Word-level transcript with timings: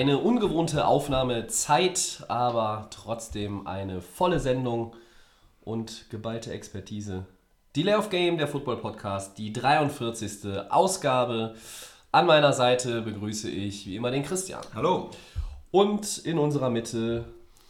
Eine 0.00 0.16
ungewohnte 0.16 0.86
Aufnahmezeit, 0.86 2.24
aber 2.28 2.86
trotzdem 2.88 3.66
eine 3.66 4.00
volle 4.00 4.40
Sendung 4.40 4.96
und 5.60 6.08
geballte 6.08 6.54
Expertise. 6.54 7.26
Delay 7.76 7.96
of 7.96 8.08
Game, 8.08 8.38
der 8.38 8.48
Football 8.48 8.78
Podcast, 8.78 9.36
die 9.36 9.52
43. 9.52 10.70
Ausgabe. 10.70 11.54
An 12.12 12.24
meiner 12.24 12.54
Seite 12.54 13.02
begrüße 13.02 13.50
ich 13.50 13.84
wie 13.84 13.96
immer 13.96 14.10
den 14.10 14.22
Christian. 14.22 14.62
Hallo. 14.74 15.10
Und 15.70 16.16
in 16.16 16.38
unserer 16.38 16.70
Mitte 16.70 17.26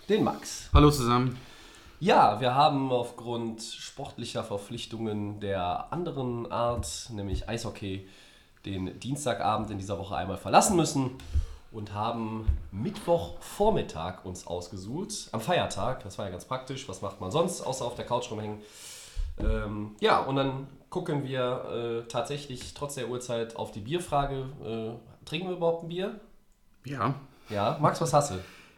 den 0.08 0.22
Max. 0.22 0.70
Hallo 0.72 0.92
zusammen. 0.92 1.36
Ja, 1.98 2.40
wir 2.40 2.54
haben 2.54 2.92
aufgrund 2.92 3.60
sportlicher 3.60 4.44
Verpflichtungen 4.44 5.40
der 5.40 5.92
anderen 5.92 6.52
Art, 6.52 7.10
nämlich 7.12 7.48
Eishockey, 7.48 8.06
den 8.64 9.00
Dienstagabend 9.00 9.72
in 9.72 9.78
dieser 9.78 9.98
Woche 9.98 10.14
einmal 10.14 10.36
verlassen 10.36 10.76
müssen 10.76 11.18
und 11.72 11.94
haben 11.94 12.46
Mittwochvormittag 12.72 14.24
uns 14.24 14.46
ausgesucht, 14.46 15.28
am 15.32 15.40
Feiertag. 15.40 16.02
Das 16.02 16.18
war 16.18 16.26
ja 16.26 16.30
ganz 16.32 16.44
praktisch. 16.44 16.88
Was 16.88 17.02
macht 17.02 17.20
man 17.20 17.30
sonst, 17.30 17.60
außer 17.62 17.84
auf 17.84 17.94
der 17.94 18.06
Couch 18.06 18.30
rumhängen? 18.30 18.58
Ähm, 19.38 19.94
ja, 20.00 20.18
und 20.20 20.36
dann 20.36 20.66
gucken 20.90 21.24
wir 21.24 22.02
äh, 22.04 22.08
tatsächlich 22.08 22.74
trotz 22.74 22.94
der 22.96 23.08
Uhrzeit 23.08 23.56
auf 23.56 23.70
die 23.72 23.80
Bierfrage. 23.80 24.46
Äh, 24.64 25.26
trinken 25.26 25.48
wir 25.48 25.56
überhaupt 25.56 25.84
ein 25.84 25.88
Bier? 25.88 26.20
Ja. 26.84 27.14
Ja. 27.48 27.78
Max, 27.80 28.00
was 28.00 28.12
hast 28.12 28.32
du? 28.32 28.34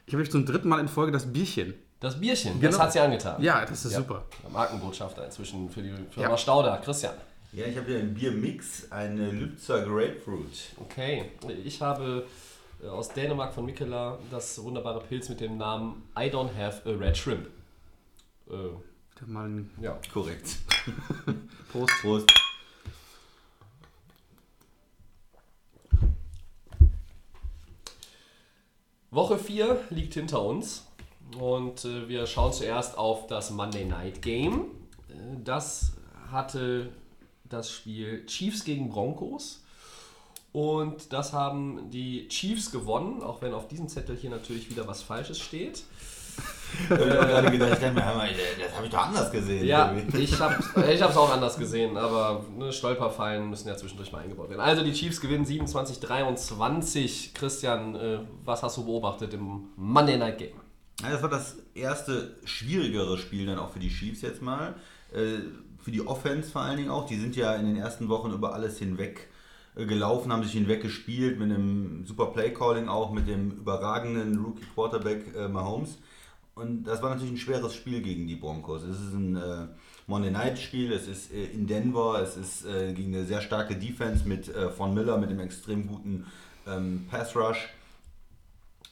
Ich 0.06 0.14
habe 0.14 0.22
jetzt 0.22 0.32
zum 0.32 0.44
dritten 0.44 0.68
Mal 0.68 0.80
in 0.80 0.88
Folge 0.88 1.12
das 1.12 1.32
Bierchen. 1.32 1.74
Das 2.00 2.18
Bierchen, 2.20 2.60
das 2.60 2.72
Genau. 2.72 2.82
hat 2.84 2.92
sie 2.92 3.00
angetan. 3.00 3.40
Ja, 3.42 3.64
das 3.64 3.84
ist 3.84 3.92
Ja. 3.92 3.98
super. 3.98 4.24
Markenbotschafter 4.50 5.24
inzwischen 5.24 5.70
für 5.70 5.82
die 5.82 5.92
Firma 6.10 6.30
Ja. 6.30 6.36
Stauder. 6.36 6.76
Christian. 6.78 7.14
Ja, 7.52 7.66
ich 7.66 7.76
habe 7.76 7.86
hier 7.86 7.98
ein 8.00 8.12
Biermix, 8.14 8.90
eine 8.90 9.30
Lübzer 9.30 9.82
Grapefruit. 9.82 10.72
Okay, 10.80 11.30
ich 11.64 11.80
habe 11.80 12.24
äh, 12.26 12.28
aus 12.88 13.08
Dänemark 13.10 13.54
von 13.54 13.64
Mikela 13.64 14.18
das 14.30 14.62
wunderbare 14.62 15.00
Pilz 15.00 15.28
mit 15.28 15.40
dem 15.40 15.56
Namen 15.56 16.02
I 16.16 16.24
don't 16.24 16.54
have 16.56 16.82
a 16.88 16.96
red 16.96 17.16
shrimp. 17.16 17.48
Äh, 18.50 18.54
ein 19.26 19.70
ja. 19.80 19.98
Korrekt. 20.12 20.58
Prost. 21.72 21.92
Prost. 22.00 22.32
Woche 29.10 29.38
4 29.38 29.84
liegt 29.90 30.14
hinter 30.14 30.42
uns 30.42 30.86
und 31.38 31.84
äh, 31.84 32.08
wir 32.08 32.26
schauen 32.26 32.52
zuerst 32.52 32.96
auf 32.98 33.26
das 33.26 33.50
Monday 33.50 33.84
Night 33.84 34.22
Game. 34.22 34.66
Äh, 35.08 35.12
das 35.44 35.92
hatte 36.30 36.90
das 37.44 37.70
Spiel 37.70 38.26
Chiefs 38.26 38.64
gegen 38.64 38.88
Broncos 38.88 39.61
und 40.52 41.12
das 41.12 41.32
haben 41.32 41.90
die 41.90 42.28
Chiefs 42.28 42.70
gewonnen, 42.70 43.22
auch 43.22 43.40
wenn 43.42 43.54
auf 43.54 43.68
diesem 43.68 43.88
Zettel 43.88 44.16
hier 44.16 44.30
natürlich 44.30 44.70
wieder 44.70 44.86
was 44.86 45.02
Falsches 45.02 45.38
steht. 45.38 45.84
Ich 46.84 46.90
habe 46.90 47.04
gerade 47.04 47.50
gedacht, 47.50 47.72
das 47.72 47.82
habe 47.82 48.86
ich 48.86 48.90
doch 48.90 49.06
anders 49.06 49.30
gesehen. 49.30 49.66
Ja, 49.66 49.94
ich 50.18 50.40
habe 50.40 50.56
es 50.88 51.16
auch 51.18 51.30
anders 51.30 51.58
gesehen, 51.58 51.98
aber 51.98 52.46
ne, 52.56 52.72
Stolperfallen 52.72 53.50
müssen 53.50 53.68
ja 53.68 53.76
zwischendurch 53.76 54.10
mal 54.10 54.22
eingebaut 54.22 54.48
werden. 54.48 54.62
Also 54.62 54.82
die 54.82 54.94
Chiefs 54.94 55.20
gewinnen 55.20 55.44
27-23. 55.44 57.34
Christian, 57.34 57.94
äh, 57.96 58.20
was 58.46 58.62
hast 58.62 58.78
du 58.78 58.86
beobachtet 58.86 59.34
im 59.34 59.68
Monday 59.76 60.16
Night 60.16 60.38
Game? 60.38 60.56
Das 61.02 61.20
war 61.20 61.28
das 61.28 61.56
erste 61.74 62.36
schwierigere 62.44 63.18
Spiel 63.18 63.44
dann 63.44 63.58
auch 63.58 63.70
für 63.70 63.80
die 63.80 63.90
Chiefs 63.90 64.22
jetzt 64.22 64.40
mal. 64.40 64.74
Äh, 65.12 65.40
Für 65.78 65.90
die 65.90 66.06
Offense 66.06 66.50
vor 66.50 66.62
allen 66.62 66.76
Dingen 66.76 66.90
auch. 66.90 67.06
Die 67.06 67.18
sind 67.18 67.34
ja 67.36 67.54
in 67.56 67.66
den 67.66 67.76
ersten 67.76 68.08
Wochen 68.08 68.30
über 68.30 68.54
alles 68.54 68.78
hinweg 68.78 69.28
gelaufen, 69.74 70.32
haben 70.32 70.42
sich 70.42 70.52
hinweg 70.52 70.82
gespielt 70.82 71.38
mit 71.38 71.50
einem 71.50 72.04
super 72.04 72.26
Play-Calling 72.26 72.88
auch, 72.88 73.12
mit 73.12 73.26
dem 73.26 73.52
überragenden 73.52 74.38
Rookie-Quarterback 74.38 75.34
äh, 75.34 75.48
Mahomes. 75.48 75.98
Und 76.54 76.84
das 76.84 77.02
war 77.02 77.10
natürlich 77.10 77.32
ein 77.32 77.38
schweres 77.38 77.74
Spiel 77.74 78.02
gegen 78.02 78.26
die 78.26 78.36
Broncos. 78.36 78.82
Es 78.82 79.00
ist 79.00 79.14
ein 79.14 79.36
äh, 79.36 79.68
Monday 80.06 80.30
Night 80.30 80.58
Spiel, 80.58 80.92
es 80.92 81.08
ist 81.08 81.32
äh, 81.32 81.44
in 81.46 81.66
Denver, 81.66 82.20
es 82.22 82.36
ist 82.36 82.66
äh, 82.66 82.92
gegen 82.92 83.14
eine 83.14 83.24
sehr 83.24 83.40
starke 83.40 83.74
Defense 83.74 84.28
mit 84.28 84.54
äh, 84.54 84.68
Von 84.68 84.92
Miller, 84.92 85.16
mit 85.16 85.30
dem 85.30 85.40
extrem 85.40 85.86
guten 85.86 86.26
ähm, 86.66 87.06
Pass 87.10 87.34
Rush. 87.34 87.70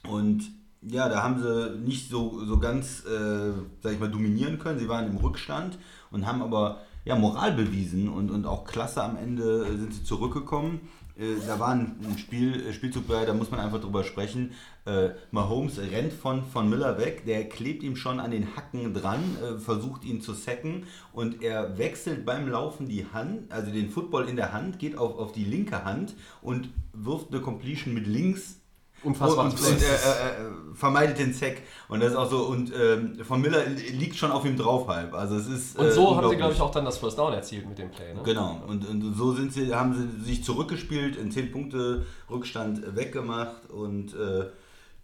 Und 0.09 0.49
ja, 0.81 1.07
da 1.09 1.21
haben 1.21 1.39
sie 1.39 1.77
nicht 1.77 2.09
so, 2.09 2.43
so 2.43 2.57
ganz, 2.57 3.05
äh, 3.05 3.51
sag 3.81 3.93
ich 3.93 3.99
mal, 3.99 4.09
dominieren 4.09 4.57
können. 4.57 4.79
Sie 4.79 4.89
waren 4.89 5.07
im 5.07 5.17
Rückstand 5.17 5.77
und 6.09 6.25
haben 6.25 6.41
aber 6.41 6.81
ja, 7.03 7.15
Moral 7.15 7.53
bewiesen 7.53 8.09
und, 8.09 8.29
und 8.29 8.45
auch 8.45 8.63
klasse 8.63 9.03
am 9.03 9.17
Ende 9.17 9.65
äh, 9.65 9.77
sind 9.77 9.93
sie 9.93 10.03
zurückgekommen. 10.03 10.81
Äh, 11.17 11.35
da 11.45 11.59
war 11.59 11.69
ein, 11.69 11.95
ein 12.03 12.17
Spiel, 12.17 12.67
äh, 12.67 12.73
Spielzug 12.73 13.07
bei, 13.07 13.25
da 13.25 13.33
muss 13.33 13.49
man 13.49 13.59
einfach 13.59 13.81
drüber 13.81 14.03
sprechen. 14.03 14.51
Äh, 14.85 15.09
Mahomes 15.31 15.79
rennt 15.79 16.13
von, 16.13 16.43
von 16.43 16.69
Miller 16.69 16.97
weg, 16.99 17.25
der 17.25 17.49
klebt 17.49 17.83
ihm 17.83 17.95
schon 17.95 18.19
an 18.19 18.31
den 18.31 18.55
Hacken 18.55 18.93
dran, 18.93 19.23
äh, 19.43 19.59
versucht 19.59 20.05
ihn 20.05 20.21
zu 20.21 20.33
sacken 20.33 20.85
und 21.11 21.41
er 21.41 21.77
wechselt 21.77 22.25
beim 22.25 22.47
Laufen 22.47 22.87
die 22.87 23.05
Hand, 23.11 23.51
also 23.51 23.71
den 23.71 23.89
Football 23.89 24.29
in 24.29 24.35
der 24.35 24.53
Hand, 24.53 24.79
geht 24.79 24.97
auf, 24.97 25.17
auf 25.17 25.31
die 25.31 25.45
linke 25.45 25.83
Hand 25.83 26.15
und 26.41 26.69
wirft 26.93 27.31
eine 27.31 27.41
Completion 27.41 27.93
mit 27.93 28.05
links 28.05 28.60
Unfassbar. 29.03 29.45
und, 29.45 29.53
und 29.53 29.81
äh, 29.81 29.85
äh, 29.85 30.75
vermeidet 30.75 31.19
den 31.19 31.33
Sack. 31.33 31.61
Und 31.87 32.01
das 32.01 32.11
ist 32.11 32.15
auch 32.15 32.29
so, 32.29 32.43
und 32.45 32.71
ähm, 32.79 33.17
von 33.23 33.41
Miller 33.41 33.65
liegt 33.65 34.15
schon 34.15 34.31
auf 34.31 34.45
ihm 34.45 34.57
drauf 34.57 34.87
halb. 34.87 35.13
Also 35.13 35.35
es 35.35 35.47
ist. 35.47 35.77
Und 35.77 35.87
äh, 35.87 35.91
so 35.91 36.15
haben 36.15 36.29
sie, 36.29 36.35
glaube 36.35 36.53
ich, 36.53 36.61
auch 36.61 36.71
dann 36.71 36.85
das 36.85 36.97
First 36.97 37.17
Down 37.17 37.33
erzielt 37.33 37.67
mit 37.67 37.77
dem 37.77 37.89
Play. 37.89 38.13
Ne? 38.13 38.21
Genau. 38.23 38.61
Und, 38.67 38.87
und 38.87 39.15
so 39.15 39.33
sind 39.33 39.53
sie, 39.53 39.73
haben 39.73 39.93
sie 39.93 40.25
sich 40.25 40.43
zurückgespielt, 40.43 41.15
in 41.15 41.31
10 41.31 41.51
Punkte 41.51 42.05
Rückstand 42.29 42.95
weggemacht 42.95 43.69
und 43.69 44.13
äh, 44.13 44.45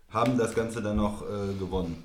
haben 0.09 0.38
das 0.38 0.53
Ganze 0.53 0.81
dann 0.81 0.97
noch 0.97 1.24
äh, 1.24 1.53
gewonnen. 1.59 2.03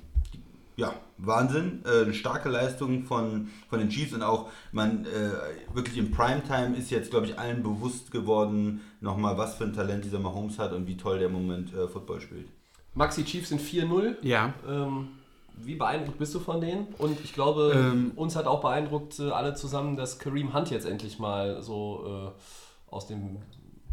Ja, 0.75 0.93
Wahnsinn. 1.17 1.83
Äh, 1.85 2.03
eine 2.03 2.13
starke 2.13 2.49
Leistung 2.49 3.03
von, 3.03 3.49
von 3.69 3.79
den 3.79 3.89
Chiefs 3.89 4.13
und 4.13 4.23
auch 4.23 4.49
man 4.71 5.05
äh, 5.05 5.75
wirklich 5.75 5.97
im 5.97 6.11
Primetime 6.11 6.75
ist 6.75 6.89
jetzt, 6.89 7.11
glaube 7.11 7.27
ich, 7.27 7.37
allen 7.37 7.63
bewusst 7.63 8.11
geworden, 8.11 8.81
nochmal, 9.01 9.37
was 9.37 9.55
für 9.55 9.65
ein 9.65 9.73
Talent 9.73 10.03
dieser 10.03 10.19
Mahomes 10.19 10.57
hat 10.59 10.73
und 10.73 10.87
wie 10.87 10.97
toll 10.97 11.19
der 11.19 11.27
im 11.27 11.33
Moment 11.33 11.73
äh, 11.73 11.87
Football 11.87 12.21
spielt. 12.21 12.47
Maxi 12.95 13.23
Chiefs 13.23 13.49
sind 13.49 13.61
4-0. 13.61 14.15
Ja. 14.21 14.53
Ähm, 14.67 15.09
wie 15.57 15.75
beeindruckt 15.75 16.17
bist 16.17 16.33
du 16.33 16.39
von 16.39 16.61
denen? 16.61 16.87
Und 16.97 17.19
ich 17.23 17.33
glaube, 17.33 17.71
Ähm, 17.75 18.11
uns 18.15 18.35
hat 18.35 18.47
auch 18.47 18.61
beeindruckt 18.61 19.19
äh, 19.19 19.29
alle 19.29 19.53
zusammen, 19.53 19.95
dass 19.95 20.17
Kareem 20.19 20.53
Hunt 20.53 20.71
jetzt 20.71 20.85
endlich 20.85 21.19
mal 21.19 21.61
so 21.61 22.33
äh, 22.33 22.93
aus 22.93 23.07
dem 23.07 23.37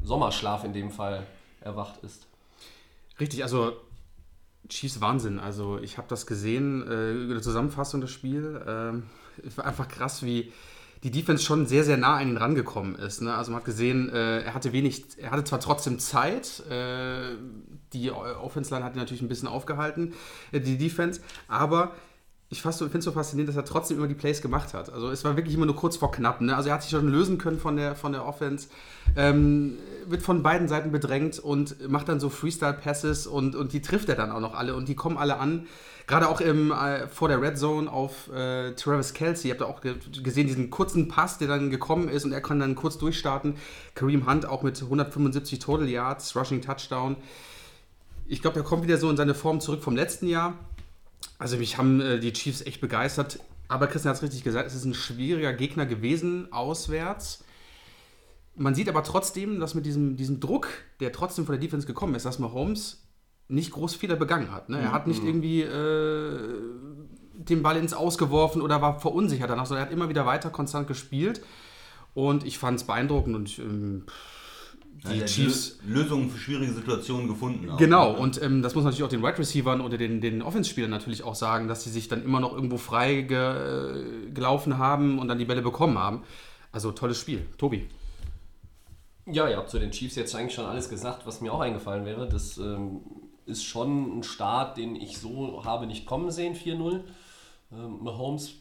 Sommerschlaf 0.02 0.64
in 0.64 0.72
dem 0.72 0.90
Fall 0.90 1.26
erwacht 1.60 2.02
ist. 2.02 2.26
Richtig, 3.18 3.42
also 3.42 3.72
Chiefs 4.68 5.00
Wahnsinn. 5.00 5.38
Also 5.38 5.78
ich 5.78 5.98
habe 5.98 6.08
das 6.08 6.26
gesehen, 6.26 6.82
äh, 6.82 7.32
eine 7.32 7.40
Zusammenfassung 7.40 8.00
des 8.00 8.10
Spiels. 8.10 8.60
Es 9.44 9.56
war 9.56 9.64
einfach 9.64 9.88
krass, 9.88 10.22
wie 10.22 10.52
die 11.02 11.10
Defense 11.10 11.42
schon 11.42 11.66
sehr, 11.66 11.84
sehr 11.84 11.96
nah 11.96 12.16
an 12.16 12.28
ihn 12.28 12.36
rangekommen 12.36 12.94
ist. 12.94 13.22
Ne? 13.22 13.34
Also 13.34 13.52
man 13.52 13.60
hat 13.60 13.64
gesehen, 13.64 14.10
äh, 14.10 14.42
er 14.42 14.54
hatte 14.54 14.72
wenig, 14.72 15.18
er 15.18 15.30
hatte 15.30 15.44
zwar 15.44 15.60
trotzdem 15.60 15.98
Zeit, 15.98 16.62
äh, 16.68 17.36
die 17.92 18.10
Offense 18.10 18.72
Line 18.72 18.84
hat 18.84 18.94
ihn 18.94 18.98
natürlich 18.98 19.22
ein 19.22 19.28
bisschen 19.28 19.48
aufgehalten, 19.48 20.14
äh, 20.52 20.60
die 20.60 20.76
Defense, 20.76 21.22
aber 21.48 21.92
ich 22.52 22.62
finde 22.62 22.98
es 22.98 23.04
so 23.04 23.12
faszinierend, 23.12 23.48
dass 23.48 23.56
er 23.56 23.64
trotzdem 23.64 23.98
immer 23.98 24.08
die 24.08 24.14
Plays 24.14 24.42
gemacht 24.42 24.74
hat. 24.74 24.92
Also 24.92 25.08
es 25.10 25.22
war 25.24 25.36
wirklich 25.36 25.54
immer 25.54 25.66
nur 25.66 25.76
kurz 25.76 25.96
vor 25.96 26.10
knapp. 26.10 26.40
Ne? 26.40 26.56
Also 26.56 26.68
er 26.68 26.74
hat 26.74 26.82
sich 26.82 26.90
schon 26.90 27.08
lösen 27.08 27.38
können 27.38 27.60
von 27.60 27.76
der, 27.76 27.94
von 27.94 28.10
der 28.10 28.26
Offense, 28.26 28.66
ähm, 29.14 29.78
wird 30.08 30.22
von 30.22 30.42
beiden 30.42 30.66
Seiten 30.66 30.90
bedrängt 30.90 31.38
und 31.38 31.88
macht 31.88 32.08
dann 32.08 32.18
so 32.18 32.28
Freestyle-Passes 32.28 33.28
und, 33.28 33.54
und 33.54 33.72
die 33.72 33.80
trifft 33.80 34.08
er 34.08 34.16
dann 34.16 34.32
auch 34.32 34.40
noch 34.40 34.54
alle 34.56 34.74
und 34.74 34.88
die 34.88 34.96
kommen 34.96 35.16
alle 35.16 35.38
an. 35.38 35.68
Gerade 36.08 36.28
auch 36.28 36.40
im, 36.40 36.72
äh, 36.72 37.06
vor 37.06 37.28
der 37.28 37.40
Red 37.40 37.56
Zone 37.56 37.88
auf 37.88 38.28
äh, 38.32 38.72
Travis 38.72 39.14
Kelsey. 39.14 39.48
Ihr 39.48 39.54
habt 39.54 39.62
auch 39.62 39.80
ge 39.80 39.94
gesehen, 40.20 40.48
diesen 40.48 40.70
kurzen 40.70 41.06
Pass, 41.06 41.38
der 41.38 41.46
dann 41.46 41.70
gekommen 41.70 42.08
ist 42.08 42.24
und 42.24 42.32
er 42.32 42.40
kann 42.40 42.58
dann 42.58 42.74
kurz 42.74 42.98
durchstarten. 42.98 43.54
Kareem 43.94 44.28
Hunt 44.28 44.44
auch 44.44 44.64
mit 44.64 44.82
175 44.82 45.60
Total 45.60 45.88
Yards, 45.88 46.34
Rushing 46.34 46.62
Touchdown. 46.62 47.14
Ich 48.26 48.42
glaube, 48.42 48.58
er 48.58 48.64
kommt 48.64 48.82
wieder 48.82 48.96
so 48.96 49.08
in 49.08 49.16
seine 49.16 49.34
Form 49.34 49.60
zurück 49.60 49.82
vom 49.82 49.94
letzten 49.94 50.26
Jahr. 50.26 50.54
Also 51.38 51.56
mich 51.56 51.78
haben 51.78 52.00
äh, 52.00 52.18
die 52.20 52.32
Chiefs 52.32 52.62
echt 52.62 52.80
begeistert. 52.80 53.40
Aber 53.68 53.86
Christian 53.86 54.10
hat 54.10 54.16
es 54.16 54.22
richtig 54.22 54.42
gesagt, 54.42 54.66
es 54.66 54.74
ist 54.74 54.84
ein 54.84 54.94
schwieriger 54.94 55.52
Gegner 55.52 55.86
gewesen, 55.86 56.52
auswärts. 56.52 57.44
Man 58.56 58.74
sieht 58.74 58.88
aber 58.88 59.04
trotzdem, 59.04 59.60
dass 59.60 59.74
mit 59.74 59.86
diesem, 59.86 60.16
diesem 60.16 60.40
Druck, 60.40 60.68
der 60.98 61.12
trotzdem 61.12 61.46
von 61.46 61.54
der 61.54 61.60
Defense 61.60 61.86
gekommen 61.86 62.14
ist, 62.16 62.26
dass 62.26 62.40
Mahomes 62.40 63.06
nicht 63.48 63.70
groß 63.70 63.94
Fehler 63.94 64.16
begangen 64.16 64.52
hat. 64.52 64.68
Ne? 64.68 64.78
Er 64.78 64.92
hat 64.92 65.06
nicht 65.06 65.24
irgendwie 65.24 65.62
äh, 65.62 66.58
den 67.32 67.62
Ball 67.62 67.76
ins 67.76 67.94
Ausgeworfen 67.94 68.60
oder 68.60 68.82
war 68.82 69.00
verunsichert 69.00 69.50
danach, 69.50 69.66
sondern 69.66 69.84
er 69.84 69.86
hat 69.86 69.92
immer 69.92 70.08
wieder 70.08 70.26
weiter 70.26 70.50
konstant 70.50 70.86
gespielt. 70.86 71.40
Und 72.12 72.44
ich 72.44 72.58
fand 72.58 72.80
es 72.80 72.86
beeindruckend 72.86 73.36
und 73.36 73.58
ähm, 73.60 74.04
die 75.04 75.24
Chiefs. 75.24 75.78
Lö- 75.86 75.94
Lösungen 75.94 76.30
für 76.30 76.38
schwierige 76.38 76.72
Situationen 76.72 77.28
gefunden. 77.28 77.70
auch. 77.70 77.76
Genau, 77.78 78.12
und 78.12 78.40
ähm, 78.42 78.62
das 78.62 78.74
muss 78.74 78.84
natürlich 78.84 79.04
auch 79.04 79.08
den 79.08 79.22
Wide 79.22 79.38
Receivern 79.38 79.80
oder 79.80 79.96
den, 79.96 80.20
den 80.20 80.42
Offense-Spielern 80.42 80.90
natürlich 80.90 81.22
auch 81.22 81.34
sagen, 81.34 81.68
dass 81.68 81.84
sie 81.84 81.90
sich 81.90 82.08
dann 82.08 82.22
immer 82.22 82.40
noch 82.40 82.52
irgendwo 82.52 82.76
frei 82.76 83.22
ge, 83.22 84.30
gelaufen 84.34 84.78
haben 84.78 85.18
und 85.18 85.28
dann 85.28 85.38
die 85.38 85.44
Bälle 85.46 85.62
bekommen 85.62 85.98
haben. 85.98 86.22
Also 86.72 86.92
tolles 86.92 87.18
Spiel. 87.18 87.46
Tobi. 87.58 87.86
Ja, 89.26 89.48
ihr 89.48 89.56
habt 89.56 89.70
zu 89.70 89.78
den 89.78 89.90
Chiefs 89.90 90.16
jetzt 90.16 90.34
eigentlich 90.34 90.54
schon 90.54 90.64
alles 90.66 90.88
gesagt, 90.88 91.26
was 91.26 91.40
mir 91.40 91.52
auch 91.52 91.60
eingefallen 91.60 92.04
wäre. 92.04 92.28
Das 92.28 92.58
ähm, 92.58 93.00
ist 93.46 93.64
schon 93.64 94.18
ein 94.18 94.22
Start, 94.22 94.76
den 94.76 94.96
ich 94.96 95.18
so 95.18 95.64
habe 95.64 95.86
nicht 95.86 96.06
kommen 96.06 96.30
sehen, 96.30 96.54
4-0. 96.54 97.00
Ähm, 97.72 97.98
Mahomes 98.02 98.54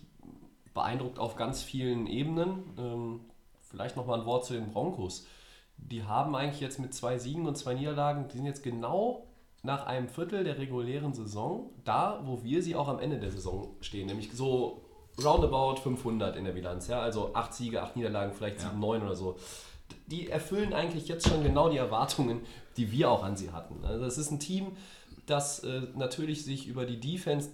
beeindruckt 0.73 1.17
auf 1.19 1.35
ganz 1.35 1.63
vielen 1.63 2.07
Ebenen. 2.07 2.63
Ähm, 2.77 3.19
vielleicht 3.69 3.95
nochmal 3.95 4.19
ein 4.19 4.25
Wort 4.25 4.45
zu 4.45 4.53
den 4.53 4.71
Broncos. 4.71 5.25
Die 5.81 6.03
haben 6.03 6.35
eigentlich 6.35 6.61
jetzt 6.61 6.79
mit 6.79 6.93
zwei 6.93 7.17
Siegen 7.17 7.47
und 7.47 7.57
zwei 7.57 7.73
Niederlagen, 7.73 8.27
die 8.27 8.37
sind 8.37 8.45
jetzt 8.45 8.63
genau 8.63 9.27
nach 9.63 9.85
einem 9.85 10.07
Viertel 10.07 10.43
der 10.43 10.57
regulären 10.57 11.13
Saison 11.13 11.71
da, 11.83 12.21
wo 12.25 12.43
wir 12.43 12.63
sie 12.63 12.75
auch 12.75 12.87
am 12.87 12.99
Ende 12.99 13.19
der 13.19 13.31
Saison 13.31 13.75
stehen. 13.81 14.07
Nämlich 14.07 14.31
so 14.31 14.81
roundabout 15.21 15.81
500 15.81 16.35
in 16.37 16.45
der 16.45 16.53
Bilanz. 16.53 16.87
Ja? 16.87 17.01
Also 17.01 17.33
acht 17.33 17.53
Siege, 17.53 17.81
acht 17.81 17.95
Niederlagen, 17.95 18.33
vielleicht 18.33 18.61
sieben, 18.61 18.79
neun 18.79 19.01
oder 19.01 19.15
so 19.15 19.35
die 20.07 20.29
erfüllen 20.29 20.73
eigentlich 20.73 21.07
jetzt 21.07 21.27
schon 21.27 21.43
genau 21.43 21.69
die 21.69 21.77
Erwartungen, 21.77 22.41
die 22.77 22.91
wir 22.91 23.11
auch 23.11 23.23
an 23.23 23.35
sie 23.35 23.51
hatten. 23.51 23.83
Also 23.85 24.05
es 24.05 24.17
ist 24.17 24.31
ein 24.31 24.39
Team, 24.39 24.71
das 25.25 25.59
äh, 25.59 25.81
natürlich 25.95 26.43
sich 26.43 26.67
über 26.67 26.85
die 26.85 26.99
Defense 26.99 27.49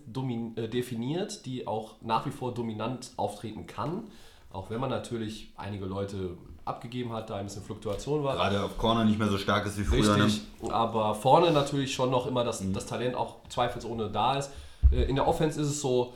äh, 0.55 0.67
definiert, 0.67 1.45
die 1.45 1.67
auch 1.67 2.01
nach 2.01 2.25
wie 2.25 2.31
vor 2.31 2.53
dominant 2.53 3.11
auftreten 3.17 3.67
kann, 3.67 4.07
auch 4.51 4.69
wenn 4.69 4.79
man 4.79 4.89
natürlich 4.89 5.51
einige 5.57 5.85
Leute 5.85 6.37
abgegeben 6.65 7.13
hat, 7.13 7.29
da 7.29 7.35
ein 7.35 7.45
bisschen 7.45 7.63
Fluktuation 7.63 8.23
war. 8.23 8.35
Gerade 8.35 8.63
auf 8.63 8.77
Corner 8.77 9.05
nicht 9.05 9.19
mehr 9.19 9.27
so 9.29 9.37
stark 9.37 9.65
ist 9.65 9.77
wie 9.77 9.83
früher. 9.83 10.15
Richtig, 10.17 10.41
Ne? 10.61 10.73
aber 10.73 11.13
vorne 11.15 11.51
natürlich 11.51 11.93
schon 11.93 12.09
noch 12.11 12.25
immer 12.27 12.43
das, 12.43 12.63
das 12.73 12.85
Talent 12.87 13.15
auch 13.15 13.35
zweifelsohne 13.49 14.09
da 14.09 14.37
ist. 14.37 14.49
Äh, 14.91 15.03
In 15.03 15.15
der 15.15 15.27
Offense 15.27 15.61
ist 15.61 15.67
es 15.67 15.81
so, 15.81 16.13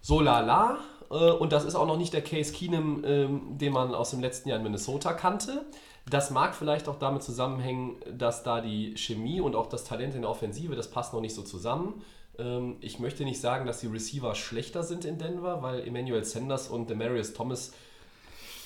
so 0.00 0.20
lala. 0.20 0.78
äh, 1.10 1.14
Und 1.30 1.52
das 1.52 1.64
ist 1.64 1.74
auch 1.74 1.86
noch 1.86 1.96
nicht 1.96 2.12
der 2.12 2.22
Case 2.22 2.52
Keenum, 2.52 3.04
ähm, 3.04 3.58
den 3.58 3.72
man 3.72 3.94
aus 3.94 4.10
dem 4.10 4.20
letzten 4.20 4.48
Jahr 4.48 4.58
in 4.58 4.64
Minnesota 4.64 5.12
kannte. 5.12 5.64
Das 6.10 6.30
mag 6.30 6.54
vielleicht 6.54 6.88
auch 6.88 6.98
damit 6.98 7.22
zusammenhängen, 7.22 7.96
dass 8.12 8.42
da 8.42 8.60
die 8.60 8.94
Chemie 8.96 9.40
und 9.40 9.56
auch 9.56 9.68
das 9.68 9.84
Talent 9.84 10.14
in 10.14 10.22
der 10.22 10.30
Offensive, 10.30 10.74
das 10.76 10.90
passt 10.90 11.14
noch 11.14 11.20
nicht 11.22 11.34
so 11.34 11.42
zusammen. 11.42 12.02
Ähm, 12.38 12.76
Ich 12.80 12.98
möchte 12.98 13.24
nicht 13.24 13.40
sagen, 13.40 13.66
dass 13.66 13.80
die 13.80 13.86
Receiver 13.86 14.34
schlechter 14.34 14.82
sind 14.82 15.04
in 15.04 15.16
Denver, 15.18 15.62
weil 15.62 15.86
Emmanuel 15.86 16.24
Sanders 16.24 16.68
und 16.68 16.90
Demarius 16.90 17.32
Thomas 17.32 17.72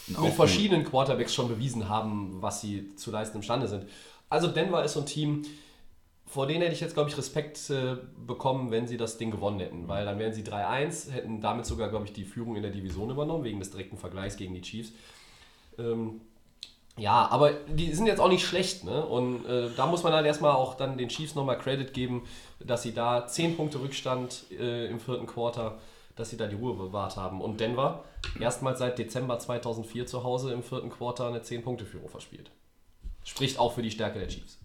mit 0.08 0.32
verschiedenen 0.32 0.84
Quarterbacks 0.84 1.34
schon 1.34 1.48
bewiesen 1.48 1.88
haben, 1.88 2.38
was 2.40 2.60
sie 2.60 2.94
zu 2.96 3.10
leisten 3.10 3.38
imstande 3.38 3.68
sind. 3.68 3.86
Also 4.28 4.48
Denver 4.48 4.84
ist 4.84 4.92
so 4.94 5.00
ein 5.00 5.06
Team, 5.06 5.42
vor 6.26 6.46
denen 6.46 6.60
hätte 6.60 6.74
ich 6.74 6.80
jetzt, 6.80 6.94
glaube 6.94 7.08
ich, 7.08 7.16
Respekt 7.16 7.70
äh, 7.70 7.96
bekommen, 8.26 8.70
wenn 8.70 8.86
sie 8.86 8.98
das 8.98 9.16
Ding 9.16 9.30
gewonnen 9.30 9.60
hätten, 9.60 9.88
weil 9.88 10.04
dann 10.04 10.18
wären 10.18 10.34
sie 10.34 10.42
3-1, 10.42 11.10
hätten 11.10 11.40
damit 11.40 11.64
sogar, 11.64 11.88
glaube 11.88 12.04
ich, 12.04 12.12
die 12.12 12.24
Führung 12.24 12.56
in 12.56 12.62
der 12.62 12.70
Division 12.70 13.10
übernommen, 13.10 13.44
wegen 13.44 13.58
des 13.58 13.70
direkten 13.70 13.96
Vergleichs 13.96 14.36
gegen 14.36 14.52
die 14.52 14.60
Chiefs. 14.60 14.92
Ähm, 15.78 16.20
ja, 16.98 17.28
aber 17.30 17.52
die 17.52 17.94
sind 17.94 18.06
jetzt 18.06 18.20
auch 18.20 18.28
nicht 18.28 18.44
schlecht, 18.44 18.84
ne? 18.84 19.06
Und 19.06 19.46
äh, 19.46 19.70
da 19.76 19.86
muss 19.86 20.02
man 20.02 20.12
dann 20.12 20.24
erstmal 20.24 20.52
auch 20.52 20.74
dann 20.74 20.98
den 20.98 21.08
Chiefs 21.08 21.34
nochmal 21.34 21.56
Credit 21.56 21.94
geben, 21.94 22.24
dass 22.58 22.82
sie 22.82 22.92
da 22.92 23.26
10 23.26 23.56
Punkte 23.56 23.80
Rückstand 23.80 24.44
äh, 24.50 24.86
im 24.88 24.98
vierten 24.98 25.26
Quarter, 25.26 25.78
dass 26.18 26.30
sie 26.30 26.36
da 26.36 26.46
die 26.46 26.56
Ruhe 26.56 26.74
bewahrt 26.74 27.16
haben. 27.16 27.40
Und 27.40 27.60
Denver 27.60 28.04
erstmals 28.40 28.78
seit 28.78 28.98
Dezember 28.98 29.38
2004 29.38 30.06
zu 30.06 30.24
Hause 30.24 30.52
im 30.52 30.62
vierten 30.62 30.90
Quarter 30.90 31.28
eine 31.28 31.40
10-Punkte-Führung 31.40 32.08
verspielt. 32.08 32.50
Spricht 33.24 33.58
auch 33.58 33.72
für 33.72 33.82
die 33.82 33.90
Stärke 33.90 34.18
der 34.18 34.28
Chiefs. 34.28 34.58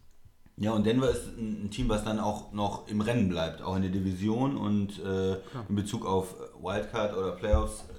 Ja, 0.56 0.72
und 0.72 0.86
Denver 0.86 1.10
ist 1.10 1.36
ein 1.38 1.72
Team, 1.72 1.90
was 1.90 2.04
dann 2.04 2.20
auch 2.20 2.52
noch 2.52 2.88
im 2.88 3.02
Rennen 3.02 3.28
bleibt, 3.28 3.62
auch 3.62 3.76
in 3.76 3.82
der 3.82 3.92
Division 3.92 4.56
und 4.56 5.04
äh, 5.04 5.34
in 5.68 5.76
Bezug 5.76 6.06
auf 6.06 6.36
Wildcard 6.62 7.18
oder 7.18 7.32
Playoffs. 7.32 7.86
Äh, 7.90 7.94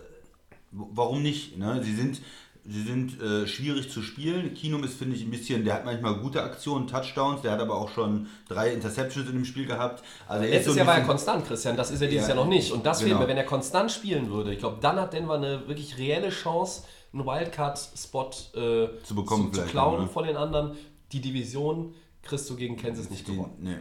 warum 0.70 1.22
nicht? 1.22 1.58
Ne? 1.58 1.82
Sie 1.82 1.94
sind, 1.94 2.22
sie 2.66 2.82
sind 2.82 3.20
äh, 3.20 3.46
schwierig 3.46 3.90
zu 3.90 4.02
spielen. 4.02 4.54
Kinum 4.54 4.84
ist, 4.84 4.94
finde 4.94 5.16
ich, 5.16 5.22
ein 5.22 5.30
bisschen, 5.30 5.64
der 5.64 5.74
hat 5.74 5.84
manchmal 5.84 6.16
gute 6.16 6.42
Aktionen, 6.42 6.86
Touchdowns, 6.86 7.42
der 7.42 7.52
hat 7.52 7.60
aber 7.60 7.76
auch 7.76 7.90
schon 7.90 8.28
drei 8.48 8.72
Interceptions 8.72 9.28
in 9.28 9.34
dem 9.34 9.44
Spiel 9.44 9.66
gehabt. 9.66 10.02
Also 10.26 10.44
ist 10.44 10.50
Letztes 10.50 10.72
so 10.72 10.78
Jahr 10.78 10.86
war 10.86 10.98
er 10.98 11.04
konstant, 11.04 11.46
Christian. 11.46 11.76
Das 11.76 11.90
ist 11.90 12.00
er 12.00 12.08
dieses 12.08 12.28
Ja, 12.28 12.34
Jahr 12.34 12.44
noch 12.44 12.50
nicht. 12.50 12.72
Und 12.72 12.86
das 12.86 13.00
genau. 13.00 13.10
fehlt 13.10 13.20
mir, 13.20 13.28
wenn 13.28 13.36
er 13.36 13.44
konstant 13.44 13.92
spielen 13.92 14.30
würde. 14.30 14.52
Ich 14.52 14.60
glaube, 14.60 14.78
dann 14.80 14.98
hat 14.98 15.12
Denver 15.12 15.34
eine 15.34 15.68
wirklich 15.68 15.98
reelle 15.98 16.30
Chance, 16.30 16.84
einen 17.12 17.26
Wildcard-Spot 17.26 18.30
äh, 18.54 18.88
Zu 19.02 19.14
bekommen 19.14 19.52
zu, 19.52 19.60
zu 19.60 19.66
klauen 19.66 20.02
ne? 20.02 20.08
von 20.08 20.24
den 20.24 20.36
anderen. 20.36 20.76
Die 21.12 21.20
Division 21.20 21.94
kriegst 22.22 22.48
du 22.48 22.56
gegen 22.56 22.76
Kansas 22.76 23.10
nicht 23.10 23.28
die, 23.28 23.32
gewonnen. 23.32 23.56
nee. 23.60 23.76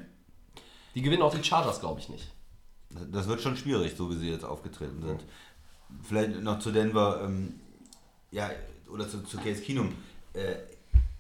Die 0.93 1.01
gewinnen 1.01 1.23
auch 1.23 1.33
die 1.33 1.43
Chargers, 1.43 1.79
glaube 1.79 1.99
ich, 1.99 2.09
nicht. 2.09 2.27
Das 3.11 3.27
wird 3.27 3.41
schon 3.41 3.57
schwierig, 3.57 3.93
so 3.97 4.11
wie 4.11 4.15
sie 4.15 4.29
jetzt 4.29 4.45
aufgetreten 4.45 5.01
sind. 5.01 5.25
Vielleicht 6.03 6.41
noch 6.41 6.59
zu 6.59 6.71
Denver, 6.71 7.21
ähm, 7.23 7.59
ja, 8.29 8.51
oder 8.93 9.07
zu, 9.07 9.23
zu 9.23 9.37
Case 9.37 9.61
Keenum. 9.61 9.89
Äh, 10.33 10.55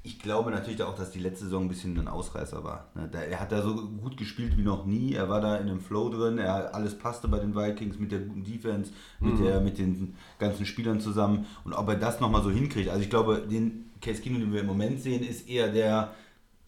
ich 0.05 0.19
glaube 0.19 0.51
natürlich 0.51 0.83
auch, 0.83 0.95
dass 0.95 1.11
die 1.11 1.19
letzte 1.19 1.45
Saison 1.45 1.63
ein 1.63 1.69
bisschen 1.69 1.97
ein 1.97 2.09
Ausreißer 2.09 2.61
war. 2.63 2.87
Ne? 2.93 3.09
Er 3.13 3.39
hat 3.39 3.53
da 3.53 3.61
so 3.61 3.73
gut 3.73 4.17
gespielt 4.17 4.57
wie 4.57 4.61
noch 4.61 4.85
nie. 4.85 5.13
Er 5.13 5.29
war 5.29 5.39
da 5.39 5.55
in 5.55 5.67
dem 5.67 5.79
Flow 5.79 6.09
drin. 6.09 6.37
Er, 6.37 6.75
alles 6.75 6.97
passte 6.97 7.29
bei 7.29 7.39
den 7.39 7.55
Vikings 7.55 7.97
mit 7.97 8.11
der 8.11 8.19
guten 8.19 8.43
Defense, 8.43 8.91
mit, 9.21 9.39
der, 9.39 9.61
mit 9.61 9.77
den 9.77 10.15
ganzen 10.39 10.65
Spielern 10.65 10.99
zusammen. 10.99 11.45
Und 11.63 11.73
ob 11.73 11.87
er 11.87 11.95
das 11.95 12.19
nochmal 12.19 12.43
so 12.43 12.51
hinkriegt. 12.51 12.89
Also 12.89 13.01
ich 13.01 13.09
glaube, 13.09 13.47
den 13.49 13.91
Case 14.01 14.21
Keenum, 14.21 14.41
den 14.41 14.51
wir 14.51 14.59
im 14.59 14.67
Moment 14.67 14.99
sehen, 14.99 15.23
ist 15.23 15.47
eher 15.47 15.71
der, 15.71 16.13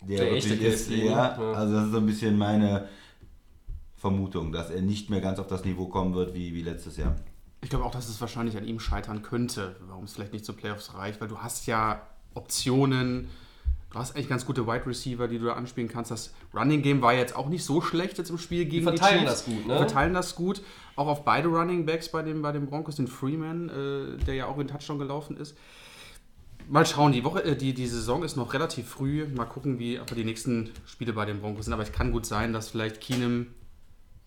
der, 0.02 0.20
Der 0.20 0.32
echte 0.32 0.54
ist. 0.54 0.90
Ja. 0.90 1.32
also 1.54 1.74
das 1.74 1.86
ist 1.88 1.92
so 1.92 1.98
ein 1.98 2.06
bisschen 2.06 2.38
meine 2.38 2.88
Vermutung, 3.98 4.54
dass 4.54 4.70
er 4.70 4.82
nicht 4.82 5.10
mehr 5.10 5.20
ganz 5.20 5.40
auf 5.40 5.48
das 5.48 5.66
Niveau 5.66 5.88
kommen 5.88 6.14
wird 6.14 6.34
wie, 6.34 6.54
wie 6.54 6.62
letztes 6.62 6.96
Jahr. 6.96 7.18
Ich 7.66 7.72
glaube 7.72 7.84
auch, 7.84 7.90
dass 7.90 8.08
es 8.08 8.22
wahrscheinlich 8.22 8.56
an 8.58 8.64
ihm 8.64 8.80
scheitern 8.80 9.24
könnte, 9.24 9.76
warum 9.88 10.04
es 10.04 10.14
vielleicht 10.14 10.34
nicht 10.34 10.46
zu 10.46 10.54
Playoffs 10.54 10.94
reicht, 10.94 11.20
weil 11.20 11.28
du 11.28 11.40
hast 11.40 11.66
ja 11.66 12.00
Optionen, 12.36 13.28
du 13.90 13.98
hast 13.98 14.16
eigentlich 14.16 14.30
ganz 14.30 14.46
gute 14.46 14.68
Wide 14.68 14.86
Receiver, 14.86 15.28
die 15.28 15.40
du 15.40 15.46
da 15.46 15.54
anspielen 15.54 15.90
kannst. 15.90 16.12
Das 16.12 16.32
Running 16.54 16.84
Game 16.84 17.02
war 17.02 17.16
jetzt 17.16 17.36
auch 17.36 17.50
nicht 17.50 17.66
so 17.66 17.82
schlecht 17.82 18.20
jetzt 18.20 18.30
im 18.30 18.38
Spiel 18.38 18.66
gegen 18.66 18.86
die, 18.86 18.98
verteilen 18.98 19.22
Chiefs. 19.22 19.32
das 19.32 19.46
gut, 19.46 19.66
ne? 19.66 19.74
Die 19.74 19.80
verteilen 19.80 20.14
das 20.14 20.36
gut. 20.36 20.62
Auch 20.96 21.08
auf 21.08 21.26
beide 21.26 21.48
Running 21.48 21.88
Backs 21.88 22.08
bei, 22.10 22.22
dem, 22.22 22.44
bei 22.44 22.52
den 22.52 22.68
Broncos, 22.68 22.98
den 22.98 23.08
Freeman, 23.08 23.70
äh, 23.70 24.24
der 24.26 24.36
ja 24.36 24.46
auch 24.46 24.60
in 24.60 24.68
Touchdown 24.68 25.00
gelaufen 25.00 25.36
ist. 25.36 25.58
Mal 26.70 26.86
schauen, 26.86 27.14
die 27.14 27.24
Woche, 27.24 27.44
äh, 27.46 27.56
die, 27.56 27.74
die 27.74 27.88
Saison 27.88 28.22
ist 28.22 28.36
noch 28.36 28.54
relativ 28.54 28.88
früh. 28.88 29.26
Mal 29.36 29.46
gucken, 29.46 29.80
wie 29.80 29.98
aber 29.98 30.14
die 30.14 30.24
nächsten 30.24 30.70
Spiele 30.86 31.14
bei 31.14 31.26
den 31.26 31.42
Broncos 31.42 31.66
sind. 31.66 31.74
Aber 31.74 31.82
es 31.82 31.92
kann 31.92 32.12
gut 32.12 32.28
sein, 32.28 32.54
dass 32.54 32.70
vielleicht 32.70 33.02
Keenum 33.02 33.48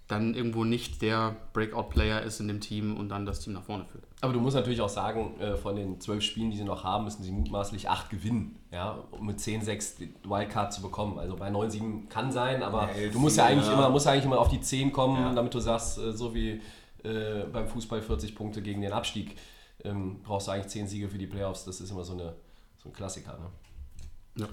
dann 0.09 0.35
irgendwo 0.35 0.65
nicht 0.65 1.03
der 1.03 1.37
Breakout-Player 1.53 2.23
ist 2.23 2.41
in 2.41 2.49
dem 2.49 2.61
Team 2.61 2.97
und 2.97 3.11
dann 3.11 3.27
das 3.27 3.41
Team 3.41 3.53
nach 3.53 3.63
vorne 3.63 3.85
führt. 3.85 4.05
Aber 4.23 4.33
du 4.33 4.41
musst 4.41 4.57
natürlich 4.57 4.81
auch 4.81 4.89
sagen, 4.89 5.39
äh, 5.39 5.55
von 5.55 5.77
den 5.77 6.01
zwölf 6.01 6.25
Spielen, 6.25 6.51
die 6.51 6.57
sie 6.57 6.65
noch 6.65 6.83
haben, 6.83 7.05
müssen 7.05 7.23
sie 7.23 7.31
mutmaßlich 7.31 7.91
acht 7.91 8.09
gewinnen, 8.09 8.59
ja, 8.73 8.99
um 9.11 9.27
mit 9.27 9.39
10-6 9.39 9.99
die 9.99 10.15
Wildcard 10.25 10.73
zu 10.73 10.81
bekommen. 10.81 11.19
Also 11.19 11.37
bei 11.37 11.51
9-7 11.51 12.09
kann 12.09 12.33
sein, 12.33 12.63
aber 12.63 12.91
elf 12.91 13.13
du 13.13 13.19
musst 13.19 13.37
ja 13.37 13.45
eigentlich 13.45 13.67
ja. 13.67 13.75
immer, 13.75 13.91
musst 13.91 14.07
eigentlich 14.07 14.25
immer 14.25 14.39
auf 14.39 14.49
die 14.49 14.63
10 14.63 14.93
kommen, 14.93 15.23
Ja. 15.23 15.35
damit 15.35 15.53
du 15.53 15.61
sagst, 15.61 15.99
äh, 15.99 16.13
so 16.13 16.35
wie 16.35 16.63
äh, 17.05 17.45
beim 17.53 17.69
Fußball 17.69 18.01
40 18.01 18.35
Punkte 18.35 18.63
gegen 18.63 18.81
den 18.81 18.93
Abstieg, 18.93 19.37
ähm, 19.85 20.21
brauchst 20.23 20.49
du 20.49 20.53
eigentlich 20.53 20.69
10 20.69 20.89
Siege 20.89 21.09
für 21.11 21.19
die 21.19 21.27
Playoffs. 21.27 21.67
Das 21.67 21.81
ist 21.83 21.91
immer 21.91 22.03
so, 22.03 22.15
eine, 22.15 22.35
so 22.83 22.89
ein 22.89 22.93
Klassiker. 22.95 23.39
Ne? 23.39 24.43
Ja. 24.43 24.49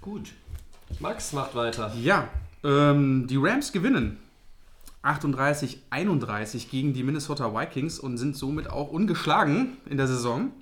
Gut. 0.00 0.32
Max 0.98 1.34
macht 1.34 1.54
weiter. 1.54 1.92
Ja, 2.02 2.28
ähm, 2.64 3.26
die 3.28 3.36
Rams 3.36 3.70
gewinnen 3.70 4.18
38-31 5.04 6.68
gegen 6.70 6.94
die 6.94 7.02
Minnesota 7.02 7.54
Vikings 7.54 7.98
und 7.98 8.16
sind 8.18 8.36
somit 8.36 8.70
auch 8.70 8.90
ungeschlagen 8.90 9.76
in 9.88 9.96
der 9.96 10.06
Saison. 10.06 10.52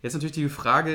Jetzt 0.00 0.14
natürlich 0.14 0.34
die 0.34 0.48
Frage, 0.48 0.92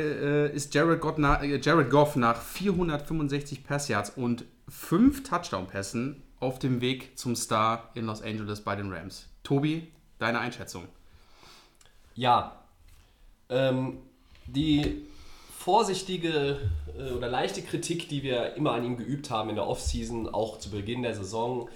äh, 0.51 0.55
ist 0.55 0.74
Jared 0.74 1.01
Goff, 1.01 1.17
nach, 1.17 1.43
äh, 1.43 1.58
Jared 1.58 1.89
Goff 1.89 2.15
nach 2.15 2.41
465 2.41 3.65
Passyards 3.65 4.12
und 4.12 4.46
5 4.70 5.24
Touchdown-Pässen 5.24 6.24
auf 6.39 6.58
dem 6.58 6.79
Weg 6.79 7.17
zum 7.17 7.36
Star 7.36 7.89
in 7.96 8.05
Los 8.05 8.22
Angeles 8.22 8.62
bei 8.62 8.75
den 8.75 8.91
Rams? 8.91 9.27
Tobi, 9.43 9.88
deine 10.20 10.39
Einschätzung? 10.39 10.88
Ja, 12.15 12.60
ähm, 13.50 13.98
die 14.46 15.03
vorsichtige 15.58 16.60
äh, 16.98 17.12
oder 17.12 17.27
leichte 17.27 17.62
Kritik, 17.62 18.08
die 18.08 18.24
wir 18.24 18.55
immer 18.55 18.72
an 18.72 18.86
ihm 18.86 18.98
geübt 18.98 19.29
haben 19.29 19.50
in 19.50 19.55
der 19.55 19.67
Offseason, 19.67 20.29
auch 20.29 20.60
zu 20.60 20.70
Beginn 20.70 21.03
der 21.03 21.15
Saison, 21.15 21.70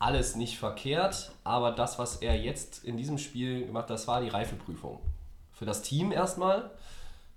alles 0.00 0.34
nicht 0.34 0.58
verkehrt, 0.58 1.30
aber 1.44 1.70
das, 1.70 1.98
was 1.98 2.16
er 2.16 2.34
jetzt 2.34 2.84
in 2.84 2.96
diesem 2.96 3.18
Spiel 3.18 3.66
gemacht 3.66 3.84
hat, 3.84 3.90
das 3.90 4.08
war 4.08 4.22
die 4.22 4.30
Reifeprüfung. 4.30 4.98
Für 5.52 5.66
das 5.66 5.82
Team 5.82 6.10
erstmal, 6.10 6.70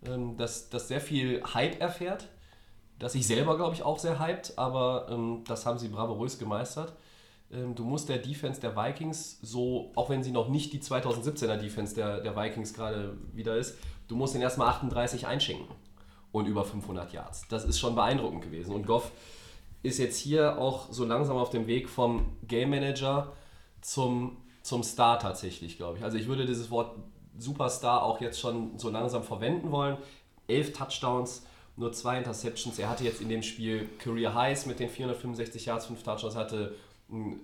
ähm, 0.08 0.38
das, 0.38 0.70
das 0.70 0.88
sehr 0.88 1.02
viel 1.02 1.44
Hype 1.54 1.80
erfährt, 1.82 2.30
das 3.00 3.14
sich 3.14 3.28
selber, 3.28 3.58
glaube 3.58 3.76
ich, 3.76 3.84
auch 3.84 4.00
sehr 4.00 4.26
hypt, 4.26 4.58
aber 4.58 5.08
ähm, 5.10 5.44
das 5.46 5.66
haben 5.66 5.78
sie 5.78 5.90
bravourös 5.90 6.40
gemeistert. 6.40 6.94
ähm, 7.52 7.76
du 7.76 7.84
musst 7.84 8.08
der 8.08 8.20
Defense 8.20 8.62
der 8.62 8.78
Vikings 8.78 9.40
so, 9.42 9.92
auch 9.96 10.10
wenn 10.10 10.24
sie 10.24 10.32
noch 10.32 10.48
nicht 10.48 10.72
die 10.72 10.80
2017er 10.80 11.58
Defense 11.58 11.94
der, 11.94 12.22
der 12.22 12.38
Vikings 12.38 12.74
gerade 12.74 13.18
wieder 13.34 13.58
ist, 13.58 13.78
du 14.08 14.16
musst 14.16 14.36
den 14.36 14.42
erstmal 14.42 14.70
38 14.70 15.28
einschenken 15.28 15.68
und 16.32 16.46
über 16.48 16.64
500 16.64 17.12
Yards. 17.12 17.46
Das 17.50 17.66
ist 17.66 17.78
schon 17.78 17.94
beeindruckend 17.94 18.42
gewesen. 18.42 18.74
Und 18.74 18.88
Goff 18.88 19.12
ist 19.84 20.00
jetzt 20.00 20.18
hier 20.18 20.58
auch 20.58 20.92
so 20.92 21.06
langsam 21.06 21.38
auf 21.38 21.50
dem 21.50 21.68
Weg 21.68 21.90
vom 21.90 22.38
Game 22.48 22.72
Manager 22.72 23.34
zum, 23.82 24.38
zum 24.62 24.84
Star 24.84 25.20
tatsächlich, 25.20 25.78
glaube 25.78 25.98
ich. 25.98 26.04
Also 26.04 26.18
ich 26.18 26.28
würde 26.28 26.46
dieses 26.46 26.72
Wort 26.72 26.98
Superstar 27.38 28.04
auch 28.04 28.22
jetzt 28.22 28.40
schon 28.40 28.80
so 28.80 28.90
langsam 28.90 29.24
verwenden 29.24 29.72
wollen. 29.72 29.98
Elf 30.48 30.74
Touchdowns, 30.74 31.46
nur 31.76 31.92
zwei 31.92 32.18
Interceptions. 32.18 32.80
Er 32.80 32.90
hatte 32.90 33.04
jetzt 33.04 33.22
in 33.22 33.30
dem 33.30 33.44
Spiel 33.44 33.90
Career 34.00 34.34
Highs 34.34 34.66
mit 34.66 34.80
den 34.80 34.90
465 34.90 35.66
Yards, 35.66 35.88
fünf 35.88 36.04
Touchdowns, 36.04 36.36
hatte 36.36 36.76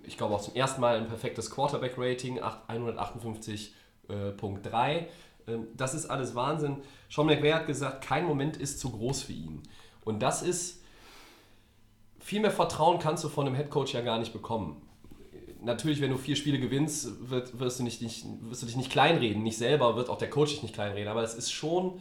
ich 0.04 0.16
glaube 0.16 0.34
auch 0.34 0.40
zum 0.40 0.54
ersten 0.54 0.80
Mal 0.80 0.96
ein 0.96 1.06
perfektes 1.06 1.50
Quarterback-Rating, 1.50 2.40
158.3. 2.40 5.06
Ähm, 5.46 5.68
das 5.76 5.94
ist 5.94 6.06
alles 6.06 6.34
Wahnsinn. 6.34 6.78
Sean 7.08 7.26
McVay 7.26 7.52
hat 7.52 7.66
gesagt, 7.66 8.04
kein 8.04 8.24
Moment 8.24 8.56
ist 8.56 8.80
zu 8.80 8.90
groß 8.90 9.22
für 9.22 9.32
ihn. 9.32 9.62
Und 10.04 10.20
das 10.20 10.42
ist, 10.42 10.79
viel 12.20 12.40
mehr 12.40 12.50
Vertrauen 12.50 12.98
kannst 12.98 13.24
du 13.24 13.28
von 13.28 13.46
einem 13.46 13.56
Headcoach 13.56 13.92
ja 13.92 14.00
gar 14.00 14.18
nicht 14.18 14.32
bekommen. 14.32 14.80
Natürlich, 15.62 16.00
wenn 16.00 16.10
du 16.10 16.16
vier 16.16 16.36
Spiele 16.36 16.58
gewinnst, 16.58 17.28
wird, 17.28 17.58
wirst, 17.58 17.80
du 17.80 17.82
nicht, 17.82 18.00
nicht, 18.00 18.24
wirst 18.42 18.62
du 18.62 18.66
dich 18.66 18.76
nicht 18.76 18.90
kleinreden. 18.90 19.42
Nicht 19.42 19.58
selber 19.58 19.96
wird 19.96 20.08
auch 20.08 20.18
der 20.18 20.30
Coach 20.30 20.52
dich 20.52 20.62
nicht 20.62 20.74
kleinreden. 20.74 21.08
Aber 21.08 21.22
es 21.22 21.34
ist 21.34 21.50
schon, 21.50 22.00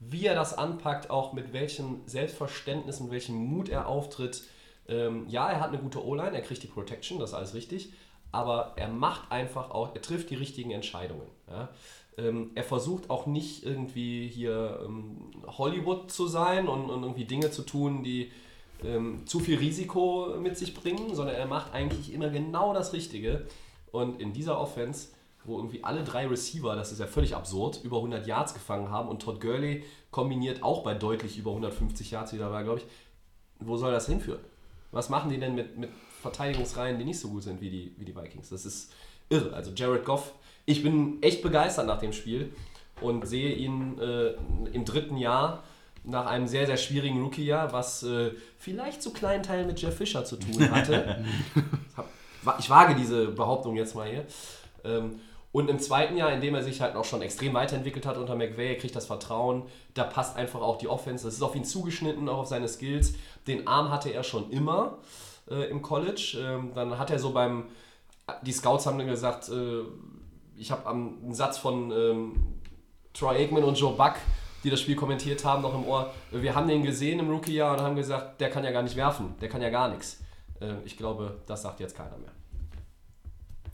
wie 0.00 0.26
er 0.26 0.34
das 0.34 0.56
anpackt, 0.56 1.08
auch 1.08 1.32
mit 1.32 1.52
welchem 1.52 2.00
Selbstverständnis, 2.06 3.00
mit 3.00 3.10
welchem 3.10 3.36
Mut 3.36 3.68
er 3.68 3.88
auftritt 3.88 4.42
ähm, 4.88 5.26
ja, 5.28 5.50
er 5.50 5.60
hat 5.60 5.68
eine 5.68 5.78
gute 5.78 6.04
O-Line, 6.04 6.34
er 6.34 6.40
kriegt 6.40 6.62
die 6.62 6.68
Protection, 6.68 7.18
das 7.18 7.30
ist 7.30 7.36
alles 7.36 7.54
richtig, 7.54 7.92
aber 8.32 8.72
er 8.76 8.88
macht 8.88 9.30
einfach 9.30 9.70
auch, 9.70 9.94
er 9.94 10.02
trifft 10.02 10.30
die 10.30 10.34
richtigen 10.34 10.70
Entscheidungen. 10.70 11.26
Ja? 11.48 11.68
Ähm, 12.16 12.50
er 12.54 12.64
versucht 12.64 13.10
auch 13.10 13.26
nicht 13.26 13.64
irgendwie 13.64 14.26
hier 14.28 14.80
ähm, 14.84 15.30
Hollywood 15.46 16.10
zu 16.10 16.26
sein 16.26 16.68
und, 16.68 16.90
und, 16.90 17.02
irgendwie 17.02 17.26
Dinge 17.26 17.50
zu 17.50 17.62
tun, 17.62 18.02
die 18.02 18.32
ähm, 18.84 19.26
zu 19.26 19.40
viel 19.40 19.58
Risiko 19.58 20.34
mit 20.40 20.56
sich 20.56 20.74
bringen, 20.74 21.14
sondern 21.14 21.36
er 21.36 21.46
macht 21.46 21.72
eigentlich 21.74 22.12
immer 22.12 22.30
genau 22.30 22.72
das 22.74 22.92
Richtige. 22.92 23.46
Und 23.90 24.20
in 24.20 24.32
dieser 24.32 24.60
Offense, 24.60 25.08
wo 25.44 25.56
irgendwie 25.56 25.82
alle 25.84 26.04
drei 26.04 26.26
Receiver, 26.26 26.76
das 26.76 26.92
ist 26.92 27.00
ja 27.00 27.06
völlig 27.06 27.34
absurd, 27.34 27.80
über 27.82 27.96
100 27.96 28.26
Yards 28.26 28.54
gefangen 28.54 28.90
haben 28.90 29.08
und 29.08 29.22
Todd 29.22 29.40
Gurley 29.40 29.84
kombiniert 30.10 30.62
auch 30.62 30.82
bei 30.82 30.94
deutlich 30.94 31.38
über 31.38 31.50
150 31.50 32.10
Yards 32.10 32.32
wieder 32.32 32.50
war, 32.50 32.64
glaube 32.64 32.80
ich, 32.80 32.86
wo 33.60 33.76
soll 33.76 33.92
das 33.92 34.06
hinführen? 34.06 34.40
Was 34.92 35.08
machen 35.08 35.30
die 35.30 35.38
denn 35.38 35.54
mit, 35.54 35.76
mit 35.76 35.90
Verteidigungsreihen, 36.22 36.98
die 36.98 37.04
nicht 37.04 37.18
so 37.18 37.28
gut 37.28 37.42
sind 37.42 37.60
wie 37.60 37.70
die, 37.70 37.94
wie 37.98 38.04
die 38.04 38.16
Vikings? 38.16 38.50
Das 38.50 38.64
ist 38.64 38.92
irre. 39.28 39.52
Also 39.52 39.72
Jared 39.74 40.04
Goff, 40.04 40.34
ich 40.64 40.82
bin 40.82 41.22
echt 41.22 41.42
begeistert 41.42 41.86
nach 41.86 41.98
dem 41.98 42.12
Spiel 42.12 42.52
und 43.00 43.26
sehe 43.26 43.54
ihn 43.54 43.98
äh, 43.98 44.34
im 44.72 44.84
dritten 44.84 45.16
Jahr 45.16 45.62
nach 46.08 46.26
einem 46.26 46.46
sehr, 46.46 46.66
sehr 46.66 46.78
schwierigen 46.78 47.22
Rookie-Jahr, 47.22 47.72
was 47.72 48.02
äh, 48.02 48.30
vielleicht 48.58 49.02
zu 49.02 49.12
kleinen 49.12 49.42
Teilen 49.42 49.66
mit 49.66 49.80
Jeff 49.80 49.96
Fisher 49.96 50.24
zu 50.24 50.36
tun 50.36 50.70
hatte. 50.70 51.24
ich 52.58 52.70
wage 52.70 52.94
diese 52.94 53.26
Behauptung 53.28 53.76
jetzt 53.76 53.94
mal 53.94 54.08
hier. 54.08 54.26
Ähm, 54.84 55.20
und 55.52 55.68
im 55.70 55.78
zweiten 55.78 56.16
Jahr, 56.16 56.32
in 56.32 56.40
dem 56.40 56.54
er 56.54 56.62
sich 56.62 56.80
halt 56.80 56.96
auch 56.96 57.04
schon 57.04 57.22
extrem 57.22 57.54
weiterentwickelt 57.54 58.06
hat 58.06 58.16
unter 58.16 58.36
McVay, 58.36 58.68
er 58.68 58.78
kriegt 58.78 58.96
das 58.96 59.06
Vertrauen, 59.06 59.64
da 59.94 60.04
passt 60.04 60.36
einfach 60.36 60.60
auch 60.60 60.78
die 60.78 60.88
Offense, 60.88 61.24
das 61.24 61.34
ist 61.34 61.42
auf 61.42 61.54
ihn 61.54 61.64
zugeschnitten, 61.64 62.28
auch 62.28 62.38
auf 62.38 62.46
seine 62.46 62.68
Skills. 62.68 63.14
Den 63.46 63.66
Arm 63.66 63.90
hatte 63.90 64.10
er 64.10 64.22
schon 64.22 64.50
immer 64.50 64.98
äh, 65.50 65.70
im 65.70 65.82
College. 65.82 66.38
Ähm, 66.40 66.72
dann 66.74 66.98
hat 66.98 67.10
er 67.10 67.18
so 67.18 67.32
beim, 67.32 67.64
die 68.42 68.52
Scouts 68.52 68.86
haben 68.86 68.98
dann 68.98 69.08
gesagt, 69.08 69.48
äh, 69.48 69.82
ich 70.56 70.70
habe 70.70 70.88
einen 70.88 71.34
Satz 71.34 71.58
von 71.58 71.90
ähm, 71.92 72.60
Troy 73.14 73.36
Aikman 73.36 73.64
und 73.64 73.78
Joe 73.78 73.94
Buck, 73.94 74.14
die 74.64 74.70
das 74.70 74.80
Spiel 74.80 74.96
kommentiert 74.96 75.44
haben, 75.44 75.62
noch 75.62 75.74
im 75.74 75.84
Ohr. 75.84 76.12
Wir 76.30 76.54
haben 76.54 76.68
den 76.68 76.82
gesehen 76.82 77.18
im 77.20 77.30
Rookie-Jahr 77.30 77.76
und 77.76 77.82
haben 77.82 77.96
gesagt, 77.96 78.40
der 78.40 78.50
kann 78.50 78.64
ja 78.64 78.70
gar 78.70 78.82
nicht 78.82 78.96
werfen, 78.96 79.34
der 79.40 79.48
kann 79.48 79.62
ja 79.62 79.70
gar 79.70 79.88
nichts. 79.88 80.20
Äh, 80.60 80.74
ich 80.84 80.96
glaube, 80.96 81.38
das 81.46 81.62
sagt 81.62 81.80
jetzt 81.80 81.96
keiner 81.96 82.16
mehr. 82.18 82.32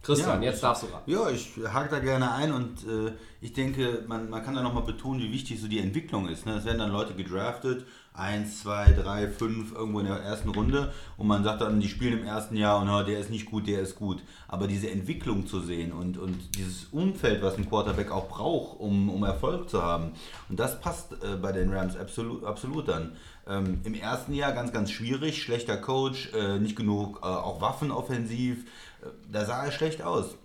Christian, 0.03 0.43
ja, 0.43 0.51
jetzt 0.51 0.63
darfst 0.63 0.83
du 0.83 0.87
ran. 0.89 1.01
Ja, 1.07 1.31
ich 1.31 1.53
hake 1.73 1.89
da 1.89 1.99
gerne 1.99 2.31
ein 2.33 2.53
und 2.53 2.87
äh, 2.87 3.13
ich 3.41 3.55
denke, 3.55 4.05
man, 4.07 4.29
man 4.29 4.45
kann 4.45 4.55
da 4.55 4.63
nochmal 4.63 4.83
betonen, 4.83 5.21
wie 5.21 5.33
wichtig 5.33 5.61
so 5.61 5.67
die 5.67 5.79
Entwicklung 5.79 6.29
ist. 6.29 6.45
Ne? 6.45 6.57
Es 6.57 6.67
werden 6.67 6.79
dann 6.79 6.93
Leute 6.93 7.15
gedraftet, 7.15 7.87
1, 8.15 8.63
2, 8.63 8.93
3, 8.93 9.29
5, 9.29 9.73
irgendwo 9.73 9.99
in 9.99 10.07
der 10.07 10.17
ersten 10.19 10.49
Runde 10.51 10.93
und 11.17 11.27
man 11.27 11.43
sagt 11.43 11.61
dann, 11.61 11.81
die 11.81 11.89
spielen 11.89 12.21
im 12.21 12.25
ersten 12.25 12.57
Jahr 12.57 12.81
und 12.81 12.89
oh, 12.89 13.03
der 13.03 13.19
ist 13.19 13.29
nicht 13.29 13.47
gut, 13.47 13.67
der 13.67 13.81
ist 13.81 13.97
gut. 13.97 14.23
Aber 14.47 14.69
diese 14.69 14.89
Entwicklung 14.89 15.49
zu 15.49 15.61
sehen 15.61 15.93
und, 15.93 16.17
und 16.17 16.57
dieses 16.57 16.85
Umfeld, 16.93 17.43
was 17.43 17.59
ein 17.59 17.69
Quarterback 17.69 18.13
auch 18.13 18.29
braucht, 18.29 18.79
um, 18.79 19.11
um 19.11 19.25
Erfolg 19.25 19.69
zu 19.69 19.83
haben, 19.83 20.13
und 20.49 20.61
das 20.61 20.81
passt 20.81 21.13
äh, 21.25 21.37
bei 21.43 21.51
den 21.51 21.73
Rams 21.73 21.97
absolut, 21.97 22.45
absolut 22.45 22.87
dann. 22.87 23.17
Ähm, 23.49 23.81
Im 23.83 23.95
ersten 23.95 24.33
Jahr 24.33 24.53
ganz, 24.53 24.73
ganz 24.73 24.93
schwierig, 24.93 25.43
schlechter 25.43 25.77
Coach, 25.77 26.33
äh, 26.35 26.61
nicht 26.61 26.77
genug 26.77 27.19
äh, 27.23 27.27
auch 27.27 27.61
Waffen 27.61 27.91
offensiv, 27.91 28.65
da 29.31 29.45
sah 29.45 29.65
er 29.65 29.73
schlecht 29.73 30.03
aus. 30.03 30.37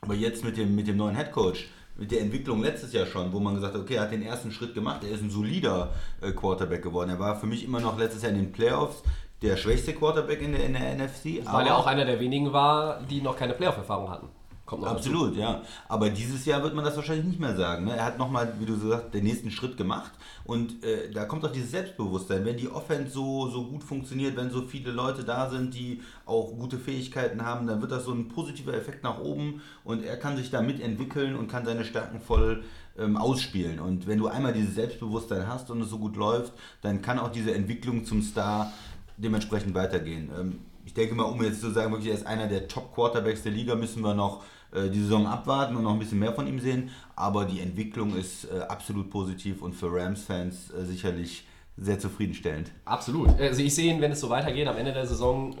Aber 0.00 0.14
jetzt 0.14 0.44
mit 0.44 0.56
dem, 0.56 0.74
mit 0.74 0.88
dem 0.88 0.96
neuen 0.96 1.14
Headcoach, 1.14 1.68
mit 1.98 2.10
der 2.10 2.20
Entwicklung 2.20 2.62
letztes 2.62 2.92
Jahr 2.92 3.06
schon, 3.06 3.32
wo 3.32 3.40
man 3.40 3.54
gesagt 3.54 3.74
hat, 3.74 3.80
okay, 3.80 3.94
er 3.94 4.02
hat 4.02 4.12
den 4.12 4.22
ersten 4.22 4.52
Schritt 4.52 4.74
gemacht, 4.74 5.02
er 5.04 5.10
ist 5.10 5.22
ein 5.22 5.30
solider 5.30 5.92
äh, 6.20 6.32
Quarterback 6.32 6.82
geworden. 6.82 7.10
Er 7.10 7.18
war 7.18 7.36
für 7.36 7.46
mich 7.46 7.64
immer 7.64 7.80
noch 7.80 7.98
letztes 7.98 8.22
Jahr 8.22 8.32
in 8.32 8.38
den 8.38 8.52
Playoffs 8.52 9.02
der 9.42 9.56
schwächste 9.56 9.92
Quarterback 9.92 10.40
in 10.40 10.52
der, 10.52 10.64
in 10.64 10.72
der 10.72 10.94
NFC. 10.94 11.44
Weil 11.44 11.66
er 11.66 11.76
auch 11.76 11.86
einer 11.86 12.04
der 12.04 12.18
wenigen 12.20 12.52
war, 12.52 13.00
die 13.02 13.20
noch 13.20 13.36
keine 13.36 13.52
Playoff-Erfahrung 13.52 14.10
hatten. 14.10 14.28
Absolut, 14.66 15.30
dazu. 15.30 15.40
ja. 15.40 15.62
Aber 15.88 16.10
dieses 16.10 16.44
Jahr 16.44 16.62
wird 16.62 16.74
man 16.74 16.84
das 16.84 16.96
wahrscheinlich 16.96 17.26
nicht 17.26 17.40
mehr 17.40 17.56
sagen. 17.56 17.84
Ne? 17.84 17.96
Er 17.96 18.04
hat 18.04 18.18
nochmal, 18.18 18.52
wie 18.58 18.66
du 18.66 18.74
so 18.74 18.88
sagst, 18.88 19.14
den 19.14 19.24
nächsten 19.24 19.50
Schritt 19.50 19.76
gemacht. 19.76 20.12
Und 20.44 20.82
äh, 20.84 21.10
da 21.10 21.24
kommt 21.24 21.44
auch 21.44 21.52
dieses 21.52 21.70
Selbstbewusstsein. 21.70 22.44
Wenn 22.44 22.56
die 22.56 22.68
Offense 22.68 23.12
so, 23.12 23.48
so 23.48 23.64
gut 23.64 23.84
funktioniert, 23.84 24.36
wenn 24.36 24.50
so 24.50 24.62
viele 24.62 24.90
Leute 24.90 25.24
da 25.24 25.48
sind, 25.48 25.74
die 25.74 26.02
auch 26.24 26.52
gute 26.58 26.78
Fähigkeiten 26.78 27.44
haben, 27.44 27.66
dann 27.66 27.80
wird 27.80 27.92
das 27.92 28.04
so 28.04 28.12
ein 28.12 28.28
positiver 28.28 28.74
Effekt 28.74 29.04
nach 29.04 29.20
oben. 29.20 29.62
Und 29.84 30.04
er 30.04 30.16
kann 30.16 30.36
sich 30.36 30.50
da 30.50 30.62
mitentwickeln 30.62 31.36
und 31.36 31.48
kann 31.48 31.64
seine 31.64 31.84
Stärken 31.84 32.20
voll 32.20 32.64
ähm, 32.98 33.16
ausspielen. 33.16 33.78
Und 33.78 34.06
wenn 34.06 34.18
du 34.18 34.26
einmal 34.26 34.52
dieses 34.52 34.74
Selbstbewusstsein 34.74 35.46
hast 35.46 35.70
und 35.70 35.80
es 35.80 35.90
so 35.90 35.98
gut 35.98 36.16
läuft, 36.16 36.52
dann 36.82 37.02
kann 37.02 37.18
auch 37.18 37.30
diese 37.30 37.54
Entwicklung 37.54 38.04
zum 38.04 38.22
Star 38.22 38.72
dementsprechend 39.16 39.74
weitergehen. 39.74 40.30
Ähm, 40.38 40.58
ich 40.84 40.94
denke 40.94 41.14
mal, 41.14 41.24
um 41.24 41.42
jetzt 41.42 41.60
zu 41.60 41.70
sagen, 41.70 41.90
wirklich, 41.90 42.10
er 42.10 42.16
ist 42.16 42.26
einer 42.26 42.46
der 42.46 42.68
Top-Quarterbacks 42.68 43.42
der 43.42 43.52
Liga, 43.52 43.74
müssen 43.74 44.02
wir 44.02 44.14
noch 44.14 44.44
die 44.72 45.00
Saison 45.00 45.26
abwarten 45.26 45.76
und 45.76 45.82
noch 45.84 45.92
ein 45.92 45.98
bisschen 45.98 46.18
mehr 46.18 46.32
von 46.32 46.46
ihm 46.46 46.58
sehen. 46.60 46.88
Aber 47.14 47.44
die 47.44 47.60
Entwicklung 47.60 48.16
ist 48.16 48.44
äh, 48.44 48.60
absolut 48.60 49.10
positiv 49.10 49.60
und 49.62 49.74
für 49.74 49.92
Rams-Fans 49.92 50.70
äh, 50.70 50.84
sicherlich 50.84 51.46
sehr 51.76 51.98
zufriedenstellend. 51.98 52.70
Absolut. 52.84 53.28
Also 53.38 53.62
ich 53.62 53.74
sehe 53.74 53.92
ihn, 53.92 54.00
wenn 54.00 54.12
es 54.12 54.20
so 54.20 54.30
weitergeht, 54.30 54.66
am 54.66 54.78
Ende 54.78 54.94
der 54.94 55.06
Saison, 55.06 55.54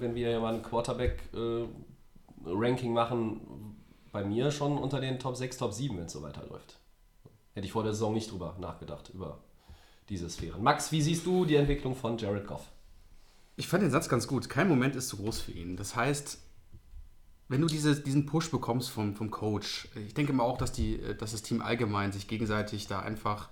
wenn 0.00 0.14
wir 0.14 0.30
ja 0.30 0.40
mal 0.40 0.54
ein 0.54 0.62
Quarterback-Ranking 0.62 2.94
machen, 2.94 3.76
bei 4.10 4.24
mir 4.24 4.50
schon 4.50 4.78
unter 4.78 5.00
den 5.00 5.18
Top 5.18 5.36
6, 5.36 5.58
Top 5.58 5.74
7, 5.74 5.94
wenn 5.96 6.06
es 6.06 6.12
so 6.12 6.22
weiterläuft. 6.22 6.78
Hätte 7.52 7.66
ich 7.66 7.72
vor 7.72 7.82
der 7.82 7.92
Saison 7.92 8.14
nicht 8.14 8.30
drüber 8.30 8.56
nachgedacht, 8.58 9.10
über 9.12 9.40
diese 10.08 10.30
Sphären. 10.30 10.62
Max, 10.62 10.92
wie 10.92 11.02
siehst 11.02 11.26
du 11.26 11.44
die 11.44 11.56
Entwicklung 11.56 11.94
von 11.94 12.16
Jared 12.16 12.46
Goff? 12.46 12.70
Ich 13.56 13.68
fand 13.68 13.82
den 13.82 13.90
Satz 13.90 14.08
ganz 14.08 14.26
gut. 14.26 14.48
Kein 14.48 14.68
Moment 14.68 14.96
ist 14.96 15.08
zu 15.08 15.16
groß 15.16 15.40
für 15.40 15.52
ihn. 15.52 15.76
Das 15.76 15.96
heißt, 15.96 16.38
wenn 17.48 17.60
du 17.60 17.66
diese, 17.66 18.00
diesen 18.00 18.26
Push 18.26 18.50
bekommst 18.50 18.90
vom, 18.90 19.14
vom 19.14 19.30
Coach, 19.30 19.88
ich 20.06 20.14
denke 20.14 20.32
mal 20.32 20.44
auch, 20.44 20.58
dass, 20.58 20.72
die, 20.72 21.00
dass 21.18 21.32
das 21.32 21.42
Team 21.42 21.62
allgemein 21.62 22.12
sich 22.12 22.28
gegenseitig 22.28 22.86
da 22.86 23.00
einfach 23.00 23.48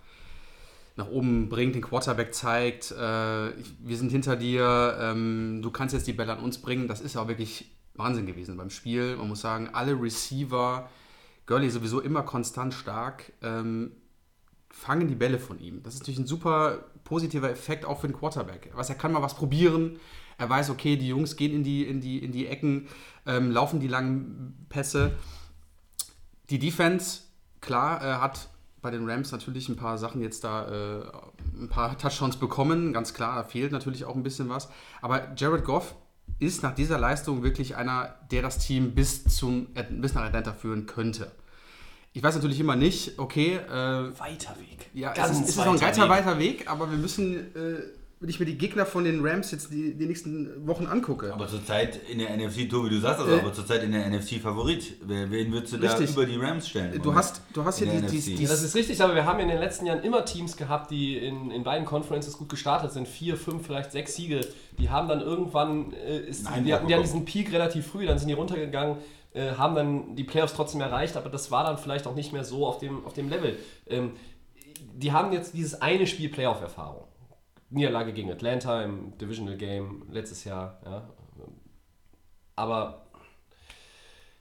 nach 0.96 1.08
oben 1.08 1.48
bringt, 1.48 1.74
den 1.74 1.82
Quarterback 1.82 2.34
zeigt, 2.34 2.90
äh, 2.90 2.96
wir 2.96 3.96
sind 3.96 4.10
hinter 4.10 4.36
dir, 4.36 4.96
ähm, 5.00 5.60
du 5.62 5.70
kannst 5.70 5.94
jetzt 5.94 6.06
die 6.06 6.12
Bälle 6.12 6.32
an 6.32 6.40
uns 6.40 6.58
bringen, 6.58 6.88
das 6.88 7.00
ist 7.00 7.14
ja 7.14 7.22
auch 7.22 7.28
wirklich 7.28 7.70
Wahnsinn 7.94 8.26
gewesen 8.26 8.56
beim 8.56 8.70
Spiel. 8.70 9.16
Man 9.16 9.28
muss 9.28 9.40
sagen, 9.40 9.70
alle 9.72 10.00
Receiver, 10.00 10.88
Gurley 11.46 11.70
sowieso 11.70 12.00
immer 12.00 12.22
konstant 12.22 12.74
stark, 12.74 13.32
ähm, 13.42 13.92
fangen 14.70 15.08
die 15.08 15.14
Bälle 15.14 15.38
von 15.38 15.58
ihm. 15.58 15.82
Das 15.82 15.94
ist 15.94 16.00
natürlich 16.00 16.20
ein 16.20 16.26
super 16.26 16.84
positiver 17.04 17.50
Effekt 17.50 17.84
auch 17.84 18.00
für 18.00 18.08
den 18.08 18.16
Quarterback. 18.16 18.70
Was, 18.74 18.88
er 18.88 18.96
kann 18.96 19.12
mal 19.12 19.22
was 19.22 19.34
probieren, 19.34 19.98
er 20.38 20.50
weiß, 20.50 20.70
okay, 20.70 20.96
die 20.96 21.08
Jungs 21.08 21.36
gehen 21.36 21.54
in 21.54 21.64
die, 21.64 21.84
in 21.84 22.00
die, 22.00 22.18
in 22.22 22.32
die 22.32 22.46
Ecken, 22.46 22.88
ähm, 23.26 23.50
laufen 23.50 23.80
die 23.80 23.88
langen 23.88 24.66
Pässe. 24.68 25.12
Die 26.50 26.58
Defense, 26.58 27.20
klar, 27.60 28.02
äh, 28.02 28.14
hat 28.20 28.48
bei 28.82 28.90
den 28.90 29.08
Rams 29.08 29.32
natürlich 29.32 29.68
ein 29.68 29.76
paar 29.76 29.98
Sachen 29.98 30.22
jetzt 30.22 30.44
da, 30.44 30.68
äh, 30.68 31.02
ein 31.60 31.68
paar 31.68 31.98
Touchdowns 31.98 32.36
bekommen, 32.36 32.92
ganz 32.92 33.14
klar, 33.14 33.36
da 33.36 33.44
fehlt 33.44 33.72
natürlich 33.72 34.04
auch 34.04 34.14
ein 34.14 34.22
bisschen 34.22 34.48
was. 34.48 34.68
Aber 35.02 35.34
Jared 35.36 35.64
Goff 35.64 35.96
ist 36.38 36.62
nach 36.62 36.74
dieser 36.74 36.98
Leistung 36.98 37.42
wirklich 37.42 37.76
einer, 37.76 38.14
der 38.30 38.42
das 38.42 38.58
Team 38.58 38.94
bis, 38.94 39.24
zum, 39.24 39.68
bis 39.90 40.14
nach 40.14 40.22
Atlanta 40.22 40.52
führen 40.52 40.86
könnte. 40.86 41.32
Ich 42.12 42.22
weiß 42.22 42.34
natürlich 42.34 42.60
immer 42.60 42.76
nicht, 42.76 43.18
okay. 43.18 43.56
Äh, 43.56 44.18
weiter 44.18 44.56
Weg. 44.58 44.88
Ja, 44.94 45.12
Ganz 45.12 45.30
es 45.30 45.36
ist, 45.36 45.42
es 45.42 45.48
ist 45.50 45.56
noch 45.56 45.66
ein 45.66 45.80
weiter, 45.80 46.08
weiter 46.08 46.38
Weg, 46.38 46.70
aber 46.70 46.90
wir 46.90 46.96
müssen 46.96 47.54
äh, 47.54 47.82
wenn 48.18 48.30
ich 48.30 48.40
mir 48.40 48.46
die 48.46 48.56
Gegner 48.56 48.86
von 48.86 49.04
den 49.04 49.24
Rams 49.24 49.50
jetzt 49.50 49.70
die, 49.70 49.92
die 49.94 50.06
nächsten 50.06 50.66
Wochen 50.66 50.86
angucke. 50.86 51.32
Aber 51.34 51.46
zurzeit 51.48 52.00
in 52.10 52.18
der 52.18 52.30
NFC, 52.34 52.66
Tobi, 52.68 52.88
du 52.88 52.98
sagst 52.98 53.20
also, 53.20 53.36
Äh, 53.36 53.40
aber 53.40 53.52
zurzeit 53.52 53.82
in 53.82 53.92
der 53.92 54.06
NFC 54.08 54.40
Favorit. 54.40 54.94
Wer, 55.04 55.30
wen 55.30 55.52
würdest 55.52 55.74
du 55.74 55.76
da 55.76 55.90
Richtig. 55.92 56.12
über 56.16 56.24
die 56.24 56.36
Rams 56.36 56.66
stellen? 56.66 56.98
Du 57.02 57.14
hast- 57.14 57.42
du 57.52 57.62
hast 57.62 57.78
hier 57.78 57.88
die- 57.88 58.06
die- 58.06 58.36
die- 58.36 58.46
das 58.46 58.62
ist 58.62 58.74
richtig, 58.74 59.02
aber 59.02 59.14
wir 59.14 59.26
haben 59.26 59.38
in 59.40 59.48
den 59.48 59.58
letzten 59.58 59.84
Jahren 59.84 60.02
immer 60.02 60.24
Teams 60.24 60.56
gehabt, 60.56 60.90
die 60.90 61.18
in, 61.18 61.50
in 61.50 61.62
beiden 61.62 61.84
Conferences 61.84 62.38
gut 62.38 62.48
gestartet 62.48 62.90
sind. 62.92 63.06
Vier, 63.06 63.36
fünf, 63.36 63.66
vielleicht 63.66 63.92
sechs 63.92 64.14
Siege. 64.16 64.40
Die 64.78 64.88
haben 64.88 65.08
dann 65.08 65.20
irgendwann, 65.20 65.92
äh, 65.92 66.20
ist, 66.20 66.44
Nein, 66.44 66.64
die, 66.64 66.72
hatten, 66.72 66.86
die 66.86 66.94
hatten 66.94 67.02
diesen 67.04 67.26
Peak 67.26 67.52
relativ 67.52 67.86
früh, 67.86 68.06
dann 68.06 68.18
sind 68.18 68.28
die 68.28 68.34
runtergegangen, 68.34 68.96
äh, 69.34 69.50
haben 69.56 69.74
dann 69.74 70.16
die 70.16 70.24
Playoffs 70.24 70.54
trotzdem 70.54 70.80
erreicht, 70.80 71.18
aber 71.18 71.28
das 71.28 71.50
war 71.50 71.64
dann 71.64 71.76
vielleicht 71.76 72.06
auch 72.06 72.14
nicht 72.14 72.32
mehr 72.32 72.44
so 72.44 72.66
auf 72.66 72.78
dem, 72.78 73.04
auf 73.04 73.12
dem 73.12 73.28
Level. 73.28 73.58
Ähm, 73.86 74.12
die 74.94 75.12
haben 75.12 75.32
jetzt 75.34 75.52
dieses 75.52 75.82
eine 75.82 76.06
Spiel 76.06 76.30
Playoff-Erfahrung. 76.30 77.04
Niederlage 77.70 78.12
gegen 78.12 78.30
Atlanta 78.30 78.82
im 78.82 79.16
Divisional 79.18 79.56
Game 79.56 80.04
letztes 80.10 80.44
Jahr. 80.44 80.80
Ja. 80.84 81.08
Aber 82.54 83.02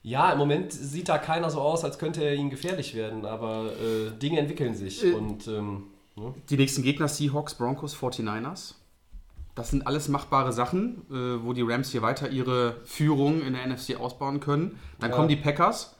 ja, 0.04 0.32
im 0.32 0.38
Moment 0.38 0.72
sieht 0.72 1.10
da 1.10 1.18
keiner 1.18 1.50
so 1.50 1.60
aus, 1.60 1.84
als 1.84 1.98
könnte 1.98 2.24
er 2.24 2.36
ihnen 2.36 2.50
gefährlich 2.50 2.94
werden, 2.96 3.26
aber 3.26 3.72
äh, 3.82 4.12
Dinge 4.12 4.40
entwickeln 4.40 4.76
sich. 4.76 5.04
Äh, 5.04 5.14
und 5.14 5.48
ähm, 5.48 5.88
ne? 6.16 6.34
Die 6.50 6.58
nächsten 6.58 6.84
Gegner 6.84 7.08
Seahawks, 7.08 7.56
Broncos, 7.56 7.96
49ers. 7.96 8.76
Das 9.56 9.72
sind 9.72 9.88
alles 9.88 10.08
machbare 10.10 10.54
Sachen, 10.54 11.02
äh, 11.10 11.44
wo 11.44 11.54
die 11.54 11.62
Rams 11.64 11.90
hier 11.92 12.02
weiter 12.02 12.30
ihre 12.30 12.76
Führung 12.84 13.42
in 13.42 13.54
der 13.54 13.66
NFC 13.66 14.00
ausbauen 14.00 14.40
können. 14.42 14.80
Dann 15.00 15.10
Ja. 15.10 15.16
kommen 15.16 15.30
die 15.30 15.38
Packers. 15.38 15.95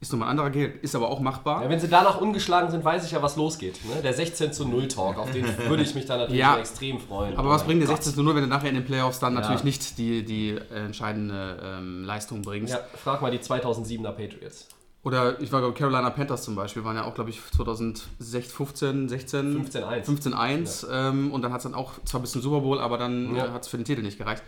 Ist 0.00 0.12
nochmal 0.12 0.28
ein 0.28 0.30
anderer 0.32 0.50
Gegner, 0.50 0.80
ist 0.82 0.94
aber 0.94 1.08
auch 1.08 1.18
machbar. 1.18 1.62
ja, 1.64 1.68
wenn 1.68 1.80
sie 1.80 1.88
danach 1.88 2.20
ungeschlagen 2.20 2.70
sind, 2.70 2.84
weiß 2.84 3.04
ich 3.04 3.10
ja, 3.10 3.20
was 3.20 3.34
losgeht. 3.34 3.80
Ne? 3.84 4.00
Der 4.00 4.14
16 4.14 4.52
zu 4.52 4.64
0 4.68 4.86
Talk, 4.86 5.18
auf 5.18 5.32
den 5.32 5.44
würde 5.68 5.82
ich 5.82 5.92
mich 5.96 6.06
dann 6.06 6.18
natürlich 6.20 6.38
Ja. 6.40 6.56
extrem 6.56 7.00
freuen. 7.00 7.36
Aber 7.36 7.48
Oh 7.48 7.50
was 7.52 7.62
mein 7.62 7.68
bringt 7.78 7.80
der 7.82 7.88
Gott. 7.88 7.96
16 8.04 8.14
zu 8.14 8.22
0, 8.22 8.36
wenn 8.36 8.42
du 8.42 8.48
nachher 8.48 8.68
in 8.68 8.76
den 8.76 8.84
Playoffs 8.84 9.18
dann 9.18 9.34
Ja. 9.34 9.40
natürlich 9.40 9.64
nicht 9.64 9.98
die, 9.98 10.24
die 10.24 10.50
äh, 10.50 10.84
entscheidende 10.86 11.58
ähm, 11.80 12.04
Leistung 12.04 12.42
bringst? 12.42 12.72
Ja, 12.72 12.80
frag 13.02 13.22
mal 13.22 13.32
die 13.32 13.38
2007er 13.38 14.12
Patriots. 14.12 14.68
Oder 15.02 15.40
ich 15.40 15.50
war 15.50 15.60
glaube 15.60 15.74
Carolina 15.74 16.10
Panthers 16.10 16.42
zum 16.44 16.54
Beispiel, 16.54 16.84
waren 16.84 16.94
ja 16.96 17.04
auch 17.04 17.14
glaube 17.14 17.30
ich 17.30 17.40
2016, 17.56 18.42
15, 18.50 19.08
16, 19.08 19.68
15-1. 19.68 20.04
15-1 20.04 20.86
ähm, 20.92 21.32
und 21.32 21.42
dann 21.42 21.52
hat 21.52 21.58
es 21.58 21.62
dann 21.64 21.74
auch 21.74 21.92
zwar 22.04 22.20
bis 22.20 22.32
zum 22.32 22.42
Super 22.42 22.60
Bowl, 22.60 22.78
aber 22.80 22.98
dann 22.98 23.34
Ja. 23.34 23.46
äh, 23.46 23.50
hat 23.50 23.62
es 23.62 23.68
für 23.68 23.76
den 23.78 23.84
Titel 23.84 24.02
nicht 24.02 24.18
gereicht. 24.18 24.42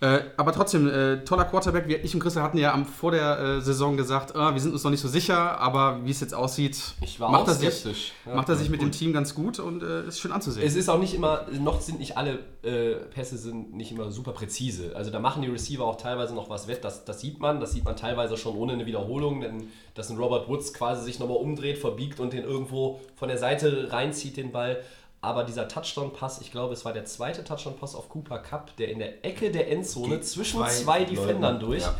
Äh, 0.00 0.20
aber 0.36 0.52
trotzdem, 0.52 0.88
äh, 0.88 1.24
toller 1.24 1.44
Quarterback. 1.44 1.88
Wir, 1.88 2.04
ich 2.04 2.14
und 2.14 2.20
Christian 2.20 2.44
hatten 2.44 2.58
ja 2.58 2.72
am, 2.72 2.86
vor 2.86 3.10
der 3.10 3.38
äh, 3.38 3.60
Saison 3.60 3.96
gesagt, 3.96 4.36
ah, 4.36 4.54
wir 4.54 4.60
sind 4.60 4.72
uns 4.72 4.84
noch 4.84 4.92
nicht 4.92 5.00
so 5.00 5.08
sicher, 5.08 5.58
aber 5.58 6.04
wie 6.04 6.10
es 6.12 6.20
jetzt 6.20 6.34
aussieht, 6.34 6.94
macht, 7.18 7.48
er 7.48 7.54
sich. 7.54 8.12
Ja. 8.24 8.36
macht 8.36 8.48
er 8.48 8.54
sich 8.54 8.70
mit 8.70 8.80
dem 8.80 8.92
Team 8.92 9.12
ganz 9.12 9.34
gut 9.34 9.58
und 9.58 9.82
äh, 9.82 10.06
ist 10.06 10.20
schön 10.20 10.30
anzusehen. 10.30 10.64
Es 10.64 10.76
ist 10.76 10.88
auch 10.88 11.00
nicht 11.00 11.14
immer, 11.14 11.46
noch 11.60 11.80
sind 11.80 11.98
nicht 11.98 12.16
alle 12.16 12.38
äh, 12.62 12.94
Pässe 13.10 13.38
sind 13.38 13.74
nicht 13.74 13.90
immer 13.90 14.12
super 14.12 14.30
präzise. 14.30 14.94
Also 14.94 15.10
da 15.10 15.18
machen 15.18 15.42
die 15.42 15.48
Receiver 15.48 15.84
auch 15.84 15.96
teilweise 15.96 16.32
noch 16.32 16.48
was 16.48 16.68
wett. 16.68 16.84
Das, 16.84 17.04
das 17.04 17.20
sieht 17.20 17.40
man. 17.40 17.58
Das 17.58 17.72
sieht 17.72 17.84
man 17.84 17.96
teilweise 17.96 18.36
schon 18.36 18.56
ohne 18.56 18.74
eine 18.74 18.86
Wiederholung, 18.86 19.40
denn 19.40 19.68
dass 19.94 20.10
ein 20.10 20.16
Robert 20.16 20.48
Woods 20.48 20.74
quasi 20.74 21.02
sich 21.02 21.18
nochmal 21.18 21.38
umdreht, 21.38 21.76
verbiegt 21.76 22.20
und 22.20 22.32
den 22.32 22.44
irgendwo 22.44 23.00
von 23.16 23.28
der 23.28 23.38
Seite 23.38 23.88
reinzieht, 23.90 24.36
den 24.36 24.52
Ball. 24.52 24.80
Aber 25.20 25.44
dieser 25.44 25.66
Touchdown-Pass, 25.66 26.40
ich 26.40 26.52
glaube, 26.52 26.74
es 26.74 26.84
war 26.84 26.92
der 26.92 27.04
zweite 27.04 27.42
Touchdown-Pass 27.42 27.94
auf 27.94 28.08
Cooper 28.08 28.38
Cup, 28.38 28.76
der 28.76 28.88
in 28.88 29.00
der 29.00 29.24
Ecke 29.24 29.50
der 29.50 29.70
Endzone 29.70 30.16
Geht 30.16 30.26
zwischen 30.26 30.60
zwei 30.60 30.68
zwei, 30.70 31.04
Defendern 31.04 31.58
durch. 31.58 31.82
ja. 31.82 31.94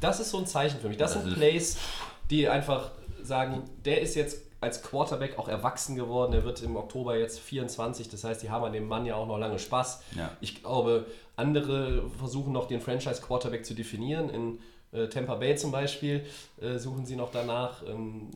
Das 0.00 0.20
ist 0.20 0.30
so 0.30 0.38
ein 0.38 0.46
Zeichen 0.46 0.80
für 0.80 0.88
mich. 0.88 0.96
Das, 0.96 1.14
Das 1.14 1.22
sind 1.22 1.34
Plays, 1.34 1.78
die 2.30 2.48
einfach 2.48 2.90
sagen, 3.22 3.64
der 3.84 4.00
ist 4.00 4.14
jetzt 4.14 4.42
als 4.60 4.82
Quarterback 4.82 5.38
auch 5.38 5.48
erwachsen 5.48 5.96
geworden. 5.96 6.32
Der 6.32 6.44
wird 6.44 6.62
im 6.62 6.76
Oktober 6.76 7.16
jetzt 7.16 7.40
24. 7.40 8.08
Das 8.08 8.24
heißt, 8.24 8.42
die 8.42 8.50
haben 8.50 8.64
an 8.64 8.72
dem 8.72 8.88
Mann 8.88 9.06
ja 9.06 9.16
auch 9.16 9.26
noch 9.26 9.38
lange 9.38 9.58
Spaß. 9.58 10.02
Ja. 10.16 10.32
Ich 10.40 10.62
glaube, 10.62 11.06
andere 11.36 12.08
versuchen 12.18 12.52
noch 12.52 12.66
den 12.68 12.80
Franchise-Quarterback 12.80 13.64
zu 13.66 13.74
definieren. 13.74 14.30
In 14.30 14.58
äh, 14.92 15.08
Tampa 15.08 15.34
Bay 15.34 15.56
zum 15.56 15.72
Beispiel 15.72 16.24
äh, 16.60 16.78
suchen 16.78 17.04
sie 17.04 17.16
noch 17.16 17.30
danach. 17.30 17.82
Ähm, 17.86 18.30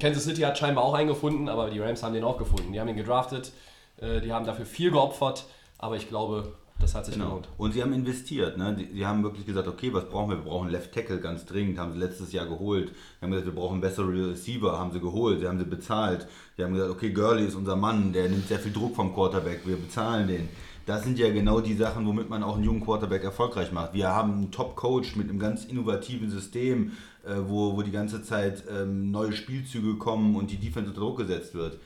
Kansas 0.00 0.24
City 0.24 0.42
hat 0.42 0.58
scheinbar 0.58 0.84
auch 0.84 0.94
einen 0.94 1.08
gefunden, 1.08 1.48
aber 1.48 1.70
die 1.70 1.78
Rams 1.80 2.02
haben 2.02 2.14
den 2.14 2.24
auch 2.24 2.38
gefunden. 2.38 2.72
Die 2.72 2.80
haben 2.80 2.88
ihn 2.88 2.96
gedraftet, 2.96 3.52
äh, 4.00 4.20
die 4.20 4.32
haben 4.32 4.46
dafür 4.46 4.66
viel 4.66 4.90
geopfert, 4.90 5.46
aber 5.78 5.96
ich 5.96 6.08
glaube, 6.08 6.52
das 6.80 6.94
hat 6.94 7.06
sich 7.06 7.14
Genau. 7.14 7.26
gelohnt. 7.30 7.48
Und 7.58 7.72
sie 7.72 7.82
haben 7.82 7.92
investiert. 7.92 8.56
Ne? 8.56 8.74
Die, 8.78 8.86
die 8.86 9.04
haben 9.04 9.22
wirklich 9.24 9.44
gesagt, 9.44 9.66
okay, 9.66 9.92
was 9.92 10.08
brauchen 10.08 10.30
wir? 10.30 10.36
Wir 10.36 10.44
brauchen 10.44 10.68
Left 10.68 10.94
Tackle 10.94 11.18
ganz 11.20 11.44
dringend, 11.44 11.78
haben 11.78 11.92
sie 11.92 11.98
letztes 11.98 12.32
Jahr 12.32 12.46
geholt. 12.46 12.90
Sie 12.90 13.24
haben 13.24 13.30
gesagt, 13.32 13.46
wir 13.48 13.54
brauchen 13.54 13.80
bessere 13.80 14.06
Receiver, 14.30 14.78
haben 14.78 14.92
sie 14.92 15.00
geholt, 15.00 15.40
sie 15.40 15.48
haben 15.48 15.58
sie 15.58 15.64
bezahlt. 15.64 16.28
Sie 16.56 16.62
haben 16.62 16.74
gesagt, 16.74 16.92
okay, 16.92 17.10
Gurley 17.10 17.46
ist 17.46 17.56
unser 17.56 17.74
Mann, 17.76 18.12
der 18.12 18.28
nimmt 18.28 18.46
sehr 18.46 18.60
viel 18.60 18.72
Druck 18.72 18.94
vom 18.94 19.12
Quarterback, 19.12 19.66
wir 19.66 19.76
bezahlen 19.76 20.28
den. 20.28 20.48
Das 20.86 21.04
sind 21.04 21.18
ja 21.18 21.30
genau 21.30 21.60
die 21.60 21.74
Sachen, 21.74 22.06
womit 22.06 22.30
man 22.30 22.42
auch 22.42 22.54
einen 22.54 22.64
jungen 22.64 22.82
Quarterback 22.82 23.22
erfolgreich 23.22 23.72
macht. 23.72 23.92
Wir 23.92 24.08
haben 24.08 24.32
einen 24.32 24.50
Top-Coach 24.52 25.16
mit 25.16 25.28
einem 25.28 25.38
ganz 25.38 25.66
innovativen 25.66 26.30
System, 26.30 26.92
äh, 27.28 27.48
wo, 27.48 27.76
wo 27.76 27.82
die 27.82 27.90
ganze 27.90 28.22
Zeit 28.22 28.64
ähm, 28.70 29.10
neue 29.10 29.32
Spielzüge 29.32 29.96
kommen 29.96 30.34
und 30.36 30.50
die 30.50 30.56
Defense 30.56 30.88
unter 30.88 31.00
Druck 31.00 31.18
gesetzt 31.18 31.54
wird. 31.54 31.78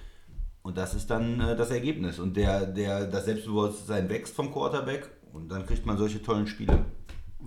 Und 0.62 0.78
das 0.78 0.94
ist 0.94 1.10
dann 1.10 1.40
äh, 1.40 1.56
das 1.56 1.70
Ergebnis. 1.70 2.18
Und 2.18 2.36
der, 2.36 2.66
der, 2.66 3.06
das 3.06 3.24
Selbstbewusstsein 3.24 4.08
wächst 4.08 4.34
vom 4.34 4.52
Quarterback 4.52 5.10
und 5.32 5.48
dann 5.48 5.66
kriegt 5.66 5.84
man 5.84 5.98
solche 5.98 6.22
tollen 6.22 6.46
Spiele. 6.46 6.84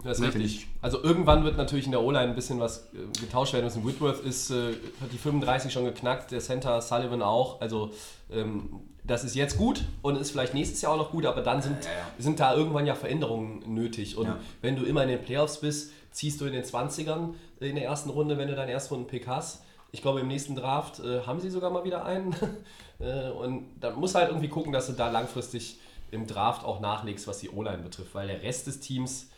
Das 0.04 0.20
ist 0.20 0.26
richtig. 0.26 0.68
Also 0.82 1.02
irgendwann 1.02 1.46
wird 1.46 1.56
natürlich 1.56 1.86
in 1.86 1.92
der 1.92 2.02
O-Line 2.02 2.30
ein 2.30 2.36
bisschen 2.36 2.60
was 2.60 2.94
äh, 2.94 3.20
getauscht 3.20 3.54
werden 3.54 3.66
müssen. 3.66 3.86
Whitworth 3.86 4.24
ist, 4.26 4.52
äh, 4.52 4.74
hat 5.02 5.12
die 5.14 5.18
35 5.18 5.72
schon 5.72 5.86
geknackt, 5.86 6.32
der 6.32 6.42
Center 6.42 6.82
Sullivan 6.82 7.22
auch. 7.22 7.62
Also 7.62 7.92
ähm, 8.30 8.82
das 9.08 9.24
ist 9.24 9.36
jetzt 9.36 9.58
gut 9.58 9.84
und 10.02 10.16
ist 10.18 10.32
vielleicht 10.32 10.54
nächstes 10.54 10.82
Jahr 10.82 10.94
auch 10.94 10.98
noch 10.98 11.12
gut, 11.12 11.26
aber 11.26 11.42
dann 11.42 11.62
sind, 11.62 11.84
Ja, 11.86 11.92
ja. 11.92 11.98
sind 12.18 12.40
da 12.40 12.56
irgendwann 12.56 12.86
ja 12.86 12.96
Veränderungen 12.96 13.64
nötig. 13.74 14.18
Und 14.18 14.26
Ja. 14.28 14.40
wenn 14.62 14.76
du 14.76 14.84
immer 14.84 15.04
in 15.04 15.10
den 15.10 15.22
Playoffs 15.22 15.60
bist, 15.60 15.92
ziehst 16.12 16.40
du 16.42 16.46
in 16.46 16.54
den 16.54 16.64
20ern 16.64 17.34
in 17.60 17.76
der 17.76 17.86
ersten 17.86 18.10
Runde, 18.10 18.38
wenn 18.38 18.48
du 18.48 18.56
deinen 18.56 18.70
Erstrunden-Pick 18.70 19.28
hast. 19.28 19.64
Ich 19.92 20.02
glaube, 20.02 20.20
im 20.22 20.28
nächsten 20.28 20.56
Draft 20.56 21.00
äh, 21.00 21.22
haben 21.22 21.40
sie 21.40 21.50
sogar 21.50 21.70
mal 21.72 21.84
wieder 21.84 22.06
einen. 22.06 22.36
äh, 23.00 23.30
und 23.30 23.68
dann 23.80 23.96
musst 23.96 24.16
du 24.16 24.20
halt 24.20 24.30
irgendwie 24.30 24.50
gucken, 24.50 24.72
dass 24.74 24.88
du 24.88 24.94
da 24.94 25.10
langfristig 25.10 25.80
im 26.12 26.28
Draft 26.28 26.64
auch 26.66 26.80
nachlegst, 26.80 27.28
was 27.28 27.40
die 27.40 27.50
O-Line 27.50 27.80
betrifft, 27.80 28.14
weil 28.16 28.28
der 28.28 28.42
Rest 28.44 28.68
des 28.68 28.80
Teams 28.80 29.30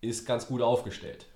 ist 0.00 0.26
ganz 0.26 0.46
gut 0.46 0.62
aufgestellt. 0.62 1.26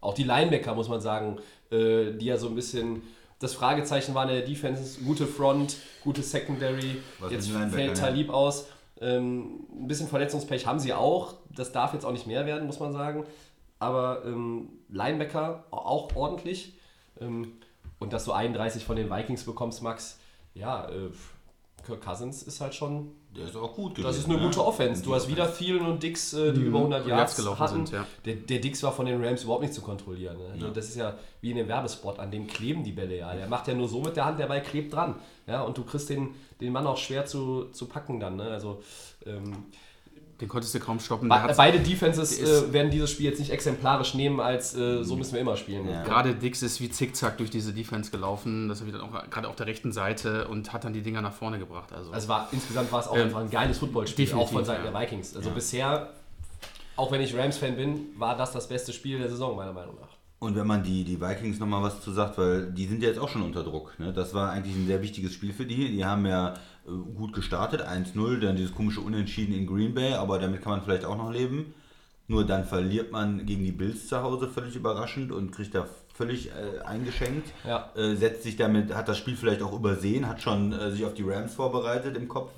Auch 0.00 0.14
die 0.14 0.24
Linebacker, 0.24 0.74
muss 0.74 0.88
man 0.88 1.00
sagen, 1.00 1.38
äh, 1.70 2.12
die 2.12 2.26
ja 2.26 2.36
so 2.36 2.48
ein 2.48 2.54
bisschen 2.54 3.02
das 3.40 3.54
Fragezeichen 3.54 4.14
waren 4.14 4.28
in 4.28 4.36
der 4.36 4.44
Defense, 4.44 5.00
gute 5.02 5.26
Front, 5.26 5.76
gute 6.04 6.22
Secondary. 6.22 6.98
Was 7.18 7.32
Jetzt 7.32 7.50
fällt 7.50 7.98
ja? 7.98 8.04
Talib 8.06 8.30
aus. 8.30 8.68
Ähm, 9.00 9.66
ein 9.72 9.88
bisschen 9.88 10.08
Verletzungspech 10.08 10.66
haben 10.66 10.78
sie 10.78 10.92
auch. 10.92 11.34
Das 11.48 11.72
darf 11.72 11.94
jetzt 11.94 12.04
auch 12.04 12.12
nicht 12.12 12.26
mehr 12.26 12.44
werden, 12.44 12.66
muss 12.66 12.80
man 12.80 12.92
sagen. 12.92 13.24
Aber 13.78 14.26
ähm, 14.26 14.68
Linebacker 14.90 15.64
auch 15.70 16.14
ordentlich. 16.14 16.74
Ähm, 17.18 17.52
und 17.98 18.12
dass 18.12 18.26
du 18.26 18.32
31 18.32 18.84
von 18.84 18.96
den 18.96 19.10
Vikings 19.10 19.44
bekommst, 19.44 19.82
Max, 19.82 20.18
ja, 20.52 20.88
äh, 20.90 21.10
Kirk 21.86 22.02
Cousins 22.02 22.42
ist 22.42 22.60
halt 22.60 22.74
schon 22.74 23.12
Der 23.36 23.44
ist 23.44 23.56
auch 23.56 23.74
gut 23.74 23.94
gewesen. 23.94 24.06
das 24.08 24.18
ist 24.18 24.24
eine 24.26 24.38
ne? 24.38 24.42
gute 24.42 24.64
Offense. 24.64 25.02
Du 25.02 25.14
hast 25.14 25.28
wieder 25.28 25.52
Thielen 25.52 25.86
und 25.86 26.02
Dix, 26.02 26.32
äh, 26.32 26.52
die 26.52 26.62
über 26.62 26.78
100 26.78 27.06
Yards 27.06 27.36
gelaufen 27.36 27.60
hatten. 27.60 27.86
sind, 27.86 27.92
ja. 27.92 28.06
der, 28.24 28.34
der 28.34 28.58
Dix 28.58 28.82
war 28.82 28.92
von 28.92 29.06
den 29.06 29.24
Rams 29.24 29.44
überhaupt 29.44 29.62
nicht 29.62 29.74
zu 29.74 29.82
kontrollieren. 29.82 30.36
Ne? 30.36 30.44
Also 30.52 30.66
Ja. 30.66 30.72
Das 30.72 30.88
ist 30.88 30.96
ja 30.96 31.16
wie 31.40 31.52
in 31.52 31.56
dem 31.56 31.68
Werbespot, 31.68 32.18
an 32.18 32.30
dem 32.30 32.48
kleben 32.48 32.82
die 32.82 32.92
Bälle 32.92 33.18
ja. 33.18 33.32
Der 33.34 33.46
macht 33.46 33.68
ja 33.68 33.74
nur 33.74 33.88
so 33.88 34.00
mit 34.00 34.16
der 34.16 34.24
Hand, 34.24 34.40
der 34.40 34.46
Ball 34.46 34.62
klebt 34.62 34.92
dran. 34.92 35.14
Ja? 35.46 35.62
Und 35.62 35.78
du 35.78 35.84
kriegst 35.84 36.10
den, 36.10 36.34
den 36.60 36.72
Mann 36.72 36.86
auch 36.86 36.96
schwer 36.96 37.24
zu, 37.24 37.66
zu 37.66 37.86
packen 37.86 38.18
dann. 38.18 38.36
Ne? 38.36 38.50
Also 38.50 38.82
ähm, 39.24 39.66
Den 40.40 40.48
konntest 40.48 40.74
du 40.74 40.80
kaum 40.80 40.98
stoppen. 41.00 41.28
be 41.28 41.54
beide 41.56 41.80
Defenses 41.80 42.40
äh, 42.40 42.72
werden 42.72 42.90
dieses 42.90 43.10
Spiel 43.10 43.26
jetzt 43.26 43.38
nicht 43.38 43.50
exemplarisch 43.50 44.14
nehmen, 44.14 44.40
als 44.40 44.74
äh, 44.74 45.04
so 45.04 45.16
müssen 45.16 45.34
wir 45.34 45.40
immer 45.40 45.56
spielen. 45.56 45.88
Ja. 45.88 46.02
Gerade 46.02 46.34
Dix 46.34 46.62
ist 46.62 46.80
wie 46.80 46.88
zickzack 46.90 47.36
durch 47.36 47.50
diese 47.50 47.72
Defense 47.74 48.10
gelaufen, 48.10 48.68
das 48.68 48.84
wieder 48.86 49.02
auch 49.02 49.30
gerade 49.30 49.48
auf 49.48 49.56
der 49.56 49.66
rechten 49.66 49.92
Seite 49.92 50.48
und 50.48 50.72
hat 50.72 50.84
dann 50.84 50.94
die 50.94 51.02
Dinger 51.02 51.20
nach 51.20 51.34
vorne 51.34 51.58
gebracht. 51.58 51.92
Also, 51.92 52.10
Also 52.10 52.28
war, 52.28 52.48
insgesamt 52.52 52.90
war 52.90 53.00
es 53.00 53.08
auch 53.08 53.16
Ähm, 53.16 53.24
einfach 53.24 53.40
ein 53.40 53.50
geiles 53.50 53.78
Footballspiel, 53.78 54.32
auch 54.34 54.50
von 54.50 54.64
Seiten 54.64 54.84
ja. 54.84 54.90
der 54.90 55.00
Vikings. 55.00 55.36
Also 55.36 55.50
Ja. 55.50 55.54
bisher, 55.54 56.10
auch 56.96 57.12
wenn 57.12 57.20
ich 57.20 57.36
Rams-Fan 57.36 57.76
bin, 57.76 58.06
war 58.16 58.36
das 58.36 58.52
das 58.52 58.66
beste 58.66 58.92
Spiel 58.92 59.18
der 59.18 59.28
Saison, 59.28 59.54
meiner 59.56 59.72
Meinung 59.72 59.96
nach. 60.00 60.08
Und 60.38 60.56
wenn 60.56 60.66
man 60.66 60.82
die, 60.82 61.04
die 61.04 61.20
Vikings 61.20 61.58
nochmal 61.58 61.82
was 61.82 62.00
zu 62.00 62.12
sagt, 62.12 62.38
weil 62.38 62.72
die 62.72 62.86
sind 62.86 63.02
ja 63.02 63.10
jetzt 63.10 63.18
auch 63.20 63.28
schon 63.28 63.42
unter 63.42 63.62
Druck. 63.62 63.98
Ne? 63.98 64.10
Das 64.10 64.32
war 64.32 64.50
eigentlich 64.50 64.74
ein 64.74 64.86
sehr 64.86 65.02
wichtiges 65.02 65.34
Spiel 65.34 65.52
für 65.52 65.66
die. 65.66 65.90
Die 65.90 66.02
haben 66.02 66.24
ja 66.24 66.54
gut 67.16 67.32
gestartet, 67.32 67.82
1-0, 67.82 68.40
dann 68.40 68.56
dieses 68.56 68.74
komische 68.74 69.00
Unentschieden 69.00 69.54
in 69.54 69.66
Green 69.66 69.94
Bay, 69.94 70.14
aber 70.14 70.38
damit 70.38 70.62
kann 70.62 70.72
man 70.72 70.82
vielleicht 70.82 71.04
auch 71.04 71.16
noch 71.16 71.30
leben. 71.30 71.74
Nur 72.28 72.46
dann 72.46 72.64
verliert 72.64 73.10
man 73.10 73.44
gegen 73.44 73.64
die 73.64 73.72
Bills 73.72 74.06
zu 74.06 74.22
Hause 74.22 74.48
völlig 74.48 74.76
überraschend 74.76 75.32
und 75.32 75.50
kriegt 75.50 75.74
da 75.74 75.86
völlig 76.14 76.50
äh, 76.50 76.80
eingeschenkt. 76.84 77.52
Ja. 77.66 77.90
Äh, 77.96 78.14
setzt 78.14 78.44
sich 78.44 78.56
damit, 78.56 78.94
hat 78.94 79.08
das 79.08 79.18
Spiel 79.18 79.36
vielleicht 79.36 79.62
auch 79.62 79.72
übersehen, 79.72 80.28
hat 80.28 80.40
schon 80.40 80.72
äh, 80.72 80.92
sich 80.92 81.04
auf 81.04 81.14
die 81.14 81.24
Rams 81.24 81.54
vorbereitet 81.54 82.16
im 82.16 82.28
Kopf 82.28 82.50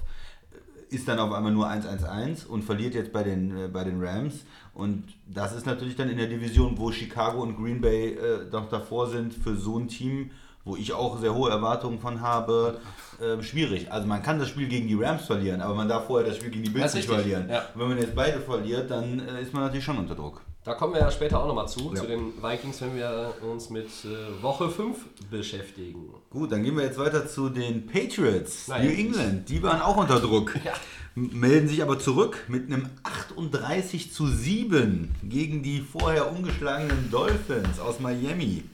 ist 0.92 1.08
dann 1.08 1.18
auf 1.18 1.32
einmal 1.32 1.52
nur 1.52 1.68
1-1-1 1.68 2.46
und 2.46 2.62
verliert 2.62 2.94
jetzt 2.94 3.12
bei 3.12 3.22
den, 3.22 3.56
äh, 3.56 3.68
bei 3.68 3.84
den 3.84 4.02
Rams. 4.02 4.44
Und 4.74 5.04
das 5.26 5.54
ist 5.54 5.66
natürlich 5.66 5.96
dann 5.96 6.08
in 6.08 6.18
der 6.18 6.26
Division, 6.26 6.78
wo 6.78 6.92
Chicago 6.92 7.42
und 7.42 7.56
Green 7.56 7.80
Bay 7.80 8.14
äh, 8.14 8.50
noch 8.50 8.68
davor 8.68 9.08
sind, 9.08 9.32
für 9.32 9.56
so 9.56 9.78
ein 9.78 9.88
Team 9.88 10.30
wo 10.64 10.77
ich 10.77 10.92
auch 10.92 11.18
sehr 11.18 11.35
hohe 11.35 11.51
Erwartungen 11.51 11.98
von 11.98 12.20
habe, 12.20 12.81
äh, 13.20 13.42
schwierig. 13.42 13.90
Also 13.90 14.07
man 14.07 14.22
kann 14.22 14.38
das 14.38 14.48
Spiel 14.48 14.68
gegen 14.68 14.87
die 14.88 14.94
Rams 14.94 15.27
verlieren, 15.27 15.61
aber 15.61 15.75
man 15.75 15.88
darf 15.88 16.07
vorher 16.07 16.29
das 16.29 16.37
Spiel 16.38 16.51
gegen 16.51 16.64
die 16.64 16.70
Bills 16.70 16.94
nicht 16.94 17.09
verlieren. 17.09 17.48
ja. 17.51 17.64
Wenn 17.75 17.88
man 17.88 17.98
jetzt 17.98 18.14
beide 18.14 18.40
verliert, 18.40 18.90
dann 18.90 19.20
äh, 19.20 19.42
ist 19.42 19.53
man 19.53 19.62
natürlich 19.64 19.85
schon 19.85 19.98
unter 19.98 20.14
Druck. 20.14 20.40
Da 20.64 20.75
kommen 20.75 20.94
wir 20.94 21.01
ja 21.01 21.11
später 21.11 21.40
auch 21.42 21.48
nochmal 21.48 21.66
zu, 21.66 21.90
Ja. 21.92 22.01
zu 22.03 22.07
den 22.07 22.40
Vikings, 22.40 22.81
wenn 22.83 22.94
wir 22.94 23.35
uns 23.53 23.68
mit 23.70 23.88
äh, 24.05 24.40
Woche 24.42 24.70
5 24.70 24.96
beschäftigen. 25.29 26.14
Gut, 26.31 26.53
dann 26.53 26.62
gehen 26.62 26.77
wir 26.77 26.85
jetzt 26.85 26.98
weiter 26.98 27.27
zu 27.27 27.48
den 27.48 27.87
Patriots. 27.88 28.66
Na, 28.68 28.79
New. 28.79 28.88
England, 28.90 29.48
die 29.48 29.61
waren 29.61 29.81
auch 29.83 29.96
unter 29.96 30.20
Druck. 30.20 30.55
Ja. 30.64 30.72
Melden 31.14 31.68
sich 31.68 31.83
aber 31.83 31.98
zurück 31.98 32.44
mit 32.48 32.72
einem 32.72 32.88
38 33.03 34.12
zu 34.14 34.27
7 34.27 35.14
gegen 35.25 35.62
die 35.62 35.81
vorher 35.81 36.31
ungeschlagenen 36.33 37.11
Dolphins 37.11 37.79
aus 37.81 38.01
Miami. 38.01 38.64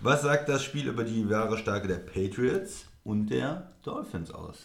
Was 0.00 0.22
sagt 0.22 0.48
das 0.48 0.62
Spiel 0.62 0.88
über 0.88 1.04
die 1.04 1.28
wahre 1.30 1.56
Stärke 1.58 1.88
der 1.88 1.96
Patriots 1.96 2.86
und 3.04 3.28
der 3.28 3.72
Dolphins 3.82 4.30
aus? 4.30 4.58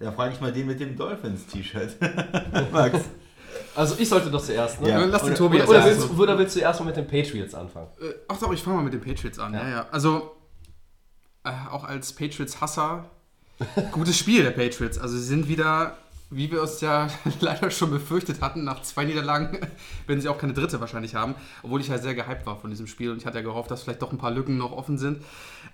Ja, 0.00 0.12
frage 0.12 0.34
ich 0.34 0.40
mal 0.40 0.52
den 0.52 0.66
mit 0.66 0.80
dem 0.80 0.96
Dolphins-T-Shirt. 0.96 1.96
Max. 2.72 3.00
Also 3.74 3.96
ich 3.98 4.08
sollte 4.08 4.30
doch 4.30 4.42
zuerst, 4.42 4.80
ne? 4.80 4.90
Ja. 4.90 5.04
Lass 5.04 5.24
den 5.24 5.34
Tobi 5.34 5.56
oder, 5.56 5.68
oder, 5.68 5.84
willst, 5.84 6.10
oder 6.10 6.38
willst 6.38 6.56
du 6.56 6.60
erstmal 6.60 6.88
mit 6.88 6.96
den 6.96 7.06
Patriots 7.06 7.54
anfangen? 7.54 7.88
Äh, 8.00 8.12
Ach 8.28 8.38
doch, 8.38 8.52
ich 8.52 8.62
fange 8.62 8.76
mal 8.76 8.82
mit 8.84 8.92
den 8.92 9.00
Patriots 9.00 9.38
an. 9.38 9.54
Ja, 9.54 9.62
Ja. 9.62 9.68
ja. 9.68 9.86
Also, 9.90 10.36
äh, 11.44 11.50
auch 11.70 11.84
als 11.84 12.12
Patriots-Hasser, 12.12 13.10
gutes 13.92 14.16
Spiel 14.16 14.42
der 14.44 14.50
Patriots. 14.52 14.98
Also, 14.98 15.16
sie 15.16 15.24
sind 15.24 15.48
wieder, 15.48 15.96
wie 16.30 16.50
wir 16.50 16.62
es 16.62 16.80
ja 16.80 17.08
leider 17.40 17.70
schon 17.70 17.90
befürchtet 17.90 18.40
hatten, 18.40 18.64
nach 18.64 18.82
zwei 18.82 19.04
Niederlagen, 19.04 19.58
werden 20.06 20.20
sie 20.20 20.28
auch 20.28 20.38
keine 20.38 20.52
dritte 20.52 20.80
wahrscheinlich 20.80 21.14
haben. 21.14 21.34
Obwohl 21.62 21.80
ich 21.80 21.88
ja 21.88 21.98
sehr 21.98 22.14
gehypt 22.14 22.46
war 22.46 22.56
von 22.56 22.70
diesem 22.70 22.86
Spiel 22.86 23.10
und 23.10 23.18
ich 23.18 23.26
hatte 23.26 23.38
ja 23.38 23.44
gehofft, 23.44 23.70
dass 23.70 23.82
vielleicht 23.82 24.02
doch 24.02 24.12
ein 24.12 24.18
paar 24.18 24.30
Lücken 24.30 24.58
noch 24.58 24.72
offen 24.72 24.98
sind. 24.98 25.22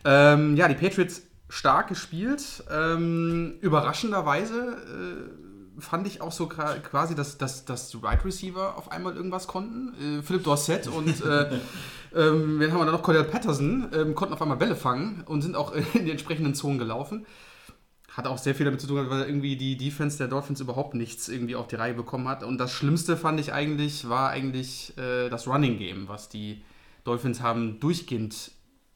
Ähm, 0.05 0.57
ja, 0.57 0.69
die 0.69 0.75
Patriots 0.75 1.23
stark 1.49 1.89
gespielt. 1.89 2.65
Ähm, 2.71 3.55
überraschenderweise. 3.61 4.77
Äh, 4.77 5.81
fand 5.81 6.07
ich 6.07 6.21
auch 6.21 6.33
so 6.33 6.47
quasi, 6.47 7.15
dass, 7.15 7.39
dass, 7.39 7.65
dass 7.65 7.89
die 7.89 7.97
Right 7.97 8.25
Receiver 8.25 8.77
auf 8.77 8.93
einmal 8.93 9.17
irgendwas 9.17 9.47
konnten. 9.47 10.19
Äh, 10.19 10.23
Philipp 10.23 10.45
Dorset 10.45 10.87
und 10.87 11.25
äh, 11.25 11.59
ähm, 12.15 12.61
wen 12.61 12.73
haben 12.73 12.79
wir 12.79 12.87
da 12.87 12.93
noch? 12.93 13.03
Cordell 13.03 13.25
Patterson 13.25 13.89
ähm, 13.93 14.15
konnten 14.15 14.35
auf 14.35 14.43
einmal 14.43 14.57
Bälle 14.57 14.77
fangen 14.77 15.25
und 15.27 15.43
sind 15.43 15.57
auch 15.57 15.73
in 15.95 16.05
die 16.05 16.11
entsprechenden 16.11 16.55
Zonen 16.55 16.79
gelaufen. 16.79 17.27
Hat 18.17 18.29
auch 18.29 18.39
sehr 18.39 18.55
viel 18.55 18.65
damit 18.65 18.81
zu 18.81 18.87
tun, 18.87 19.11
weil 19.11 19.25
irgendwie 19.25 19.57
die 19.57 19.77
Defense 19.77 20.19
der 20.19 20.29
Dolphins 20.29 20.61
überhaupt 20.61 20.95
nichts 20.95 21.29
irgendwie 21.29 21.57
auf 21.57 21.67
die 21.67 21.75
Reihe 21.75 21.95
bekommen 21.95 22.29
hat. 22.29 22.45
Und 22.45 22.59
das 22.59 22.71
Schlimmste 22.71 23.17
fand 23.17 23.41
ich 23.41 23.53
eigentlich, 23.53 24.09
war 24.09 24.31
eigentlich 24.31 24.97
äh, 24.97 25.29
das 25.29 25.49
Running 25.49 25.79
Game, 25.79 26.07
was 26.07 26.29
die 26.29 26.63
Dolphins 27.03 27.41
haben 27.41 27.81
durchgehend 27.81 28.53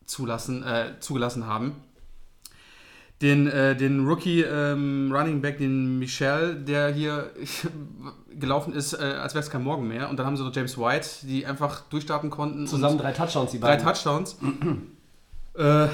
zulassen, 0.06 0.62
äh, 0.62 1.00
zugelassen 1.00 1.46
haben. 1.46 1.82
Den, 3.20 3.48
äh, 3.48 3.74
den 3.74 4.06
Rookie 4.06 4.42
ähm, 4.42 5.10
Running 5.12 5.40
Back, 5.40 5.58
den 5.58 5.98
Michel, 5.98 6.54
der 6.54 6.92
hier 6.92 7.32
gelaufen 8.30 8.72
ist, 8.72 8.92
äh, 8.92 8.98
als 8.98 9.34
wäre 9.34 9.42
es 9.42 9.50
kein 9.50 9.64
Morgen 9.64 9.88
mehr. 9.88 10.08
Und 10.08 10.16
dann 10.16 10.26
haben 10.26 10.36
sie 10.36 10.44
noch 10.44 10.54
James 10.54 10.78
White, 10.78 11.08
die 11.26 11.44
einfach 11.44 11.80
durchstarten 11.90 12.30
konnten. 12.30 12.68
Zusammen 12.68 12.98
drei 12.98 13.10
Touchdowns, 13.10 13.50
die 13.50 13.58
drei 13.58 13.76
beiden. 13.76 13.84
Touchdowns. 13.84 14.36
äh, 15.54 15.88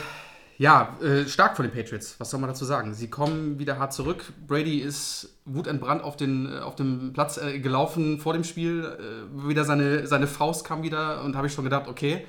ja, 0.57 0.97
äh, 1.03 1.27
stark 1.27 1.57
von 1.57 1.65
den 1.65 1.75
Patriots. 1.75 2.15
Was 2.19 2.31
soll 2.31 2.41
man 2.41 2.49
dazu 2.49 2.65
sagen? 2.65 2.95
Sie 2.95 3.11
kommen 3.11 3.59
wieder 3.59 3.79
hart 3.79 3.93
zurück. 3.93 4.25
Brady 4.47 4.79
ist 4.79 5.37
wutentbrannt 5.45 6.03
auf, 6.03 6.17
den, 6.17 6.51
äh, 6.51 6.59
auf 6.59 6.77
dem 6.77 7.13
Platz 7.13 7.39
äh, 7.39 7.59
gelaufen 7.59 8.21
vor 8.21 8.35
dem 8.35 8.45
Spiel. 8.45 8.85
Äh, 8.85 9.49
wieder 9.49 9.65
seine, 9.65 10.07
seine 10.07 10.27
Faust 10.27 10.65
kam 10.65 10.83
wieder 10.83 11.23
und 11.25 11.37
habe 11.37 11.49
ich 11.49 11.53
schon 11.53 11.65
gedacht, 11.65 11.89
okay. 11.89 12.25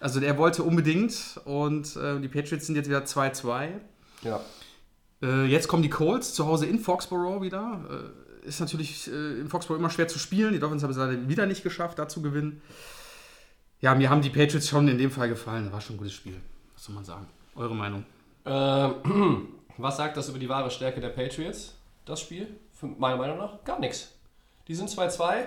Also 0.00 0.18
der 0.18 0.36
wollte 0.38 0.62
unbedingt 0.64 1.40
und 1.44 1.96
äh, 1.96 2.20
die 2.20 2.28
Patriots 2.28 2.66
sind 2.66 2.74
jetzt 2.74 2.88
wieder 2.88 3.04
2-2. 3.04 3.68
Ja. 4.22 4.40
Äh, 5.22 5.44
jetzt 5.44 5.68
kommen 5.68 5.82
die 5.82 5.90
Colts 5.90 6.34
zu 6.34 6.46
Hause 6.46 6.66
in 6.66 6.80
Foxborough 6.80 7.42
wieder. 7.42 8.12
Ist 8.42 8.60
natürlich 8.60 9.08
äh, 9.10 9.40
in 9.40 9.48
Foxborough 9.48 9.78
immer 9.78 9.90
schwer 9.90 10.08
zu 10.08 10.18
spielen. 10.18 10.52
Die 10.52 10.58
Dolphins 10.58 10.82
haben 10.82 10.90
es 10.90 10.96
leider 10.96 11.28
wieder 11.28 11.46
nicht 11.46 11.62
geschafft, 11.62 11.98
da 11.98 12.08
zu 12.08 12.22
gewinnen. 12.22 12.60
Ja, 13.80 13.94
mir 13.94 14.10
haben 14.10 14.22
die 14.22 14.30
Patriots 14.30 14.68
schon 14.68 14.88
in 14.88 14.98
dem 14.98 15.10
Fall 15.10 15.28
gefallen. 15.28 15.70
War 15.72 15.80
schon 15.80 15.94
ein 15.94 15.98
gutes 15.98 16.14
Spiel. 16.14 16.40
Was 16.74 16.84
soll 16.84 16.94
man 16.94 17.04
sagen? 17.04 17.26
Eure 17.56 17.74
Meinung? 17.74 18.04
Ähm, 18.44 19.48
was 19.78 19.96
sagt 19.96 20.16
das 20.16 20.28
über 20.28 20.38
die 20.38 20.48
wahre 20.48 20.70
Stärke 20.70 21.00
der 21.00 21.08
Patriots, 21.08 21.74
das 22.04 22.20
Spiel? 22.20 22.48
Für 22.72 22.86
meiner 22.86 23.16
Meinung 23.16 23.38
nach 23.38 23.64
gar 23.64 23.80
nichts. 23.80 24.12
Die 24.68 24.74
sind 24.74 24.90
2-2. 24.90 25.46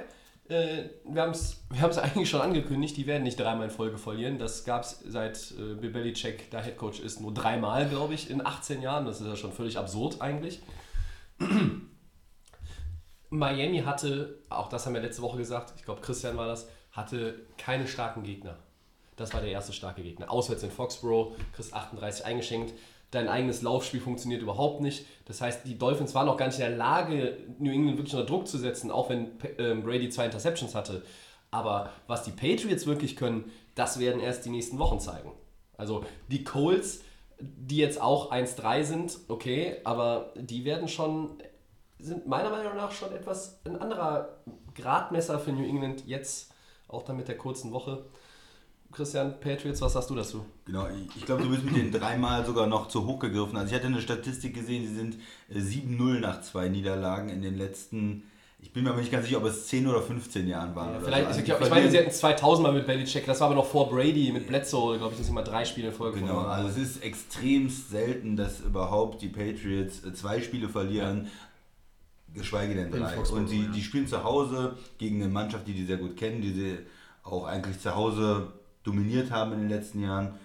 Äh, 0.50 0.90
wir 1.06 1.22
haben 1.22 1.32
es 1.32 1.64
wir 1.70 2.04
eigentlich 2.04 2.30
schon 2.30 2.42
angekündigt, 2.42 2.98
die 2.98 3.06
werden 3.06 3.24
nicht 3.24 3.40
dreimal 3.40 3.66
in 3.66 3.72
Folge 3.72 3.98
verlieren. 3.98 4.40
Das 4.40 4.66
gab 4.66 4.82
es 4.82 5.00
seit 5.08 5.54
äh, 5.60 5.76
Belichick 5.76 6.50
da 6.50 6.60
Headcoach 6.60 7.00
ist 7.00 7.22
nur 7.22 7.34
dreimal, 7.34 7.88
glaube 7.88 8.16
ich, 8.16 8.30
in 8.30 8.46
18 8.46 8.82
Jahren. 8.82 9.06
Das 9.06 9.22
ist 9.22 9.28
ja 9.28 9.36
schon 9.36 9.52
völlig 9.52 9.78
absurd 9.78 10.22
eigentlich. 10.22 10.62
Miami 13.30 13.84
hatte, 13.84 14.40
auch 14.50 14.70
das 14.70 14.88
haben 14.88 14.96
wir 14.96 15.02
letzte 15.02 15.22
Woche 15.22 15.38
gesagt, 15.38 15.74
ich 15.78 15.86
glaube 15.86 16.02
Christian 16.02 16.36
war 16.36 16.48
das, 16.48 16.68
hatte 16.92 17.46
keine 17.60 17.88
starken 17.88 18.24
Gegner. 18.24 18.58
Das 19.20 19.34
war 19.34 19.42
der 19.42 19.52
erste 19.52 19.74
starke 19.74 20.02
Gegner. 20.02 20.32
Auswärts 20.32 20.64
in 20.64 20.72
Foxborough, 20.72 21.36
kriegst 21.54 21.74
38 21.74 22.26
eingeschenkt. 22.26 22.74
Dein 23.12 23.28
eigenes 23.28 23.62
Laufspiel 23.62 24.00
funktioniert 24.00 24.42
überhaupt 24.42 24.82
nicht. 24.82 25.06
Das 25.26 25.42
heißt, 25.42 25.66
die 25.66 25.78
Dolphins 25.78 26.16
waren 26.16 26.28
noch 26.28 26.38
gar 26.38 26.48
nicht 26.48 26.60
in 26.60 26.66
der 26.66 26.78
Lage, 26.78 27.38
New 27.58 27.72
England 27.72 27.98
wirklich 27.98 28.16
unter 28.16 28.26
Druck 28.26 28.48
zu 28.48 28.58
setzen, 28.58 28.92
auch 28.92 29.10
wenn 29.10 29.32
ähm, 29.58 29.84
Brady 29.84 30.10
zwei 30.10 30.26
Interceptions 30.26 30.74
hatte. 30.74 31.04
Aber 31.52 31.90
was 32.08 32.24
die 32.24 32.32
Patriots 32.32 32.86
wirklich 32.86 33.16
können, 33.16 33.52
das 33.76 34.00
werden 34.00 34.22
erst 34.22 34.46
die 34.46 34.52
nächsten 34.52 34.80
Wochen 34.80 35.00
zeigen. 35.00 35.34
Also 35.76 36.06
die 36.28 36.44
Colts, 36.44 37.02
die 37.40 37.78
jetzt 37.78 38.00
auch 38.00 38.32
1-3 38.32 38.84
sind, 38.84 39.18
okay, 39.28 39.78
aber 39.84 40.34
die 40.36 40.64
werden 40.64 40.88
schon, 40.88 41.42
sind 41.98 42.28
meiner 42.28 42.52
Meinung 42.52 42.76
nach 42.76 42.92
schon 42.92 43.12
etwas 43.12 43.60
ein 43.66 43.82
anderer 43.82 44.38
Gradmesser 44.76 45.40
für 45.40 45.52
New 45.52 45.68
England 45.68 46.06
jetzt, 46.06 46.54
auch 46.88 47.04
dann 47.04 47.18
mit 47.18 47.28
der 47.28 47.38
kurzen 47.38 47.72
Woche. 47.74 48.06
Christian, 48.92 49.40
Patriots, 49.40 49.82
was 49.82 49.94
sagst 49.94 50.10
du 50.10 50.16
dazu? 50.16 50.46
Genau, 50.66 50.88
ich- 50.88 51.18
ich 51.18 51.26
glaube, 51.26 51.44
du 51.44 51.50
bist 51.50 51.64
mit 51.64 51.76
den 51.76 51.92
dreimal 51.92 52.46
sogar 52.46 52.68
noch 52.68 52.88
zu 52.88 53.06
hoch 53.06 53.20
gegriffen. 53.20 53.56
Also 53.56 53.70
ich 53.70 53.76
hatte 53.76 53.88
eine 53.88 54.02
Statistik 54.02 54.56
gesehen, 54.56 54.88
sie 54.88 54.96
sind 54.96 55.18
äh, 55.50 55.60
7-0 55.60 56.20
nach 56.20 56.42
zwei 56.42 56.70
Niederlagen 56.70 57.30
in 57.30 57.42
den 57.42 57.56
letzten, 57.58 58.24
ich 58.62 58.74
bin 58.74 58.84
mir 58.84 58.90
aber 58.90 59.00
nicht 59.00 59.12
ganz 59.12 59.26
sicher, 59.26 59.38
ob 59.38 59.46
es 59.46 59.68
10 59.68 59.88
oder 59.88 60.02
15 60.02 60.48
Jahren 60.48 60.76
waren. 60.76 60.90
oder 60.90 61.02
Vielleicht, 61.02 61.22
so. 61.22 61.28
Also 61.28 61.40
ich, 61.40 61.46
die 61.46 61.52
glaub, 61.52 61.62
ich 61.62 61.70
meine, 61.70 61.90
sie 61.92 61.98
hatten 62.00 62.12
2000 62.12 62.64
Mal 62.68 62.74
mit 62.74 62.88
Belichick, 62.88 63.26
das 63.26 63.40
war 63.40 63.46
aber 63.48 63.56
noch 63.56 63.66
vor 63.68 63.90
Brady, 63.90 64.32
mit 64.34 64.48
Bledsoe, 64.48 64.98
glaube 64.98 65.14
ich, 65.14 65.18
das 65.20 65.28
sind 65.28 65.36
immer 65.36 65.44
drei 65.46 65.64
Spiele 65.66 65.90
in 65.90 65.94
Folge. 65.94 66.20
Genau, 66.20 66.40
also 66.40 66.68
es 66.70 66.78
ist 66.78 67.04
extrem 67.04 67.70
selten, 67.70 68.36
dass 68.36 68.60
überhaupt 68.60 69.22
die 69.22 69.30
Patriots 69.30 70.04
äh, 70.04 70.14
zwei 70.14 70.42
Spiele 70.42 70.68
verlieren, 70.68 71.28
geschweige 72.34 72.76
denn 72.76 72.92
drei. 72.92 73.18
Und 73.18 73.50
die, 73.50 73.64
ja. 73.64 73.72
die 73.72 73.82
spielen 73.82 74.08
zu 74.08 74.24
Hause 74.24 74.76
gegen 74.98 75.22
eine 75.22 75.32
Mannschaft, 75.32 75.68
die 75.68 75.74
die 75.74 75.86
sehr 75.86 75.98
gut 75.98 76.18
kennen, 76.18 76.42
die 76.42 76.52
sie 76.54 76.78
auch 77.24 77.46
eigentlich 77.46 77.80
zu 77.80 77.96
Hause 77.96 78.48
dominiert 78.90 79.32
haben 79.32 79.54
in 79.54 79.60
den 79.60 79.70
letzten 79.70 80.02
Jahren. 80.02 80.36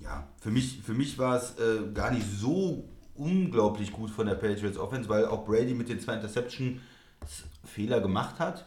Ja, 0.00 0.26
für 0.40 0.50
mich, 0.50 0.80
für 0.82 0.94
mich 0.94 1.18
war 1.18 1.36
es 1.36 1.58
äh, 1.58 1.92
gar 1.92 2.10
nicht 2.10 2.26
so 2.26 2.88
unglaublich 3.14 3.92
gut 3.92 4.10
von 4.10 4.26
der 4.26 4.34
Patriots 4.34 4.78
Offense, 4.78 5.08
weil 5.08 5.26
auch 5.26 5.44
Brady 5.44 5.74
mit 5.74 5.88
den 5.88 6.00
zwei 6.00 6.14
Interceptions 6.14 6.80
Fehler 7.64 8.00
gemacht 8.00 8.38
hat. 8.38 8.66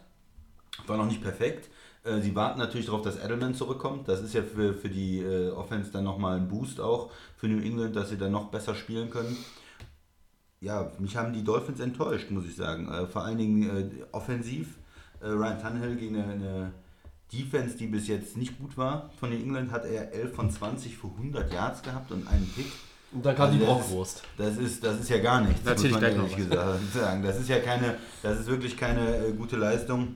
War 0.87 0.97
noch 0.97 1.07
nicht 1.07 1.21
perfekt. 1.21 1.69
Äh, 2.03 2.21
Sie 2.21 2.35
warten 2.35 2.59
natürlich 2.59 2.85
darauf, 2.85 3.01
dass 3.01 3.17
Edelman 3.17 3.55
zurückkommt. 3.55 4.07
Das 4.07 4.21
ist 4.21 4.33
ja 4.33 4.43
für, 4.43 4.73
für 4.73 4.89
die 4.89 5.19
äh, 5.19 5.49
Offense 5.49 5.91
dann 5.91 6.03
nochmal 6.03 6.37
ein 6.37 6.47
Boost 6.47 6.79
auch 6.79 7.11
für 7.35 7.47
New 7.47 7.61
England, 7.61 7.95
dass 7.95 8.09
sie 8.09 8.17
dann 8.17 8.31
noch 8.31 8.45
besser 8.51 8.75
spielen 8.75 9.09
können. 9.09 9.35
Ja, 10.61 10.91
mich 10.99 11.17
haben 11.17 11.33
die 11.33 11.43
Dolphins 11.43 11.79
enttäuscht, 11.79 12.31
muss 12.31 12.45
ich 12.45 12.55
sagen. 12.55 12.87
Äh, 12.87 13.07
vor 13.07 13.23
allen 13.23 13.37
Dingen 13.37 13.63
äh, 13.63 14.05
offensiv. 14.11 14.77
Äh, 15.21 15.27
Ryan 15.27 15.59
Tannehill 15.59 15.95
gegen 15.95 16.15
eine, 16.15 16.31
eine 16.31 16.71
Defense, 17.33 17.77
die 17.77 17.87
bis 17.87 18.07
jetzt 18.07 18.37
nicht 18.37 18.57
gut 18.59 18.77
war. 18.77 19.09
Von 19.19 19.29
New 19.29 19.35
England 19.35 19.71
hat 19.71 19.85
er 19.85 20.13
11 20.13 20.35
von 20.35 20.51
20 20.51 20.97
für 20.97 21.07
100 21.07 21.51
Yards 21.51 21.81
gehabt 21.81 22.11
und 22.11 22.27
einen 22.27 22.47
Pick. 22.55 22.71
Und 23.11 23.25
dann 23.25 23.35
kam 23.35 23.51
die 23.51 23.63
Also 23.63 23.75
das 23.75 23.87
Brockwurst. 23.87 24.23
Das 24.37 24.57
ist, 24.57 24.83
das 24.83 24.99
ist 24.99 25.09
ja 25.09 25.19
gar 25.19 25.41
nichts, 25.41 25.63
Da 25.63 25.71
erzähl 25.71 25.91
ich 25.91 25.97
gleich 25.97 26.15
noch 26.15 26.23
ehrlich 26.23 26.37
gesagt 26.37 26.93
sagen. 26.93 27.23
Das 27.23 27.39
ist 27.39 27.49
ja 27.49 27.59
keine, 27.59 27.95
das 28.21 28.39
ist 28.41 28.47
wirklich 28.47 28.77
keine 28.77 29.17
äh, 29.17 29.31
gute 29.31 29.55
Leistung. 29.55 30.15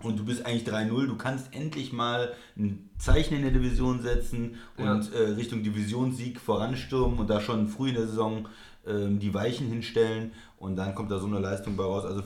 Und 0.00 0.16
du 0.16 0.24
bist 0.24 0.46
eigentlich 0.46 0.62
3-0, 0.62 1.06
du 1.06 1.16
kannst 1.16 1.52
endlich 1.52 1.92
mal 1.92 2.32
ein 2.56 2.88
Zeichen 2.98 3.34
in 3.34 3.42
der 3.42 3.50
Division 3.50 4.00
setzen 4.00 4.54
und 4.76 5.12
äh, 5.12 5.30
Richtung 5.30 5.64
Divisionssieg 5.64 6.38
voranstürmen 6.38 7.18
und 7.18 7.28
da 7.28 7.40
schon 7.40 7.66
früh 7.66 7.88
in 7.88 7.96
der 7.96 8.06
Saison 8.06 8.46
ähm, 8.86 9.18
die 9.18 9.34
Weichen 9.34 9.66
hinstellen 9.66 10.32
und 10.56 10.76
dann 10.76 10.94
kommt 10.94 11.10
da 11.10 11.18
so 11.18 11.26
eine 11.26 11.40
Leistung 11.40 11.76
bei 11.76 11.82
raus. 11.82 12.04
Also 12.04 12.22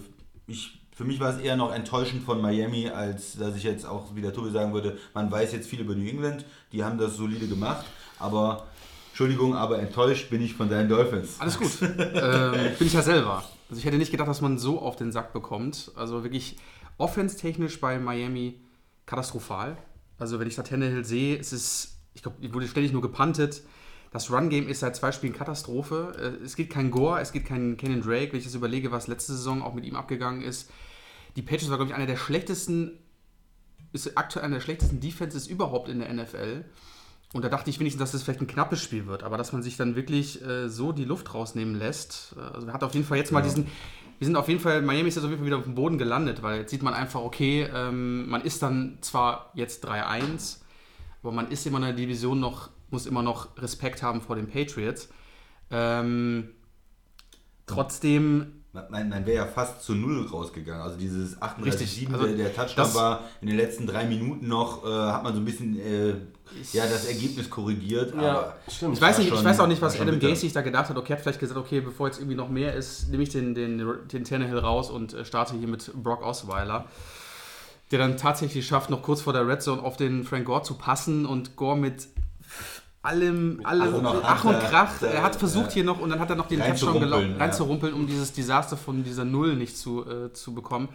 ich, 0.46 0.81
für 0.94 1.04
mich 1.04 1.20
war 1.20 1.34
es 1.34 1.40
eher 1.40 1.56
noch 1.56 1.72
enttäuschend 1.72 2.22
von 2.22 2.40
Miami, 2.40 2.88
als 2.88 3.36
dass 3.36 3.56
ich 3.56 3.62
jetzt 3.62 3.86
auch, 3.86 4.14
wie 4.14 4.20
der 4.20 4.32
Tobi 4.32 4.50
sagen 4.50 4.72
würde, 4.72 4.98
man 5.14 5.30
weiß 5.30 5.52
jetzt 5.52 5.68
viel 5.68 5.80
über 5.80 5.94
New 5.94 6.08
England, 6.08 6.44
die 6.72 6.84
haben 6.84 6.98
das 6.98 7.16
solide 7.16 7.46
gemacht, 7.48 7.86
aber 8.18 8.66
Entschuldigung, 9.08 9.54
aber 9.54 9.78
enttäuscht 9.78 10.30
bin 10.30 10.42
ich 10.42 10.54
von 10.54 10.68
deinen 10.68 10.88
Dolphins. 10.88 11.36
Alles 11.38 11.58
gut. 11.58 11.70
ähm, 11.82 12.52
bin 12.78 12.86
ich 12.86 12.92
ja 12.92 13.02
selber. 13.02 13.44
Also 13.68 13.78
ich 13.78 13.84
hätte 13.84 13.98
nicht 13.98 14.10
gedacht, 14.10 14.28
dass 14.28 14.40
man 14.40 14.58
so 14.58 14.80
auf 14.80 14.96
den 14.96 15.12
Sack 15.12 15.32
bekommt. 15.32 15.90
Also 15.96 16.22
wirklich 16.22 16.56
offense-technisch 16.98 17.80
bei 17.80 17.98
Miami 17.98 18.60
katastrophal. 19.04 19.76
Also 20.18 20.40
wenn 20.40 20.48
ich 20.48 20.54
da 20.54 20.62
Tannehill 20.62 21.04
sehe, 21.04 21.38
es 21.38 21.52
ist 21.52 21.92
ich 22.14 22.22
glaube, 22.22 22.36
wurde 22.52 22.68
ständig 22.68 22.92
nur 22.92 23.02
gepuntet. 23.02 23.62
Das 24.12 24.30
Run-Game 24.30 24.68
ist 24.68 24.80
seit 24.80 24.94
zwei 24.94 25.10
Spielen 25.10 25.32
Katastrophe. 25.32 26.36
Äh, 26.40 26.44
Es 26.44 26.54
gibt 26.54 26.72
keinen 26.72 26.90
Gore, 26.90 27.20
es 27.20 27.32
gibt 27.32 27.46
keinen 27.46 27.76
Kenan 27.76 28.02
Drake, 28.02 28.32
wenn 28.32 28.38
ich 28.38 28.44
das 28.44 28.54
überlege, 28.54 28.92
was 28.92 29.06
letzte 29.08 29.32
Saison 29.32 29.62
auch 29.62 29.74
mit 29.74 29.84
ihm 29.84 29.96
abgegangen 29.96 30.42
ist. 30.42 30.70
Die 31.36 31.42
Patriots 31.42 31.70
war, 31.70 31.78
glaube 31.78 31.90
ich, 31.90 31.96
einer 31.96 32.06
der 32.06 32.16
schlechtesten, 32.16 32.98
ist 33.92 34.16
aktuell 34.16 34.44
einer 34.44 34.56
der 34.56 34.60
schlechtesten 34.60 35.00
Defenses 35.00 35.46
überhaupt 35.46 35.88
in 35.88 36.00
der 36.00 36.12
NFL. 36.12 36.64
Und 37.32 37.42
da 37.42 37.48
dachte 37.48 37.70
ich 37.70 37.80
wenigstens, 37.80 38.00
dass 38.00 38.12
es 38.12 38.22
vielleicht 38.22 38.42
ein 38.42 38.46
knappes 38.46 38.82
Spiel 38.82 39.06
wird, 39.06 39.22
aber 39.22 39.38
dass 39.38 39.52
man 39.52 39.62
sich 39.62 39.78
dann 39.78 39.96
wirklich 39.96 40.42
äh, 40.42 40.68
so 40.68 40.92
die 40.92 41.04
Luft 41.04 41.32
rausnehmen 41.32 41.74
lässt. 41.74 42.34
Äh, 42.36 42.40
also 42.40 42.70
hat 42.72 42.84
auf 42.84 42.92
jeden 42.92 43.06
Fall 43.06 43.16
jetzt 43.16 43.32
mal 43.32 43.42
diesen. 43.42 43.66
Wir 44.18 44.26
sind 44.26 44.36
auf 44.36 44.48
jeden 44.48 44.60
Fall, 44.60 44.82
Miami 44.82 45.08
ist 45.08 45.16
jetzt 45.16 45.24
auf 45.24 45.30
jeden 45.30 45.40
Fall 45.40 45.46
wieder 45.46 45.56
auf 45.56 45.64
dem 45.64 45.74
Boden 45.74 45.98
gelandet, 45.98 46.42
weil 46.42 46.60
jetzt 46.60 46.70
sieht 46.70 46.82
man 46.82 46.94
einfach, 46.94 47.22
okay, 47.22 47.66
ähm, 47.74 48.28
man 48.28 48.42
ist 48.42 48.62
dann 48.62 48.98
zwar 49.00 49.50
jetzt 49.54 49.84
3-1, 49.88 50.58
aber 51.22 51.32
man 51.32 51.50
ist 51.50 51.66
immer 51.66 51.78
in 51.78 51.84
der 51.84 51.92
Division 51.94 52.38
noch, 52.38 52.68
muss 52.92 53.06
immer 53.06 53.22
noch 53.22 53.48
Respekt 53.58 54.02
haben 54.02 54.20
vor 54.20 54.36
den 54.36 54.48
Patriots. 54.48 55.08
Ähm, 55.70 56.50
trotzdem 57.66 58.62
Man, 58.72 59.08
man, 59.08 59.26
wäre 59.26 59.36
ja 59.36 59.46
fast 59.46 59.82
zu 59.82 59.94
null 59.94 60.26
rausgegangen. 60.26 60.82
Also 60.82 60.96
dieses 60.98 61.40
38-7, 61.40 61.64
Richtig. 61.64 62.08
Also 62.12 62.26
der, 62.36 62.54
Touchdown 62.54 62.84
das- 62.86 62.94
war 62.94 63.20
in 63.40 63.48
den 63.48 63.56
letzten 63.56 63.86
drei 63.86 64.04
Minuten 64.06 64.48
noch, 64.48 64.84
äh, 64.84 64.88
hat 64.88 65.22
man 65.22 65.34
so 65.34 65.40
ein 65.40 65.44
bisschen 65.44 65.78
äh, 65.78 66.14
ja, 66.72 66.84
das 66.86 67.06
Ergebnis 67.06 67.48
korrigiert. 67.48 68.14
aber 68.14 68.56
stimmt. 68.68 68.94
Ich 68.96 69.00
weiß, 69.00 69.18
nicht, 69.18 69.28
ich 69.28 69.34
schon- 69.34 69.44
weiß 69.44 69.60
auch 69.60 69.66
nicht, 69.66 69.80
was 69.80 69.98
Adam. 70.00 70.18
Gase 70.18 70.42
sich 70.42 70.52
da 70.52 70.60
gedacht 70.60 70.88
hat. 70.90 70.96
Okay, 70.96 71.12
er 71.12 71.16
hat 71.16 71.22
vielleicht 71.22 71.40
gesagt, 71.40 71.58
okay, 71.58 71.80
bevor 71.80 72.06
jetzt 72.08 72.18
irgendwie 72.18 72.36
noch 72.36 72.48
mehr 72.50 72.74
ist, 72.74 73.08
nehme 73.10 73.22
ich 73.22 73.30
den, 73.30 73.54
den, 73.54 73.82
den 74.12 74.24
Tannehill 74.24 74.58
raus 74.58 74.90
und 74.90 75.14
äh, 75.14 75.24
starte 75.24 75.54
hier 75.56 75.68
mit 75.68 75.92
Brock 75.94 76.22
Osweiler. 76.22 76.86
Der 77.90 77.98
dann 77.98 78.16
tatsächlich 78.16 78.66
schafft, 78.66 78.88
noch 78.88 79.02
kurz 79.02 79.20
vor 79.20 79.34
der 79.34 79.46
Red 79.46 79.62
Zone 79.62 79.82
auf 79.82 79.98
den 79.98 80.24
Frank 80.24 80.46
Gore 80.46 80.62
zu 80.62 80.74
passen 80.74 81.26
und 81.26 81.56
Gore 81.56 81.76
mit 81.76 82.08
allem, 83.02 83.60
allem 83.64 83.94
Ach 84.06 84.14
und 84.14 84.24
Ach 84.24 84.44
und 84.44 84.54
Ach, 84.56 84.70
Krach. 84.70 84.92
da- 85.00 85.06
Er 85.08 85.22
hat 85.22 85.36
versucht 85.36 85.68
ja. 85.68 85.74
hier 85.74 85.84
noch 85.84 86.00
und 86.00 86.10
dann 86.10 86.20
hat 86.20 86.30
er 86.30 86.36
noch 86.36 86.48
den 86.48 86.60
Touchdown 86.60 87.00
gelaufen, 87.00 87.12
rumpeln, 87.24 87.38
ja. 87.38 87.44
reinzurumpeln, 87.44 87.94
um 87.94 88.06
dieses 88.06 88.32
Desaster 88.32 88.76
von 88.76 89.02
dieser 89.04 89.24
Null 89.24 89.56
nicht 89.56 89.76
zu, 89.76 90.04
äh, 90.08 90.32
zu 90.32 90.54
bekommen. 90.54 90.88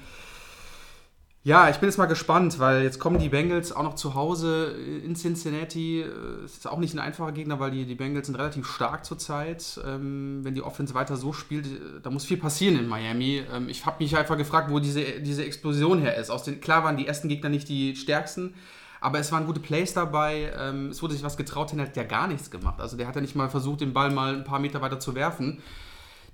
Ja, 1.44 1.70
ich 1.70 1.78
bin 1.78 1.88
jetzt 1.88 1.98
mal 1.98 2.08
gespannt, 2.08 2.60
weil 2.60 2.84
jetzt 2.84 3.00
kommen 3.00 3.20
die 3.20 3.30
Bengals 3.30 3.72
auch 3.72 3.84
noch 3.84 3.96
zu 3.96 4.16
Hause 4.16 4.76
in 5.06 5.16
Cincinnati. 5.16 6.02
Äh, 6.02 6.06
Es 6.44 6.58
ist 6.58 6.68
auch 6.68 6.78
nicht 6.80 6.94
ein 6.94 7.00
einfacher 7.00 7.32
Gegner, 7.32 7.58
weil 7.62 7.72
die, 7.72 7.86
die 7.86 7.96
Bengals 7.96 8.28
sind 8.28 8.36
relativ 8.36 8.68
stark 8.68 9.06
zurzeit. 9.06 9.80
Ähm, 9.86 10.40
wenn 10.44 10.56
die 10.56 10.62
Offense 10.62 10.94
weiter 10.94 11.16
so 11.16 11.32
spielt, 11.32 11.66
äh, 11.68 12.02
da 12.04 12.10
muss 12.10 12.26
viel 12.26 12.36
passieren 12.36 12.78
in 12.78 12.88
Miami. 12.88 13.44
Ähm, 13.54 13.70
ich 13.70 13.86
habe 13.86 14.04
mich 14.04 14.18
einfach 14.18 14.36
gefragt, 14.36 14.70
wo 14.72 14.80
diese, 14.80 15.02
diese 15.22 15.46
Explosion 15.46 16.00
her 16.00 16.18
ist. 16.18 16.30
Den, 16.46 16.60
klar 16.60 16.84
waren 16.84 16.98
die 16.98 17.08
ersten 17.08 17.30
Gegner 17.30 17.48
nicht 17.50 17.70
die 17.70 17.96
stärksten, 17.96 18.54
aber 19.02 19.20
es 19.20 19.32
waren 19.32 19.46
gute 19.46 19.60
Plays 19.60 19.94
dabei. 19.94 20.52
Ähm, 20.58 20.90
es 20.90 21.02
wurde 21.02 21.14
sich 21.14 21.24
was 21.24 21.38
getraut, 21.38 21.70
Tanner 21.70 21.84
hat 21.84 21.96
ja 21.98 22.04
gar 22.04 22.28
nichts 22.28 22.52
gemacht. 22.52 22.80
Also 22.80 22.98
der 22.98 23.08
hat 23.08 23.16
ja 23.16 23.22
nicht 23.22 23.36
mal 23.36 23.50
versucht, 23.50 23.82
den 23.82 23.94
Ball 23.94 24.12
mal 24.12 24.36
ein 24.36 24.44
paar 24.44 24.60
Meter 24.60 24.82
weiter 24.82 25.00
zu 25.00 25.16
werfen. 25.16 25.62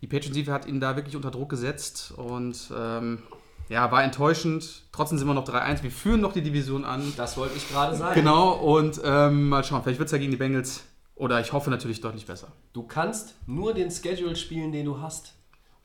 Die 0.02 0.08
Patriots 0.08 0.36
Defense 0.36 0.52
hat 0.54 0.66
ihn 0.68 0.80
da 0.80 0.96
wirklich 0.96 1.16
unter 1.16 1.32
Druck 1.32 1.50
gesetzt 1.50 2.14
und 2.18 2.58
ähm, 2.78 3.24
ja, 3.70 3.90
war 3.92 4.04
enttäuschend. 4.04 4.84
Trotzdem 4.92 5.18
sind 5.18 5.28
wir 5.28 5.34
noch 5.34 5.48
3-1. 5.48 5.82
Wir 5.84 5.92
führen 5.92 6.20
noch 6.20 6.34
die 6.34 6.42
Division 6.42 6.84
an. 6.84 7.14
Das 7.16 7.38
wollte 7.38 7.56
ich 7.56 7.70
gerade 7.70 7.96
sagen. 7.96 8.14
Genau, 8.16 8.52
und 8.52 9.00
ähm, 9.06 9.48
mal 9.50 9.64
schauen, 9.64 9.82
vielleicht 9.84 10.00
wird 10.00 10.08
es 10.08 10.12
ja 10.12 10.18
gegen 10.18 10.32
die 10.32 10.38
Bengals 10.38 10.84
oder 11.16 11.40
ich 11.40 11.54
hoffe 11.54 11.70
natürlich 11.70 12.02
deutlich 12.02 12.26
besser. 12.26 12.48
Du 12.74 12.84
kannst 12.84 13.36
nur 13.48 13.74
den 13.74 13.90
Schedule 13.92 14.36
spielen, 14.36 14.72
den 14.74 14.86
du 14.86 15.00
hast. 15.02 15.36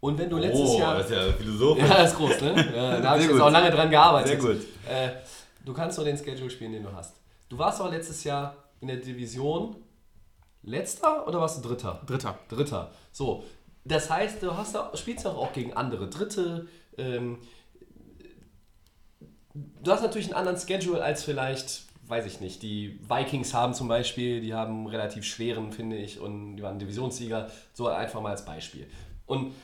Und 0.00 0.18
wenn 0.18 0.30
du 0.30 0.36
letztes 0.38 0.68
Oh, 0.68 0.78
Jahr. 0.78 0.96
das 0.96 1.06
ist 1.10 1.12
ja 1.16 1.32
philosophisch. 1.32 1.88
Ja, 1.88 1.94
das 1.96 2.10
ist 2.12 2.16
groß, 2.16 2.40
ne? 2.40 2.72
Ja, 2.76 3.00
da 3.00 3.10
habe 3.10 3.18
ich 3.20 3.26
jetzt 3.26 3.32
gut. 3.34 3.42
auch 3.42 3.50
lange 3.50 3.70
dran 3.70 3.90
gearbeitet. 3.90 4.40
Sehr 4.40 4.54
gut. 4.54 4.62
Äh, 4.88 5.10
du 5.68 5.74
kannst 5.74 5.98
nur 5.98 6.06
den 6.06 6.16
Schedule 6.16 6.50
spielen, 6.50 6.72
den 6.72 6.82
du 6.82 6.92
hast. 6.92 7.20
Du 7.50 7.58
warst 7.58 7.80
auch 7.80 7.90
letztes 7.90 8.24
Jahr 8.24 8.56
in 8.80 8.88
der 8.88 8.96
Division 8.96 9.76
letzter 10.62 11.28
oder 11.28 11.40
warst 11.40 11.62
du 11.62 11.68
dritter? 11.68 12.00
Dritter. 12.06 12.38
Dritter. 12.48 12.90
So. 13.12 13.44
Das 13.84 14.10
heißt, 14.10 14.42
du 14.42 14.56
hast 14.56 14.76
auch, 14.76 14.96
spielst 14.96 15.26
auch, 15.26 15.36
auch 15.36 15.52
gegen 15.52 15.74
andere 15.74 16.08
Dritte. 16.08 16.66
Ähm, 16.96 17.38
du 19.54 19.90
hast 19.90 20.02
natürlich 20.02 20.28
einen 20.28 20.36
anderen 20.36 20.58
Schedule 20.58 21.02
als 21.02 21.22
vielleicht, 21.22 21.84
weiß 22.06 22.26
ich 22.26 22.40
nicht, 22.40 22.62
die 22.62 22.98
Vikings 23.08 23.52
haben 23.52 23.74
zum 23.74 23.88
Beispiel, 23.88 24.40
die 24.40 24.54
haben 24.54 24.78
einen 24.78 24.86
relativ 24.86 25.24
schweren, 25.24 25.72
finde 25.72 25.96
ich, 25.96 26.18
und 26.18 26.56
die 26.56 26.62
waren 26.62 26.78
Divisionssieger. 26.78 27.50
So 27.74 27.88
einfach 27.88 28.20
mal 28.20 28.30
als 28.30 28.44
Beispiel. 28.44 28.86
Und 29.26 29.54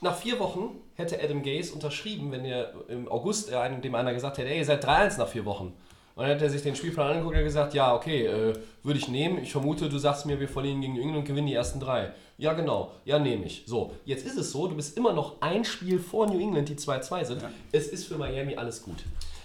nach 0.00 0.16
vier 0.16 0.38
Wochen 0.38 0.80
hätte 0.94 1.22
Adam 1.22 1.42
Gase 1.42 1.72
unterschrieben, 1.72 2.30
wenn 2.32 2.44
er 2.44 2.72
im 2.88 3.08
August 3.10 3.50
dem 3.50 3.94
einer 3.94 4.14
gesagt 4.14 4.38
hätte, 4.38 4.48
ey, 4.48 4.58
ihr 4.58 4.64
seid 4.64 4.84
3-1 4.84 5.18
nach 5.18 5.28
vier 5.28 5.44
Wochen. 5.44 5.72
Und 6.14 6.24
dann 6.24 6.32
hätte 6.32 6.46
er 6.46 6.50
sich 6.50 6.62
den 6.62 6.74
Spielplan 6.74 7.12
angeguckt 7.12 7.36
und 7.36 7.44
gesagt, 7.44 7.74
ja, 7.74 7.94
okay, 7.94 8.26
äh, 8.26 8.52
würde 8.82 8.98
ich 8.98 9.06
nehmen. 9.06 9.38
Ich 9.38 9.52
vermute, 9.52 9.88
du 9.88 9.98
sagst 9.98 10.26
mir, 10.26 10.40
wir 10.40 10.48
verlieren 10.48 10.80
gegen 10.80 10.94
New 10.94 11.00
England 11.00 11.18
und 11.18 11.24
gewinnen 11.26 11.46
die 11.46 11.54
ersten 11.54 11.78
drei. 11.78 12.10
Ja, 12.38 12.54
genau. 12.54 12.90
Ja, 13.04 13.20
nehme 13.20 13.44
ich. 13.44 13.62
So, 13.66 13.92
jetzt 14.04 14.26
ist 14.26 14.36
es 14.36 14.50
so, 14.50 14.66
du 14.66 14.74
bist 14.74 14.96
immer 14.96 15.12
noch 15.12 15.40
ein 15.40 15.64
Spiel 15.64 16.00
vor 16.00 16.26
New 16.26 16.40
England, 16.40 16.68
die 16.68 16.74
2-2 16.74 17.24
sind. 17.24 17.44
Es 17.70 17.86
ist 17.86 18.06
für 18.06 18.18
Miami 18.18 18.56
alles 18.56 18.82
gut. 18.82 18.96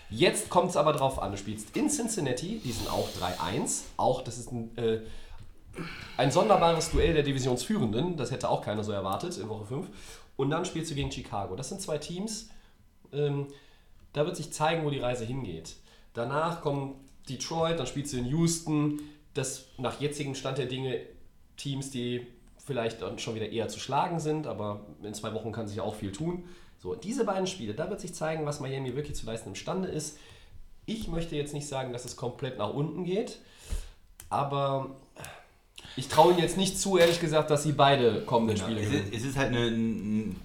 Jetzt 0.10 0.50
kommt 0.50 0.72
es 0.72 0.76
aber 0.76 0.94
drauf 0.94 1.22
an. 1.22 1.32
Du 1.32 1.38
spielst 1.38 1.78
in 1.78 1.90
Cincinnati, 1.90 2.60
die 2.64 2.72
sind 2.72 2.90
auch 2.92 3.08
3-1. 3.20 3.82
Auch, 3.98 4.24
das 4.24 4.40
ist 4.40 4.52
ein, 4.52 4.76
äh, 4.78 5.00
ein 6.18 6.32
sonderbares 6.32 6.90
Duell 6.90 7.14
der 7.14 7.24
Divisionsführenden. 7.24 8.18
Das 8.18 8.32
hätte 8.32 8.50
auch 8.50 8.64
keiner 8.64 8.84
so 8.84 8.92
erwartet 8.92 9.38
in 9.38 9.48
Woche 9.48 9.66
5. 9.66 9.88
Und 10.36 10.50
dann 10.50 10.66
spielst 10.66 10.92
du 10.92 10.96
gegen 10.96 11.12
Chicago. 11.12 11.56
Das 11.56 11.70
sind 11.70 11.82
zwei 11.82 11.98
Teams, 11.98 12.50
ähm, 13.12 13.48
da 14.14 14.26
wird 14.26 14.38
sich 14.38 14.54
zeigen, 14.54 14.86
wo 14.86 14.90
die 14.90 15.00
Reise 15.00 15.26
hingeht. 15.26 15.76
Danach 16.14 16.62
kommt 16.62 16.96
Detroit, 17.30 17.80
dann 17.80 17.88
spielst 17.88 18.14
du 18.14 18.18
in 18.18 18.26
Houston. 18.26 19.02
Das 19.34 19.66
nach 19.78 20.00
jetzigem 20.00 20.36
Stand 20.36 20.60
der 20.60 20.68
Dinge 20.68 21.02
Teams, 21.58 21.90
die 21.90 22.28
vielleicht 22.64 23.00
schon 23.20 23.36
wieder 23.36 23.50
eher 23.50 23.68
zu 23.68 23.80
schlagen 23.80 24.20
sind, 24.20 24.48
aber 24.48 24.86
in 25.02 25.14
zwei 25.14 25.34
Wochen 25.34 25.52
kann 25.52 25.68
sich 25.68 25.82
auch 25.82 25.96
viel 25.96 26.12
tun. 26.12 26.46
So, 26.80 26.96
diese 26.96 27.26
beiden 27.26 27.48
Spiele, 27.48 27.74
da 27.74 27.90
wird 27.90 28.00
sich 28.00 28.14
zeigen, 28.14 28.46
was 28.46 28.60
Miami 28.60 28.96
wirklich 28.96 29.16
zu 29.16 29.26
leisten 29.26 29.50
imstande 29.50 29.88
ist. 29.88 30.18
Ich 30.86 31.08
möchte 31.08 31.36
jetzt 31.36 31.54
nicht 31.54 31.68
sagen, 31.68 31.94
dass 31.94 32.06
es 32.06 32.16
komplett 32.16 32.58
nach 32.58 32.74
unten 32.74 33.06
geht, 33.06 33.40
aber 34.30 34.98
ich 35.96 36.08
traue 36.08 36.32
ihnen 36.34 36.42
jetzt 36.42 36.58
nicht 36.58 36.80
zu, 36.80 36.98
ehrlich 36.98 37.20
gesagt, 37.20 37.50
dass 37.52 37.64
sie 37.64 37.72
beide 37.74 38.22
kommenden 38.22 38.58
Spiele 38.58 38.80
Es 38.82 38.88
gewinnen. 38.90 39.08
ist, 39.12 39.16
es 39.22 39.26
ist 39.26 39.38
halt 39.38 39.50
eine, 39.50 39.68
ein- 39.68 40.36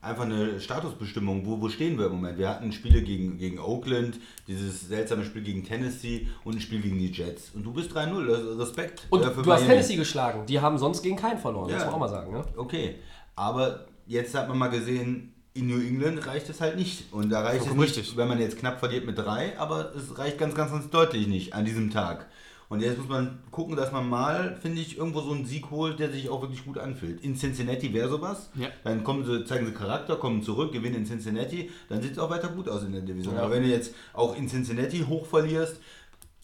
einfach 0.00 0.24
eine 0.24 0.60
Statusbestimmung. 0.60 1.44
Wo, 1.44 1.60
wo 1.60 1.68
stehen 1.68 1.98
wir 1.98 2.06
im 2.06 2.12
Moment? 2.12 2.38
Wir 2.38 2.48
hatten 2.48 2.70
Spiele 2.70 3.02
gegen, 3.02 3.38
gegen 3.38 3.58
Oakland, 3.58 4.20
dieses 4.46 4.86
seltsame 4.86 5.24
Spiel 5.24 5.42
gegen 5.42 5.64
Tennessee 5.64 6.28
und 6.44 6.54
ein 6.56 6.60
Spiel 6.60 6.80
gegen 6.80 6.98
die 6.98 7.10
Jets. 7.10 7.50
Und 7.54 7.64
du 7.64 7.72
bist 7.72 7.90
3-0. 7.92 8.28
Also 8.32 8.52
Respekt. 8.60 9.06
Und 9.10 9.22
äh, 9.22 9.30
für 9.30 9.42
du 9.42 9.52
hast 9.52 9.60
Miami. 9.62 9.66
Tennessee 9.74 9.96
geschlagen. 9.96 10.46
Die 10.46 10.60
haben 10.60 10.78
sonst 10.78 11.02
gegen 11.02 11.16
keinen 11.16 11.38
verloren, 11.38 11.70
Ja. 11.70 11.76
muss 11.76 11.84
man 11.86 11.94
auch 11.94 11.98
mal 11.98 12.08
sagen. 12.08 12.32
Ne? 12.32 12.44
Okay, 12.56 12.94
aber 13.34 13.86
jetzt 14.06 14.34
hat 14.36 14.48
man 14.48 14.56
mal 14.58 14.68
gesehen, 14.68 15.32
in 15.54 15.66
New 15.68 15.80
England 15.80 16.24
reicht 16.26 16.48
es 16.50 16.60
halt 16.60 16.76
nicht. 16.76 17.12
Und 17.12 17.30
da 17.30 17.40
reicht 17.40 17.54
es 17.56 17.62
Vollkommen 17.62 17.80
nicht, 17.80 17.96
richtig. 17.96 18.16
wenn 18.16 18.28
man 18.28 18.38
jetzt 18.38 18.58
knapp 18.58 18.78
verliert 18.78 19.06
mit 19.06 19.18
drei, 19.18 19.58
aber 19.58 19.92
es 19.96 20.16
reicht 20.18 20.38
ganz, 20.38 20.54
ganz, 20.54 20.70
ganz 20.70 20.88
deutlich 20.90 21.26
nicht 21.26 21.54
an 21.54 21.64
diesem 21.64 21.90
Tag. 21.90 22.26
Und 22.68 22.80
jetzt 22.80 22.98
muss 22.98 23.08
man 23.08 23.38
gucken, 23.50 23.76
dass 23.76 23.92
man 23.92 24.08
mal, 24.08 24.56
finde 24.60 24.80
ich, 24.80 24.98
irgendwo 24.98 25.20
so 25.20 25.32
einen 25.32 25.46
Sieg 25.46 25.70
holt, 25.70 26.00
der 26.00 26.10
sich 26.10 26.28
auch 26.28 26.42
wirklich 26.42 26.64
gut 26.64 26.78
anfühlt. 26.78 27.22
In 27.22 27.36
Cincinnati 27.36 27.92
wäre 27.92 28.08
sowas. 28.08 28.50
Ja. 28.54 28.68
Dann 28.82 29.04
kommen 29.04 29.24
sie, 29.24 29.44
zeigen 29.44 29.66
sie 29.66 29.72
Charakter, 29.72 30.16
kommen 30.16 30.42
zurück, 30.42 30.72
gewinnen 30.72 30.96
in 30.96 31.06
Cincinnati, 31.06 31.70
dann 31.88 32.02
sieht 32.02 32.12
es 32.12 32.18
auch 32.18 32.30
weiter 32.30 32.48
gut 32.48 32.68
aus 32.68 32.82
in 32.82 32.92
der 32.92 33.02
Division. 33.02 33.36
Ja. 33.36 33.42
Aber 33.42 33.52
wenn 33.52 33.62
du 33.62 33.68
jetzt 33.68 33.94
auch 34.12 34.36
in 34.36 34.48
Cincinnati 34.48 35.04
hoch 35.06 35.26
verlierst 35.26 35.80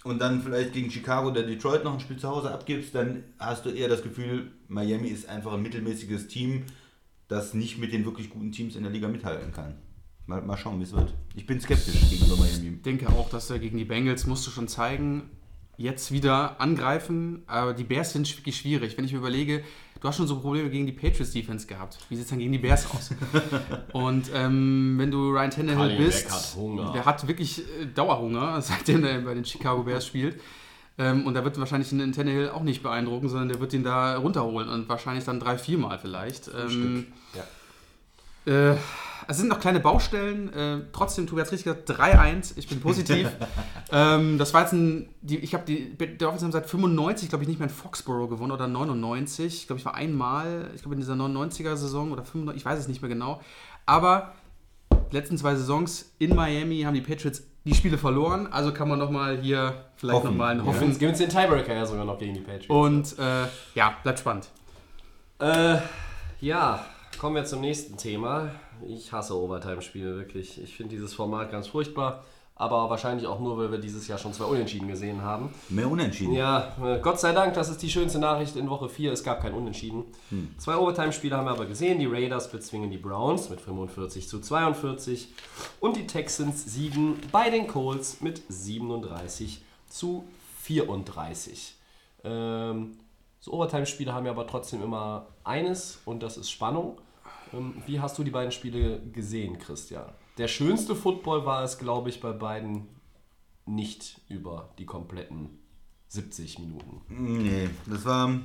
und 0.04 0.20
dann 0.20 0.42
vielleicht 0.42 0.72
gegen 0.72 0.90
Chicago 0.90 1.30
oder 1.30 1.42
Detroit 1.42 1.82
noch 1.82 1.94
ein 1.94 2.00
Spiel 2.00 2.18
zu 2.18 2.28
Hause 2.28 2.52
abgibst, 2.52 2.94
dann 2.94 3.24
hast 3.38 3.66
du 3.66 3.70
eher 3.70 3.88
das 3.88 4.02
Gefühl, 4.02 4.52
Miami 4.68 5.08
ist 5.08 5.28
einfach 5.28 5.52
ein 5.54 5.62
mittelmäßiges 5.62 6.28
Team, 6.28 6.64
das 7.26 7.52
nicht 7.52 7.78
mit 7.78 7.92
den 7.92 8.04
wirklich 8.04 8.30
guten 8.30 8.52
Teams 8.52 8.76
in 8.76 8.85
der 8.85 8.92
Liga 8.92 9.08
mithalten 9.08 9.52
kann. 9.52 9.74
Mal, 10.26 10.40
mal 10.42 10.56
schauen, 10.56 10.78
wie 10.78 10.85
es 10.85 10.92
wird. 10.92 11.14
Ich 11.35 11.46
bin 11.46 11.61
skeptisch 11.61 12.08
gegenüber 12.08 12.37
Miami. 12.37 12.76
Ich 12.76 12.82
denke 12.82 13.08
auch, 13.08 13.28
dass 13.28 13.50
er 13.50 13.58
gegen 13.58 13.76
die 13.76 13.85
Bengals 13.85 14.26
musste 14.26 14.50
schon 14.50 14.68
zeigen, 14.68 15.30
jetzt 15.76 16.12
wieder 16.12 16.61
angreifen, 16.61 17.42
aber 17.46 17.72
die 17.74 17.85
Bears 17.85 18.12
sind 18.12 18.28
wirklich 18.37 18.56
schwierig. 18.56 18.96
Wenn 18.96 19.04
ich 19.04 19.12
mir 19.12 19.18
überlege, 19.18 19.64
du 20.00 20.08
hast 20.08 20.16
schon 20.18 20.26
so 20.26 20.38
Probleme 20.38 20.68
gegen 20.70 20.87
die 20.87 20.92
Patriots 20.92 21.32
Defense 21.32 21.66
gehabt. 21.66 21.98
Wie 22.08 22.14
sieht 22.16 22.24
es 22.24 22.30
dann 22.30 22.38
gegen 22.38 22.52
die 22.52 22.58
Bears 22.58 22.87
aus? 22.90 23.11
Und 23.92 24.30
ähm, 24.35 24.94
wenn 24.98 25.11
du 25.11 25.30
Ryan 25.30 25.50
Tannehill 25.50 25.76
Kalin 25.78 25.98
bist, 25.98 26.30
hat 26.30 26.56
Hunger. 26.56 26.92
der 26.92 27.04
hat 27.04 27.26
wirklich 27.26 27.58
äh, 27.61 27.87
Dauerhunger, 27.94 28.61
seitdem 28.62 29.04
er 29.04 29.20
bei 29.20 29.35
den 29.35 29.44
Chicago 29.44 29.82
Bears 29.82 30.06
spielt. 30.06 30.40
Ähm, 30.98 31.26
und 31.26 31.35
da 31.35 31.42
wird 31.42 31.58
wahrscheinlich 31.58 31.90
ein 31.90 32.12
Tannehill 32.12 32.50
auch 32.50 32.62
nicht 32.62 32.82
beeindrucken, 32.82 33.28
sondern 33.30 33.48
der 33.48 33.58
wird 33.61 33.72
ihn 33.72 33.82
da 33.82 34.16
runterholen 34.16 34.68
und 34.68 34.88
wahrscheinlich 34.90 35.24
dann 35.24 35.40
drei, 35.40 35.56
viermal 35.56 35.98
vielleicht. 35.98 36.48
Ähm, 36.48 37.06
Ja. 38.46 38.72
äh, 38.72 38.76
es 39.28 39.38
sind 39.38 39.48
noch 39.48 39.61
kleine 39.61 39.80
Baustellen. 39.80 40.52
Äh, 40.52 40.80
trotzdem, 40.92 41.26
Tobi 41.26 41.40
hat 41.40 41.46
es 41.46 41.52
richtig 41.52 41.72
gesagt, 41.72 42.00
3-1. 42.00 42.52
Ich 42.56 42.68
bin 42.68 42.80
positiv. 42.80 43.30
ähm, 43.92 44.38
das 44.38 44.54
war 44.54 44.62
jetzt 44.62 44.72
ein. 44.72 45.08
Die, 45.20 45.38
ich 45.38 45.54
habe 45.54 45.64
die. 45.64 45.96
Die 45.96 46.18
Dolphins 46.18 46.42
haben 46.42 46.52
seit 46.52 46.68
95, 46.68 47.28
glaube 47.28 47.44
ich, 47.44 47.48
nicht 47.48 47.58
mehr 47.58 47.68
in 47.68 47.74
Foxborough 47.74 48.28
gewonnen 48.28 48.52
oder 48.52 48.68
99. 48.68 49.46
Ich 49.46 49.66
glaube, 49.66 49.80
ich 49.80 49.85
war 49.87 49.94
einmal, 49.94 50.70
ich 50.74 50.82
glaube, 50.82 50.94
in 50.94 51.00
dieser 51.00 51.14
99er-Saison 51.14 52.12
oder 52.12 52.24
95, 52.24 52.61
ich 52.61 52.64
weiß 52.64 52.78
es 52.78 52.88
nicht 52.88 53.02
mehr 53.02 53.08
genau. 53.08 53.40
Aber 53.87 54.32
die 55.11 55.16
letzten 55.16 55.37
zwei 55.37 55.54
Saisons 55.54 56.12
in 56.18 56.35
Miami 56.35 56.82
haben 56.82 56.94
die 56.94 57.00
Patriots 57.00 57.42
die 57.64 57.74
Spiele 57.74 57.96
verloren, 57.96 58.48
also 58.48 58.72
kann 58.72 58.88
man 58.88 58.98
nochmal 58.98 59.38
hier 59.38 59.85
vielleicht 59.94 60.24
nochmal 60.24 60.50
einen 60.50 60.61
ja. 60.61 60.66
Hoffen. 60.66 60.98
Gewinnt 60.98 61.20
den 61.20 61.28
Tiebreaker 61.28 61.74
ja 61.74 61.87
sogar 61.87 62.04
noch 62.04 62.18
gegen 62.18 62.35
die 62.35 62.40
Patriots. 62.40 62.68
Und 62.68 63.18
äh, 63.18 63.46
ja, 63.74 63.94
bleibt 64.02 64.18
spannend. 64.18 64.48
Äh, 65.38 65.78
ja, 66.40 66.85
kommen 67.18 67.37
wir 67.37 67.44
zum 67.44 67.61
nächsten 67.61 67.96
Thema. 67.96 68.50
Ich 68.86 69.12
hasse 69.12 69.36
Overtime-Spiele 69.36 70.16
wirklich. 70.16 70.62
Ich 70.62 70.76
finde 70.76 70.94
dieses 70.94 71.14
Format 71.14 71.50
ganz 71.50 71.68
furchtbar. 71.68 72.24
Aber 72.54 72.90
wahrscheinlich 72.90 73.26
auch 73.26 73.40
nur, 73.40 73.56
weil 73.56 73.72
wir 73.72 73.78
dieses 73.78 74.06
Jahr 74.06 74.18
schon 74.18 74.34
zwei 74.34 74.44
Unentschieden 74.44 74.86
gesehen 74.86 75.22
haben. 75.22 75.52
Mehr 75.68 75.90
unentschieden. 75.90 76.34
Ja, 76.34 76.76
äh, 76.84 77.00
Gott 77.00 77.18
sei 77.18 77.32
Dank, 77.32 77.54
das 77.54 77.70
ist 77.70 77.82
die 77.82 77.90
schönste 77.90 78.18
Nachricht 78.18 78.56
in 78.56 78.68
Woche 78.68 78.88
4. 78.88 79.10
Es 79.10 79.24
gab 79.24 79.40
kein 79.40 79.54
Unentschieden. 79.54 80.04
Zwei 80.58 80.76
Overtime-Spiele 80.76 81.36
haben 81.36 81.46
wir 81.46 81.52
aber 81.52 81.64
gesehen. 81.64 81.98
Die 81.98 82.06
Raiders 82.06 82.52
bezwingen 82.52 82.90
die 82.90 82.98
Browns 82.98 83.48
mit 83.48 83.60
45 83.60 84.28
zu 84.28 84.38
42 84.38 85.28
und 85.80 85.96
die 85.96 86.06
Texans 86.06 86.64
siegen 86.72 87.16
bei 87.32 87.48
den 87.48 87.66
Colts 87.66 88.20
mit 88.20 88.42
37 88.48 89.62
zu 89.88 90.24
34. 90.60 91.74
Ähm, 92.24 92.98
so 93.40 93.52
Overtime-Spiele 93.54 94.12
haben 94.12 94.26
ja 94.26 94.32
aber 94.32 94.46
trotzdem 94.46 94.82
immer 94.82 95.26
eines 95.42 96.00
und 96.04 96.22
das 96.22 96.36
ist 96.36 96.50
Spannung. 96.50 96.98
Ähm, 97.52 97.74
wie 97.86 98.00
hast 98.00 98.18
du 98.18 98.24
die 98.24 98.30
beiden 98.30 98.52
Spiele 98.52 99.00
gesehen, 99.12 99.58
Christian? 99.58 100.04
Der 100.38 100.48
schönste 100.48 100.94
Football 100.96 101.44
war 101.44 101.62
es, 101.62 101.78
glaube 101.78 102.08
ich, 102.08 102.20
bei 102.20 102.32
beiden 102.32 102.88
nicht 103.66 104.20
über 104.28 104.70
die 104.78 104.86
kompletten 104.86 105.58
70 106.08 106.58
Minuten. 106.58 107.00
Nee, 107.08 107.68
das 107.86 108.04
war 108.04 108.40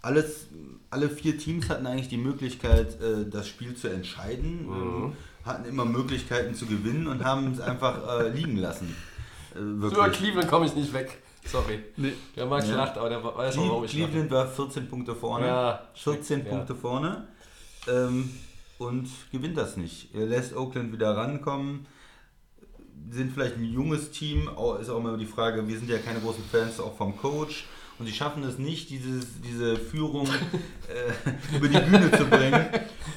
alles, 0.00 0.46
alle 0.90 1.08
vier 1.08 1.38
Teams 1.38 1.68
hatten 1.68 1.86
eigentlich 1.86 2.08
die 2.08 2.16
Möglichkeit, 2.16 3.00
äh, 3.00 3.28
das 3.28 3.48
Spiel 3.48 3.74
zu 3.74 3.88
entscheiden, 3.88 4.66
ähm, 4.68 5.12
hatten 5.44 5.64
immer 5.68 5.84
Möglichkeiten 5.84 6.54
zu 6.54 6.66
gewinnen 6.66 7.06
und 7.06 7.24
haben 7.24 7.52
es 7.52 7.60
einfach 7.60 8.20
äh, 8.20 8.28
liegen 8.28 8.56
lassen. 8.56 8.94
Äh, 9.54 9.58
Über 9.58 9.90
wirklich. 9.90 10.16
Cleveland 10.18 10.48
komme 10.48 10.66
ich 10.66 10.74
nicht 10.74 10.92
weg. 10.92 11.22
Sorry. 11.44 11.80
Nee. 11.96 12.12
Der 12.36 12.46
Max 12.46 12.68
Ja. 12.68 12.76
lacht, 12.76 12.96
aber 12.96 13.08
der 13.08 13.22
weiß 13.22 13.58
auch, 13.58 13.68
warum 13.68 13.84
ich. 13.84 13.90
Cleveland 13.90 14.30
war 14.30 14.46
14 14.46 14.88
Punkte 14.88 15.14
vorne, 15.14 15.46
Ja, 15.46 15.80
14 15.94 16.44
ja. 16.46 16.50
Punkte 16.50 16.74
vorne 16.76 17.26
ähm, 17.88 18.30
und 18.86 19.08
gewinnt 19.30 19.56
das 19.56 19.76
nicht. 19.76 20.14
Er 20.14 20.26
lässt 20.26 20.56
Oakland 20.56 20.92
wieder 20.92 21.16
rankommen. 21.16 21.86
Sind 23.10 23.32
vielleicht 23.32 23.56
ein 23.56 23.64
junges 23.64 24.10
Team, 24.10 24.48
ist 24.80 24.88
auch 24.88 24.98
immer 24.98 25.16
die 25.16 25.26
Frage, 25.26 25.66
wir 25.66 25.78
sind 25.78 25.90
ja 25.90 25.98
keine 25.98 26.20
großen 26.20 26.44
Fans 26.44 26.80
auch 26.80 26.96
vom 26.96 27.16
Coach. 27.16 27.66
Und 27.98 28.06
sie 28.06 28.12
schaffen 28.12 28.42
es 28.42 28.58
nicht, 28.58 28.90
dieses, 28.90 29.40
diese 29.42 29.76
Führung 29.76 30.26
äh, 30.26 31.28
über 31.56 31.68
die 31.68 31.78
Bühne 31.78 32.10
zu 32.10 32.24
bringen 32.24 32.66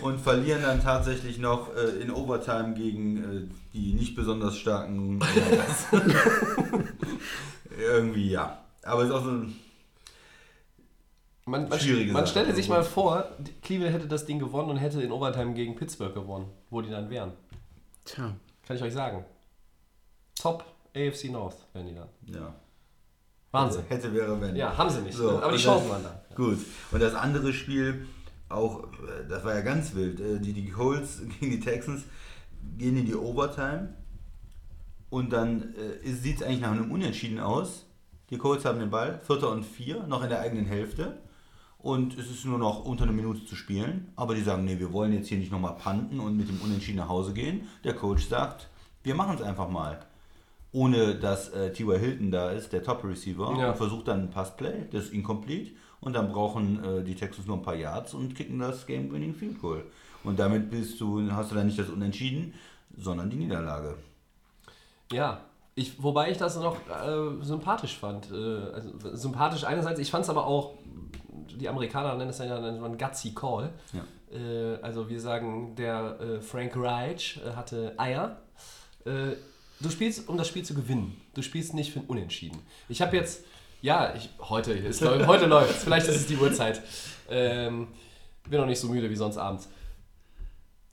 und 0.02 0.20
verlieren 0.20 0.62
dann 0.62 0.82
tatsächlich 0.82 1.40
noch 1.40 1.76
äh, 1.76 2.02
in 2.02 2.12
Overtime 2.12 2.74
gegen 2.74 3.18
äh, 3.18 3.48
die 3.74 3.94
nicht 3.94 4.16
besonders 4.16 4.58
starken. 4.58 5.20
Irgendwie 7.80 8.30
ja. 8.30 8.60
Aber 8.84 9.02
es 9.02 9.10
ist 9.10 9.16
auch 9.16 9.24
so 9.24 9.32
ein 9.32 9.56
Man, 11.48 11.70
man, 11.70 11.80
Schwierige 11.80 12.12
man 12.12 12.26
stelle 12.26 12.56
sich 12.56 12.68
mal 12.70 12.84
vor, 12.84 13.30
Cleveland 13.62 13.94
hätte 13.94 14.08
das 14.08 14.26
Ding 14.26 14.40
gewonnen 14.40 14.72
und 14.72 14.78
hätte 14.78 15.02
in 15.02 15.12
Overtime 15.12 15.54
gegen 15.54 15.76
Pittsburgh 15.76 16.14
gewonnen, 16.14 16.48
wo 16.72 16.82
die 16.82 16.90
dann 16.90 17.10
wären. 17.12 17.34
Tja. 18.04 18.36
Kann 18.66 18.76
ich 18.78 18.82
euch 18.82 18.94
sagen. 18.94 19.24
Top 20.36 20.66
AFC 20.96 21.26
North 21.30 21.56
wären 21.74 21.88
die 21.88 21.94
dann. 21.96 22.10
ja. 22.26 22.56
Wahnsinn. 23.52 23.84
Hätte, 23.88 24.14
wäre, 24.14 24.42
wenn. 24.42 24.56
Ja, 24.56 24.76
haben 24.76 24.90
sie 24.90 25.02
nicht. 25.02 25.16
So, 25.16 25.40
aber 25.40 25.52
die 25.54 25.58
Chancen 25.64 25.90
waren 25.90 26.04
da. 26.04 26.22
Gut. 26.36 26.58
Und 26.92 27.00
das 27.02 27.14
andere 27.16 27.54
Spiel, 27.54 28.06
auch, 28.50 28.84
äh, 28.84 29.28
das 29.30 29.46
war 29.46 29.54
ja 29.56 29.62
ganz 29.62 29.96
wild. 29.96 30.20
äh, 30.20 30.40
Die, 30.40 30.52
die 30.52 30.70
Colts 30.70 31.22
gegen 31.40 31.52
die 31.52 31.60
Texans 31.62 32.04
gehen 32.78 32.98
in 32.98 33.06
die 33.06 33.16
Overtime. 33.16 33.94
Und 35.10 35.32
dann 35.32 35.74
äh, 35.76 36.12
sieht 36.12 36.38
es 36.38 36.44
eigentlich 36.44 36.60
nach 36.62 36.72
einem 36.72 36.92
Unentschieden 36.92 37.40
aus. 37.40 37.86
Die 38.30 38.38
Colts 38.38 38.66
haben 38.66 38.80
den 38.80 38.90
Ball, 38.90 39.22
Vierter 39.24 39.52
und 39.52 39.64
Vier, 39.64 40.04
noch 40.08 40.22
in 40.24 40.30
der 40.30 40.42
eigenen 40.42 40.66
Hälfte. 40.66 41.20
Und 41.86 42.18
es 42.18 42.32
ist 42.32 42.46
nur 42.46 42.58
noch 42.58 42.84
unter 42.84 43.04
einer 43.04 43.14
Minute 43.14 43.46
zu 43.46 43.56
spielen. 43.56 44.12
Aber 44.16 44.34
die 44.34 44.42
sagen, 44.42 44.66
nee, 44.66 44.80
wir 44.80 44.92
wollen 44.92 45.14
jetzt 45.14 45.28
hier 45.28 45.38
nicht 45.38 45.52
nochmal 45.52 45.76
panten 45.76 46.20
und 46.20 46.36
mit 46.36 46.50
dem 46.50 46.60
Unentschieden 46.60 46.98
nach 46.98 47.10
Hause 47.10 47.32
gehen. 47.32 47.68
Der 47.84 47.94
Coach 47.94 48.26
sagt, 48.28 48.70
wir 49.04 49.14
machen 49.14 49.36
es 49.36 49.44
einfach 49.44 49.70
mal. 49.70 50.00
Ohne 50.72 51.14
dass 51.14 51.50
äh, 51.50 51.72
T.Y. 51.72 52.00
Hilton 52.00 52.32
da 52.32 52.50
ist, 52.50 52.74
der 52.74 52.82
Top-Receiver, 52.82 53.56
Ja. 53.60 53.70
und 53.70 53.78
versucht 53.78 54.08
dann 54.08 54.22
ein 54.22 54.30
Passplay, 54.32 54.86
das 54.92 55.04
ist 55.06 55.14
incomplete. 55.14 55.74
Und 56.02 56.14
dann 56.14 56.32
brauchen 56.32 56.84
äh, 56.84 57.04
die 57.04 57.14
Texans 57.14 57.46
nur 57.46 57.58
ein 57.58 57.62
paar 57.62 57.76
Yards 57.76 58.16
und 58.16 58.34
kicken 58.34 58.58
das 58.58 58.88
Game-Winning 58.88 59.36
Field 59.36 59.62
Goal. 59.62 59.84
Und 60.24 60.40
damit 60.40 60.72
bist 60.72 61.00
du, 61.00 61.32
hast 61.34 61.52
du 61.52 61.56
dann 61.56 61.68
nicht 61.68 61.78
das 61.78 61.90
Unentschieden, 61.90 62.56
sondern 62.98 63.30
die 63.30 63.38
Niederlage. 63.38 63.96
Ja, 65.12 65.42
ich, 65.76 66.02
wobei 66.02 66.32
ich 66.32 66.40
das 66.40 66.56
noch 66.58 66.78
äh, 66.88 67.44
sympathisch 67.44 67.96
fand. 68.00 68.32
Äh, 68.32 68.36
also, 68.74 68.90
sympathisch 69.16 69.66
einerseits, 69.66 70.00
ich 70.00 70.10
fand 70.10 70.24
es 70.24 70.32
aber 70.32 70.48
auch, 70.48 70.74
die 71.60 71.68
Amerikaner 71.70 72.16
nennen 72.16 72.30
es 72.30 72.38
ja 72.38 72.60
dann 72.60 72.80
so 72.80 72.86
ein 72.86 72.98
gutsy 72.98 73.34
Call. 73.34 73.72
Ja. 73.94 74.38
Äh, 74.38 74.80
also 74.82 75.10
wir 75.10 75.20
sagen, 75.20 75.76
der 75.76 76.20
äh, 76.20 76.42
Frank 76.42 76.76
Reich 76.76 77.40
äh, 77.46 77.52
hatte 77.56 77.94
Eier. 77.98 78.42
Äh, 79.06 79.36
du 79.80 79.90
spielst, 79.90 80.28
um 80.30 80.38
das 80.38 80.48
Spiel 80.48 80.64
zu 80.64 80.74
gewinnen. 80.74 81.20
Du 81.34 81.42
spielst 81.42 81.74
nicht 81.74 81.92
für 81.92 82.00
ein 82.00 82.06
Unentschieden. 82.06 82.60
Ich 82.90 83.02
habe 83.02 83.16
jetzt, 83.16 83.44
ja, 83.82 84.14
ich, 84.16 84.30
heute, 84.40 84.74
läuft, 84.74 85.02
heute 85.28 85.46
läuft 85.46 85.76
vielleicht 85.76 86.08
ist 86.08 86.16
es 86.16 86.28
die 86.28 86.38
Uhrzeit. 86.38 86.82
Ähm, 87.30 87.88
bin 88.48 88.60
noch 88.60 88.68
nicht 88.68 88.80
so 88.80 88.88
müde 88.88 89.10
wie 89.10 89.16
sonst 89.16 89.38
abends. 89.38 89.70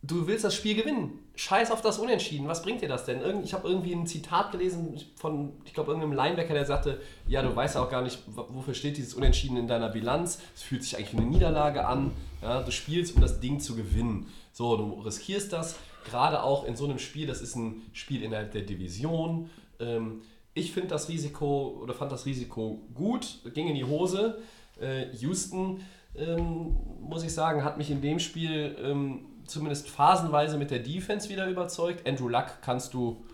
Du 0.03 0.27
willst 0.27 0.45
das 0.45 0.55
Spiel 0.55 0.75
gewinnen. 0.75 1.19
Scheiß 1.35 1.71
auf 1.71 1.81
das 1.81 1.99
Unentschieden. 1.99 2.47
Was 2.47 2.63
bringt 2.63 2.83
dir 2.83 2.89
das 2.89 3.05
denn? 3.07 3.21
Irgend, 3.21 3.45
ich 3.45 3.55
habe 3.55 3.67
irgendwie 3.67 3.93
ein 3.93 4.07
Zitat 4.07 4.53
gelesen 4.53 5.01
von, 5.17 5.53
ich 5.65 5.73
glaube, 5.73 5.91
irgendeinem 5.91 6.15
Linebacker, 6.15 6.53
der 6.53 6.67
sagte, 6.67 7.01
ja, 7.27 7.43
du 7.43 7.55
weißt 7.55 7.77
ja 7.77 7.83
auch 7.83 7.91
gar 7.91 8.03
nicht, 8.03 8.19
wofür 8.27 8.75
steht 8.75 8.99
dieses 8.99 9.15
Unentschieden 9.15 9.57
in 9.57 9.67
deiner 9.67 9.89
Bilanz. 9.89 10.41
Es 10.55 10.63
fühlt 10.63 10.83
sich 10.83 10.97
eigentlich 10.97 11.15
wie 11.15 11.19
eine 11.19 11.27
Niederlage 11.27 11.87
an. 11.87 12.11
Ja, 12.43 12.63
du 12.63 12.71
spielst, 12.71 13.15
um 13.15 13.23
das 13.23 13.41
Ding 13.41 13.61
zu 13.61 13.75
gewinnen. 13.75 14.27
So, 14.53 14.77
du 14.77 15.01
riskierst 15.01 15.53
das. 15.53 15.77
Gerade 16.05 16.43
auch 16.43 16.65
in 16.65 16.77
so 16.77 16.85
einem 16.85 16.99
Spiel, 16.99 17.27
das 17.27 17.41
ist 17.41 17.57
ein 17.57 17.83
Spiel 17.93 18.23
innerhalb 18.23 18.53
der 18.53 18.63
Division. 18.63 19.49
Ähm, 19.81 20.23
ich 20.55 20.73
finde 20.73 20.89
das 20.89 21.09
Risiko 21.09 21.79
oder 21.83 21.95
fand 21.95 22.13
das 22.13 22.27
Risiko 22.27 22.83
gut, 22.95 23.39
ging 23.55 23.69
in 23.69 23.75
die 23.75 23.85
Hose. 23.85 24.39
Äh, 24.81 25.07
Houston, 25.17 25.81
ähm, 26.15 26.77
muss 27.01 27.23
ich 27.23 27.33
sagen, 27.33 27.65
hat 27.65 27.79
mich 27.79 27.91
in 27.91 28.03
dem 28.03 28.19
Spiel 28.19 28.77
ähm, 28.83 29.27
zumindest 29.53 29.89
phasenweise 29.89 30.57
mit 30.57 30.71
der 30.71 30.81
Defense 30.81 31.29
wieder 31.29 31.47
überzeugt. 31.47 32.07
Andrew 32.09 32.29
Luck 32.29 32.59
kannst 32.63 32.95
du, 32.95 33.25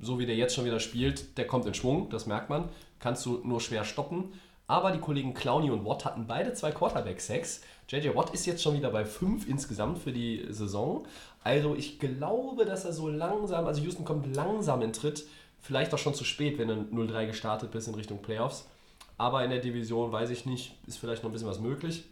so 0.00 0.18
wie 0.18 0.26
der 0.26 0.36
jetzt 0.36 0.54
schon 0.54 0.64
wieder 0.64 0.80
spielt, 0.80 1.38
der 1.38 1.46
kommt 1.46 1.66
in 1.66 1.74
Schwung, 1.74 2.10
das 2.10 2.26
merkt 2.26 2.50
man, 2.50 2.68
kannst 2.98 3.24
du 3.26 3.40
nur 3.44 3.60
schwer 3.60 3.84
stoppen. 3.84 4.32
Aber 4.66 4.92
die 4.92 5.00
Kollegen 5.00 5.34
Clowney 5.34 5.70
und 5.70 5.84
Watt 5.84 6.04
hatten 6.04 6.28
beide 6.28 6.52
zwei 6.52 6.70
Quarterback-Sacks. 6.70 7.62
JJ 7.88 8.14
Watt 8.14 8.30
ist 8.30 8.46
jetzt 8.46 8.62
schon 8.62 8.76
wieder 8.76 8.90
bei 8.90 9.04
fünf 9.04 9.48
insgesamt 9.48 9.98
für 9.98 10.12
die 10.12 10.46
Saison. 10.50 11.06
Also 11.42 11.74
ich 11.74 11.98
glaube, 11.98 12.64
dass 12.64 12.84
er 12.84 12.92
so 12.92 13.08
langsam, 13.08 13.66
also 13.66 13.82
Houston 13.82 14.04
kommt 14.04 14.36
langsam 14.36 14.82
in 14.82 14.92
Tritt. 14.92 15.26
Vielleicht 15.60 15.92
auch 15.92 15.98
schon 15.98 16.14
zu 16.14 16.22
spät, 16.22 16.56
wenn 16.58 16.70
er 16.70 16.76
0-3 16.76 17.26
gestartet 17.26 17.72
bist 17.72 17.88
in 17.88 17.94
Richtung 17.94 18.22
Playoffs. 18.22 18.68
Aber 19.18 19.42
in 19.42 19.50
der 19.50 19.58
Division 19.58 20.12
weiß 20.12 20.30
ich 20.30 20.46
nicht, 20.46 20.76
ist 20.86 20.98
vielleicht 20.98 21.24
noch 21.24 21.30
ein 21.30 21.32
bisschen 21.32 21.48
was 21.48 21.58
möglich. 21.58 22.04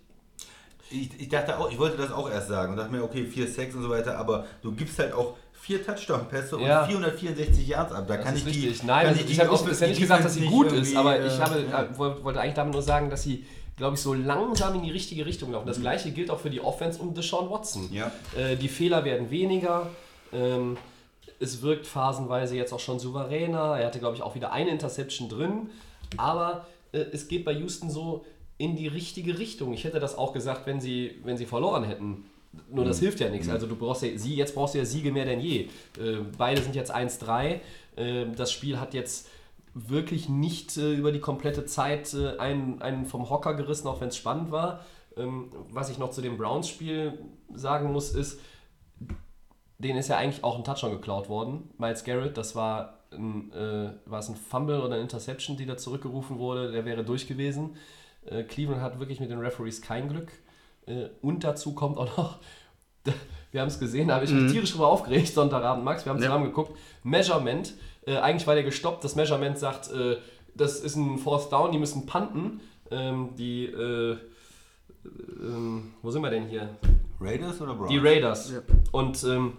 Ich, 0.91 1.11
ich 1.21 1.29
dachte 1.29 1.59
auch, 1.59 1.71
ich 1.71 1.79
wollte 1.79 1.97
das 1.99 2.11
auch 2.13 2.31
erst 2.31 2.49
sagen 2.49 2.73
und 2.73 2.79
dachte 2.79 2.93
mir, 2.93 3.03
okay, 3.03 3.25
4 3.25 3.47
Sex 3.49 3.75
und 3.75 3.83
so 3.83 3.91
weiter, 3.91 4.17
aber 4.19 4.47
du 4.63 4.73
gibst 4.73 4.99
halt 4.99 5.13
auch 5.13 5.35
vier 5.53 5.85
Touchdown-Pässe 5.85 6.57
und 6.57 6.63
Ja. 6.65 6.87
464 6.87 7.67
Yards 7.69 7.93
ab. 7.93 8.05
Da 8.09 8.17
Das 8.17 8.25
kann 8.25 8.37
ich 8.37 8.45
die. 8.45 8.51
richtig. 8.69 8.83
Nein, 8.85 9.07
kann 9.07 9.17
ich, 9.17 9.27
die 9.27 9.33
ich 9.33 9.41
habe 9.41 9.55
ja 9.55 9.73
die 9.75 9.87
nicht 9.87 10.01
gesagt, 10.01 10.25
dass 10.25 10.35
sie 10.35 10.47
gut 10.47 10.71
nicht 10.71 10.83
ist, 10.83 10.97
aber 10.97 11.25
ich 11.25 11.39
habe, 11.41 11.65
ja. 11.71 11.83
äh, 11.83 11.99
woll- 11.99 12.23
wollte 12.25 12.41
eigentlich 12.41 12.55
damit 12.55 12.73
nur 12.73 12.83
sagen, 12.83 13.11
dass 13.11 13.23
sie, 13.25 13.45
glaube 13.77 13.97
ich, 13.97 14.01
so 14.01 14.15
langsam 14.15 14.77
in 14.77 14.83
die 14.85 14.91
richtige 14.91 15.27
Richtung 15.27 15.53
laufen. 15.53 15.65
Mhm. 15.67 15.69
Das 15.71 15.81
gleiche 15.81 16.11
gilt 16.13 16.31
auch 16.31 16.39
für 16.41 16.49
die 16.51 16.61
Offense 16.61 17.01
und 17.03 17.17
Deshaun 17.17 17.51
Watson. 17.51 17.93
Ja. 17.93 18.11
Äh, 18.37 18.57
die 18.57 18.69
Fehler 18.69 19.05
werden 19.05 19.31
weniger. 19.31 19.89
Ähm, 20.33 20.77
es 21.41 21.61
wirkt 21.63 21.87
phasenweise 21.87 22.57
jetzt 22.57 22.73
auch 22.73 22.81
schon 22.81 22.99
souveräner. 22.99 23.79
Er 23.79 23.87
hatte, 23.89 23.99
glaube 23.99 24.17
ich, 24.17 24.23
auch 24.23 24.35
wieder 24.35 24.53
eine 24.53 24.71
Interception 24.71 25.29
drin. 25.29 25.71
Aber 26.17 26.67
äh, 26.93 26.99
es 27.13 27.29
geht 27.29 27.45
bei 27.45 27.53
Houston 27.53 27.91
so 27.91 28.25
in 28.59 28.77
die 28.77 28.89
richtige 28.89 29.39
Richtung. 29.39 29.73
Ich 29.73 29.85
hätte 29.85 30.01
das 30.01 30.19
auch 30.19 30.33
gesagt, 30.33 30.67
wenn 30.67 30.81
sie, 30.81 31.21
wenn 31.25 31.37
sie 31.37 31.47
verloren 31.47 31.85
hätten. 31.85 32.25
Nur 32.71 32.85
Mhm. 32.85 32.89
das 32.89 32.99
hilft 32.99 33.21
ja 33.21 33.31
nichts. 33.31 33.49
Also 33.49 33.67
du 33.67 33.77
brauchst 33.77 34.03
ja, 34.03 34.17
sie, 34.17 34.35
jetzt 34.35 34.55
brauchst 34.55 34.75
du 34.75 34.79
ja 34.79 34.85
Siege 34.85 35.13
mehr 35.13 35.25
denn 35.25 35.41
je. 35.41 35.69
Äh, 35.99 36.19
beide 36.37 36.61
sind 36.61 36.75
jetzt 36.75 36.95
1-3. 36.95 37.61
Äh, 37.97 38.27
das 38.35 38.53
Spiel 38.53 38.81
hat 38.81 38.95
jetzt 38.95 39.29
wirklich 39.75 40.29
nicht 40.29 40.77
äh, 40.77 40.95
über 40.95 41.13
die 41.13 41.21
komplette 41.21 41.67
Zeit 41.67 42.13
äh, 42.15 42.37
einen, 42.39 42.83
einen 42.83 43.07
vom 43.07 43.31
Hocker 43.31 43.55
gerissen, 43.55 43.87
auch 43.87 44.01
wenn 44.01 44.09
es 44.09 44.17
spannend 44.17 44.51
war. 44.51 44.85
Ähm, 45.17 45.51
was 45.71 45.91
ich 45.91 45.99
noch 45.99 46.11
zu 46.11 46.21
dem 46.21 46.37
Browns-Spiel 46.37 47.19
sagen 47.55 47.93
muss, 47.93 48.11
ist, 48.11 48.41
denen 49.79 49.99
ist 49.99 50.09
ja 50.09 50.17
eigentlich 50.17 50.43
auch 50.43 50.57
ein 50.57 50.65
Touchdown 50.65 50.93
geklaut 50.93 51.29
worden. 51.29 51.71
Miles 51.79 52.03
Garrett, 52.03 52.37
das 52.37 52.57
war 52.57 52.99
ein, 53.13 53.53
äh, 53.53 53.91
war 54.07 54.19
es 54.19 54.29
ein 54.29 54.37
Fumble 54.37 54.81
oder 54.81 54.95
eine 54.95 55.03
Interception, 55.03 55.57
die 55.57 55.67
da 55.67 55.77
zurückgerufen 55.77 56.39
wurde, 56.39 56.73
der 56.73 56.85
wäre 56.85 57.05
durch 57.05 57.29
gewesen. 57.29 57.77
Äh, 58.31 58.45
Cleveland 58.45 58.83
hat 58.83 58.99
wirklich 58.99 59.21
mit 59.21 59.31
den 59.31 59.39
Referees 59.39 59.81
kein 59.83 60.09
Glück. 60.09 60.31
Äh, 60.87 61.09
und 61.23 61.45
dazu 61.45 61.75
kommt 61.75 61.99
auch 61.99 62.17
noch, 62.17 62.39
wir 63.53 63.61
haben 63.61 63.69
es 63.69 63.79
gesehen, 63.79 64.09
da 64.09 64.15
habe 64.17 64.25
ich 64.25 64.31
mich 64.33 64.53
tierisch 64.53 64.73
drüber 64.73 64.89
aufgeregt, 64.89 65.29
Sonntagabend, 65.35 65.85
Max, 65.85 66.05
wir 66.05 66.11
haben 66.11 66.19
Ja. 66.19 66.27
zusammen 66.27 66.45
geguckt, 66.45 66.77
Measurement, 67.03 67.75
Äh, 68.07 68.17
eigentlich 68.19 68.47
war 68.47 68.55
der 68.55 68.65
gestoppt. 68.65 69.05
Das 69.05 69.17
Measurement 69.17 69.59
sagt, 69.59 69.91
äh, 69.93 70.17
das 70.55 70.81
ist 70.81 70.97
ein 70.97 71.19
Fourth 71.19 71.53
Down, 71.53 71.73
die 71.73 71.79
müssen 71.79 72.07
punten. 72.07 72.61
Ähm, 72.91 73.35
die, 73.37 73.67
äh, 73.67 74.17
ähm, 75.41 75.93
wo 76.03 76.11
sind 76.11 76.23
wir 76.23 76.31
denn 76.31 76.47
hier? 76.49 76.71
Raiders 77.21 77.61
oder 77.61 77.75
Browns? 77.75 77.91
Die 77.91 77.99
Raiders. 77.99 78.51
Ja. 78.53 78.61
Und 78.93 79.23
ähm, 79.25 79.59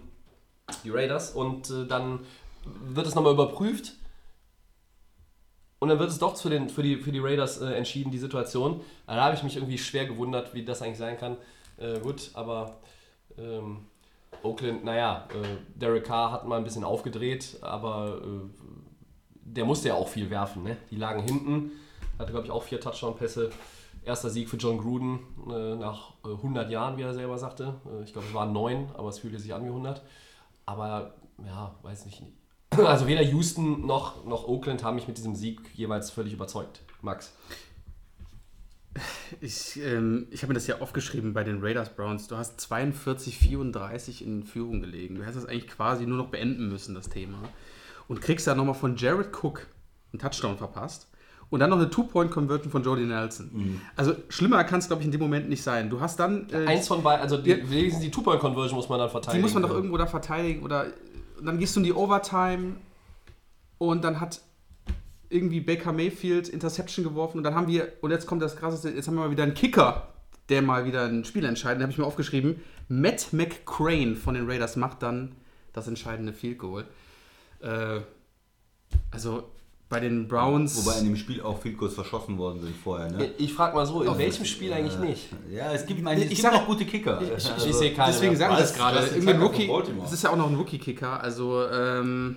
die 0.84 0.90
Raiders. 0.90 1.30
Und 1.32 1.70
äh, 1.70 1.86
dann 1.86 2.20
wird 2.92 3.06
es 3.06 3.14
nochmal 3.14 3.34
überprüft. 3.34 3.94
Und 5.80 5.88
dann 5.88 5.98
wird 5.98 6.10
es 6.10 6.18
doch 6.18 6.36
für, 6.36 6.50
den, 6.50 6.68
für, 6.68 6.82
die, 6.82 6.96
für 6.96 7.10
die 7.10 7.18
Raiders 7.18 7.60
äh, 7.60 7.72
entschieden, 7.72 8.10
die 8.10 8.18
Situation. 8.18 8.82
Da 9.06 9.16
habe 9.16 9.34
ich 9.34 9.42
mich 9.42 9.56
irgendwie 9.56 9.78
schwer 9.78 10.06
gewundert, 10.06 10.54
wie 10.54 10.62
das 10.64 10.82
eigentlich 10.82 10.98
sein 10.98 11.18
kann. 11.18 11.38
Äh, 11.78 11.98
gut, 12.00 12.30
aber 12.34 12.76
ähm, 13.38 13.86
Oakland, 14.42 14.84
naja, 14.84 15.26
äh, 15.30 15.56
Derek 15.74 16.04
Carr 16.04 16.32
hat 16.32 16.46
mal 16.46 16.58
ein 16.58 16.64
bisschen 16.64 16.84
aufgedreht, 16.84 17.56
aber 17.62 18.20
äh, 18.22 18.64
der 19.32 19.64
musste 19.64 19.88
ja 19.88 19.94
auch 19.94 20.08
viel 20.08 20.28
werfen. 20.28 20.62
Ne? 20.62 20.76
Die 20.90 20.96
lagen 20.96 21.22
hinten, 21.22 21.72
hatte 22.18 22.32
glaube 22.32 22.46
ich 22.46 22.52
auch 22.52 22.62
vier 22.62 22.80
Touchdown-Pässe. 22.80 23.50
Erster 24.04 24.30
Sieg 24.30 24.48
für 24.48 24.56
John 24.56 24.78
Gruden 24.78 25.20
äh, 25.50 25.76
nach 25.76 26.12
äh, 26.24 26.28
100 26.28 26.70
Jahren, 26.70 26.96
wie 26.98 27.02
er 27.02 27.14
selber 27.14 27.38
sagte. 27.38 27.74
Äh, 27.86 28.04
ich 28.04 28.12
glaube, 28.12 28.28
es 28.28 28.34
waren 28.34 28.52
neun, 28.52 28.88
aber 28.96 29.08
es 29.08 29.18
fühlte 29.18 29.38
sich 29.38 29.52
an 29.52 29.64
wie 29.64 29.68
100. 29.68 30.02
Aber 30.66 31.14
ja, 31.44 31.74
weiß 31.82 32.06
nicht. 32.06 32.22
Also 32.88 33.06
weder 33.06 33.22
Houston 33.22 33.86
noch, 33.86 34.24
noch 34.24 34.46
Oakland 34.48 34.82
haben 34.84 34.94
mich 34.96 35.08
mit 35.08 35.16
diesem 35.18 35.34
Sieg 35.34 35.60
jeweils 35.74 36.10
völlig 36.10 36.32
überzeugt. 36.32 36.80
Max. 37.02 37.32
Ich, 39.40 39.78
ähm, 39.80 40.26
ich 40.30 40.42
habe 40.42 40.48
mir 40.48 40.54
das 40.54 40.66
ja 40.66 40.80
aufgeschrieben 40.80 41.32
bei 41.32 41.44
den 41.44 41.60
Raiders 41.62 41.90
Browns. 41.94 42.26
Du 42.26 42.36
hast 42.36 42.60
42, 42.60 43.38
34 43.38 44.26
in 44.26 44.42
Führung 44.42 44.80
gelegen. 44.80 45.14
Du 45.14 45.22
hättest 45.22 45.38
das 45.44 45.46
eigentlich 45.46 45.68
quasi 45.68 46.06
nur 46.06 46.18
noch 46.18 46.26
beenden 46.28 46.68
müssen, 46.68 46.94
das 46.96 47.08
Thema. 47.08 47.38
Und 48.08 48.20
kriegst 48.20 48.46
dann 48.48 48.56
nochmal 48.56 48.74
von 48.74 48.96
Jared 48.96 49.28
Cook 49.32 49.66
einen 50.12 50.18
Touchdown 50.20 50.58
verpasst. 50.58 51.06
Und 51.50 51.60
dann 51.60 51.70
noch 51.70 51.78
eine 51.78 51.90
Two-Point-Conversion 51.90 52.70
von 52.70 52.82
Jody 52.84 53.02
Nelson. 53.06 53.80
Also 53.96 54.14
schlimmer 54.28 54.62
kann 54.64 54.78
es, 54.80 54.86
glaube 54.86 55.02
ich, 55.02 55.06
in 55.06 55.12
dem 55.12 55.20
Moment 55.20 55.48
nicht 55.48 55.62
sein. 55.62 55.90
Du 55.90 56.00
hast 56.00 56.18
dann. 56.20 56.48
äh, 56.52 56.64
Eins 56.66 56.86
von 56.86 57.02
beiden, 57.02 57.22
also 57.22 57.38
die, 57.38 57.50
Ja. 57.50 57.56
die 57.98 58.10
Two-Point-Conversion 58.10 58.76
muss 58.76 58.88
man 58.88 58.98
dann 59.00 59.08
Die 59.08 59.12
verteidigen. 59.12 59.42
muss 59.42 59.54
man 59.54 59.62
doch 59.64 59.70
irgendwo 59.70 59.96
da 59.96 60.06
verteidigen 60.06 60.62
oder 60.62 60.86
und 61.40 61.46
dann 61.46 61.58
gehst 61.58 61.74
du 61.74 61.80
in 61.80 61.84
die 61.84 61.92
Overtime 61.92 62.76
und 63.78 64.04
dann 64.04 64.20
hat 64.20 64.40
irgendwie 65.30 65.60
Baker 65.60 65.92
Mayfield 65.92 66.48
Interception 66.48 67.04
geworfen 67.04 67.38
und 67.38 67.44
dann 67.44 67.54
haben 67.54 67.66
wir, 67.66 67.92
und 68.02 68.10
jetzt 68.10 68.26
kommt 68.26 68.42
das 68.42 68.56
krasseste, 68.56 68.90
jetzt 68.90 69.08
haben 69.08 69.14
wir 69.14 69.22
mal 69.22 69.30
wieder 69.30 69.44
einen 69.44 69.54
Kicker, 69.54 70.08
der 70.48 70.62
mal 70.62 70.84
wieder 70.84 71.04
ein 71.04 71.24
Spiel 71.24 71.44
entscheidet. 71.44 71.78
Da 71.78 71.82
habe 71.82 71.92
ich 71.92 71.98
mir 71.98 72.04
aufgeschrieben, 72.04 72.60
Matt 72.88 73.32
McCrane 73.32 74.16
von 74.16 74.34
den 74.34 74.48
Raiders 74.48 74.76
macht 74.76 75.02
dann 75.02 75.34
das 75.72 75.88
entscheidende 75.88 76.32
Field 76.32 76.58
Goal. 76.58 76.84
Äh, 77.60 78.00
also 79.10 79.50
bei 79.90 80.00
den 80.00 80.28
Browns. 80.28 80.76
Wobei 80.86 80.98
in 81.00 81.04
dem 81.04 81.16
Spiel 81.16 81.42
auch 81.42 81.60
viel 81.60 81.74
kurz 81.74 81.94
verschossen 81.94 82.38
worden 82.38 82.60
sind 82.62 82.74
vorher, 82.76 83.10
ne? 83.10 83.28
Ich 83.38 83.52
frage 83.52 83.74
mal 83.74 83.84
so, 83.84 84.02
in 84.02 84.16
welchem 84.16 84.44
Spiel 84.46 84.72
eigentlich 84.72 84.98
nicht? 84.98 85.28
Ja, 85.50 85.72
es 85.72 85.84
gibt, 85.84 86.00
meine, 86.00 86.20
es 86.20 86.26
Ich 86.26 86.30
gibt 86.30 86.42
sage- 86.42 86.56
auch 86.56 86.66
gute 86.66 86.86
Kicker. 86.86 87.20
Ich, 87.20 87.28
ich, 87.44 87.52
Also, 87.52 87.66
ich 87.68 87.74
sehe 87.74 87.92
keine. 87.92 88.12
Deswegen 88.12 88.30
mehr. 88.30 88.38
sage 88.38 88.52
ich 88.54 88.60
das 88.60 88.74
gerade. 88.74 88.98
Das 90.00 90.12
ist 90.12 90.22
ja 90.24 90.30
auch 90.30 90.36
noch 90.36 90.48
ein 90.48 90.54
Rookie-Kicker. 90.54 91.20
Also, 91.20 91.66
ähm, 91.68 92.36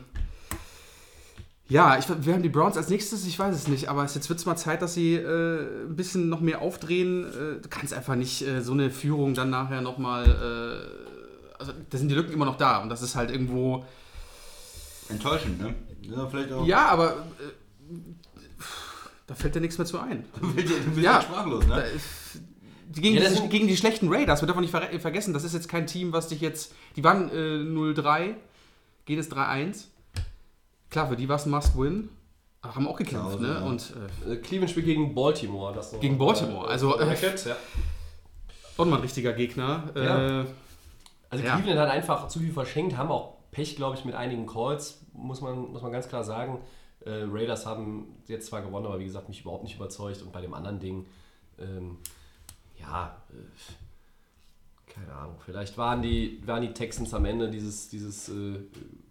ja, 1.69 1.97
ich, 1.97 2.05
wir 2.25 2.33
haben 2.33 2.41
die 2.43 2.49
Browns 2.49 2.75
als 2.75 2.89
nächstes, 2.89 3.25
ich 3.27 3.37
weiß 3.39 3.55
es 3.55 3.67
nicht, 3.67 3.87
aber 3.87 4.03
jetzt 4.03 4.27
wird 4.29 4.39
es 4.39 4.45
mal 4.47 4.55
Zeit, 4.57 4.81
dass 4.81 4.95
sie 4.95 5.13
äh, 5.15 5.85
ein 5.87 5.95
bisschen 5.95 6.29
noch 6.29 6.41
mehr 6.41 6.61
aufdrehen. 6.61 7.23
Äh, 7.25 7.61
du 7.61 7.69
kannst 7.69 7.93
einfach 7.93 8.15
nicht 8.15 8.41
äh, 8.41 8.61
so 8.61 8.73
eine 8.73 8.89
Führung 8.89 9.35
dann 9.35 9.51
nachher 9.51 9.81
nochmal. 9.81 10.25
Äh, 10.25 11.59
also, 11.59 11.71
da 11.89 11.97
sind 11.99 12.09
die 12.09 12.15
Lücken 12.15 12.33
immer 12.33 12.45
noch 12.45 12.57
da 12.57 12.81
und 12.81 12.89
das 12.89 13.03
ist 13.03 13.15
halt 13.15 13.29
irgendwo. 13.29 13.85
Enttäuschend, 15.09 15.61
ne? 15.61 15.75
Ja, 16.09 16.27
vielleicht 16.27 16.51
auch. 16.51 16.65
Ja, 16.65 16.87
aber. 16.87 17.11
Äh, 17.13 17.93
da 19.27 19.35
fällt 19.35 19.55
dir 19.55 19.61
nichts 19.61 19.77
mehr 19.77 19.85
zu 19.87 19.99
ein. 19.99 20.25
Du 20.41 20.53
bist 20.53 20.69
Ja. 20.97 21.21
sprachlos, 21.21 21.65
ne? 21.67 21.83
Gegen, 22.91 23.15
Ja, 23.17 23.29
die, 23.29 23.49
gegen 23.49 23.67
die 23.67 23.77
schlechten 23.77 24.13
Raiders, 24.13 24.41
wir 24.41 24.45
dürfen 24.45 24.61
nicht 24.61 24.69
ver 24.71 24.81
vergessen, 24.99 25.33
das 25.33 25.43
ist 25.43 25.53
jetzt 25.53 25.67
kein 25.69 25.87
Team, 25.87 26.13
was 26.13 26.27
dich 26.27 26.41
jetzt. 26.41 26.73
Die 26.95 27.03
waren 27.03 27.29
äh, 27.29 27.33
0-3, 27.33 28.35
gehen 29.05 29.19
es 29.19 29.31
3-1. 29.31 29.85
Klar, 30.91 31.07
für 31.09 31.15
die 31.15 31.27
war 31.27 31.37
es 31.37 31.45
ein 31.45 31.51
Must-Win. 31.51 32.09
Haben 32.61 32.87
auch 32.87 32.95
gekämpft, 32.95 33.25
Hause, 33.25 33.41
ne? 33.41 33.53
ja. 33.55 33.59
Und 33.61 33.93
äh, 34.27 34.33
Äh, 34.33 34.35
Cleveland 34.37 34.69
spielt 34.69 34.85
gegen 34.85 35.15
Baltimore. 35.15 35.73
Das 35.73 35.99
Gegen 35.99 36.17
Baltimore, 36.17 36.67
also, 36.67 36.93
äh, 36.99 37.05
Bracket, 37.05 37.45
ja. 37.45 37.55
auch 38.77 38.85
mal 38.85 38.97
ein 38.97 39.01
richtiger 39.01 39.33
Gegner. 39.33 39.89
Ja. 39.95 40.41
Äh, 40.41 40.45
Also 41.29 41.43
Ja. 41.43 41.55
Cleveland 41.55 41.79
hat 41.79 41.89
einfach 41.89 42.27
zu 42.27 42.39
viel 42.39 42.53
verschenkt, 42.53 42.95
haben 42.95 43.09
auch 43.09 43.37
Pech, 43.51 43.75
glaube 43.75 43.97
ich, 43.97 44.05
mit 44.05 44.13
einigen 44.13 44.45
Calls, 44.45 45.02
muss 45.13 45.41
man, 45.41 45.71
muss 45.71 45.81
man 45.81 45.91
ganz 45.91 46.07
klar 46.07 46.23
sagen. 46.23 46.59
Äh, 47.05 47.25
Raiders 47.29 47.65
haben 47.65 48.17
jetzt 48.27 48.47
zwar 48.47 48.61
gewonnen, 48.61 48.85
aber 48.85 48.99
wie 48.99 49.05
gesagt, 49.05 49.29
mich 49.29 49.41
überhaupt 49.41 49.63
nicht 49.63 49.75
überzeugt. 49.75 50.21
Und 50.21 50.31
bei 50.31 50.41
dem 50.41 50.53
anderen 50.53 50.79
Ding, 50.79 51.05
ähm, 51.59 51.97
ja, 52.79 53.17
äh, 53.29 54.91
keine 54.91 55.13
Ahnung, 55.13 55.35
vielleicht 55.43 55.77
waren 55.77 56.01
die, 56.01 56.41
waren 56.45 56.61
die 56.61 56.73
Texans 56.73 57.13
am 57.13 57.25
Ende 57.25 57.49
dieses, 57.49 57.89
dieses 57.89 58.29
äh, 58.29 58.59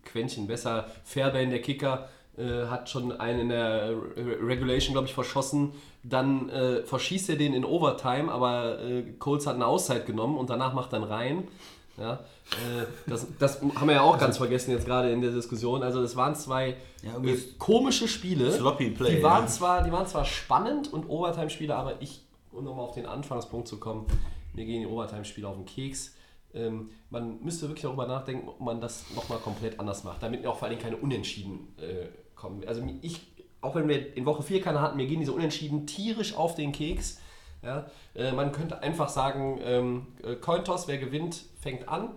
Quäntchen 0.05 0.47
besser. 0.47 0.87
Fairbairn, 1.05 1.51
der 1.51 1.61
Kicker, 1.61 2.09
äh, 2.37 2.67
hat 2.67 2.89
schon 2.89 3.13
einen 3.13 3.41
in 3.41 3.49
der 3.49 3.91
Re- 3.91 4.39
Regulation, 4.47 4.95
glaube 4.95 5.09
ich, 5.09 5.15
verschossen. 5.15 5.73
Dann 6.03 6.49
äh, 6.49 6.83
verschießt 6.85 7.31
er 7.31 7.37
den 7.37 7.53
in 7.53 7.65
Overtime, 7.65 8.31
aber 8.33 8.81
äh, 8.81 9.03
Colts 9.19 9.47
hat 9.47 9.57
eine 9.57 9.67
Auszeit 9.67 10.07
genommen 10.07 10.39
und 10.39 10.51
danach 10.51 10.73
macht 10.73 10.93
dann 10.93 11.05
rein. 11.05 11.49
Ja, 11.99 12.21
das, 13.07 13.27
das 13.39 13.63
haben 13.63 13.87
wir 13.87 13.95
ja 13.95 14.03
auch 14.03 14.19
ganz 14.19 14.37
vergessen 14.37 14.73
jetzt 14.73 14.87
gerade 14.87 15.11
in 15.11 15.21
der 15.21 15.31
Diskussion. 15.31 15.83
Also 15.83 16.03
das 16.03 16.17
waren 16.17 16.35
zwei 16.35 16.77
Ja, 17.03 17.17
äh, 17.23 17.39
komische 17.59 18.09
Spiele. 18.09 18.53
Sloppy 18.53 18.91
Play, 18.91 19.17
die, 19.17 19.23
waren 19.23 19.45
ja. 19.45 19.49
zwar, 19.49 19.83
die 19.83 19.93
waren 19.93 20.07
zwar 20.07 20.25
spannend 20.25 20.93
und 20.93 21.09
Overtime-Spiele, 21.09 21.75
aber 21.75 22.01
ich, 22.01 22.21
um 22.51 22.65
nochmal 22.65 22.85
auf 22.85 22.95
den 22.95 23.07
Anfangspunkt 23.07 23.69
zu 23.69 23.79
kommen, 23.79 24.07
mir 24.53 24.65
gehen 24.65 24.83
die 24.83 24.87
Overtime-Spiele 24.87 25.49
auf 25.49 25.57
den 25.57 25.67
Keks. 25.67 26.15
Ähm, 26.55 26.91
man 27.09 27.43
müsste 27.43 27.69
wirklich 27.69 27.83
darüber 27.83 28.07
nachdenken, 28.07 28.49
ob 28.49 28.61
man 28.61 28.81
das 28.81 29.05
nochmal 29.15 29.39
komplett 29.39 29.81
anders 29.81 30.05
macht, 30.05 30.23
damit 30.23 30.43
mir 30.43 30.51
auch 30.51 30.59
vor 30.59 30.69
allem 30.69 30.79
keine 30.79 30.99
Unentschieden 30.99 31.75
äh, 31.79 32.09
kommen. 32.35 32.63
Also 32.67 32.83
ich, 33.01 33.23
auch 33.63 33.75
wenn 33.75 33.89
wir 33.89 34.15
in 34.15 34.27
Woche 34.27 34.43
4 34.43 34.61
keine 34.61 34.83
hatten, 34.83 34.99
mir 34.99 35.07
gehen 35.07 35.21
diese 35.21 35.33
Unentschieden 35.33 35.87
tierisch 35.87 36.37
auf 36.37 36.55
den 36.55 36.73
Keks. 36.73 37.21
Ja? 37.63 37.87
Äh, 38.15 38.33
man 38.33 38.53
könnte 38.53 38.83
einfach 38.83 39.09
sagen, 39.09 39.59
ähm, 39.65 40.07
äh, 40.23 40.35
Cointoss, 40.35 40.89
wer 40.89 40.99
gewinnt, 40.99 41.45
fängt 41.59 41.89
an 41.89 42.11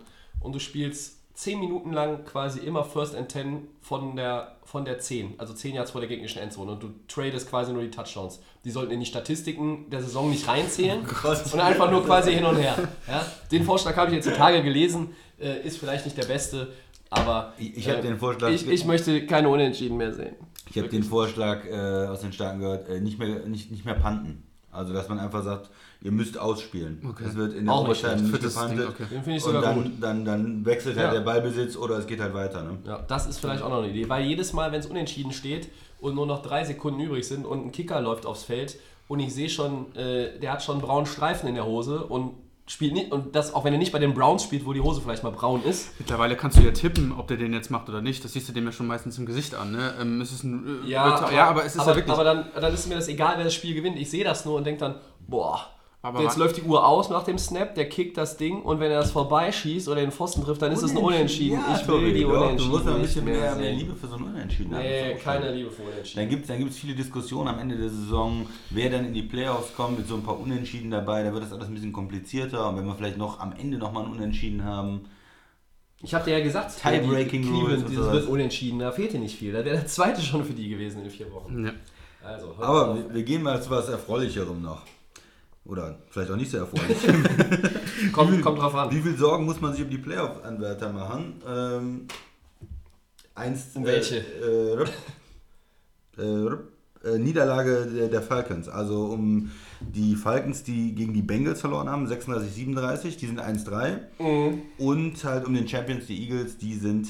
und 0.45 0.53
du 0.53 0.59
spielst 0.59 1.17
10 1.33 1.59
Minuten 1.59 1.91
lang 1.91 2.23
quasi 2.23 2.59
immer 2.61 2.85
First 2.85 3.13
and 3.13 3.29
10 3.29 3.67
von 3.81 4.15
der, 4.15 4.55
von 4.63 4.85
der 4.85 4.99
10, 4.99 5.33
also 5.37 5.53
10 5.53 5.75
Yards 5.75 5.91
vor 5.91 5.99
der 5.99 6.07
gegnerischen 6.07 6.41
Endzone 6.41 6.71
und 6.71 6.81
du 6.83 6.91
tradest 7.09 7.49
quasi 7.49 7.73
nur 7.73 7.81
die 7.81 7.91
Touchdowns. 7.91 8.39
Die 8.63 8.71
sollten 8.71 8.93
in 8.93 9.01
die 9.01 9.05
Statistiken 9.05 9.89
der 9.89 10.01
Saison 10.01 10.29
nicht 10.29 10.47
reinzählen 10.47 11.01
Gott. 11.21 11.43
und 11.51 11.59
einfach 11.59 11.91
nur 11.91 12.05
quasi 12.05 12.33
hin 12.33 12.45
und 12.45 12.55
her. 12.55 12.77
Ja? 13.07 13.25
Den 13.51 13.63
Vorschlag 13.65 13.97
habe 13.97 14.11
ich 14.11 14.15
jetzt 14.15 14.29
die 14.29 14.33
Tage 14.33 14.63
gelesen, 14.63 15.09
äh, 15.37 15.59
ist 15.67 15.77
vielleicht 15.77 16.05
nicht 16.05 16.17
der 16.17 16.23
beste, 16.25 16.71
aber 17.09 17.51
Ich- 17.57 17.75
ich 17.77 17.89
hab 17.89 18.01
den 18.01 18.17
Vorschlag- 18.17 18.49
ich, 18.51 18.65
ich 18.67 18.85
möchte 18.85 19.25
keine 19.25 19.49
Unentschieden 19.49 19.97
mehr 19.97 20.13
sehen. 20.13 20.35
Ich 20.69 20.77
habe 20.77 20.87
den 20.87 21.03
Vorschlag 21.03 21.65
äh, 21.65 22.07
aus 22.07 22.21
den 22.21 22.31
Staaten 22.31 22.59
gehört, 22.59 22.87
äh, 22.87 23.01
nicht, 23.01 23.19
mehr, 23.19 23.45
nicht, 23.45 23.71
nicht 23.71 23.83
mehr 23.83 23.95
panten. 23.95 24.43
Also, 24.71 24.93
dass 24.93 25.07
man 25.09 25.19
einfach 25.19 25.43
sagt, 25.43 25.69
ihr 26.05 26.11
müsst 26.11 26.37
ausspielen. 26.37 27.01
Okay. 27.09 27.23
Es 27.27 27.35
wird 27.35 27.53
in 27.55 27.65
der 27.65 27.73
Auch 27.73 27.87
nicht 27.87 28.01
nicht 28.03 28.29
Für 28.31 28.37
das 28.39 28.53
Ding, 28.53 28.77
gepantet. 28.77 28.87
okay. 28.89 29.03
Den 29.11 29.23
finde 29.23 29.37
ich 29.39 29.45
Und 29.45 29.53
sogar 29.53 29.73
gut. 29.73 29.85
dann, 29.99 30.23
dann, 30.23 30.25
dann 30.25 30.65
wechselt 30.65 30.97
halt 30.97 31.07
Ja. 31.07 31.13
der 31.13 31.21
Ballbesitz 31.21 31.75
oder 31.75 31.97
es 31.97 32.05
geht 32.07 32.21
halt 32.21 32.33
weiter. 32.33 32.63
Ne? 32.63 32.77
Ja, 32.85 32.99
das 33.07 33.25
ist 33.27 33.39
vielleicht 33.39 33.61
auch 33.63 33.69
noch 33.69 33.79
eine 33.79 33.89
Idee, 33.89 34.07
weil 34.07 34.23
jedes 34.25 34.53
Mal, 34.53 34.71
wenn 34.71 34.79
es 34.79 34.85
unentschieden 34.85 35.31
steht 35.33 35.67
und 35.99 36.15
nur 36.15 36.27
noch 36.27 36.41
drei 36.43 36.63
Sekunden 36.63 36.99
übrig 37.01 37.27
sind 37.27 37.45
und 37.45 37.65
ein 37.65 37.71
Kicker 37.71 37.99
läuft 38.01 38.25
aufs 38.25 38.43
Feld 38.43 38.77
und 39.07 39.19
ich 39.19 39.33
sehe 39.33 39.49
schon, 39.49 39.95
äh, 39.95 40.39
der 40.39 40.51
hat 40.53 40.63
schon 40.63 40.75
einen 40.75 40.85
braunen 40.85 41.05
Streifen 41.07 41.49
in 41.49 41.55
der 41.55 41.65
Hose 41.65 42.03
und 42.05 42.31
spielt 42.67 42.93
nicht, 42.93 43.11
und 43.11 43.35
das 43.35 43.53
auch 43.53 43.63
wenn 43.63 43.73
er 43.73 43.77
nicht 43.79 43.91
bei 43.91 43.99
den 43.99 44.15
Browns 44.15 44.41
spielt, 44.43 44.65
wo 44.65 44.73
die 44.73 44.81
Hose 44.81 44.99
vielleicht 45.01 45.21
mal 45.23 45.31
braun 45.31 45.63
ist. 45.63 45.89
mittlerweile 45.99 46.35
kannst 46.35 46.57
du 46.57 46.63
ja 46.63 46.71
tippen, 46.71 47.11
ob 47.11 47.27
der 47.27 47.37
den 47.37 47.53
jetzt 47.53 47.69
macht 47.69 47.89
oder 47.89 48.01
nicht. 48.01 48.23
Das 48.23 48.33
siehst 48.33 48.49
du 48.49 48.53
dem 48.53 48.65
ja 48.65 48.71
schon 48.71 48.87
meistens 48.87 49.17
im 49.19 49.25
Gesicht 49.27 49.53
an. 49.53 49.71
Ne? 49.71 49.93
Ähm, 50.01 50.19
es 50.21 50.31
ist 50.31 50.43
ein, 50.43 50.63
äh, 50.65 50.67
wird- 50.81 50.89
ja, 50.89 51.47
aber 51.49 51.63
es 51.65 51.75
ist 51.75 51.81
aber, 51.81 51.91
ja 51.91 51.95
wirklich. 51.97 52.13
aber 52.13 52.23
dann, 52.23 52.45
dann 52.59 52.73
ist 52.73 52.87
mir 52.87 52.95
das 52.95 53.07
egal, 53.07 53.33
wer 53.37 53.43
das 53.43 53.53
Spiel 53.53 53.73
gewinnt. 53.75 53.97
Ich 53.99 54.09
sehe 54.09 54.23
das 54.23 54.45
nur 54.45 54.55
und 54.55 54.63
denke 54.65 54.79
dann, 54.79 54.95
boah, 55.27 55.59
Aber 56.05 56.21
jetzt 56.21 56.37
läuft 56.37 56.57
die 56.57 56.61
Uhr 56.61 56.85
aus 56.87 57.09
nach 57.09 57.23
dem 57.23 57.39
Snap, 57.39 57.73
der 57.73 57.89
kickt 57.89 58.15
das 58.15 58.37
Ding 58.37 58.61
und 58.61 58.79
wenn 58.79 58.91
er 58.91 58.99
das 58.99 59.09
vorbeischießt 59.11 59.87
oder 59.89 60.01
den 60.01 60.11
Pfosten 60.11 60.43
trifft, 60.43 60.61
dann 60.61 60.71
ist 60.71 60.83
es 60.83 60.91
ein 60.91 60.97
Unentschieden. 60.97 61.59
Ja, 61.59 61.79
ich 61.81 61.87
will 61.87 62.13
die 62.13 62.21
doch, 62.21 62.29
Unentschieden. 62.29 62.57
Du 62.57 62.65
musst 62.77 62.85
noch 62.85 62.93
ein 62.93 63.01
nicht 63.01 63.07
bisschen 63.07 63.25
mehr, 63.25 63.39
mehr 63.41 63.55
sehen. 63.55 63.79
Liebe 63.79 63.95
für 63.95 64.05
so 64.07 64.15
ein 64.17 64.23
Unentschieden 64.23 64.75
haben. 64.75 64.83
Nee, 64.83 64.99
Das 64.99 65.09
ist 65.09 65.19
auch 65.19 65.23
keine. 65.23 65.51
Liebe 65.51 65.71
für 65.71 65.81
Unentschieden. 65.81 66.19
Dann 66.19 66.29
gibt 66.29 66.41
es 66.43 66.47
dann 66.47 66.59
gibt's 66.59 66.77
viele 66.77 66.93
Diskussionen 66.93 67.47
am 67.47 67.57
Ende 67.59 67.75
der 67.77 67.89
Saison, 67.89 68.45
wer 68.69 68.89
dann 68.91 69.05
in 69.05 69.13
die 69.15 69.23
Playoffs 69.23 69.75
kommt 69.75 69.97
mit 69.97 70.07
so 70.07 70.13
ein 70.13 70.21
paar 70.23 70.39
Unentschieden 70.39 70.91
dabei. 70.91 71.23
Da 71.23 71.33
wird 71.33 71.43
das 71.43 71.51
alles 71.51 71.67
ein 71.67 71.73
bisschen 71.73 71.91
komplizierter. 71.91 72.69
Und 72.69 72.77
wenn 72.77 72.85
wir 72.85 72.93
vielleicht 72.95 73.17
noch 73.17 73.39
am 73.39 73.53
Ende 73.57 73.77
nochmal 73.79 74.05
ein 74.05 74.11
Unentschieden 74.11 74.63
haben, 74.63 75.05
Ich 76.03 76.13
habe 76.13 76.25
dir 76.25 76.37
ja 76.37 76.43
gesagt, 76.43 76.79
Tie-Breaking 76.83 77.41
die 77.41 77.47
Rules 77.47 77.61
Cleveland, 77.63 77.83
und 77.83 77.89
dieses 77.89 78.05
sowas. 78.05 78.13
wird 78.19 78.27
unentschieden, 78.29 78.77
da 78.79 78.91
fehlt 78.91 79.13
dir 79.13 79.19
nicht 79.19 79.37
viel. 79.39 79.51
Da 79.53 79.65
wäre 79.65 79.77
der 79.77 79.87
zweite 79.87 80.21
schon 80.21 80.43
für 80.45 80.53
die 80.53 80.69
gewesen 80.69 81.03
in 81.03 81.09
vier 81.09 81.31
Wochen. 81.33 81.65
ja. 81.65 81.71
Also, 82.23 82.55
Aber 82.59 82.95
wir, 82.95 83.13
wir 83.13 83.23
gehen 83.23 83.41
mal 83.43 83.61
zu 83.61 83.69
was 83.71 83.87
Erfreulicherem 83.89 84.61
noch. 84.61 84.81
Oder 85.65 85.97
vielleicht 86.09 86.31
auch 86.31 86.35
nicht 86.35 86.51
so 86.51 86.57
erfreulich. 86.57 86.97
kommt, 88.11 88.41
kommt 88.41 88.59
drauf 88.59 88.75
an. 88.75 88.91
Wie 88.91 89.01
viel 89.01 89.17
Sorgen 89.17 89.45
muss 89.45 89.59
man 89.61 89.73
sich 89.73 89.83
um 89.83 89.89
die 89.89 89.97
Playoff-Anwärter 89.97 90.93
machen? 90.93 91.41
Ähm, 91.47 92.07
1 93.33 93.75
Um 93.75 93.85
welche? 93.85 94.17
Äh, 94.17 94.73
rüpp, 94.73 94.91
äh, 96.17 96.21
rüpp, 96.21 96.71
äh, 97.03 97.17
Niederlage 97.17 97.87
der, 97.87 98.07
der 98.09 98.21
Falcons. 98.21 98.69
Also 98.69 99.05
um 99.05 99.51
die 99.81 100.15
Falcons, 100.15 100.63
die 100.63 100.93
gegen 100.93 101.13
die 101.13 101.21
Bengals 101.21 101.61
verloren 101.61 101.89
haben, 101.89 102.07
36-37, 102.07 103.17
die 103.17 103.25
sind 103.25 103.41
1-3. 103.41 103.99
Mhm. 104.19 104.61
Und 104.77 105.23
halt 105.23 105.45
um 105.45 105.53
den 105.53 105.67
Champions, 105.67 106.05
die 106.05 106.21
Eagles, 106.21 106.57
die 106.57 106.75
sind 106.75 107.07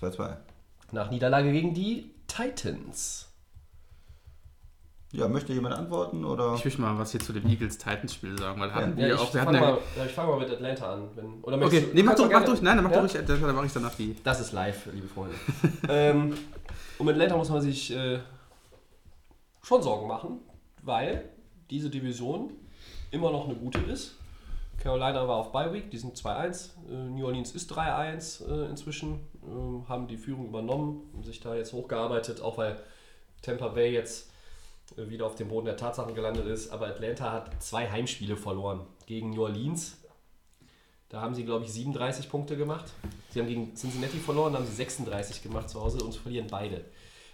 2-2. 0.00 0.36
Nach 0.92 1.10
Niederlage 1.10 1.52
gegen 1.52 1.74
die 1.74 2.10
Titans. 2.26 3.31
Ja, 5.12 5.28
möchte 5.28 5.52
jemand 5.52 5.74
antworten? 5.74 6.24
Oder? 6.24 6.54
Ich 6.54 6.64
möchte 6.64 6.80
mal 6.80 6.96
was 6.98 7.10
hier 7.10 7.20
zu 7.20 7.34
dem 7.34 7.46
Eagles-Titans-Spiel 7.46 8.38
sagen, 8.38 8.58
weil 8.60 8.72
hatten 8.74 8.98
Ja, 8.98 9.06
wir 9.08 9.14
ich 9.14 9.20
auch. 9.20 9.34
Wir 9.34 9.42
fange 9.42 9.58
hatten 9.58 9.68
ja, 9.68 9.72
mal, 9.72 9.78
ja, 9.98 10.06
ich 10.06 10.12
fang 10.12 10.26
mal 10.26 10.38
mit 10.38 10.50
Atlanta 10.50 10.94
an. 10.94 11.08
Wenn, 11.14 11.42
oder 11.42 11.66
okay, 11.66 11.80
du- 11.82 11.94
nee, 11.94 12.02
mach 12.02 12.14
doch, 12.14 12.30
mach 12.30 12.44
durch. 12.44 12.62
Nein, 12.62 12.76
dann 12.76 12.84
mach 12.84 12.92
Ja? 12.92 12.96
doch 13.02 13.14
ruhig, 13.14 13.24
dann 13.26 13.40
dann 13.42 13.54
mache 13.54 13.66
ich 13.66 13.72
danach 13.74 13.94
die. 13.94 14.16
Das 14.24 14.40
ist 14.40 14.52
live, 14.52 14.88
liebe 14.92 15.06
Freunde. 15.06 15.34
ähm, 15.88 16.34
um 16.98 17.08
Atlanta 17.08 17.36
muss 17.36 17.50
man 17.50 17.60
sich 17.60 17.94
äh, 17.94 18.20
schon 19.62 19.82
Sorgen 19.82 20.08
machen, 20.08 20.40
weil 20.82 21.28
diese 21.70 21.90
Division 21.90 22.50
immer 23.10 23.30
noch 23.30 23.44
eine 23.44 23.54
gute 23.56 23.80
ist. 23.80 24.16
Carolina 24.78 25.28
war 25.28 25.36
auf 25.36 25.52
Bye 25.52 25.74
Week, 25.74 25.90
die 25.90 25.98
sind 25.98 26.16
2-1. 26.16 26.70
Äh, 26.90 26.94
New 27.10 27.26
Orleans 27.26 27.52
ist 27.52 27.70
3-1 27.70 28.48
äh, 28.48 28.70
inzwischen, 28.70 29.20
ähm, 29.46 29.84
haben 29.88 30.08
die 30.08 30.16
Führung 30.16 30.46
übernommen, 30.46 31.02
haben 31.12 31.22
sich 31.22 31.38
da 31.40 31.54
jetzt 31.54 31.74
hochgearbeitet, 31.74 32.40
auch 32.40 32.56
weil 32.56 32.78
Tampa 33.42 33.68
Bay 33.68 33.92
jetzt 33.92 34.31
wieder 34.96 35.26
auf 35.26 35.34
dem 35.34 35.48
Boden 35.48 35.66
der 35.66 35.76
Tatsachen 35.76 36.14
gelandet 36.14 36.46
ist. 36.46 36.70
Aber 36.70 36.86
Atlanta 36.86 37.32
hat 37.32 37.62
zwei 37.62 37.90
Heimspiele 37.90 38.36
verloren 38.36 38.86
gegen 39.06 39.30
New 39.30 39.42
Orleans. 39.42 39.98
Da 41.08 41.20
haben 41.20 41.34
sie, 41.34 41.44
glaube 41.44 41.64
ich, 41.64 41.72
37 41.72 42.30
Punkte 42.30 42.56
gemacht. 42.56 42.86
Sie 43.30 43.40
haben 43.40 43.46
gegen 43.46 43.74
Cincinnati 43.74 44.16
verloren, 44.16 44.54
da 44.54 44.58
haben 44.58 44.66
sie 44.66 44.74
36 44.74 45.42
gemacht 45.42 45.68
zu 45.68 45.80
Hause 45.80 46.02
und 46.02 46.14
verlieren 46.14 46.46
beide. 46.50 46.84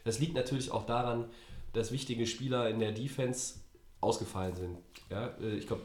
Das 0.05 0.19
liegt 0.19 0.35
natürlich 0.35 0.71
auch 0.71 0.85
daran, 0.85 1.27
dass 1.73 1.93
wichtige 1.93 2.27
Spieler 2.27 2.69
in 2.69 2.81
der 2.81 2.93
Defense 2.93 3.61
ausgefallen 4.01 4.55
sind. 4.57 4.79
Ja, 5.11 5.29
äh, 5.41 5.57
ich 5.57 5.67
glaube, 5.67 5.83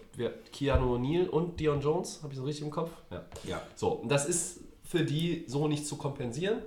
Keanu 0.51 0.95
O'Neill 0.95 1.27
und 1.27 1.59
Dion 1.59 1.81
Jones, 1.81 2.21
habe 2.23 2.33
ich 2.33 2.39
so 2.39 2.45
richtig 2.45 2.63
im 2.63 2.71
Kopf? 2.71 2.91
Ja. 3.11 3.25
Ja. 3.45 3.61
So, 3.75 3.89
und 3.89 4.09
das 4.09 4.25
ist 4.25 4.61
für 4.83 5.03
die 5.03 5.45
so 5.47 5.67
nicht 5.67 5.85
zu 5.87 5.97
kompensieren. 5.97 6.61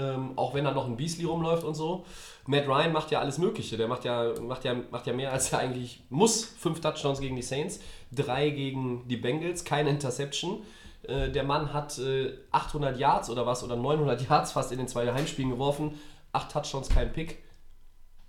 Ähm, 0.00 0.32
auch 0.36 0.54
wenn 0.54 0.64
da 0.64 0.72
noch 0.72 0.86
ein 0.86 0.96
Beasley 0.96 1.24
rumläuft 1.26 1.64
und 1.64 1.74
so. 1.74 2.04
Matt 2.46 2.66
Ryan 2.66 2.92
macht 2.92 3.10
ja 3.10 3.20
alles 3.20 3.38
Mögliche. 3.38 3.76
Der 3.76 3.86
macht 3.86 4.04
ja, 4.04 4.32
macht 4.40 4.64
ja, 4.64 4.74
macht 4.90 5.06
ja 5.06 5.12
mehr, 5.12 5.32
als 5.32 5.52
er 5.52 5.58
eigentlich 5.58 6.02
muss. 6.08 6.44
Fünf 6.44 6.80
Touchdowns 6.80 7.20
gegen 7.20 7.36
die 7.36 7.42
Saints, 7.42 7.80
drei 8.10 8.50
gegen 8.50 9.06
die 9.08 9.16
Bengals, 9.16 9.64
keine 9.64 9.90
Interception. 9.90 10.62
Äh, 11.02 11.30
der 11.30 11.44
Mann 11.44 11.72
hat 11.72 11.98
äh, 11.98 12.32
800 12.50 12.98
Yards 12.98 13.28
oder 13.28 13.46
was, 13.46 13.62
oder 13.62 13.76
900 13.76 14.28
Yards 14.28 14.52
fast 14.52 14.72
in 14.72 14.78
den 14.78 14.88
zwei 14.88 15.12
Heimspielen 15.12 15.50
geworfen. 15.50 15.98
Acht 16.32 16.50
Touchdowns, 16.50 16.88
kein 16.88 17.12
Pick. 17.12 17.42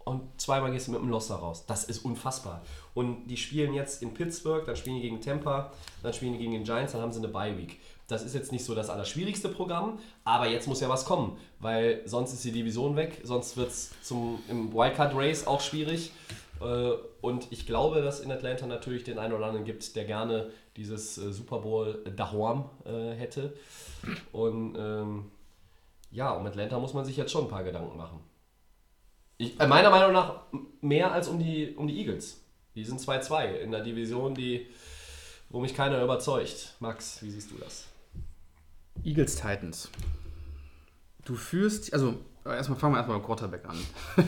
Und 0.04 0.42
zweimal 0.42 0.72
gehst 0.72 0.88
du 0.88 0.92
mit 0.92 1.02
dem 1.02 1.10
Loss 1.10 1.28
da 1.28 1.36
raus. 1.36 1.66
Das 1.68 1.84
ist 1.84 2.04
unfassbar. 2.04 2.64
Und 2.94 3.28
die 3.28 3.38
spielen 3.38 3.74
jetzt 3.74 4.02
in 4.02 4.14
Pittsburgh, 4.14 4.66
dann 4.66 4.76
spielen 4.76 4.96
die 4.96 5.04
gegen 5.04 5.22
Tampa, 5.22 5.72
dann 6.02 6.12
spielen 6.14 6.34
die 6.34 6.40
gegen 6.40 6.52
den 6.52 6.64
Giants, 6.64 6.94
dann 6.94 7.02
haben 7.02 7.12
sie 7.12 7.20
eine 7.20 7.28
Bye 7.28 7.58
Week. 7.58 7.80
Das 8.12 8.24
ist 8.24 8.36
jetzt 8.36 8.52
nicht 8.52 8.66
so 8.66 8.76
das 8.76 8.90
allerschwierigste 8.90 9.50
Programm, 9.50 10.00
aber 10.24 10.48
jetzt 10.48 10.68
muss 10.68 10.82
ja 10.82 10.90
was 10.90 11.06
kommen, 11.06 11.38
weil 11.60 12.02
sonst 12.06 12.34
ist 12.34 12.44
die 12.44 12.52
Division 12.52 12.96
weg, 12.96 13.22
sonst 13.24 13.56
wird 13.58 13.70
es 13.70 13.92
im 14.50 14.74
Wildcard 14.74 15.16
Race 15.16 15.48
auch 15.48 15.62
schwierig. 15.62 16.12
Äh, 16.62 16.92
Und 17.22 17.48
ich 17.52 17.66
glaube, 17.66 18.02
dass 18.02 18.20
in 18.20 18.32
Atlanta 18.32 18.66
natürlich 18.66 19.04
den 19.04 19.20
einen 19.20 19.34
oder 19.34 19.46
anderen 19.46 19.66
gibt, 19.66 19.96
der 19.96 20.06
gerne 20.06 20.52
dieses 20.76 21.18
äh, 21.18 21.32
Super 21.32 21.60
Bowl 21.60 22.04
Dahorm 22.16 22.70
äh, 22.86 23.14
hätte. 23.14 23.54
Und 24.32 24.76
ähm, 24.78 25.32
ja, 26.12 26.32
um 26.32 26.46
Atlanta 26.46 26.80
muss 26.80 26.94
man 26.94 27.06
sich 27.06 27.16
jetzt 27.18 27.32
schon 27.32 27.46
ein 27.46 27.50
paar 27.50 27.64
Gedanken 27.64 27.96
machen. 27.98 28.20
Ich, 29.38 29.58
meiner 29.58 29.90
Meinung 29.90 30.14
nach 30.14 30.42
mehr 30.82 31.12
als 31.12 31.28
um 31.28 31.40
die, 31.40 31.74
um 31.76 31.88
die 31.88 31.98
Eagles. 32.00 32.42
Die 32.76 32.84
sind 32.84 33.00
2-2 33.00 33.56
in 33.56 33.72
der 33.72 33.82
Division, 33.82 34.36
die, 34.36 34.68
wo 35.50 35.60
mich 35.60 35.74
keiner 35.76 36.04
überzeugt. 36.04 36.76
Max, 36.80 37.22
wie 37.22 37.30
siehst 37.30 37.52
du 37.52 37.56
das? 37.58 37.86
Eagles 39.04 39.36
Titans. 39.36 39.90
Du 41.26 41.36
führst, 41.36 41.94
also 41.94 42.16
erstmal 42.46 42.80
fangen 42.80 42.94
wir 42.94 42.98
erstmal 42.98 43.18
beim 43.20 43.26
Quarterback 43.26 43.64
an. 43.68 43.78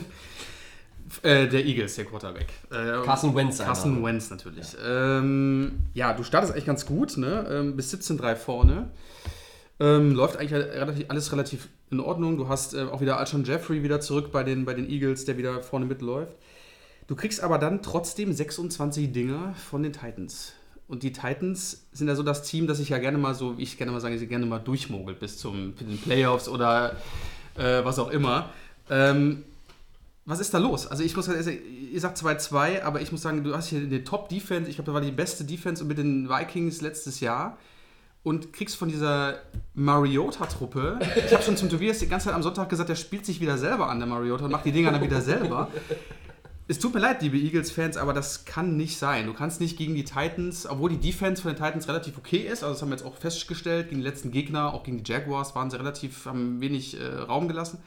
äh, 1.23 1.47
der 1.47 1.65
Eagles, 1.65 1.95
der 1.95 2.05
Quarterback. 2.05 2.47
Äh, 2.71 3.03
Carson 3.03 3.35
Wentz. 3.35 3.59
Carson 3.59 3.91
einfach. 3.91 4.07
Wentz 4.07 4.29
natürlich. 4.29 4.73
Ja. 4.73 5.19
Ähm, 5.19 5.79
ja, 5.93 6.13
du 6.13 6.23
startest 6.23 6.53
eigentlich 6.53 6.65
ganz 6.65 6.85
gut, 6.85 7.17
ne? 7.17 7.47
Ähm, 7.49 7.75
bis 7.75 7.93
17-3 7.93 8.35
vorne. 8.35 8.91
Ähm, 9.79 10.13
läuft 10.13 10.37
eigentlich 10.37 10.53
relativ, 10.53 11.09
alles 11.09 11.31
relativ 11.31 11.69
in 11.89 11.99
Ordnung. 11.99 12.37
Du 12.37 12.47
hast 12.47 12.73
äh, 12.73 12.83
auch 12.83 13.01
wieder 13.01 13.17
Alshon 13.17 13.43
Jeffrey 13.43 13.83
wieder 13.83 14.01
zurück 14.01 14.31
bei 14.31 14.43
den, 14.43 14.65
bei 14.65 14.73
den 14.73 14.89
Eagles, 14.89 15.25
der 15.25 15.37
wieder 15.37 15.61
vorne 15.61 15.85
mitläuft. 15.85 16.35
Du 17.07 17.15
kriegst 17.15 17.41
aber 17.41 17.57
dann 17.57 17.81
trotzdem 17.81 18.31
26 18.31 19.11
Dinger 19.11 19.53
von 19.55 19.83
den 19.83 19.93
Titans. 19.93 20.53
Und 20.87 21.03
die 21.03 21.11
Titans 21.11 21.85
sind 21.93 22.07
ja 22.07 22.15
so 22.15 22.23
das 22.23 22.43
Team, 22.43 22.67
das 22.67 22.77
sich 22.77 22.89
ja 22.89 22.97
gerne 22.97 23.17
mal 23.17 23.33
so, 23.33 23.57
wie 23.57 23.63
ich 23.63 23.77
gerne 23.77 23.91
mal 23.91 24.01
sage, 24.01 24.19
sie 24.19 24.27
gerne 24.27 24.45
mal 24.45 24.59
durchmogelt 24.59 25.19
bis 25.19 25.37
zum 25.37 25.77
zu 25.77 25.85
den 25.85 25.97
Playoffs 25.97 26.47
oder 26.47 26.97
äh, 27.57 27.83
was 27.83 27.99
auch 27.99 28.09
immer. 28.09 28.49
Ähm, 28.89 29.43
was 30.25 30.39
ist 30.39 30.53
da 30.53 30.57
los? 30.57 30.87
Also 30.87 31.03
ich 31.03 31.15
muss 31.15 31.27
halt, 31.27 31.45
ihr 31.45 31.99
sagt 31.99 32.17
2-2, 32.17 32.83
aber 32.83 33.01
ich 33.01 33.11
muss 33.11 33.21
sagen, 33.21 33.43
du 33.43 33.55
hast 33.55 33.67
hier 33.67 33.79
eine 33.79 34.03
Top-Defense. 34.03 34.69
Ich 34.69 34.77
glaube, 34.77 34.91
da 34.91 34.93
war 34.93 35.01
die 35.01 35.11
beste 35.11 35.43
Defense 35.43 35.83
mit 35.83 35.97
den 35.97 36.29
Vikings 36.29 36.81
letztes 36.81 37.19
Jahr. 37.19 37.57
Und 38.23 38.53
kriegst 38.53 38.77
von 38.77 38.87
dieser 38.87 39.39
Mariota-Truppe, 39.73 40.99
ich 41.25 41.33
habe 41.33 41.43
schon 41.43 41.57
zum 41.57 41.69
Tobias 41.69 41.99
die 41.99 42.07
ganze 42.07 42.27
Zeit 42.27 42.35
am 42.35 42.43
Sonntag 42.43 42.69
gesagt, 42.69 42.87
der 42.87 42.95
spielt 42.95 43.25
sich 43.25 43.41
wieder 43.41 43.57
selber 43.57 43.89
an, 43.89 43.99
der 43.99 44.07
Mariota, 44.07 44.45
und 44.45 44.51
macht 44.51 44.63
die 44.63 44.71
Dinger 44.71 44.91
dann 44.91 45.01
wieder 45.01 45.19
selber. 45.19 45.69
Es 46.65 46.79
tut 46.79 46.93
mir 46.93 47.01
leid, 47.01 47.21
liebe 47.21 47.37
Eagles-Fans, 47.37 47.97
aber 47.97 48.13
das 48.13 48.45
kann 48.45 48.77
nicht 48.77 48.97
sein. 48.97 49.25
Du 49.25 49.33
kannst 49.33 49.59
nicht 49.59 49.77
gegen 49.77 49.95
die 49.95 50.05
Titans, 50.05 50.65
obwohl 50.65 50.91
die 50.91 50.97
Defense 50.97 51.41
von 51.41 51.53
den 51.53 51.61
Titans 51.61 51.89
relativ 51.89 52.17
okay 52.17 52.37
ist, 52.37 52.63
also 52.63 52.73
das 52.73 52.81
haben 52.81 52.89
wir 52.89 52.95
jetzt 52.95 53.05
auch 53.05 53.17
festgestellt, 53.17 53.89
gegen 53.89 53.99
die 53.99 54.07
letzten 54.07 54.31
Gegner, 54.31 54.73
auch 54.73 54.83
gegen 54.83 55.03
die 55.03 55.11
Jaguars, 55.11 55.55
waren 55.55 55.69
sie 55.69 55.77
relativ, 55.77 56.25
haben 56.25 56.61
wenig 56.61 56.97
äh, 56.97 57.05
Raum 57.05 57.49
gelassen. 57.49 57.79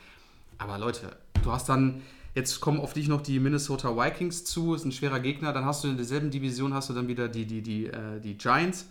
Aber 0.58 0.76
Leute, 0.76 1.16
du 1.42 1.52
hast 1.52 1.70
dann, 1.70 2.02
jetzt 2.34 2.60
kommen 2.60 2.78
auf 2.78 2.92
dich 2.92 3.08
noch 3.08 3.22
die 3.22 3.40
Minnesota 3.40 3.96
Vikings 3.96 4.44
zu, 4.44 4.74
ist 4.74 4.84
ein 4.84 4.92
schwerer 4.92 5.20
Gegner, 5.20 5.54
dann 5.54 5.64
hast 5.64 5.82
du 5.82 5.88
in 5.88 5.96
derselben 5.96 6.30
Division 6.30 6.74
hast 6.74 6.90
du 6.90 6.92
dann 6.92 7.08
wieder 7.08 7.28
die, 7.28 7.46
die, 7.46 7.62
die, 7.62 7.86
äh, 7.86 8.20
die 8.22 8.36
Giants, 8.36 8.88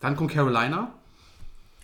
dann 0.00 0.16
kommt 0.16 0.30
Carolina, 0.30 0.94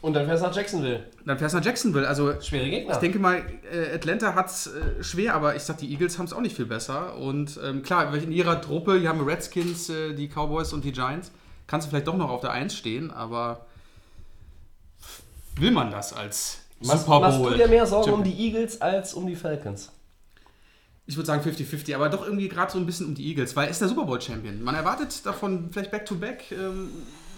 Und 0.07 0.12
dann 0.14 0.24
fährst 0.26 0.44
du 0.44 0.46
nach 0.46 0.54
Jacksonville. 0.54 1.04
dann 1.24 1.36
fährst 1.36 1.52
du 1.54 1.59
nach 1.59 1.64
Jacksonville, 1.64 2.07
also 2.07 2.40
Schwere 2.40 2.70
Gegner. 2.70 2.92
ich 2.92 2.98
denke 2.98 3.18
mal, 3.18 3.42
äh, 3.72 3.92
Atlanta 3.92 4.36
hat 4.36 4.46
es 4.46 4.68
äh, 4.68 5.02
schwer, 5.02 5.34
aber 5.34 5.57
ich 5.57 5.62
sag, 5.62 5.78
die 5.78 5.90
Eagles 5.90 6.16
haben 6.16 6.26
es 6.26 6.32
auch 6.32 6.40
nicht 6.40 6.54
viel 6.54 6.66
besser. 6.66 7.16
Und 7.16 7.59
ähm, 7.64 7.82
klar, 7.82 8.14
in 8.14 8.30
ihrer 8.30 8.61
Truppe, 8.61 9.00
hier 9.00 9.09
haben 9.09 9.18
wir 9.18 9.26
Redskins, 9.26 9.90
äh, 9.90 10.14
die 10.14 10.28
Cowboys 10.28 10.72
und 10.72 10.84
die 10.84 10.92
Giants. 10.92 11.32
Kannst 11.66 11.86
du 11.86 11.90
vielleicht 11.90 12.07
doch 12.07 12.16
noch 12.16 12.30
auf 12.30 12.40
der 12.40 12.52
1 12.52 12.72
stehen, 12.76 13.11
aber 13.11 13.66
will 15.57 15.72
man 15.72 15.90
das 15.90 16.12
als 16.12 16.59
machst, 16.78 17.07
Super 17.07 17.18
machst 17.18 17.38
Bowl? 17.38 17.50
du 17.50 17.57
dir 17.57 17.66
mehr 17.66 17.84
Sorgen 17.84 18.12
um 18.12 18.18
Champion? 18.18 18.36
die 18.36 18.44
Eagles 18.46 18.80
als 18.80 19.12
um 19.12 19.26
die 19.26 19.34
Falcons? 19.34 19.90
Ich 21.07 21.16
würde 21.16 21.26
sagen 21.26 21.42
50-50, 21.48 21.94
aber 21.94 22.09
doch 22.09 22.24
irgendwie 22.24 22.48
gerade 22.48 22.72
so 22.72 22.78
ein 22.78 22.86
bisschen 22.86 23.07
um 23.07 23.14
die 23.14 23.28
Eagles, 23.28 23.54
weil 23.54 23.66
er 23.66 23.70
ist 23.70 23.80
der 23.80 23.88
Super 23.88 24.04
Bowl-Champion. 24.04 24.62
Man 24.62 24.74
erwartet 24.74 25.24
davon 25.24 25.68
vielleicht 25.70 25.90
Back-to-Back. 25.92 26.50
ähm, 26.50 26.90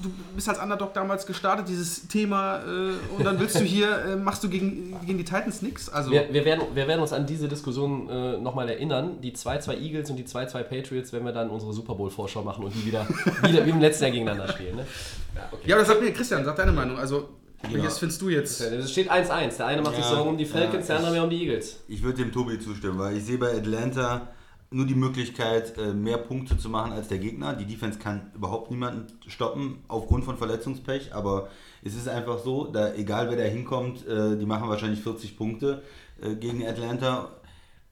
du 0.03 0.11
bist 0.35 0.49
als 0.49 0.59
Underdog 0.59 0.95
damals 0.95 1.27
gestartet, 1.27 1.69
dieses 1.69 2.09
Thema, 2.09 2.61
äh, 2.61 2.93
und 3.17 3.25
dann 3.25 3.39
willst 3.41 3.59
du 3.59 3.65
hier, 3.65 4.05
äh, 4.05 4.17
machst 4.17 4.45
du 4.45 4.49
gegen, 4.49 4.97
gegen 5.05 5.19
die 5.19 5.25
Titans 5.25 5.63
nichts. 5.63 5.89
Also, 5.89 6.11
Wir, 6.11 6.33
wir, 6.33 6.45
werden, 6.45 6.65
wir 6.75 6.87
werden 6.87 7.01
uns 7.01 7.13
an 7.13 7.27
diese 7.27 7.49
Diskussion 7.49 8.09
äh, 8.09 8.39
nochmal 8.39 8.69
erinnern. 8.69 9.21
Die 9.21 9.33
2-2 9.33 9.79
Eagles 9.79 10.11
und 10.11 10.17
die 10.17 10.25
2-2 10.25 10.63
Patriots, 10.63 11.13
wenn 11.13 11.25
wir 11.25 11.33
dann 11.33 11.51
unsere 11.51 11.73
Super 11.73 11.95
Bowl-Vorschau 11.95 12.43
machen 12.43 12.65
und 12.65 12.75
die 12.75 12.87
wieder, 12.87 13.07
wieder 13.43 13.65
wie 13.67 13.71
im 13.71 13.81
letzten 13.81 14.05
Jahr 14.05 14.13
gegeneinander 14.13 14.53
spielen. 14.53 14.77
Ne? 14.77 14.87
Ja, 15.35 15.49
okay. 15.53 15.69
ja, 15.69 15.77
aber 15.77 15.85
sag 15.85 16.01
mir, 16.01 16.13
Christian, 16.13 16.45
sag 16.45 16.57
deine 16.57 16.73
Meinung. 16.73 16.99
Also, 16.99 17.29
Ja. 17.63 17.75
welches 17.75 17.99
findest 17.99 18.23
du 18.23 18.29
jetzt? 18.29 18.61
Es 18.61 18.93
steht 18.93 19.11
1-1. 19.11 19.57
Der 19.57 19.67
eine 19.67 19.83
macht 19.83 19.97
sich 19.97 20.05
Ja, 20.05 20.11
Sorgen 20.11 20.31
um 20.31 20.39
die 20.39 20.45
Falcons, 20.45 20.87
ja, 20.87 20.95
der 20.95 20.97
andere 20.99 21.13
mehr 21.13 21.25
um 21.25 21.31
die 21.31 21.43
Eagles. 21.43 21.81
Ich 21.89 22.03
würde 22.03 22.23
dem 22.23 22.33
Tobi 22.33 22.59
zustimmen, 22.59 22.99
weil 22.99 23.17
ich 23.17 23.25
sehe 23.25 23.39
bei 23.39 23.57
Atlanta 23.57 24.29
nur 24.71 24.87
die 24.87 24.95
Möglichkeit, 24.95 25.77
äh, 25.79 25.93
mehr 25.93 26.19
Punkte 26.19 26.59
zu 26.59 26.69
machen 26.69 26.93
als 26.93 27.09
der 27.09 27.19
Gegner. 27.19 27.55
Die 27.55 27.65
Defense 27.65 27.99
kann 27.99 28.31
überhaupt 28.35 28.71
niemanden 28.71 29.07
stoppen 29.27 29.79
aufgrund 29.89 30.25
von 30.25 30.37
Verletzungspech, 30.37 31.15
aber 31.15 31.49
es 31.83 31.95
ist 31.95 32.09
einfach 32.09 32.39
so, 32.39 32.67
da 32.67 32.93
egal 32.95 33.31
wer 33.31 33.37
da 33.39 33.45
hinkommt, 33.45 34.07
äh, 34.07 34.37
die 34.37 34.47
machen 34.47 34.69
wahrscheinlich 34.69 35.01
40 35.01 35.37
Punkte 35.37 35.83
äh, 36.21 36.35
gegen 36.35 36.67
Atlanta. 36.67 37.33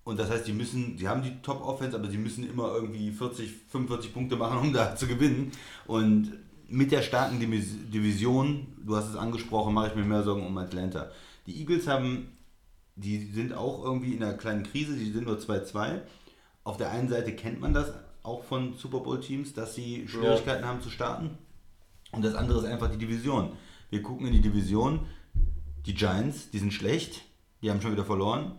Und 0.05 0.21
das 0.21 0.31
heißt, 0.31 0.47
die 0.47 0.53
müssen, 0.53 0.97
sie 0.99 1.09
haben 1.09 1.23
die 1.23 1.43
Top-Offense, 1.43 1.97
aber 1.97 2.09
sie 2.09 2.19
müssen 2.19 2.49
immer 2.49 2.75
irgendwie 2.75 3.11
40, 3.11 3.51
45 3.69 4.15
Punkte 4.15 4.37
machen, 4.37 4.59
um 4.59 4.73
da 4.73 4.95
zu 4.95 5.07
gewinnen. 5.09 5.51
Und 5.87 6.33
mit 6.69 6.93
der 6.93 7.03
starken 7.03 7.39
Divis- 7.41 7.91
Division, 7.93 8.67
du 8.85 8.97
hast 8.97 9.09
es 9.09 9.17
angesprochen, 9.17 9.75
mache 9.75 9.89
ich 9.89 9.95
mir 9.95 10.05
mehr 10.05 10.23
Sorgen 10.23 10.47
um 10.47 10.57
Atlanta. 10.59 11.11
Die 11.47 11.61
Eagles 11.61 11.87
haben 11.87 12.29
die 12.97 13.27
sind 13.27 13.53
auch 13.53 13.85
irgendwie 13.85 14.15
in 14.15 14.23
einer 14.23 14.35
kleinen 14.35 14.63
Krise, 14.65 14.97
die 14.97 15.11
sind 15.13 15.27
nur 15.27 15.39
2-2. 15.39 16.01
Auf 16.65 16.79
der 16.79 16.91
einen 16.91 17.09
Seite 17.09 17.37
kennt 17.37 17.61
man 17.61 17.75
das 17.75 17.93
auch 18.23 18.43
von 18.43 18.75
Super 18.75 19.01
Bowl-Teams, 19.01 19.53
dass 19.53 19.75
sie 19.75 20.09
Schwierigkeiten 20.09 20.65
haben 20.65 20.81
zu 20.81 20.91
starten. 20.91 21.39
Und 22.11 22.25
das 22.25 22.35
andere 22.35 22.59
ist 22.59 22.65
einfach 22.65 22.91
die 22.91 22.97
Division. 22.97 23.53
Wir 23.91 24.03
gucken 24.03 24.27
in 24.27 24.33
die 24.33 24.41
Division, 24.41 25.01
die 25.85 25.95
Giants, 25.95 26.51
die 26.51 26.59
sind 26.59 26.73
schlecht, 26.73 27.23
Die 27.63 27.71
haben 27.71 27.81
schon 27.81 27.93
wieder 27.93 28.05
verloren. 28.05 28.53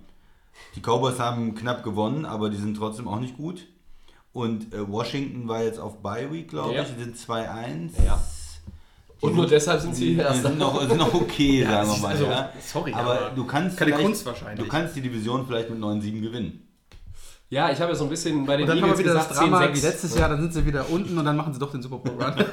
Die 0.76 0.82
Cowboys 0.82 1.20
haben 1.20 1.53
knapp 1.53 1.84
gewonnen, 1.84 2.26
aber 2.26 2.49
die 2.49 2.58
sind 2.58 2.78
trotzdem 2.78 3.08
auch 3.08 3.20
nicht 3.20 3.38
gut. 3.38 3.68
Und 4.38 4.72
äh, 4.72 4.88
Washington 4.88 5.48
war 5.48 5.64
jetzt 5.64 5.80
auf 5.80 5.98
Bye 6.04 6.32
Week, 6.32 6.48
glaube 6.48 6.76
Ja. 6.76 6.84
ich. 6.84 6.90
Die 6.96 7.04
sind 7.04 7.18
2-1. 7.18 7.90
Ja. 8.06 8.22
Und 9.20 9.36
nur 9.36 9.48
deshalb 9.48 9.82
sind 9.82 9.96
sie 9.96 10.14
Die 10.14 10.20
Erster. 10.20 10.50
sind 10.50 10.60
noch, 10.60 10.80
sind 10.80 10.98
noch 10.98 11.12
okay, 11.12 11.62
Ja, 11.64 11.84
sagen 11.84 11.88
das 11.88 11.96
wir 11.98 12.02
mal. 12.04 12.12
also, 12.12 12.26
ja. 12.26 12.50
sorry, 12.64 12.94
aber, 12.94 13.20
aber 13.20 13.30
du 13.36 13.46
kannst 13.46 13.78
keine 13.78 13.94
Kunst 13.94 14.24
wahrscheinlich. 14.28 14.64
Du 14.64 14.70
kannst 14.70 14.96
die 14.96 15.02
Division 15.02 15.48
vielleicht 15.48 15.72
mit 15.72 15.80
9-7 15.80 16.22
gewinnen. 16.22 16.68
Ja, 17.50 17.72
ich 17.72 17.80
habe 17.82 17.94
ja 17.94 17.98
so 17.98 18.04
ein 18.04 18.12
bisschen 18.12 18.46
bei 18.46 18.58
den 18.58 18.64
Und 18.64 18.68
dann 18.70 18.78
haben 18.78 18.90
wir 18.90 19.00
Eagles 19.00 19.00
wieder 19.06 19.14
das 19.16 19.30
gesagt, 19.30 19.50
Drama 19.50 19.62
10-6. 19.66 19.76
wie 19.76 19.80
letztes 19.88 20.18
Jahr, 20.20 20.30
dann 20.30 20.42
sind 20.42 20.54
sie 20.54 20.66
wieder 20.68 20.88
unten 20.90 21.18
und 21.18 21.26
dann 21.26 21.36
machen 21.36 21.52
sie 21.54 21.60
doch 21.60 21.72
den 21.72 21.82
Super 21.82 21.98
Bowl 21.98 22.24
Run. 22.24 22.34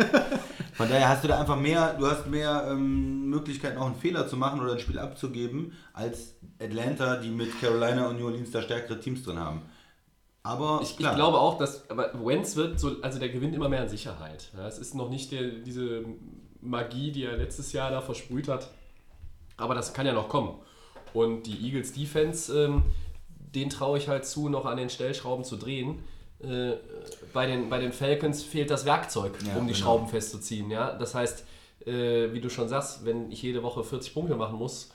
Von 0.72 0.88
daher 0.88 1.08
hast 1.10 1.22
du 1.22 1.28
da 1.28 1.38
einfach 1.38 1.56
mehr, 1.58 1.94
du 1.98 2.06
hast 2.06 2.26
mehr 2.28 2.66
ähm, 2.70 3.28
Möglichkeiten, 3.28 3.76
auch 3.76 3.86
einen 3.86 3.94
Fehler 3.96 4.26
zu 4.26 4.36
machen 4.38 4.60
oder 4.60 4.72
ein 4.72 4.78
Spiel 4.80 4.98
abzugeben, 4.98 5.72
als 5.92 6.34
Atlanta, 6.58 7.16
die 7.16 7.28
mit 7.28 7.60
Carolina 7.60 8.08
und 8.08 8.18
New 8.18 8.24
Orleans 8.26 8.50
da 8.52 8.62
stärkere 8.62 8.98
Teams 9.00 9.22
drin 9.22 9.38
haben. 9.38 9.60
Aber 10.44 10.80
Ich, 10.82 10.90
ich 10.90 10.98
glaube 10.98 11.38
auch, 11.40 11.56
dass 11.56 11.88
aber 11.90 12.12
Wentz 12.24 12.54
wird 12.54 12.78
so, 12.78 13.00
also 13.00 13.18
der 13.18 13.30
gewinnt 13.30 13.54
immer 13.54 13.68
mehr 13.70 13.80
an 13.80 13.88
Sicherheit. 13.88 14.50
Ja, 14.54 14.68
es 14.68 14.78
ist 14.78 14.94
noch 14.94 15.08
nicht 15.08 15.32
der, 15.32 15.42
diese 15.42 16.04
Magie, 16.60 17.10
die 17.12 17.24
er 17.24 17.36
letztes 17.38 17.72
Jahr 17.72 17.90
da 17.90 18.02
versprüht 18.02 18.46
hat. 18.48 18.70
Aber 19.56 19.74
das 19.74 19.94
kann 19.94 20.04
ja 20.06 20.12
noch 20.12 20.28
kommen. 20.28 20.58
Und 21.14 21.44
die 21.44 21.64
Eagles 21.64 21.92
Defense, 21.94 22.64
ähm, 22.64 22.82
den 23.54 23.70
traue 23.70 23.96
ich 23.96 24.08
halt 24.08 24.26
zu, 24.26 24.48
noch 24.50 24.66
an 24.66 24.76
den 24.76 24.90
Stellschrauben 24.90 25.44
zu 25.44 25.56
drehen. 25.56 26.00
Äh, 26.40 26.72
bei, 27.32 27.46
den, 27.46 27.70
bei 27.70 27.78
den 27.78 27.92
Falcons 27.92 28.42
fehlt 28.42 28.70
das 28.70 28.84
Werkzeug, 28.84 29.32
Ja, 29.46 29.56
um 29.56 29.66
die 29.66 29.72
genau. 29.72 29.84
Schrauben 29.84 30.08
festzuziehen. 30.08 30.70
Ja? 30.70 30.92
Das 30.92 31.14
heißt, 31.14 31.44
äh, 31.86 32.32
wie 32.32 32.40
du 32.40 32.50
schon 32.50 32.68
sagst, 32.68 33.06
wenn 33.06 33.30
ich 33.30 33.40
jede 33.42 33.62
Woche 33.62 33.82
40 33.82 34.12
Punkte 34.12 34.36
machen 34.36 34.58
muss, 34.58 34.90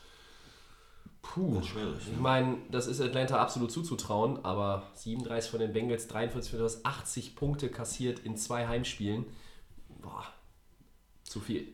puh, 1.22 1.55
Das 1.55 1.63
ist 1.65 1.70
schwierig. 1.70 1.97
ich 2.11 2.20
meine, 2.20 2.57
das 2.72 2.88
ist 2.88 3.01
Atlanta 3.01 3.39
absolut 3.41 3.72
zuzutrauen, 3.72 4.43
aber 4.43 4.84
37 4.95 5.51
von 5.51 5.59
den 5.59 5.74
Bengals, 5.74 6.07
43 6.07 6.51
von 6.51 6.59
den 6.59 6.70
80 6.84 7.36
Punkte 7.36 7.70
kassiert 7.70 8.20
in 8.20 8.38
zwei 8.38 8.67
Heimspielen. 8.67 9.26
Boah, 10.01 10.26
zu 11.24 11.39
viel. 11.39 11.67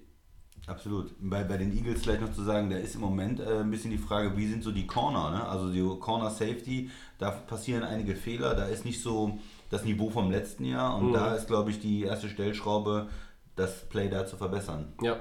Absolut. 0.67 1.11
Bei, 1.19 1.43
bei 1.43 1.57
den 1.57 1.71
Eagles 1.77 2.01
vielleicht 2.01 2.21
noch 2.21 2.33
zu 2.33 2.41
sagen, 2.41 2.71
da 2.71 2.77
ist 2.77 2.95
im 2.95 3.01
Moment 3.01 3.39
äh, 3.39 3.59
ein 3.59 3.69
bisschen 3.69 3.91
die 3.91 3.99
Frage, 3.99 4.35
wie 4.35 4.47
sind 4.47 4.63
so 4.63 4.71
die 4.71 4.87
Corner, 4.87 5.29
ne? 5.29 5.47
Also 5.47 5.71
die 5.71 5.99
Corner 5.99 6.31
Safety, 6.31 6.89
da 7.19 7.29
passieren 7.29 7.83
einige 7.83 8.15
Fehler, 8.15 8.55
da 8.55 8.65
ist 8.65 8.83
nicht 8.83 9.01
so 9.01 9.37
das 9.69 9.83
Niveau 9.85 10.09
vom 10.09 10.31
letzten 10.31 10.65
Jahr 10.65 10.97
und 10.97 11.13
da 11.13 11.35
ist, 11.35 11.47
glaube 11.47 11.69
ich, 11.69 11.79
die 11.79 12.01
erste 12.03 12.29
Stellschraube, 12.29 13.09
das 13.55 13.87
Play 13.89 14.09
da 14.09 14.25
zu 14.25 14.37
verbessern. 14.37 14.93
Ja. 15.01 15.19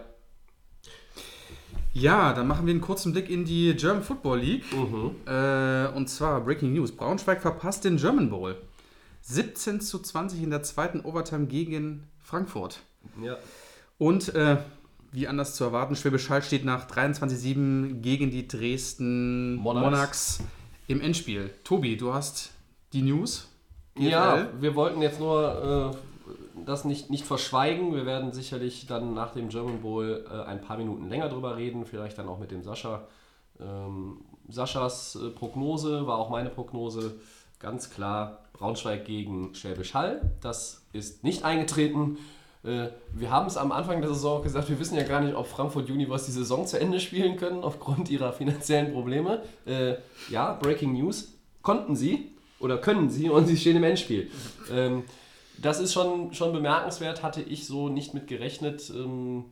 Ja, 1.94 2.32
dann 2.32 2.48
machen 2.48 2.66
wir 2.66 2.72
einen 2.72 2.80
kurzen 2.80 3.12
Blick 3.12 3.30
in 3.30 3.44
die 3.44 3.74
German 3.74 4.02
Football 4.02 4.40
League. 4.40 4.64
Äh, 5.26 5.88
und 5.96 6.08
zwar 6.08 6.40
Breaking 6.40 6.72
News. 6.74 6.92
Braunschweig 6.92 7.40
verpasst 7.40 7.84
den 7.84 7.96
German 7.96 8.30
Bowl. 8.30 8.56
17 9.22 9.80
zu 9.80 10.00
20 10.00 10.42
in 10.42 10.50
der 10.50 10.62
zweiten 10.62 11.00
Overtime 11.00 11.46
gegen 11.46 12.04
Frankfurt. 12.22 12.80
ja. 13.22 13.36
Und 13.96 14.34
äh, 14.34 14.56
wie 15.12 15.28
anders 15.28 15.54
zu 15.54 15.62
erwarten, 15.62 15.94
Schwäbisch 15.94 16.28
Hall 16.28 16.42
steht 16.42 16.64
nach 16.64 16.88
23-7 16.90 18.00
gegen 18.00 18.32
die 18.32 18.48
Dresden 18.48 19.54
Monarchs. 19.54 19.84
Monarchs. 19.84 20.40
im 20.88 21.00
Endspiel. 21.00 21.50
Tobi, 21.62 21.96
du 21.96 22.12
hast 22.12 22.50
die 22.92 23.02
News. 23.02 23.48
Ja, 23.96 24.36
GFL. 24.42 24.48
wir 24.62 24.74
wollten 24.74 25.00
jetzt 25.00 25.20
nur 25.20 25.92
äh, 25.94 26.13
das 26.64 26.84
nicht, 26.84 27.10
nicht 27.10 27.24
verschweigen. 27.24 27.94
Wir 27.94 28.06
werden 28.06 28.32
sicherlich 28.32 28.86
dann 28.86 29.14
nach 29.14 29.32
dem 29.32 29.48
German 29.48 29.80
Bowl 29.80 30.24
äh, 30.30 30.48
ein 30.48 30.60
paar 30.60 30.76
Minuten 30.76 31.08
länger 31.08 31.28
drüber 31.28 31.56
reden, 31.56 31.84
vielleicht 31.84 32.18
dann 32.18 32.28
auch 32.28 32.38
mit 32.38 32.50
dem 32.50 32.62
Sascha. 32.62 33.06
Ähm, 33.60 34.18
Saschas 34.48 35.16
äh, 35.16 35.30
Prognose 35.30 36.06
war 36.06 36.18
auch 36.18 36.30
meine 36.30 36.50
Prognose. 36.50 37.14
Ganz 37.58 37.90
klar, 37.90 38.44
Braunschweig 38.52 39.04
gegen 39.04 39.54
Schwäbisch 39.54 39.94
Hall. 39.94 40.32
Das 40.40 40.82
ist 40.92 41.24
nicht 41.24 41.44
eingetreten. 41.44 42.18
Äh, 42.62 42.88
wir 43.12 43.30
haben 43.30 43.46
es 43.46 43.56
am 43.56 43.72
Anfang 43.72 44.00
der 44.00 44.10
Saison 44.10 44.42
gesagt, 44.42 44.68
wir 44.68 44.78
wissen 44.78 44.96
ja 44.96 45.04
gar 45.04 45.20
nicht, 45.20 45.34
ob 45.34 45.46
Frankfurt 45.46 45.88
Universe 45.90 46.26
die 46.26 46.32
Saison 46.32 46.66
zu 46.66 46.78
Ende 46.78 47.00
spielen 47.00 47.36
können, 47.36 47.62
aufgrund 47.62 48.10
ihrer 48.10 48.32
finanziellen 48.32 48.92
Probleme. 48.92 49.42
Äh, 49.66 49.94
ja, 50.30 50.52
Breaking 50.54 50.92
News, 50.92 51.32
konnten 51.62 51.96
sie 51.96 52.30
oder 52.60 52.78
können 52.78 53.10
sie 53.10 53.28
und 53.30 53.46
sie 53.46 53.56
stehen 53.56 53.76
im 53.76 53.84
Endspiel. 53.84 54.30
Ähm, 54.70 55.04
das 55.58 55.80
ist 55.80 55.92
schon, 55.92 56.32
schon 56.34 56.52
bemerkenswert, 56.52 57.22
hatte 57.22 57.40
ich 57.42 57.66
so 57.66 57.88
nicht 57.88 58.14
mit 58.14 58.26
gerechnet. 58.26 58.90
Ähm, 58.90 59.44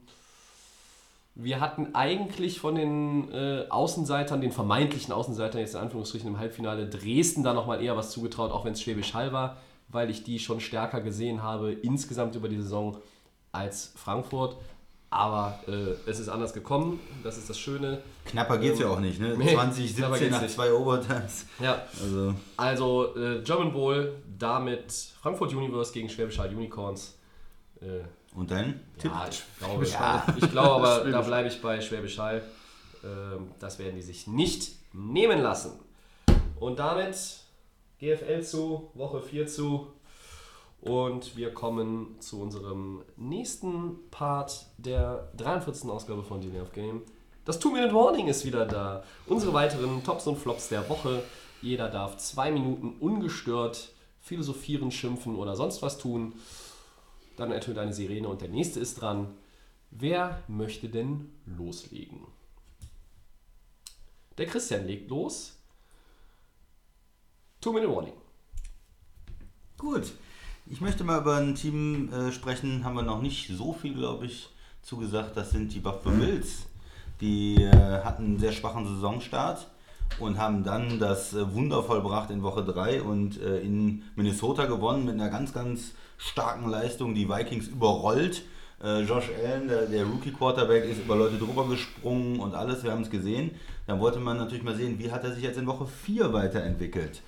wir 1.35 1.61
hatten 1.61 1.95
eigentlich 1.95 2.61
von 2.61 2.75
den 2.75 3.33
äh, 3.33 3.65
Außenseitern, 3.71 4.41
den 4.41 4.53
vermeintlichen 4.53 5.15
Außenseitern 5.15 5.61
jetzt 5.61 5.75
in 5.75 5.81
Anführungsstrichen 5.81 6.29
im 6.29 6.39
Halbfinale 6.39 6.87
Dresden 6.89 7.43
da 7.43 7.55
nochmal 7.55 7.83
eher 7.83 7.97
was 7.97 8.11
zugetraut, 8.11 8.51
auch 8.53 8.65
wenn 8.65 8.75
es 8.75 8.83
Schwäbisch 8.83 9.15
Hall 9.15 9.33
war, 9.33 9.57
weil 9.89 10.11
ich 10.11 10.25
die 10.25 10.39
schon 10.39 10.61
stärker 10.61 11.01
gesehen 11.01 11.43
habe 11.43 11.73
insgesamt 11.73 12.35
über 12.35 12.49
die 12.49 12.59
Saison 12.59 12.99
als 13.51 13.93
Frankfurt. 13.97 14.57
Aber 15.09 15.59
äh, 15.69 16.09
es 16.09 16.19
ist 16.21 16.31
anders 16.31 16.55
gekommen, 16.55 16.99
das 17.23 17.37
ist 17.37 17.51
das 17.51 17.59
Schöne. 17.59 17.99
Knapper 18.25 18.57
geht 18.57 18.75
es 18.75 18.79
ja 18.81 18.89
auch 18.89 19.01
nicht, 19.01 19.21
ne? 19.21 19.35
Nee, 19.37 19.55
20, 19.55 19.95
knapper 19.97 20.15
17 20.17 20.21
geht's 20.21 20.31
nach 20.33 20.43
nicht. 20.43 20.55
zwei 20.55 20.73
Overtimes. 20.73 21.47
Ja, 21.61 21.83
Also, 22.03 22.35
also 22.57 23.17
äh, 23.17 23.43
German 23.43 23.73
Bowl, 23.75 24.15
damit 24.43 24.93
Frankfurt 25.21 25.55
Universe 25.55 25.93
gegen 25.93 26.09
Schwäbisch 26.09 26.39
Hall 26.39 26.55
Unicorns. 26.55 27.19
Äh, 27.81 28.01
und 28.35 28.51
dann? 28.51 28.81
Tipp? 28.99 29.11
Ja, 29.13 29.29
ich 29.29 29.45
glaube, 29.59 29.85
ich 30.37 30.51
glaube 30.51 30.89
aber, 30.89 31.05
da 31.11 31.21
bleibe 31.21 31.49
ich 31.49 31.61
bei 31.61 31.81
Schwäbisch 31.81 32.19
Hall. 32.19 32.43
Ähm, 33.05 33.51
das 33.59 33.79
werden 33.79 33.95
die 33.97 34.03
sich 34.03 34.27
nicht 34.27 34.73
nehmen 34.93 35.41
lassen. 35.41 35.73
Und 36.59 36.79
damit 36.79 37.41
GFL 37.99 38.43
zu, 38.43 38.91
Woche 38.95 39.21
4 39.21 39.47
zu. 39.47 39.89
Und 40.81 41.37
wir 41.37 41.55
kommen 41.55 42.17
zu 42.19 42.41
unserem 42.41 43.03
nächsten 43.17 44.11
Part 44.11 44.67
der 44.79 45.31
43. 45.37 45.89
Ausgabe 45.89 46.25
von 46.25 46.41
Delay 46.41 46.61
of 46.61 46.73
Game. 46.73 47.03
Das 47.45 47.61
Two-Minute 47.61 47.95
Warning 47.95 48.27
ist 48.29 48.45
wieder 48.45 48.67
da. 48.67 49.05
Unsere 49.27 49.53
weiteren 49.53 50.03
Tops 50.03 50.27
und 50.27 50.37
Flops 50.37 50.69
der 50.69 50.89
Woche. 50.89 51.23
Jeder 51.61 51.89
darf 51.89 52.17
zwei 52.17 52.51
Minuten 52.51 52.97
ungestört 52.99 53.93
philosophieren, 54.33 54.91
schimpfen 54.91 55.37
oder 55.37 55.57
sonst 55.57 55.83
was 55.83 55.99
tun. 55.99 56.33
Dann 57.37 57.53
ertönt 57.53 57.77
eine 57.77 57.93
Sirene 57.93 58.29
und 58.29 58.41
der 58.41 58.49
nächste 58.49 58.81
ist 58.81 59.03
dran. 59.03 59.35
Wer 59.91 60.43
möchte 60.49 60.89
denn 60.89 61.31
loslegen? 61.45 62.21
Der 64.39 64.47
Christian 64.47 64.87
legt 64.87 65.11
los. 65.11 65.59
Two-Minute 67.61 67.95
Warning. 67.95 68.15
Gut. 69.77 70.13
Ich 70.65 70.81
möchte 70.81 71.05
mal 71.05 71.21
über 71.21 71.37
ein 71.37 71.55
Team 71.55 72.11
äh, 72.11 72.33
sprechen, 72.33 72.85
haben 72.85 72.95
wir 72.95 73.03
noch 73.03 73.21
nicht 73.21 73.55
so 73.55 73.75
viel, 73.75 73.93
glaube 73.93 74.25
ich, 74.25 74.49
zugesagt. 74.81 75.37
Das 75.37 75.51
sind 75.51 75.75
die 75.75 75.81
Buffalo 75.81 76.17
Bills. 76.17 76.65
Die 77.21 77.57
äh, 77.57 78.03
hatten 78.03 78.25
einen 78.25 78.39
sehr 78.39 78.53
schwachen 78.53 78.87
Saisonstart 78.87 79.69
und 80.19 80.39
haben 80.39 80.65
dann 80.65 80.99
das 80.99 81.35
äh, 81.35 81.55
Wunder 81.55 81.83
vollbracht 81.83 82.31
in 82.31 82.43
Woche 82.43 82.65
3 82.65 83.03
und 83.03 83.41
äh, 83.41 83.61
in 83.61 84.03
Minnesota 84.17 84.67
gewonnen 84.67 85.05
mit 85.05 85.15
einer 85.15 85.31
ganz, 85.31 85.53
ganz 85.53 85.95
starken 86.19 86.69
Leistung. 86.69 87.15
Die 87.15 87.29
Vikings 87.29 87.69
überrollt. 87.69 88.43
Äh, 88.83 89.03
Josh 89.03 89.31
Allen, 89.45 89.69
der, 89.69 89.87
der 89.87 90.05
Rookie-Quarterback, 90.05 90.85
ist 90.85 91.01
über 91.05 91.17
Leute 91.17 91.37
drüber 91.37 91.69
gesprungen 91.69 92.41
und 92.41 92.55
alles. 92.55 92.83
Wir 92.83 92.93
haben 92.93 93.03
es 93.03 93.11
gesehen. 93.11 93.53
Dann 93.87 94.01
wollte 94.01 94.19
man 94.19 94.37
natürlich 94.37 94.65
mal 94.65 94.77
sehen, 94.77 94.99
wie 94.99 95.11
hat 95.11 95.25
er 95.25 95.33
sich 95.33 95.43
jetzt 95.43 95.59
in 95.59 95.67
Woche 95.67 95.87
4 95.87 96.33
weiterentwickelt. 96.33 97.23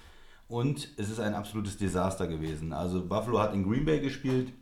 Und 0.48 0.88
es 0.96 1.10
ist 1.10 1.20
ein 1.20 1.34
absolutes 1.34 1.78
Desaster 1.78 2.26
gewesen. 2.26 2.72
Also 2.72 3.04
Buffalo 3.04 3.40
hat 3.40 3.54
in 3.54 3.64
Green 3.64 3.84
Bay 3.84 4.00
gespielt. 4.00 4.52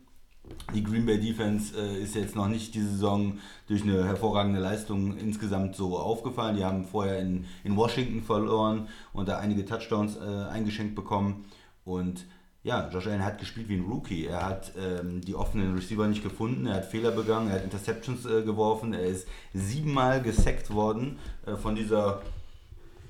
Die 0.73 0.83
Green 0.83 1.05
Bay 1.05 1.19
Defense 1.19 1.73
äh, 1.77 2.01
ist 2.01 2.15
jetzt 2.15 2.35
noch 2.35 2.47
nicht 2.47 2.75
diese 2.75 2.89
Saison 2.89 3.39
durch 3.67 3.83
eine 3.83 4.03
hervorragende 4.05 4.59
Leistung 4.59 5.17
insgesamt 5.17 5.75
so 5.75 5.97
aufgefallen. 5.97 6.57
Die 6.57 6.65
haben 6.65 6.85
vorher 6.85 7.19
in, 7.19 7.45
in 7.63 7.75
Washington 7.77 8.21
verloren 8.21 8.89
und 9.13 9.29
da 9.29 9.37
einige 9.37 9.65
Touchdowns 9.65 10.17
äh, 10.17 10.49
eingeschenkt 10.49 10.95
bekommen. 10.95 11.45
Und 11.85 12.25
ja, 12.63 12.89
Josh 12.91 13.07
Allen 13.07 13.23
hat 13.23 13.39
gespielt 13.39 13.69
wie 13.69 13.75
ein 13.75 13.85
Rookie. 13.85 14.25
Er 14.25 14.45
hat 14.45 14.73
ähm, 14.77 15.21
die 15.21 15.35
offenen 15.35 15.75
Receiver 15.75 16.07
nicht 16.07 16.23
gefunden, 16.23 16.65
er 16.65 16.75
hat 16.75 16.85
Fehler 16.85 17.11
begangen, 17.11 17.49
er 17.49 17.55
hat 17.55 17.63
Interceptions 17.63 18.25
äh, 18.25 18.41
geworfen, 18.41 18.93
er 18.93 19.05
ist 19.05 19.27
siebenmal 19.53 20.21
gesackt 20.21 20.71
worden 20.71 21.19
äh, 21.45 21.55
von 21.55 21.75
dieser 21.75 22.21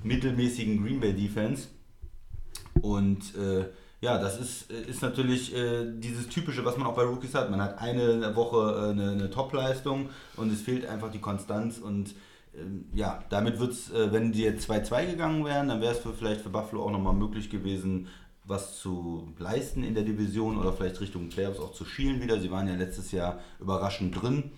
mittelmäßigen 0.02 0.82
Green 0.82 1.00
Bay 1.00 1.14
Defense. 1.14 1.68
Und 2.82 3.34
äh, 3.36 3.66
ja, 4.04 4.18
das 4.18 4.38
ist, 4.38 4.70
äh, 4.70 4.82
ist 4.82 5.00
natürlich 5.00 5.54
äh, 5.54 5.86
dieses 5.96 6.28
Typische, 6.28 6.64
was 6.64 6.76
man 6.76 6.86
auch 6.86 6.94
bei 6.94 7.04
Rookies 7.04 7.34
hat. 7.34 7.50
Man 7.50 7.62
hat 7.62 7.78
eine 7.78 8.36
Woche 8.36 8.58
äh, 8.58 8.90
eine, 8.90 9.12
eine 9.12 9.30
Top-Leistung 9.30 10.10
und 10.36 10.52
es 10.52 10.60
fehlt 10.60 10.86
einfach 10.86 11.10
die 11.10 11.20
Konstanz. 11.20 11.78
Und 11.78 12.14
ähm, 12.54 12.84
ja, 12.92 13.24
damit 13.30 13.58
wird 13.58 13.72
es, 13.72 13.90
äh, 13.90 14.12
wenn 14.12 14.30
die 14.30 14.42
jetzt 14.42 14.70
2-2 14.70 15.06
gegangen 15.12 15.44
wären, 15.46 15.68
dann 15.68 15.80
wäre 15.80 15.94
es 15.94 16.00
vielleicht 16.18 16.42
für 16.42 16.50
Buffalo 16.50 16.84
auch 16.84 16.90
nochmal 16.90 17.14
möglich 17.14 17.48
gewesen, 17.48 18.08
was 18.44 18.78
zu 18.78 19.32
leisten 19.38 19.82
in 19.82 19.94
der 19.94 20.04
Division 20.04 20.58
oder 20.58 20.74
vielleicht 20.74 21.00
Richtung 21.00 21.30
Playoffs 21.30 21.58
auch 21.58 21.72
zu 21.72 21.86
schielen 21.86 22.20
wieder. 22.20 22.38
Sie 22.38 22.50
waren 22.50 22.68
ja 22.68 22.74
letztes 22.74 23.10
Jahr 23.10 23.40
überraschend 23.58 24.20
drin. 24.20 24.50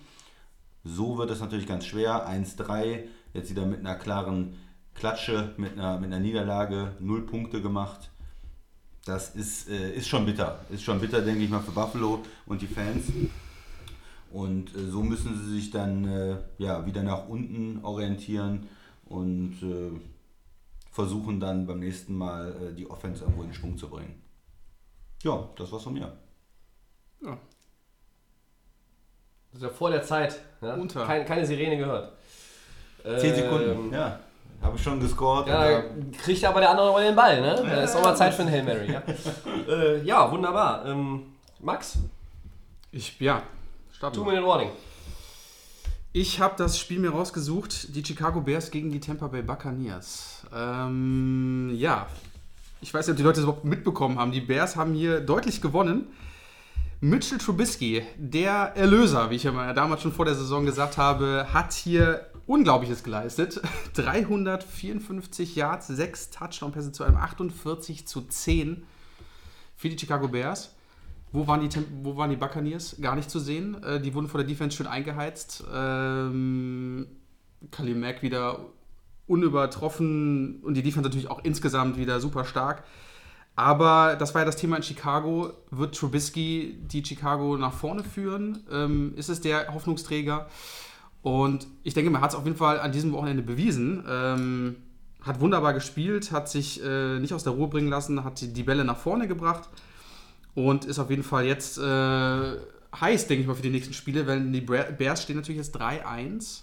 So 0.83 1.19
wird 1.19 1.31
es 1.31 1.41
natürlich 1.41 1.69
ganz 1.69 1.87
schwer. 1.87 2.29
1-3, 2.29 3.05
jetzt 3.33 3.51
wieder 3.51 3.65
mit 3.65 3.79
einer 3.79 3.95
klaren 3.95 4.57
Klatsche 4.97 5.53
mit 5.57 5.75
einer, 5.75 5.99
mit 5.99 6.07
einer 6.07 6.21
Niederlage, 6.21 6.97
null 7.01 7.27
Punkte 7.27 7.61
gemacht. 7.61 8.11
Das 9.07 9.37
ist, 9.37 9.69
äh, 9.69 9.93
ist 9.93 10.09
schon 10.09 10.27
bitter. 10.27 10.59
Ist 10.69 10.83
schon 10.83 11.01
bitter, 11.01 11.23
denke 11.23 11.45
ich 11.45 11.49
mal, 11.49 11.61
für 11.61 11.71
Buffalo 11.71 12.25
und 12.45 12.61
die 12.61 12.67
Fans. 12.67 13.05
Und 14.33 14.75
äh, 14.75 14.91
so 14.91 15.01
müssen 15.01 15.39
sie 15.39 15.55
sich 15.55 15.71
dann 15.71 16.09
äh, 16.09 16.37
ja, 16.59 16.85
wieder 16.85 17.05
nach 17.05 17.29
unten 17.29 17.85
orientieren 17.85 18.69
und 19.05 19.63
äh, 19.63 19.93
versuchen 20.91 21.39
dann 21.39 21.69
beim 21.69 21.79
nächsten 21.79 22.19
Mal 22.19 22.53
äh, 22.61 22.75
die 22.75 22.91
Offense 22.91 23.23
irgendwo 23.23 23.45
in 23.45 23.55
Schwung 23.55 23.79
zu 23.79 23.89
bringen. 23.89 24.21
Ja, 25.23 25.49
das 25.57 25.71
war's 25.71 25.85
von 25.85 25.95
mir. 25.95 26.13
Ja. 27.23 27.39
Das 29.53 29.61
ist 29.61 29.63
ja 29.63 29.69
vor 29.69 29.91
der 29.91 30.03
Zeit. 30.03 30.41
Ja? 30.61 30.75
Unter. 30.75 31.07
Keine, 31.07 31.25
keine 31.25 31.47
Sirene 31.47 31.79
gehört. 31.79 32.13
Zehn 33.05 33.35
Ähm, 33.35 33.37
Sekunden, 33.37 33.93
ja. 33.93 34.19
Habe 34.63 34.77
ich 34.77 34.83
schon 34.83 35.01
gescored. 35.01 35.47
Ja, 35.49 35.83
kriegt 36.23 36.45
aber 36.45 36.61
der 36.61 36.71
andere 36.71 36.87
nochmal 36.87 37.05
den 37.05 37.17
Ball, 37.17 37.41
ne? 37.41 37.63
Da 37.63 37.83
ist 37.83 37.95
auch 37.95 38.03
mal 38.03 38.17
Zeit 38.17 38.35
für 38.35 38.43
einen 38.43 38.51
Hail 38.51 38.65
Mary, 38.65 38.93
ja. 38.93 39.03
äh, 39.69 40.03
ja, 40.03 40.31
wunderbar. 40.31 40.85
Ähm, 40.87 41.35
Max, 41.61 41.99
Ich, 42.91 43.19
ja, 43.21 43.43
starten 43.93 44.17
two 44.17 44.25
minute 44.25 44.47
warning. 44.47 44.71
Ich 46.13 46.41
habe 46.41 46.55
das 46.57 46.79
Spiel 46.79 46.99
mir 46.99 47.11
rausgesucht, 47.11 47.95
die 47.95 48.03
Chicago 48.05 48.41
Bears 48.41 48.71
gegen 48.71 48.91
die 48.91 49.01
Tampa 49.01 49.27
Bay 49.27 49.43
Buccaneers. 49.43 50.47
Ähm, 50.55 51.73
ja, 51.75 52.07
ich 52.81 52.93
weiß 52.95 53.07
nicht, 53.07 53.13
ob 53.13 53.17
die 53.19 53.23
Leute 53.23 53.37
das 53.37 53.45
überhaupt 53.45 53.65
mitbekommen 53.65 54.19
haben. 54.19 54.33
Die 54.33 54.41
Bears 54.41 54.77
haben 54.77 54.95
hier 54.95 55.21
deutlich 55.21 55.61
gewonnen. 55.61 56.07
Mitchell 57.01 57.37
Trubisky, 57.37 58.03
der 58.17 58.73
Erlöser, 58.75 59.29
wie 59.29 59.35
ich 59.35 59.43
ja 59.43 59.53
mal 59.53 59.75
damals 59.75 60.01
schon 60.01 60.13
vor 60.13 60.25
der 60.25 60.35
Saison 60.35 60.65
gesagt 60.65 60.97
habe, 60.97 61.49
hat 61.53 61.75
hier 61.75 62.27
Unglaubliches 62.47 63.03
geleistet. 63.03 63.61
354 63.95 65.57
Yards, 65.57 65.89
6 65.89 66.31
Touchdown-Pässe 66.31 66.93
zu 66.93 67.05
einem 67.05 67.17
48 67.17 68.07
zu 68.07 68.23
10 68.23 68.85
für 69.77 69.89
die 69.89 69.99
Chicago 69.99 70.29
Bears. 70.29 70.75
Wo 71.33 71.47
waren 71.47 71.69
die, 71.69 71.69
wo 72.03 72.17
waren 72.17 72.31
die 72.31 72.37
Buccaneers? 72.37 72.97
Gar 73.01 73.17
nicht 73.17 73.31
zu 73.31 73.41
sehen. 73.41 73.83
Äh, 73.83 74.01
die 74.01 74.15
wurden 74.15 74.29
von 74.29 74.39
der 74.39 74.47
Defense 74.47 74.77
schön 74.77 74.87
eingeheizt. 74.87 75.65
Ähm, 75.73 77.07
Khalil 77.71 77.97
Mack 77.97 78.23
wieder 78.23 78.61
unübertroffen 79.27 80.61
und 80.63 80.75
die 80.75 80.83
Defense 80.83 81.07
natürlich 81.07 81.29
auch 81.29 81.45
insgesamt 81.45 81.97
wieder 81.99 82.21
super 82.21 82.45
stark. 82.45 82.85
Aber 83.57 84.17
das 84.17 84.35
war 84.35 84.43
ja 84.43 84.45
das 84.45 84.57
Thema 84.57 84.77
in 84.77 84.83
Chicago. 84.83 85.53
Wird 85.71 85.97
Trubisky 85.97 86.79
die 86.81 87.05
Chicago 87.05 87.57
nach 87.57 87.73
vorne 87.73 88.05
führen? 88.05 88.65
Ähm, 88.71 89.15
ist 89.17 89.31
es 89.31 89.41
der 89.41 89.75
Hoffnungsträger? 89.75 90.47
Und 91.27 91.67
ich 91.83 91.93
denke, 91.93 92.13
man 92.13 92.21
hat 92.23 92.31
es 92.31 92.37
auf 92.37 92.45
jeden 92.45 92.57
Fall 92.57 92.79
an 92.79 92.93
diesem 92.93 93.11
Wochenende 93.11 93.43
bewiesen. 93.43 94.05
Ähm, 94.09 94.77
hat 95.21 95.41
wunderbar 95.41 95.75
gespielt, 95.75 96.31
hat 96.31 96.49
sich 96.49 96.81
äh, 96.85 97.19
nicht 97.19 97.35
aus 97.35 97.43
der 97.43 97.55
Ruhe 97.55 97.67
bringen 97.67 97.89
lassen, 97.89 98.23
hat 98.23 98.41
die, 98.41 98.63
Bälle 98.63 98.85
nach 98.85 98.97
vorne 98.97 99.27
gebracht 99.27 99.69
und 100.55 100.85
ist 100.85 101.01
auf 101.01 101.11
jeden 101.11 101.25
Fall 101.25 101.45
jetzt 101.45 101.79
äh, 101.79 101.83
heiß, 101.83 103.27
denke 103.27 103.41
ich 103.41 103.49
mal, 103.49 103.57
für 103.57 103.63
die 103.63 103.71
nächsten 103.71 103.93
Spiele, 103.93 104.29
weil 104.29 104.41
die 104.53 104.61
Bears 104.61 105.25
stehen 105.25 105.35
natürlich 105.35 105.59
jetzt 105.59 105.77
3-1 105.77 106.61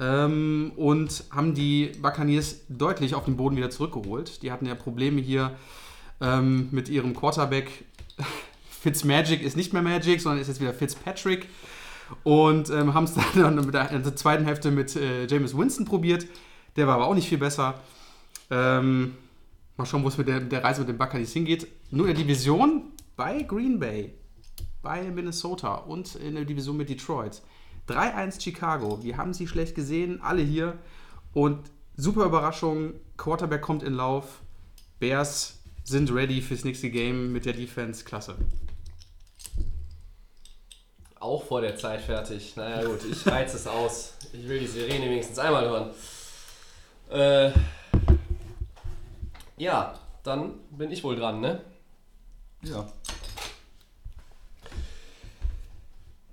ähm, 0.00 0.72
und 0.74 1.22
haben 1.30 1.54
die 1.54 1.92
Buccaneers 2.02 2.56
deutlich 2.68 3.14
auf 3.14 3.26
den 3.26 3.36
Boden 3.36 3.56
wieder 3.56 3.70
zurückgeholt. 3.70 4.42
Die 4.42 4.50
hatten 4.50 4.66
ja 4.66 4.74
Probleme 4.74 5.20
hier 5.20 5.52
ähm, 6.20 6.66
mit 6.72 6.88
ihrem 6.88 7.14
Quarterback. 7.14 7.70
Fitzmagic 8.68 9.42
ist 9.42 9.56
nicht 9.56 9.72
mehr 9.72 9.82
Magic, 9.82 10.20
sondern 10.20 10.40
ist 10.40 10.48
jetzt 10.48 10.60
wieder 10.60 10.74
Fitzpatrick. 10.74 11.46
Und 12.24 12.70
ähm, 12.70 12.94
haben 12.94 13.04
es 13.04 13.14
dann 13.34 13.56
mit 13.56 13.74
der, 13.74 13.90
in 13.90 14.02
der 14.02 14.16
zweiten 14.16 14.44
Hälfte 14.44 14.70
mit 14.70 14.96
äh, 14.96 15.26
James 15.26 15.56
Winston 15.56 15.84
probiert. 15.84 16.26
Der 16.76 16.86
war 16.86 16.96
aber 16.96 17.06
auch 17.06 17.14
nicht 17.14 17.28
viel 17.28 17.38
besser. 17.38 17.80
Ähm, 18.50 19.14
mal 19.76 19.86
schauen, 19.86 20.04
wo 20.04 20.08
es 20.08 20.18
mit 20.18 20.28
der, 20.28 20.40
der 20.40 20.64
Reise 20.64 20.80
mit 20.80 20.88
den 20.88 20.98
Buccaneers 20.98 21.32
hingeht. 21.32 21.66
Nur 21.90 22.08
in 22.08 22.14
der 22.14 22.24
Division 22.24 22.92
bei 23.16 23.42
Green 23.42 23.78
Bay, 23.78 24.14
bei 24.82 25.10
Minnesota 25.10 25.74
und 25.74 26.14
in 26.16 26.34
der 26.34 26.44
Division 26.44 26.76
mit 26.76 26.88
Detroit. 26.88 27.42
3-1 27.88 28.40
Chicago. 28.40 29.02
Wir 29.02 29.16
haben 29.16 29.34
sie 29.34 29.46
schlecht 29.46 29.74
gesehen, 29.74 30.20
alle 30.22 30.42
hier. 30.42 30.78
Und 31.32 31.58
super 31.96 32.24
Überraschung, 32.24 32.94
Quarterback 33.16 33.62
kommt 33.62 33.82
in 33.82 33.94
Lauf. 33.94 34.42
Bears 34.98 35.60
sind 35.84 36.12
ready 36.14 36.40
fürs 36.40 36.64
nächste 36.64 36.90
Game 36.90 37.32
mit 37.32 37.44
der 37.44 37.54
Defense. 37.54 38.04
Klasse. 38.04 38.36
Auch 41.22 41.44
vor 41.44 41.60
der 41.60 41.76
Zeit 41.76 42.00
fertig. 42.00 42.56
Naja 42.56 42.84
gut, 42.84 42.98
ich 43.08 43.24
reiz 43.28 43.54
es 43.54 43.68
aus. 43.68 44.14
Ich 44.32 44.48
will 44.48 44.58
die 44.58 44.66
Sirene 44.66 45.08
wenigstens 45.08 45.38
einmal 45.38 45.64
hören. 45.64 45.90
Äh, 47.12 47.52
ja, 49.56 49.94
dann 50.24 50.54
bin 50.72 50.90
ich 50.90 51.04
wohl 51.04 51.14
dran, 51.14 51.40
ne? 51.40 51.60
Ja. 52.64 52.88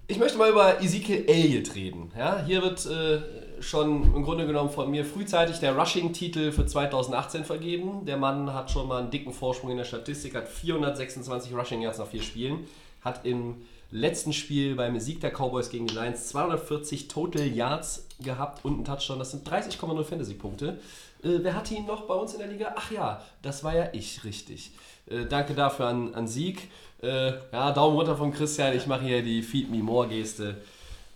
Ich 0.07 0.17
möchte 0.17 0.39
mal 0.39 0.49
über 0.49 0.81
Ezekiel 0.81 1.25
Elliott 1.27 1.75
reden. 1.75 2.11
Ja, 2.17 2.43
hier 2.43 2.63
wird 2.63 2.83
äh, 2.87 3.61
schon 3.61 4.15
im 4.15 4.23
Grunde 4.23 4.47
genommen 4.47 4.71
von 4.71 4.89
mir 4.89 5.05
frühzeitig 5.05 5.59
der 5.59 5.77
Rushing-Titel 5.77 6.51
für 6.51 6.65
2018 6.65 7.45
vergeben. 7.45 8.07
Der 8.07 8.17
Mann 8.17 8.55
hat 8.55 8.71
schon 8.71 8.87
mal 8.87 9.03
einen 9.03 9.11
dicken 9.11 9.33
Vorsprung 9.33 9.69
in 9.69 9.77
der 9.77 9.85
Statistik, 9.85 10.33
hat 10.33 10.47
426 10.47 11.53
Rushing 11.53 11.83
Yards 11.83 11.99
nach 11.99 12.07
vier 12.07 12.23
Spielen, 12.23 12.65
hat 13.03 13.23
im 13.23 13.57
letzten 13.91 14.33
Spiel 14.33 14.75
beim 14.75 14.99
Sieg 14.99 15.21
der 15.21 15.31
Cowboys 15.31 15.69
gegen 15.69 15.87
die 15.87 15.95
Lions 15.95 16.27
240 16.27 17.07
Total 17.07 17.45
Yards 17.45 18.07
gehabt 18.19 18.63
und 18.63 18.73
einen 18.75 18.85
Touchdown. 18.85 19.19
Das 19.19 19.31
sind 19.31 19.49
30,0 19.49 20.03
Fantasy-Punkte. 20.03 20.79
Äh, 21.23 21.39
wer 21.41 21.55
hatte 21.55 21.73
ihn 21.73 21.85
noch 21.85 22.03
bei 22.03 22.13
uns 22.13 22.33
in 22.33 22.39
der 22.39 22.47
Liga? 22.47 22.73
Ach 22.75 22.91
ja, 22.91 23.21
das 23.41 23.63
war 23.63 23.75
ja 23.75 23.89
ich, 23.93 24.23
richtig. 24.23 24.71
Äh, 25.07 25.25
danke 25.25 25.53
dafür 25.53 25.87
an, 25.87 26.13
an 26.13 26.27
Sieg. 26.27 26.69
Äh, 27.01 27.33
ja, 27.51 27.71
Daumen 27.71 27.97
runter 27.97 28.15
von 28.15 28.31
Christian. 28.31 28.75
Ich 28.75 28.87
mache 28.87 29.05
hier 29.05 29.23
die 29.23 29.41
Feed 29.41 29.71
Me 29.71 29.81
More 29.81 30.07
Geste. 30.07 30.57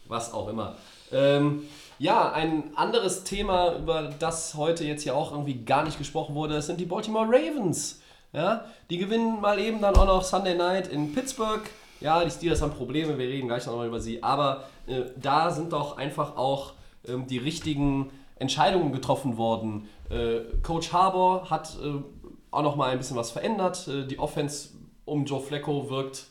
Was 0.07 0.33
auch 0.33 0.47
immer. 0.49 0.75
Ähm, 1.11 1.63
ja, 1.99 2.31
ein 2.31 2.75
anderes 2.75 3.23
Thema, 3.23 3.75
über 3.77 4.13
das 4.19 4.55
heute 4.55 4.83
jetzt 4.83 5.03
hier 5.03 5.15
auch 5.15 5.31
irgendwie 5.31 5.63
gar 5.63 5.83
nicht 5.83 5.97
gesprochen 5.97 6.35
wurde, 6.35 6.61
sind 6.61 6.79
die 6.79 6.85
Baltimore 6.85 7.27
Ravens. 7.27 8.01
Ja, 8.33 8.65
die 8.89 8.97
gewinnen 8.97 9.39
mal 9.39 9.59
eben 9.59 9.79
dann 9.79 9.95
auch 9.95 10.07
noch 10.07 10.23
Sunday 10.23 10.55
Night 10.55 10.87
in 10.87 11.13
Pittsburgh. 11.13 11.61
Ja, 12.03 12.21
die 12.25 12.31
Steelers 12.31 12.61
haben 12.61 12.73
Probleme, 12.73 13.17
wir 13.17 13.27
reden 13.27 13.47
gleich 13.47 13.65
noch 13.65 13.77
mal 13.77 13.87
über 13.87 14.01
sie. 14.01 14.21
Aber 14.21 14.65
äh, 14.87 15.03
da 15.15 15.51
sind 15.51 15.71
doch 15.71 15.97
einfach 15.97 16.35
auch 16.35 16.73
ähm, 17.07 17.27
die 17.27 17.37
richtigen 17.37 18.11
Entscheidungen 18.35 18.91
getroffen 18.91 19.37
worden. 19.37 19.87
Äh, 20.09 20.41
Coach 20.63 20.91
Harbour 20.91 21.49
hat 21.49 21.77
äh, 21.81 22.01
auch 22.51 22.61
noch 22.61 22.75
mal 22.75 22.89
ein 22.89 22.97
bisschen 22.97 23.15
was 23.15 23.31
verändert. 23.31 23.87
Äh, 23.87 24.05
die 24.05 24.19
Offense 24.19 24.71
um 25.05 25.23
Joe 25.23 25.39
Flacco 25.39 25.89
wirkt 25.89 26.25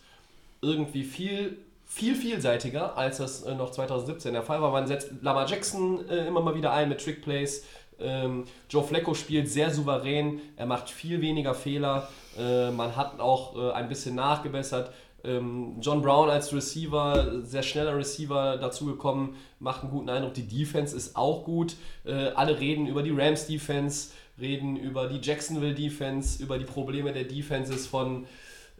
irgendwie 0.61 1.05
viel, 1.05 1.57
viel 1.87 2.17
vielseitiger, 2.17 2.99
als 2.99 3.17
das 3.17 3.43
äh, 3.45 3.55
noch 3.55 3.71
2017 3.71 4.35
der 4.35 4.43
Fall 4.43 4.61
war. 4.61 4.73
Man 4.73 4.87
setzt 4.87 5.11
Lamar 5.23 5.49
Jackson 5.49 6.07
äh, 6.07 6.27
immer 6.27 6.43
mal 6.43 6.55
wieder 6.55 6.75
ein 6.75 6.91
mit 6.91 7.03
Trickplays. 7.03 7.65
Ähm, 7.99 8.45
Joe 8.69 8.85
Flacco 8.85 9.15
spielt 9.15 9.49
sehr 9.49 9.71
souverän, 9.71 10.39
er 10.57 10.67
macht 10.67 10.91
viel 10.91 11.23
weniger 11.23 11.55
Fehler. 11.55 12.11
Äh, 12.39 12.71
man 12.73 12.95
hat 12.95 13.21
auch 13.21 13.57
ein 13.73 13.89
bisschen 13.89 14.15
nachgebessert. 14.17 14.91
Ähm, 15.25 15.77
John 15.81 16.03
Brown 16.03 16.31
als 16.31 16.53
Receiver, 16.53 17.43
sehr 17.43 17.63
schneller 17.63 17.97
Receiver 17.97 18.57
dazugekommen, 18.57 19.37
macht 19.61 19.83
einen 19.83 19.91
guten 19.91 20.09
Eindruck. 20.09 20.35
Die 20.35 20.49
Defense 20.49 20.97
ist 20.97 21.17
auch 21.17 21.45
gut. 21.45 21.77
Äh, 22.05 22.31
alle 22.35 22.59
reden 22.59 22.87
über 22.87 23.03
die 23.03 23.11
Rams 23.11 23.47
Defense, 23.47 24.11
reden 24.41 24.77
über 24.77 25.07
die 25.07 25.21
Jacksonville 25.21 25.75
Defense, 25.75 26.43
über 26.43 26.59
die 26.59 26.65
Probleme 26.65 27.13
der 27.13 27.25
Defenses 27.25 27.87
von 27.87 28.27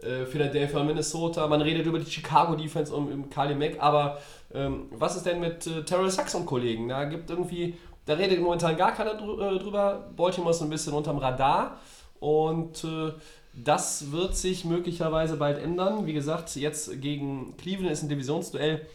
äh, 0.03 0.27
Philadelphia 0.27 0.83
Minnesota. 0.83 1.47
Man 1.47 1.61
redet 1.61 1.87
über 1.87 1.99
die 1.99 2.11
Chicago 2.11 2.57
Defense 2.57 2.95
und 2.95 3.13
um 3.13 3.31
Kali 3.31 3.55
Mack, 3.55 3.77
aber 3.79 4.19
ähm, 4.53 4.87
was 4.91 5.17
ist 5.17 5.27
denn 5.27 5.41
mit 5.41 5.67
äh, 5.67 5.85
Terrell 5.85 6.11
Sachs 6.11 6.35
und 6.35 6.47
Kollegen? 6.47 6.89
Da 6.89 7.05
gibt 7.05 7.31
irgendwie, 7.31 7.75
da 8.05 8.15
redet 8.15 8.41
momentan 8.41 8.77
gar 8.77 8.93
keiner 8.93 9.13
äh, 9.13 9.59
drüber. 9.59 10.11
Baltimore 10.17 10.51
ist 10.51 10.61
ein 10.61 10.71
bisschen 10.71 10.93
unterm 10.93 11.19
Radar 11.19 11.79
und 12.19 12.83
äh, 12.85 13.13
das 13.55 14.13
wird 14.13 14.37
sich 14.37 14.65
möglicherweise 14.65 15.37
bald 15.37 15.59
ändern. 15.59 16.07
Wie 16.07 16.13
gesagt, 16.13 16.57
jetzt 16.57 17.01
gegen 17.01 17.57
Cleveland 17.57 17.93
ist 17.93 18.03
ein 18.03 18.09
Divisionsduell. 18.09 18.87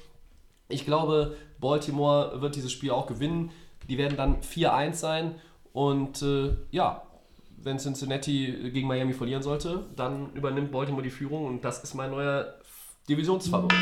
Ich 0.67 0.85
glaube, 0.85 1.35
Baltimore 1.59 2.41
wird 2.41 2.55
dieses 2.55 2.71
Spiel 2.71 2.91
auch 2.91 3.07
gewinnen. 3.07 3.51
Die 3.87 3.97
werden 3.97 4.17
dann 4.17 4.41
4-1 4.41 4.93
sein. 4.93 5.35
Und 5.73 6.21
äh, 6.23 6.55
ja, 6.71 7.03
wenn 7.57 7.77
Cincinnati 7.77 8.71
gegen 8.73 8.87
Miami 8.87 9.13
verlieren 9.13 9.43
sollte, 9.43 9.85
dann 9.95 10.33
übernimmt 10.33 10.71
Baltimore 10.71 11.03
die 11.03 11.09
Führung 11.09 11.45
und 11.45 11.63
das 11.63 11.83
ist 11.83 11.93
mein 11.93 12.11
neuer 12.11 12.55
Divisionsfavorit. 13.07 13.77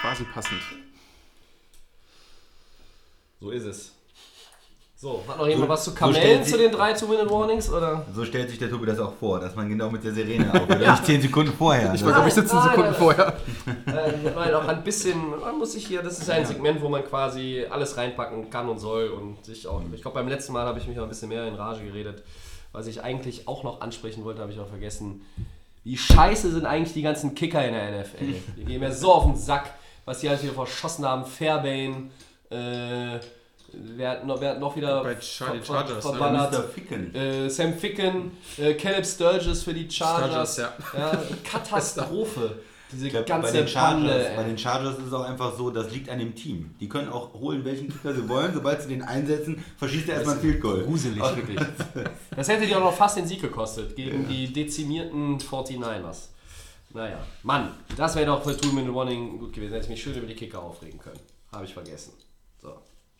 Quasi 0.00 0.24
passend. 0.24 0.60
So 3.40 3.50
ist 3.50 3.64
es. 3.64 4.01
So, 5.02 5.20
hat 5.26 5.36
noch 5.36 5.48
jemand 5.48 5.64
So- 5.64 5.68
was 5.68 5.82
zu 5.82 5.90
so 5.90 5.96
Kamellen 5.96 6.16
stellt 6.16 6.46
zu 6.46 6.58
den 6.58 6.70
drei 6.70 6.92
Two-Minute-Warnings? 6.92 7.72
Oder? 7.72 8.06
So 8.14 8.24
stellt 8.24 8.48
sich 8.48 8.60
der 8.60 8.70
Tobi 8.70 8.86
das 8.86 9.00
auch 9.00 9.12
vor, 9.12 9.40
dass 9.40 9.56
man 9.56 9.68
genau 9.68 9.90
mit 9.90 10.04
der 10.04 10.12
Sirene 10.12 10.48
aufhört. 10.54 10.78
Nicht 10.78 11.06
10 11.06 11.22
Sekunden 11.22 11.52
vorher. 11.52 11.92
Ich 11.92 12.02
ne? 12.02 12.06
war, 12.06 12.12
glaube 12.12 12.28
ich, 12.28 12.34
17 12.34 12.56
Nein, 12.56 12.68
Sekunden 12.68 12.90
nein, 12.92 13.00
vorher. 13.00 13.36
Äh, 13.86 14.36
weil 14.36 14.54
auch 14.54 14.68
ein 14.68 14.84
bisschen, 14.84 15.40
man 15.40 15.58
muss 15.58 15.72
sich 15.72 15.88
hier, 15.88 16.02
das 16.02 16.20
ist 16.20 16.30
ein 16.30 16.46
Segment, 16.46 16.80
wo 16.80 16.88
man 16.88 17.04
quasi 17.04 17.66
alles 17.68 17.96
reinpacken 17.96 18.48
kann 18.48 18.68
und 18.68 18.78
soll 18.78 19.08
und 19.08 19.44
sich 19.44 19.66
auch, 19.66 19.82
ich 19.92 20.02
glaube 20.02 20.20
beim 20.20 20.28
letzten 20.28 20.52
Mal 20.52 20.66
habe 20.66 20.78
ich 20.78 20.86
mich 20.86 20.96
auch 21.00 21.02
ein 21.02 21.08
bisschen 21.08 21.30
mehr 21.30 21.48
in 21.48 21.56
Rage 21.56 21.82
geredet, 21.82 22.22
was 22.70 22.86
ich 22.86 23.02
eigentlich 23.02 23.48
auch 23.48 23.64
noch 23.64 23.80
ansprechen 23.80 24.22
wollte, 24.22 24.40
habe 24.40 24.52
ich 24.52 24.60
auch 24.60 24.68
vergessen. 24.68 25.26
Wie 25.82 25.96
scheiße 25.96 26.52
sind 26.52 26.64
eigentlich 26.64 26.94
die 26.94 27.02
ganzen 27.02 27.34
Kicker 27.34 27.66
in 27.66 27.74
der 27.74 28.02
NFL? 28.02 28.34
Die 28.56 28.64
gehen 28.64 28.78
mir 28.78 28.92
so 28.92 29.12
auf 29.12 29.24
den 29.24 29.34
Sack, 29.34 29.74
was 30.04 30.20
die 30.20 30.28
halt 30.28 30.42
hier 30.42 30.52
verschossen 30.52 31.04
haben. 31.04 31.24
Fairbain, 31.24 32.12
äh, 32.50 33.18
wer, 33.96 34.10
hat 34.10 34.26
noch, 34.26 34.40
wer 34.40 34.50
hat 34.50 34.60
noch 34.60 34.74
wieder 34.76 35.02
Bei 35.02 35.16
Char- 35.20 35.52
die 35.54 35.58
ver- 35.60 35.74
Chargers, 35.74 36.04
ne? 36.04 36.10
verballert? 36.10 36.52
Mr. 36.52 36.62
Ficken. 36.64 37.14
Äh, 37.14 37.48
Sam 37.50 37.74
Ficken, 37.74 38.30
äh, 38.58 38.74
Caleb 38.74 39.06
Sturgis 39.06 39.62
für 39.62 39.74
die 39.74 39.90
Chargers. 39.90 40.54
Sturgis, 40.54 40.72
ja. 40.96 41.18
Katastrophe. 41.44 42.56
Diese 42.94 43.06
Ich 43.06 43.12
glaub, 43.14 43.24
ganze 43.26 43.52
bei, 43.52 43.58
den 43.58 43.68
Chargers, 43.68 44.02
Bande, 44.10 44.30
bei 44.36 44.42
den 44.42 44.58
Chargers 44.58 44.98
ist 44.98 45.06
es 45.06 45.12
auch 45.14 45.24
einfach 45.24 45.56
so, 45.56 45.70
das 45.70 45.90
liegt 45.92 46.10
an 46.10 46.18
dem 46.18 46.34
Team. 46.34 46.74
Die 46.78 46.88
können 46.90 47.08
auch 47.08 47.32
holen, 47.32 47.64
welchen 47.64 47.88
Kicker 47.88 48.12
sie 48.14 48.28
wollen. 48.28 48.52
Sobald 48.52 48.82
sie 48.82 48.88
den 48.88 49.00
einsetzen, 49.02 49.64
verschießt 49.78 50.10
er 50.10 50.16
erstmal 50.16 50.34
ein 50.36 50.42
Field 50.42 50.60
Goal. 50.60 50.82
Gruselig, 50.84 51.22
wirklich. 51.22 51.58
Das 52.36 52.48
hätte 52.48 52.66
die 52.66 52.74
auch 52.74 52.80
noch 52.80 52.92
fast 52.94 53.16
den 53.16 53.26
Sieg 53.26 53.40
gekostet 53.40 53.96
gegen 53.96 54.28
die 54.28 54.52
dezimierten 54.52 55.38
49ers. 55.38 56.28
Naja, 56.92 57.16
Mann, 57.42 57.70
das 57.96 58.14
wäre 58.14 58.26
doch 58.26 58.42
für 58.44 58.54
Two 58.54 58.72
Minute 58.74 58.94
Warning 58.94 59.38
gut 59.38 59.54
gewesen. 59.54 59.72
Hätte 59.72 59.84
ich 59.84 59.90
mich 59.90 60.02
schön 60.02 60.14
über 60.14 60.26
die 60.26 60.34
Kicker 60.34 60.62
aufregen 60.62 60.98
können. 61.00 61.20
Habe 61.50 61.64
ich 61.64 61.72
vergessen. 61.72 62.12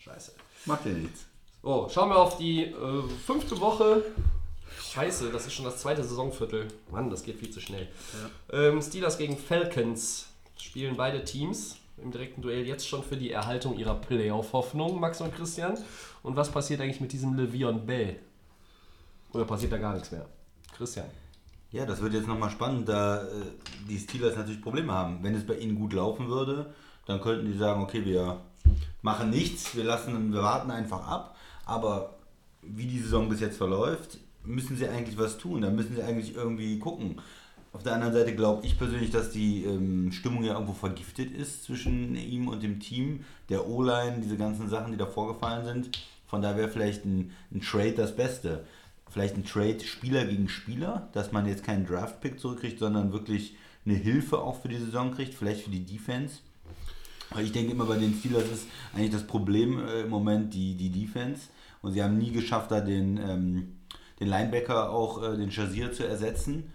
Scheiße. 0.04 0.32
Macht 0.66 0.86
ja 0.86 0.92
nichts. 0.92 1.26
So, 1.62 1.88
schauen 1.88 2.08
wir 2.08 2.16
auf 2.16 2.36
die 2.36 2.64
äh, 2.64 3.02
fünfte 3.24 3.60
Woche. 3.60 4.02
Scheiße, 4.80 5.30
das 5.30 5.46
ist 5.46 5.52
schon 5.52 5.64
das 5.64 5.78
zweite 5.78 6.02
Saisonviertel. 6.02 6.66
Mann, 6.90 7.08
das 7.08 7.22
geht 7.22 7.38
viel 7.38 7.50
zu 7.50 7.60
schnell. 7.60 7.88
Ähm, 8.52 8.82
Steelers 8.82 9.16
gegen 9.16 9.36
Falcons 9.36 10.26
spielen 10.56 10.96
beide 10.96 11.24
Teams 11.24 11.76
im 11.98 12.10
direkten 12.10 12.42
Duell 12.42 12.66
jetzt 12.66 12.88
schon 12.88 13.04
für 13.04 13.16
die 13.16 13.30
Erhaltung 13.30 13.78
ihrer 13.78 13.94
Playoff-Hoffnung, 13.94 14.98
Max 14.98 15.20
und 15.20 15.34
Christian. 15.34 15.78
Und 16.22 16.34
was 16.34 16.50
passiert 16.50 16.80
eigentlich 16.80 17.00
mit 17.00 17.12
diesem 17.12 17.36
Le'Veon 17.36 17.84
Bell? 17.84 18.18
Oder 19.32 19.44
passiert 19.44 19.72
da 19.72 19.78
gar 19.78 19.94
nichts 19.94 20.10
mehr? 20.10 20.26
Christian. 20.76 21.06
Ja, 21.70 21.86
das 21.86 22.00
wird 22.00 22.14
jetzt 22.14 22.26
nochmal 22.26 22.50
spannend, 22.50 22.88
da 22.88 23.22
äh, 23.22 23.28
die 23.88 23.98
Steelers 23.98 24.36
natürlich 24.36 24.60
Probleme 24.60 24.92
haben. 24.92 25.22
Wenn 25.22 25.34
es 25.34 25.46
bei 25.46 25.54
ihnen 25.54 25.76
gut 25.76 25.92
laufen 25.92 26.28
würde, 26.28 26.74
dann 27.06 27.20
könnten 27.20 27.46
die 27.46 27.56
sagen, 27.56 27.82
okay, 27.82 28.04
wir 28.04 28.40
machen 29.02 29.30
nichts, 29.30 29.76
wir 29.76 29.84
lassen, 29.84 30.32
wir 30.32 30.42
warten 30.42 30.70
einfach 30.70 31.06
ab. 31.06 31.36
Aber 31.66 32.16
wie 32.62 32.86
die 32.86 33.00
Saison 33.00 33.28
bis 33.28 33.40
jetzt 33.40 33.56
verläuft, 33.56 34.18
müssen 34.44 34.76
sie 34.76 34.88
eigentlich 34.88 35.18
was 35.18 35.38
tun. 35.38 35.62
Da 35.62 35.70
müssen 35.70 35.94
sie 35.94 36.02
eigentlich 36.02 36.34
irgendwie 36.34 36.78
gucken. 36.78 37.20
Auf 37.72 37.82
der 37.82 37.94
anderen 37.94 38.12
Seite 38.12 38.34
glaube 38.34 38.66
ich 38.66 38.78
persönlich, 38.78 39.10
dass 39.10 39.30
die 39.30 39.64
ähm, 39.64 40.12
Stimmung 40.12 40.44
ja 40.44 40.54
irgendwo 40.54 40.74
vergiftet 40.74 41.32
ist 41.32 41.64
zwischen 41.64 42.14
ihm 42.16 42.48
und 42.48 42.62
dem 42.62 42.80
Team, 42.80 43.24
der 43.48 43.66
O-Line, 43.66 44.20
diese 44.22 44.36
ganzen 44.36 44.68
Sachen, 44.68 44.92
die 44.92 44.98
da 44.98 45.06
vorgefallen 45.06 45.64
sind. 45.64 45.90
Von 46.26 46.42
daher 46.42 46.56
wäre 46.56 46.68
vielleicht 46.68 47.04
ein, 47.04 47.32
ein 47.50 47.60
Trade 47.60 47.92
das 47.92 48.14
Beste. 48.14 48.64
Vielleicht 49.08 49.36
ein 49.36 49.44
Trade 49.44 49.80
Spieler 49.80 50.24
gegen 50.24 50.48
Spieler, 50.48 51.08
dass 51.12 51.32
man 51.32 51.46
jetzt 51.46 51.64
keinen 51.64 51.86
Draft-Pick 51.86 52.40
zurückkriegt, 52.40 52.78
sondern 52.78 53.12
wirklich 53.12 53.56
eine 53.84 53.94
Hilfe 53.94 54.38
auch 54.38 54.60
für 54.60 54.68
die 54.68 54.78
Saison 54.78 55.12
kriegt, 55.12 55.34
vielleicht 55.34 55.62
für 55.62 55.70
die 55.70 55.84
Defense. 55.84 56.40
Weil 57.34 57.44
ich 57.44 57.52
denke 57.52 57.72
immer 57.72 57.86
bei 57.86 57.96
den 57.96 58.14
Steelers 58.14 58.44
ist 58.50 58.66
eigentlich 58.94 59.10
das 59.12 59.26
Problem 59.26 59.78
äh, 59.78 60.02
im 60.02 60.10
Moment 60.10 60.54
die, 60.54 60.74
die 60.74 60.90
Defense. 60.90 61.48
Und 61.80 61.92
sie 61.92 62.02
haben 62.02 62.18
nie 62.18 62.30
geschafft, 62.30 62.70
da 62.70 62.80
den, 62.80 63.18
ähm, 63.18 63.76
den 64.20 64.28
Linebacker 64.28 64.90
auch, 64.90 65.22
äh, 65.22 65.36
den 65.36 65.50
Chazier 65.50 65.92
zu 65.92 66.06
ersetzen. 66.06 66.72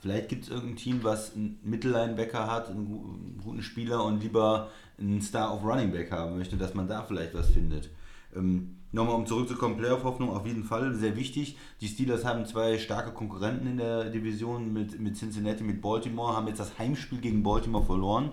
Vielleicht 0.00 0.28
gibt 0.28 0.44
es 0.44 0.50
irgendein 0.50 0.76
Team, 0.76 1.00
was 1.04 1.34
einen 1.34 1.60
Mittellinebacker 1.62 2.50
hat, 2.50 2.68
einen 2.68 3.40
guten 3.42 3.62
Spieler 3.62 4.04
und 4.04 4.20
lieber 4.20 4.70
einen 4.98 5.22
Star 5.22 5.54
of 5.54 5.64
Running 5.64 5.92
Back 5.92 6.10
haben 6.10 6.36
möchte, 6.36 6.56
dass 6.56 6.74
man 6.74 6.88
da 6.88 7.02
vielleicht 7.02 7.34
was 7.34 7.50
findet. 7.50 7.88
Ähm, 8.34 8.78
Nochmal 8.94 9.14
um 9.14 9.26
zurückzukommen, 9.26 9.78
Playoff-Hoffnung 9.78 10.28
auf 10.28 10.46
jeden 10.46 10.64
Fall 10.64 10.94
sehr 10.94 11.16
wichtig. 11.16 11.56
Die 11.80 11.88
Steelers 11.88 12.26
haben 12.26 12.44
zwei 12.44 12.76
starke 12.76 13.12
Konkurrenten 13.12 13.66
in 13.66 13.78
der 13.78 14.10
Division 14.10 14.70
mit, 14.70 15.00
mit 15.00 15.16
Cincinnati, 15.16 15.64
mit 15.64 15.80
Baltimore, 15.80 16.36
haben 16.36 16.46
jetzt 16.46 16.60
das 16.60 16.78
Heimspiel 16.78 17.18
gegen 17.18 17.42
Baltimore 17.42 17.86
verloren. 17.86 18.32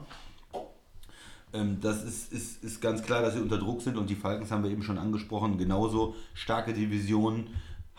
Ähm, 1.54 1.80
das 1.82 2.04
ist, 2.04 2.32
ist, 2.32 2.64
ist 2.64 2.82
ganz 2.82 3.02
klar, 3.04 3.22
dass 3.22 3.34
sie 3.34 3.41
unter 3.41 3.58
Druck 3.58 3.82
sind 3.82 3.97
und 3.97 4.10
die 4.10 4.16
Falcons 4.16 4.52
haben 4.52 4.64
wir 4.64 4.72
eben 4.72 4.84
schon 4.84 4.97
angesprochen. 4.97 5.58
Genauso 5.58 6.16
starke 6.34 6.74
Division, 6.74 7.47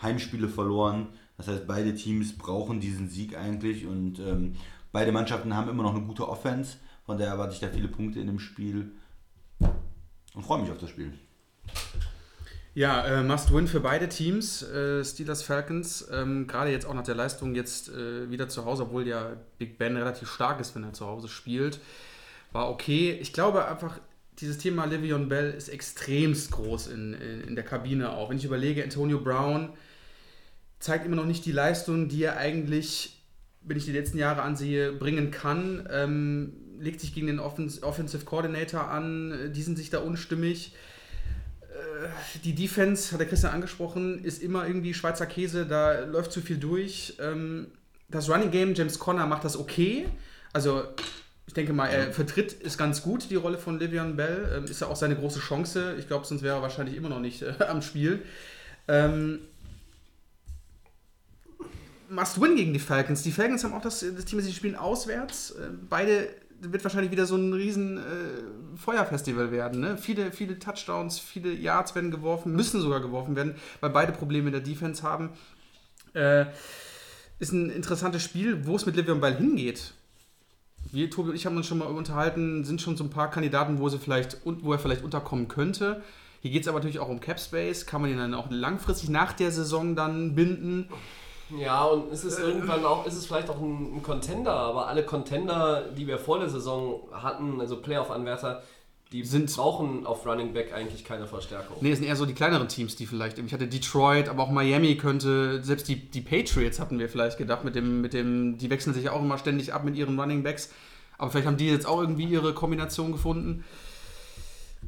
Heimspiele 0.01 0.49
verloren. 0.49 1.09
Das 1.37 1.47
heißt, 1.47 1.67
beide 1.67 1.95
Teams 1.95 2.37
brauchen 2.37 2.79
diesen 2.79 3.09
Sieg 3.09 3.37
eigentlich 3.37 3.85
und 3.85 4.19
ähm, 4.19 4.55
beide 4.91 5.11
Mannschaften 5.11 5.55
haben 5.55 5.69
immer 5.69 5.83
noch 5.83 5.95
eine 5.95 6.05
gute 6.05 6.27
Offense. 6.27 6.77
Von 7.05 7.17
daher 7.17 7.33
erwarte 7.33 7.53
ich 7.53 7.59
da 7.59 7.67
viele 7.67 7.87
Punkte 7.87 8.19
in 8.19 8.27
dem 8.27 8.39
Spiel 8.39 8.91
und 10.33 10.43
freue 10.43 10.61
mich 10.61 10.71
auf 10.71 10.77
das 10.77 10.89
Spiel. 10.89 11.13
Ja, 12.73 13.05
äh, 13.05 13.23
Must-Win 13.23 13.67
für 13.67 13.81
beide 13.81 14.07
Teams, 14.07 14.63
äh, 14.63 15.03
Steelers, 15.03 15.43
Falcons. 15.43 16.07
Ähm, 16.09 16.47
Gerade 16.47 16.71
jetzt 16.71 16.85
auch 16.85 16.93
nach 16.93 17.03
der 17.03 17.15
Leistung 17.15 17.53
jetzt 17.53 17.89
äh, 17.89 18.29
wieder 18.29 18.47
zu 18.47 18.63
Hause, 18.63 18.83
obwohl 18.83 19.05
ja 19.05 19.35
Big 19.57 19.77
Ben 19.77 19.97
relativ 19.97 20.29
stark 20.29 20.61
ist, 20.61 20.73
wenn 20.73 20.83
er 20.85 20.93
zu 20.93 21.05
Hause 21.05 21.27
spielt. 21.27 21.81
War 22.51 22.69
okay. 22.69 23.17
Ich 23.21 23.33
glaube 23.33 23.67
einfach, 23.67 23.99
dieses 24.39 24.57
Thema 24.57 24.85
Livion 24.85 25.29
Bell 25.29 25.51
ist 25.51 25.69
extremst 25.69 26.51
groß 26.51 26.87
in, 26.87 27.13
in, 27.13 27.41
in 27.41 27.55
der 27.55 27.63
Kabine 27.65 28.11
auch. 28.11 28.29
Wenn 28.29 28.37
ich 28.37 28.45
überlege, 28.45 28.83
Antonio 28.83 29.19
Brown 29.19 29.69
zeigt 30.79 31.05
immer 31.05 31.15
noch 31.15 31.25
nicht 31.25 31.45
die 31.45 31.51
Leistung, 31.51 32.09
die 32.09 32.23
er 32.23 32.37
eigentlich, 32.37 33.21
wenn 33.61 33.77
ich 33.77 33.85
die 33.85 33.91
letzten 33.91 34.17
Jahre 34.17 34.41
ansehe, 34.41 34.91
bringen 34.91 35.31
kann. 35.31 35.87
Ähm, 35.91 36.53
legt 36.79 36.99
sich 36.99 37.13
gegen 37.13 37.27
den 37.27 37.39
Offens 37.39 37.83
Offensive 37.83 38.25
Coordinator 38.25 38.89
an, 38.89 39.31
äh, 39.31 39.49
die 39.51 39.61
sind 39.61 39.77
sich 39.77 39.89
da 39.89 39.99
unstimmig 39.99 40.73
die 42.43 42.55
Defense, 42.55 43.11
hat 43.11 43.19
der 43.19 43.27
Christian 43.27 43.53
angesprochen, 43.53 44.23
ist 44.23 44.41
immer 44.41 44.67
irgendwie 44.67 44.93
Schweizer 44.93 45.25
Käse, 45.25 45.65
da 45.65 46.01
läuft 46.05 46.31
zu 46.31 46.41
viel 46.41 46.57
durch. 46.57 47.15
Ähm, 47.19 47.67
das 48.09 48.29
Running 48.29 48.51
Game, 48.51 48.73
James 48.73 48.99
Conner 48.99 49.25
macht 49.25 49.45
das 49.45 49.57
okay. 49.57 50.07
Also, 50.53 50.83
ich 51.51 51.55
denke 51.55 51.73
mal, 51.73 51.87
er 51.87 52.13
vertritt 52.13 52.53
ist 52.53 52.77
ganz 52.77 53.01
gut 53.01 53.29
die 53.29 53.35
Rolle 53.35 53.57
von 53.57 53.77
Livion 53.77 54.15
Bell. 54.15 54.49
Ähm, 54.55 54.63
ist 54.63 54.79
ja 54.79 54.87
auch 54.87 54.95
seine 54.95 55.17
große 55.17 55.41
Chance. 55.41 55.97
Ich 55.99 56.07
glaube, 56.07 56.25
sonst 56.25 56.43
wäre 56.43 56.55
er 56.55 56.61
wahrscheinlich 56.61 56.95
immer 56.95 57.09
noch 57.09 57.19
nicht 57.19 57.41
äh, 57.41 57.55
am 57.67 57.81
Spiel. 57.81 58.23
Ähm, 58.87 59.39
Must 62.07 62.39
win 62.39 62.55
gegen 62.55 62.71
die 62.71 62.79
Falcons. 62.79 63.21
Die 63.23 63.33
Falcons 63.33 63.65
haben 63.65 63.73
auch 63.73 63.81
das, 63.81 63.99
das 63.99 64.23
Team, 64.23 64.39
sie 64.39 64.53
spielen 64.53 64.77
auswärts. 64.77 65.51
Äh, 65.51 65.71
Beide 65.89 66.29
wird 66.61 66.85
wahrscheinlich 66.85 67.11
wieder 67.11 67.25
so 67.25 67.35
ein 67.35 67.51
riesen 67.51 67.97
äh, 67.97 68.77
Feuerfestival 68.77 69.51
werden. 69.51 69.81
Ne? 69.81 69.97
Viele, 69.97 70.31
viele 70.31 70.57
Touchdowns, 70.57 71.19
viele 71.19 71.51
Yards 71.51 71.95
werden 71.95 72.11
geworfen, 72.11 72.55
müssen 72.55 72.79
sogar 72.79 73.01
geworfen 73.01 73.35
werden, 73.35 73.55
weil 73.81 73.89
beide 73.89 74.13
Probleme 74.13 74.47
in 74.47 74.53
der 74.53 74.61
Defense 74.61 75.03
haben. 75.03 75.31
Äh, 76.13 76.45
ist 77.39 77.51
ein 77.51 77.69
interessantes 77.69 78.23
Spiel, 78.23 78.65
wo 78.65 78.77
es 78.77 78.85
mit 78.85 78.95
Livion 78.95 79.19
Ball 79.19 79.35
hingeht. 79.35 79.95
Wir, 80.91 81.09
Tobi 81.09 81.29
und 81.29 81.35
ich 81.35 81.45
haben 81.45 81.55
uns 81.55 81.67
schon 81.67 81.77
mal 81.77 81.85
unterhalten, 81.85 82.65
sind 82.65 82.81
schon 82.81 82.97
so 82.97 83.03
ein 83.03 83.09
paar 83.09 83.29
Kandidaten, 83.29 83.79
wo, 83.79 83.87
sie 83.87 83.97
vielleicht, 83.97 84.45
und 84.45 84.63
wo 84.63 84.73
er 84.73 84.79
vielleicht 84.79 85.03
unterkommen 85.03 85.47
könnte. 85.47 86.01
Hier 86.41 86.51
geht 86.51 86.63
es 86.63 86.67
aber 86.67 86.79
natürlich 86.79 86.99
auch 86.99 87.07
um 87.07 87.21
Cap 87.21 87.39
Space. 87.39 87.85
Kann 87.85 88.01
man 88.01 88.11
ihn 88.11 88.17
dann 88.17 88.33
auch 88.33 88.49
langfristig 88.49 89.09
nach 89.09 89.31
der 89.31 89.51
Saison 89.51 89.95
dann 89.95 90.35
binden? 90.35 90.89
Ja, 91.57 91.85
und 91.85 92.11
es 92.11 92.23
ist 92.23 92.39
irgendwann 92.39 92.83
auch, 92.85 93.05
ist 93.05 93.15
es 93.15 93.25
vielleicht 93.25 93.49
auch 93.49 93.59
ein, 93.59 93.97
ein 93.97 94.03
Contender, 94.03 94.53
aber 94.53 94.87
alle 94.87 95.03
Contender, 95.03 95.89
die 95.95 96.07
wir 96.07 96.17
vor 96.17 96.39
der 96.39 96.49
Saison 96.49 97.01
hatten, 97.11 97.59
also 97.59 97.77
Playoff-Anwärter, 97.81 98.63
die 99.11 99.25
Sind- 99.25 99.53
brauchen 99.53 100.05
auf 100.05 100.25
Running 100.25 100.53
Back 100.53 100.73
eigentlich 100.73 101.03
keine 101.03 101.27
Verstärkung. 101.27 101.77
Nee, 101.81 101.91
es 101.91 101.99
sind 101.99 102.07
eher 102.07 102.15
so 102.15 102.25
die 102.25 102.33
kleineren 102.33 102.67
Teams, 102.69 102.95
die 102.95 103.05
vielleicht. 103.05 103.37
Ich 103.39 103.53
hatte 103.53 103.67
Detroit, 103.67 104.29
aber 104.29 104.43
auch 104.43 104.51
Miami 104.51 104.95
könnte, 104.95 105.61
selbst 105.63 105.87
die, 105.89 105.97
die 105.97 106.21
Patriots 106.21 106.79
hatten 106.79 106.97
wir 106.97 107.09
vielleicht 107.09 107.37
gedacht, 107.37 107.63
mit 107.65 107.75
dem, 107.75 108.01
mit 108.01 108.13
dem, 108.13 108.57
die 108.57 108.69
wechseln 108.69 108.93
sich 108.93 109.09
auch 109.09 109.21
immer 109.21 109.37
ständig 109.37 109.73
ab 109.73 109.83
mit 109.83 109.95
ihren 109.95 110.17
Running 110.19 110.43
Backs. 110.43 110.71
Aber 111.17 111.29
vielleicht 111.29 111.47
haben 111.47 111.57
die 111.57 111.67
jetzt 111.67 111.85
auch 111.85 111.99
irgendwie 111.99 112.25
ihre 112.25 112.53
Kombination 112.53 113.11
gefunden. 113.11 113.63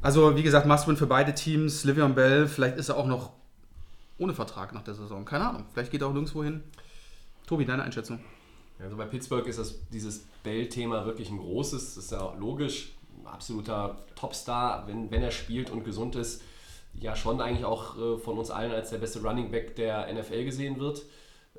Also, 0.00 0.36
wie 0.36 0.42
gesagt, 0.42 0.66
Must-Win 0.66 0.96
für 0.96 1.06
beide 1.06 1.34
Teams. 1.34 1.84
Livion 1.84 2.14
Bell, 2.14 2.48
vielleicht 2.48 2.76
ist 2.78 2.88
er 2.88 2.96
auch 2.96 3.06
noch 3.06 3.30
ohne 4.18 4.34
Vertrag 4.34 4.72
nach 4.74 4.82
der 4.82 4.94
Saison. 4.94 5.24
Keine 5.24 5.48
Ahnung. 5.48 5.64
Vielleicht 5.72 5.90
geht 5.92 6.00
er 6.02 6.08
auch 6.08 6.12
nirgendwo 6.12 6.42
hin. 6.42 6.62
Tobi, 7.46 7.64
deine 7.64 7.82
Einschätzung. 7.82 8.20
Also 8.80 8.96
bei 8.96 9.04
Pittsburgh 9.04 9.46
ist 9.46 9.58
das, 9.58 9.76
dieses 9.92 10.24
Bell-Thema 10.42 11.06
wirklich 11.06 11.30
ein 11.30 11.38
großes, 11.38 11.94
das 11.94 12.04
ist 12.04 12.10
ja 12.12 12.20
auch 12.20 12.38
logisch, 12.38 12.92
absoluter 13.24 14.04
Topstar, 14.16 14.86
wenn, 14.86 15.10
wenn 15.10 15.22
er 15.22 15.30
spielt 15.30 15.70
und 15.70 15.84
gesund 15.84 16.16
ist, 16.16 16.42
ja 16.94 17.16
schon 17.16 17.40
eigentlich 17.40 17.64
auch 17.64 17.96
äh, 17.98 18.18
von 18.18 18.38
uns 18.38 18.50
allen 18.50 18.72
als 18.72 18.90
der 18.90 18.98
beste 18.98 19.20
Running 19.22 19.50
Back 19.50 19.76
der 19.76 20.12
NFL 20.12 20.44
gesehen 20.44 20.78
wird. 20.78 21.02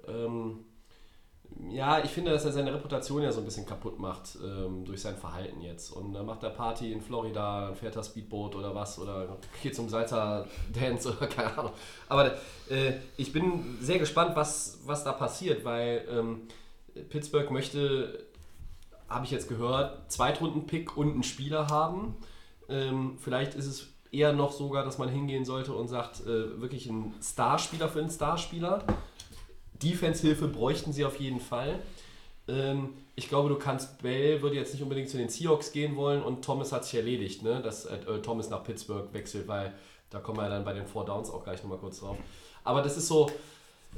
Ähm, 0.07 0.65
Ja, 1.71 2.03
ich 2.03 2.11
finde, 2.11 2.31
dass 2.31 2.43
er 2.45 2.51
seine 2.51 2.73
Reputation 2.73 3.21
ja 3.21 3.31
so 3.31 3.39
ein 3.39 3.45
bisschen 3.45 3.65
kaputt 3.65 3.97
macht 3.99 4.37
ähm, 4.43 4.83
durch 4.85 5.01
sein 5.01 5.15
Verhalten 5.15 5.61
jetzt. 5.61 5.91
Und 5.91 6.13
dann 6.13 6.25
macht 6.25 6.43
er 6.43 6.49
Party 6.49 6.91
in 6.91 7.01
Florida, 7.01 7.67
dann 7.67 7.75
fährt 7.75 7.95
er 7.95 8.03
Speedboot 8.03 8.55
oder 8.55 8.73
was 8.75 8.99
oder 8.99 9.37
geht 9.63 9.75
zum 9.75 9.87
Salsa 9.89 10.45
Dance 10.73 11.09
oder 11.17 11.27
keine 11.27 11.57
Ahnung. 11.57 11.71
Aber 12.09 12.33
äh, 12.69 12.93
ich 13.17 13.31
bin 13.31 13.77
sehr 13.81 13.99
gespannt, 13.99 14.35
was, 14.35 14.79
was 14.85 15.03
da 15.03 15.13
passiert, 15.13 15.63
weil 15.63 16.05
ähm, 16.09 16.41
Pittsburgh 17.09 17.49
möchte, 17.51 18.25
habe 19.09 19.25
ich 19.25 19.31
jetzt 19.31 19.49
gehört, 19.49 20.11
Zweitrunden-Pick 20.11 20.97
und 20.97 21.11
einen 21.11 21.23
Spieler 21.23 21.67
haben. 21.67 22.15
Ähm, 22.69 23.17
vielleicht 23.19 23.55
ist 23.55 23.67
es 23.67 23.87
eher 24.11 24.33
noch 24.33 24.51
sogar, 24.51 24.83
dass 24.83 24.97
man 24.97 25.09
hingehen 25.09 25.45
sollte 25.45 25.73
und 25.73 25.87
sagt, 25.87 26.21
äh, 26.21 26.59
wirklich 26.59 26.87
ein 26.87 27.13
Starspieler 27.21 27.89
für 27.89 27.99
einen 27.99 28.09
Starspieler. 28.09 28.83
Defense-Hilfe 29.81 30.47
bräuchten 30.47 30.93
sie 30.93 31.05
auf 31.05 31.19
jeden 31.19 31.39
Fall. 31.39 31.79
Ähm, 32.47 32.93
ich 33.15 33.29
glaube, 33.29 33.49
du 33.49 33.55
kannst, 33.55 34.01
Bell 34.01 34.41
würde 34.41 34.55
jetzt 34.55 34.73
nicht 34.73 34.83
unbedingt 34.83 35.09
zu 35.09 35.17
den 35.17 35.29
Seahawks 35.29 35.71
gehen 35.71 35.95
wollen 35.95 36.23
und 36.23 36.43
Thomas 36.43 36.71
hat 36.71 36.85
sich 36.85 36.95
erledigt, 36.95 37.43
ne? 37.43 37.61
dass 37.61 37.85
äh, 37.85 38.21
Thomas 38.21 38.49
nach 38.49 38.63
Pittsburgh 38.63 39.13
wechselt, 39.13 39.47
weil 39.47 39.73
da 40.09 40.19
kommen 40.19 40.37
wir 40.37 40.43
ja 40.43 40.49
dann 40.49 40.65
bei 40.65 40.73
den 40.73 40.85
Four 40.85 41.05
Downs 41.05 41.29
auch 41.29 41.43
gleich 41.43 41.61
nochmal 41.61 41.79
kurz 41.79 41.99
drauf. 41.99 42.17
Aber 42.63 42.81
das 42.81 42.97
ist 42.97 43.07
so, 43.07 43.29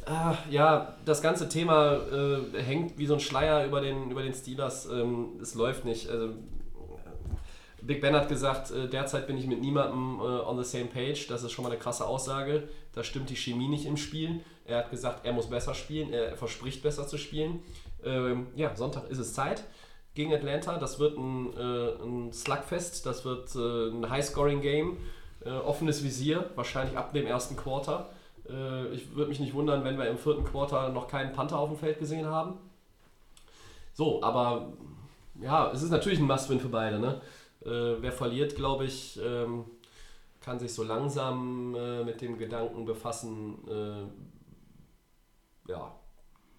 äh, 0.06 0.54
ja, 0.54 0.95
das 1.06 1.22
ganze 1.22 1.50
Thema 1.50 1.95
äh, 1.95 2.62
hängt 2.62 2.98
wie 2.98 3.06
so 3.06 3.16
ein 3.16 3.20
Schleier 3.20 3.66
über 3.66 3.82
den, 3.82 4.12
über 4.12 4.24
den 4.24 4.34
Steelers. 4.34 4.86
Ähm, 4.86 5.39
es 5.41 5.56
läuft 5.56 5.86
nicht. 5.86 6.10
Also, 6.10 6.34
Big 7.82 8.02
Ben 8.02 8.16
hat 8.16 8.28
gesagt, 8.28 8.72
äh, 8.72 8.88
derzeit 8.88 9.28
bin 9.28 9.38
ich 9.38 9.48
mit 9.48 9.62
niemandem 9.62 10.20
äh, 10.20 10.24
on 10.24 10.62
the 10.62 10.70
same 10.70 10.88
page. 10.88 11.28
Das 11.28 11.43
ist 11.43 11.52
schon 11.52 11.64
mal 11.64 11.72
eine 11.72 11.80
krasse 11.80 12.06
Aussage. 12.06 12.68
Da 12.93 13.04
stimmt 13.04 13.30
die 13.30 13.36
Chemie 13.36 13.68
nicht 13.68 13.86
im 13.86 13.98
Spiel. 13.98 14.41
Er 14.66 14.80
hat 14.80 14.91
gesagt, 14.91 15.26
er 15.26 15.34
muss 15.34 15.50
besser 15.50 15.74
spielen. 15.74 16.12
Er 16.12 16.36
verspricht 16.36 16.84
besser 16.84 17.08
zu 17.08 17.18
spielen. 17.18 17.60
Ähm, 18.04 18.48
ja, 18.56 18.76
Sonntag 18.76 19.10
ist 19.10 19.20
es 19.20 19.34
Zeit 19.34 19.64
gegen 20.16 20.34
Atlanta. 20.34 20.78
Das 20.78 21.00
wird 21.00 21.18
ein, 21.18 21.54
äh, 21.56 22.04
ein 22.04 22.34
Slugfest. 22.34 23.06
Das 23.06 23.24
wird 23.24 23.56
äh, 23.56 23.89
ein 23.95 24.10
High-Scoring-Game. 24.10 24.98
Äh, 25.45 25.50
offenes 25.52 26.04
Visier, 26.04 26.50
wahrscheinlich 26.56 26.98
ab 26.98 27.14
dem 27.14 27.26
ersten 27.26 27.56
Quarter. 27.56 28.10
Äh, 28.50 28.93
ich 28.93 29.16
würde 29.16 29.30
mich 29.30 29.39
nicht 29.39 29.54
wundern, 29.54 29.84
wenn 29.84 29.98
wir 29.98 30.08
im 30.08 30.18
vierten 30.18 30.43
Quarter 30.43 30.89
noch 30.89 31.08
keinen 31.08 31.34
Panther 31.34 31.60
auf 31.60 31.70
dem 31.70 31.78
Feld 31.78 32.00
gesehen 32.00 32.26
haben. 32.26 32.56
So, 33.93 34.22
aber 34.22 34.74
ja, 35.41 35.72
es 35.72 35.84
ist 35.84 35.91
natürlich 35.91 36.20
ein 36.20 36.26
Must-Win 36.26 36.60
für 36.60 36.70
beide. 36.70 37.00
Ne? 37.00 37.22
Äh, 37.66 38.02
wer 38.02 38.12
verliert, 38.12 38.56
glaube 38.56 38.86
ich, 38.86 39.20
ähm, 39.24 39.66
kann 40.41 40.60
sich 40.60 40.74
so 40.74 40.84
langsam 40.84 41.76
äh, 41.76 42.04
mit 42.04 42.22
dem 42.22 42.38
Gedanken 42.38 42.86
befassen, 42.86 43.58
äh, 43.68 45.72
ja, 45.72 45.91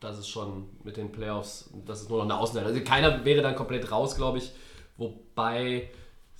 das 0.01 0.19
ist 0.19 0.29
schon 0.29 0.69
mit 0.85 0.97
den 0.97 1.11
Playoffs, 1.11 1.71
das 1.87 2.03
ist 2.03 2.11
nur 2.11 2.19
noch 2.19 2.25
eine 2.25 2.39
Ausnahme. 2.39 2.67
Also 2.67 2.81
keiner 2.83 3.25
wäre 3.25 3.43
dann 3.43 3.57
komplett 3.57 3.91
raus, 3.91 4.17
glaube 4.17 4.39
ich. 4.39 4.53
Wobei 4.97 5.91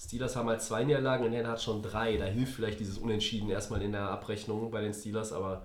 Steelers 0.01 0.37
haben 0.37 0.49
halt 0.49 0.63
zwei 0.63 0.85
Niederlagen, 0.85 1.33
in 1.33 1.47
hat 1.47 1.61
schon 1.61 1.83
drei. 1.83 2.17
Da 2.17 2.27
hilft 2.27 2.55
vielleicht 2.55 2.79
dieses 2.79 2.99
Unentschieden 2.99 3.51
erstmal 3.51 3.83
in 3.83 3.93
der 3.93 4.11
Abrechnung 4.11 4.71
bei 4.71 4.81
den 4.81 4.95
Steelers, 4.95 5.33
aber 5.33 5.51
ja. 5.51 5.63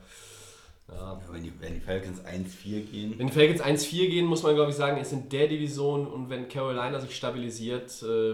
Ja, 0.90 1.20
wenn, 1.32 1.44
die, 1.44 1.54
wenn 1.60 1.76
die 1.76 1.80
Falcons 1.80 2.20
1-4 2.22 2.82
gehen. 2.82 3.16
Wenn 3.18 3.28
die 3.28 3.34
Falcons 3.34 3.62
1-4 3.62 4.10
gehen, 4.10 4.26
muss 4.26 4.44
man 4.44 4.56
glaube 4.56 4.72
ich 4.72 4.78
sagen, 4.78 5.00
ist 5.00 5.14
in 5.14 5.30
der 5.30 5.48
Division 5.48 6.06
und 6.08 6.30
wenn 6.30 6.50
Carolina 6.50 7.00
sich 7.00 7.16
stabilisiert, 7.16 8.04
äh, 8.04 8.34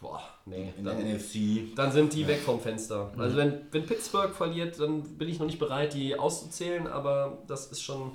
boah, 0.00 0.20
nee, 0.46 0.72
in 0.76 0.84
dann, 0.84 0.98
der 0.98 1.14
NFC. 1.14 1.74
dann 1.76 1.92
sind 1.92 2.12
die 2.12 2.26
weg 2.26 2.40
vom 2.40 2.60
Fenster. 2.60 3.12
Also 3.16 3.36
wenn, 3.36 3.60
wenn 3.70 3.86
Pittsburgh 3.86 4.34
verliert, 4.34 4.80
dann 4.80 5.02
bin 5.02 5.28
ich 5.28 5.38
noch 5.38 5.46
nicht 5.46 5.58
bereit, 5.58 5.94
die 5.94 6.18
auszuzählen, 6.18 6.86
aber 6.86 7.38
das 7.46 7.66
ist 7.66 7.82
schon, 7.82 8.12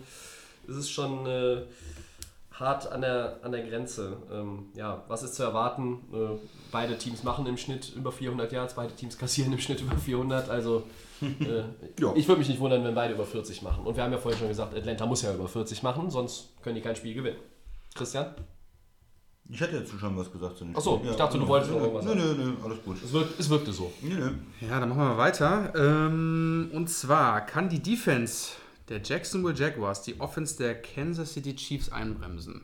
das 0.68 0.76
ist 0.76 0.92
schon 0.92 1.26
äh, 1.26 1.62
hart 2.62 2.90
an 2.92 3.02
der, 3.02 3.40
an 3.44 3.52
der 3.52 3.68
Grenze. 3.68 4.18
Ähm, 4.32 4.68
ja, 4.76 5.04
was 5.08 5.24
ist 5.24 5.36
zu 5.36 5.44
erwarten? 5.44 6.00
Äh, 6.14 6.38
beide 6.72 6.98
Teams 6.98 7.24
machen 7.24 7.46
im 7.48 7.58
Schnitt 7.58 7.92
über 7.96 8.12
400 8.12 8.52
Yards, 8.52 8.76
beide 8.76 8.94
Teams 8.96 9.18
kassieren 9.18 9.52
im 9.52 9.60
Schnitt 9.60 9.82
über 9.82 9.98
400, 9.98 10.50
also 10.50 10.84
äh, 11.22 11.26
Ja. 12.00 12.14
ich 12.16 12.28
würde 12.28 12.40
mich 12.40 12.48
nicht 12.50 12.60
wundern, 12.60 12.84
wenn 12.84 12.96
beide 12.96 13.14
über 13.14 13.26
40 13.26 13.62
machen. 13.64 13.86
Und 13.86 13.96
wir 13.98 14.04
haben 14.04 14.12
ja 14.14 14.18
vorhin 14.18 14.40
schon 14.40 14.48
gesagt, 14.48 14.74
Atlanta 14.76 15.06
muss 15.06 15.22
ja 15.24 15.34
über 15.34 15.48
40 15.48 15.84
machen, 15.84 16.10
sonst 16.10 16.54
können 16.62 16.76
die 16.76 16.82
kein 16.82 16.96
Spiel 16.96 17.14
gewinnen. 17.14 17.38
Christian? 17.94 18.34
Ich 19.50 19.62
hatte 19.62 19.76
jetzt 19.76 19.92
schon 19.92 20.18
was 20.18 20.32
gesagt 20.32 20.56
zu 20.58 20.64
den 20.64 20.74
Ach 20.78 20.82
so, 20.82 20.96
Spielen. 20.98 21.12
ich 21.12 21.18
dachte, 21.18 21.38
du 21.38 21.46
wolltest 21.46 21.72
noch 21.74 21.82
irgendwas 21.82 22.06
Nö, 22.06 22.16
nö, 22.16 22.34
nö, 22.36 22.54
alles 22.64 22.82
gut. 22.86 23.04
Es, 23.04 23.12
wirkt, 23.12 23.38
es 23.38 23.50
wirkte 23.50 23.74
so. 23.74 23.92
Nö, 24.02 24.16
nö. 24.16 24.32
Ja, 24.62 24.80
dann 24.80 24.88
machen 24.88 25.00
wir 25.02 25.10
mal 25.10 25.18
weiter. 25.18 25.74
Ähm, 25.76 26.70
und 26.74 26.90
zwar 26.90 27.42
kann 27.46 27.68
die 27.68 27.82
Defense 27.82 28.52
der 28.92 29.02
Jacksonville 29.02 29.56
Jaguars 29.56 30.04
die 30.04 30.20
Offense 30.20 30.58
der 30.58 30.80
Kansas 30.82 31.34
City 31.34 31.56
Chiefs 31.56 31.90
einbremsen. 31.90 32.62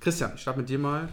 Christian, 0.00 0.32
ich 0.36 0.42
starte 0.42 0.60
mit 0.60 0.68
dir 0.68 0.78
mal. 0.78 1.08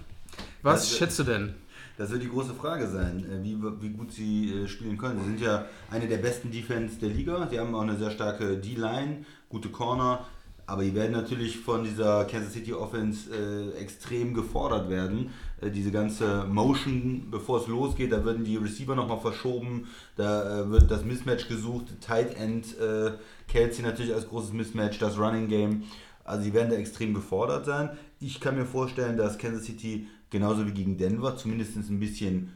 Was 0.61 0.82
Also- 0.82 0.97
schätzt 0.97 1.20
du 1.20 1.24
denn? 1.24 1.55
Das 1.97 2.09
wird 2.09 2.24
die 2.24 2.30
große 2.30 2.53
Frage 2.55 2.88
sein, 2.88 3.24
äh, 3.30 3.43
wie, 3.43 3.55
wie 3.82 3.89
gut 3.89 4.11
sie 4.11 4.51
äh, 4.51 4.68
spielen 4.68 4.97
können. 4.97 5.20
Sie 5.20 5.26
sind 5.26 5.41
ja 5.41 5.66
eine 5.91 6.07
der 6.07 6.18
besten 6.18 6.49
Defense 6.51 6.97
der 6.99 7.09
Liga. 7.09 7.47
Sie 7.49 7.59
haben 7.59 7.74
auch 7.76 7.82
eine 7.82 7.97
sehr 7.97 8.09
starke 8.11 8.57
D-Line, 8.57 9.26
gute 9.49 9.70
Corner. 9.70 10.26
Aber 10.66 10.82
die 10.84 10.95
werden 10.95 11.11
natürlich 11.11 11.59
von 11.59 11.84
dieser 11.84 12.26
Kansas 12.26 12.53
City 12.53 12.74
Offense 12.74 13.30
äh, 13.32 13.78
extrem 13.80 14.34
gefordert 14.34 14.89
werden. 14.89 15.32
Äh, 15.64 15.72
diese 15.72 15.91
ganze 15.91 16.45
Motion, 16.45 17.28
bevor 17.32 17.59
es 17.61 17.68
losgeht, 17.68 18.11
da 18.11 18.26
werden 18.26 18.43
die 18.43 18.57
Receiver 18.57 18.95
nochmal 18.95 19.20
verschoben. 19.20 19.88
Da 20.16 20.61
äh, 20.61 20.70
wird 20.70 20.91
das 20.91 21.03
Mismatch 21.03 21.47
gesucht. 21.47 21.86
Tight 22.01 22.38
End 22.38 22.78
äh, 22.80 23.11
Kelsey 23.47 23.84
natürlich 23.84 24.14
als 24.14 24.28
großes 24.28 24.53
Mismatch, 24.53 24.99
das 24.99 25.18
Running 25.18 25.47
Game. 25.47 25.84
Also 26.24 26.43
sie 26.43 26.53
werden 26.53 26.70
da 26.70 26.78
extrem 26.78 27.14
gefordert 27.14 27.66
sein. 27.66 27.89
Ich 28.20 28.39
kann 28.39 28.55
mir 28.55 28.66
vorstellen, 28.66 29.18
dass 29.18 29.38
Kansas 29.38 29.66
City 29.66 30.07
genauso 30.30 30.66
wie 30.66 30.72
gegen 30.72 30.97
Denver 30.97 31.36
zumindest 31.36 31.76
ein 31.76 31.99
bisschen 31.99 32.53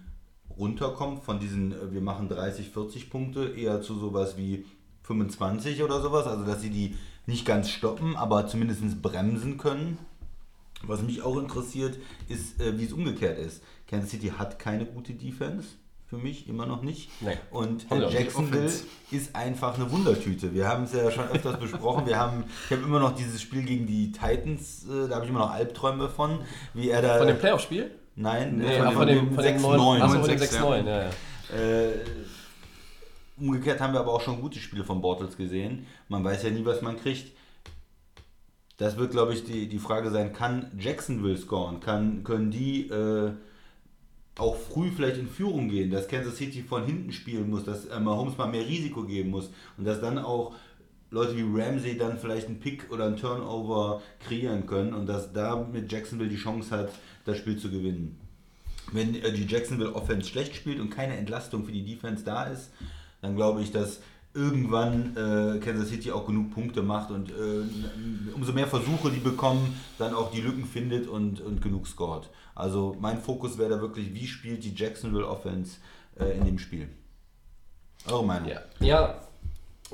runterkommt 0.58 1.24
von 1.24 1.40
diesen, 1.40 1.72
äh, 1.72 1.92
wir 1.92 2.02
machen 2.02 2.30
30, 2.30 2.70
40 2.70 3.10
Punkte, 3.10 3.54
eher 3.56 3.82
zu 3.82 3.96
sowas 3.96 4.38
wie 4.38 4.66
25 5.04 5.84
oder 5.84 6.02
sowas. 6.02 6.26
Also 6.28 6.46
dass 6.46 6.62
sie 6.62 6.70
die 6.70 6.96
nicht 7.26 7.46
ganz 7.46 7.70
stoppen, 7.70 8.16
aber 8.16 8.48
zumindest 8.48 9.02
bremsen 9.02 9.58
können. 9.58 9.98
Was 10.84 11.02
mich 11.02 11.22
auch 11.24 11.38
interessiert, 11.38 11.98
ist, 12.28 12.62
äh, 12.62 12.78
wie 12.78 12.86
es 12.86 12.94
umgekehrt 12.94 13.40
ist. 13.40 13.64
Kansas 13.88 14.12
City 14.12 14.34
hat 14.38 14.60
keine 14.60 14.86
gute 14.86 15.14
Defense. 15.14 15.68
Für 16.10 16.18
mich 16.18 16.48
immer 16.48 16.66
noch 16.66 16.84
nicht. 16.84 17.10
Nee. 17.20 17.38
Und 17.52 17.92
äh. 17.92 18.08
Jacksonville 18.10 18.72
ist 19.12 19.36
einfach 19.36 19.76
eine 19.76 19.92
Wundertüte. 19.92 20.54
Wir 20.54 20.66
haben 20.66 20.86
es 20.86 20.94
ja 20.94 21.12
schon 21.12 21.28
öfters 21.28 21.60
besprochen. 21.60 22.06
Wir 22.06 22.18
haben, 22.18 22.46
ich 22.66 22.72
habe 22.72 22.84
immer 22.84 23.00
noch 23.00 23.14
dieses 23.14 23.42
Spiel 23.42 23.64
gegen 23.64 23.88
die 23.88 24.14
Titans, 24.14 24.86
äh, 24.86 25.10
da 25.10 25.16
habe 25.16 25.26
ich 25.26 25.32
immer 25.32 25.40
noch 25.40 25.52
Albträume 25.52 26.08
von, 26.08 26.40
wie 26.74 26.90
er 26.90 27.02
da. 27.02 27.18
Von 27.18 27.28
dem 27.28 27.38
Playoff-Spiel? 27.38 27.92
Nein, 28.16 28.58
Nee, 28.58 28.80
von, 28.80 28.94
von 28.94 29.08
dem, 29.08 29.36
dem 29.36 29.38
6-9. 29.38 29.78
9. 29.78 30.02
Achso, 30.02 30.20
von 30.20 30.30
dem 30.30 30.40
6, 30.40 30.58
6-9, 30.58 30.86
ja. 30.86 31.04
ja. 31.04 31.10
Äh, 31.56 31.92
umgekehrt 33.38 33.82
haben 33.82 33.94
wir 33.94 34.00
aber 34.00 34.14
auch 34.14 34.22
schon 34.22 34.40
gute 34.40 34.60
Spiele 34.60 34.86
von 34.86 35.02
Bortles 35.02 35.36
gesehen. 35.36 35.88
Man 36.08 36.24
weiß 36.24 36.44
ja 36.44 36.50
nie, 36.50 36.64
was 36.64 36.82
man 36.82 36.98
kriegt. 36.98 37.37
Das 38.78 38.98
wird, 38.98 39.12
glaube 39.12 39.34
ich, 39.34 39.44
die, 39.44 39.68
die 39.68 39.80
Frage 39.80 40.12
sein, 40.12 40.34
kann 40.34 40.72
Jacksonville 40.78 41.38
scoren? 41.38 41.80
Kann, 41.80 42.24
können 42.24 42.52
die 42.52 42.88
äh, 42.90 43.32
auch 44.38 44.56
früh 44.56 44.92
vielleicht 44.92 45.18
in 45.18 45.28
Führung 45.28 45.70
gehen, 45.70 45.90
dass 45.90 46.08
Kansas 46.08 46.38
City 46.38 46.62
von 46.62 46.86
hinten 46.86 47.12
spielen 47.12 47.50
muss, 47.50 47.64
dass 47.64 47.86
äh, 47.86 48.00
Mahomes 48.00 48.38
mal 48.38 48.48
mehr 48.48 48.66
Risiko 48.66 49.04
geben 49.04 49.32
muss 49.32 49.50
und 49.78 49.86
dass 49.86 50.00
dann 50.00 50.20
auch 50.20 50.54
Leute 51.10 51.36
wie 51.38 51.62
Ramsey 51.62 51.98
dann 51.98 52.20
vielleicht 52.20 52.48
einen 52.48 52.60
Pick 52.60 52.92
oder 52.92 53.06
einen 53.06 53.18
Turnover 53.18 54.02
kreieren 54.20 54.68
können 54.68 54.94
und 54.94 55.08
dass 55.08 55.32
da 55.34 55.56
mit 55.56 55.92
Jacksonville 55.92 56.30
die 56.30 56.36
Chance 56.36 56.70
hat, 56.76 56.90
das 57.26 57.38
Spiel 57.38 57.58
zu 57.58 57.72
gewinnen. 57.72 58.20
Wenn 58.92 59.16
äh, 59.16 59.32
die 59.32 59.46
Jacksonville 59.46 59.96
Offense 59.96 60.30
schlecht 60.30 60.56
spielt 60.56 60.80
und 60.80 60.92
keine 60.92 61.18
Entlastung 61.18 61.66
für 61.66 61.72
die 61.72 61.84
Defense 61.84 62.24
da 62.24 62.44
ist, 62.44 62.72
dann 63.22 63.36
glaube 63.36 63.62
ich, 63.62 63.72
dass 63.72 64.02
irgendwann 64.38 65.18
äh, 65.18 65.60
Kansas 65.60 65.90
City 65.90 66.12
auch 66.12 66.26
genug 66.26 66.52
Punkte 66.52 66.84
macht 66.84 67.10
und 67.10 67.32
äh, 67.32 68.34
umso 68.34 68.54
mehr 68.54 68.68
Versuche 68.68 69.10
die 69.10 69.20
bekommen, 69.20 69.80
dann 69.98 70.14
auch 70.14 70.32
die 70.32 70.42
Lücken 70.42 70.66
findet 70.66 71.08
und, 71.08 71.42
und 71.42 71.62
genug 71.62 71.88
scored. 71.88 72.30
Also 72.54 72.96
mein 73.00 73.20
Fokus 73.20 73.58
wäre 73.58 73.72
da 73.72 73.82
wirklich, 73.82 74.14
wie 74.14 74.28
spielt 74.28 74.64
die 74.64 74.74
Jacksonville 74.76 75.28
Offense 75.28 75.78
äh, 76.20 76.38
in 76.38 76.46
dem 76.46 76.60
Spiel? 76.60 76.88
Eure 78.08 78.26
Meinung? 78.26 78.50
Ja, 78.50 78.62
ja 78.80 79.22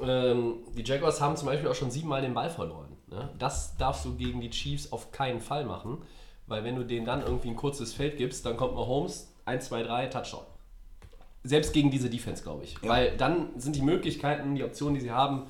ähm, 0.02 0.56
die 0.76 0.84
Jaguars 0.84 1.22
haben 1.22 1.38
zum 1.38 1.48
Beispiel 1.48 1.70
auch 1.70 1.76
schon 1.76 1.92
siebenmal 1.92 2.22
den 2.22 2.34
Ball 2.34 2.50
verloren. 2.50 2.98
Ne? 3.08 3.30
Das 3.40 3.78
darfst 3.78 4.06
du 4.06 4.16
gegen 4.16 4.42
die 4.42 4.50
Chiefs 4.50 4.92
auf 4.92 5.12
keinen 5.12 5.40
Fall 5.40 5.66
machen, 5.66 6.00
weil 6.48 6.64
wenn 6.64 6.76
du 6.76 6.84
denen 6.84 7.06
dann 7.06 7.22
irgendwie 7.22 7.50
ein 7.50 7.56
kurzes 7.56 7.94
Feld 7.94 8.18
gibst, 8.18 8.46
dann 8.46 8.58
kommt 8.58 8.76
Mahomes, 8.76 9.34
1, 9.46 9.68
2, 9.68 9.84
3, 9.84 10.08
Touchdown. 10.08 10.44
Selbst 11.44 11.74
gegen 11.74 11.92
diese 11.92 12.10
Defense, 12.10 12.44
glaube 12.44 12.64
ich. 12.64 12.76
Weil 12.84 13.18
dann 13.18 13.50
sind 13.60 13.76
die 13.76 13.82
Möglichkeiten, 13.82 14.56
die 14.56 14.64
Optionen, 14.64 14.96
die 14.96 15.02
sie 15.02 15.12
haben 15.12 15.44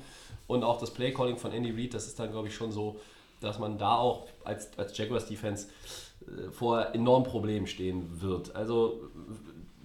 und 0.46 0.64
auch 0.64 0.78
das 0.80 0.92
Playcalling 0.92 1.36
von 1.36 1.52
Andy 1.52 1.70
Reid, 1.70 1.94
das 1.94 2.06
ist 2.06 2.18
dann, 2.18 2.30
glaube 2.30 2.48
ich, 2.48 2.54
schon 2.54 2.72
so, 2.72 3.00
dass 3.40 3.58
man 3.58 3.78
da 3.78 3.96
auch 3.96 4.26
als, 4.44 4.76
als 4.78 4.96
Jaguars 4.96 5.26
Defense 5.26 5.68
äh, 6.22 6.50
vor 6.50 6.94
enormen 6.94 7.26
Problemen 7.26 7.66
stehen 7.66 8.20
wird. 8.20 8.54
Also 8.56 9.00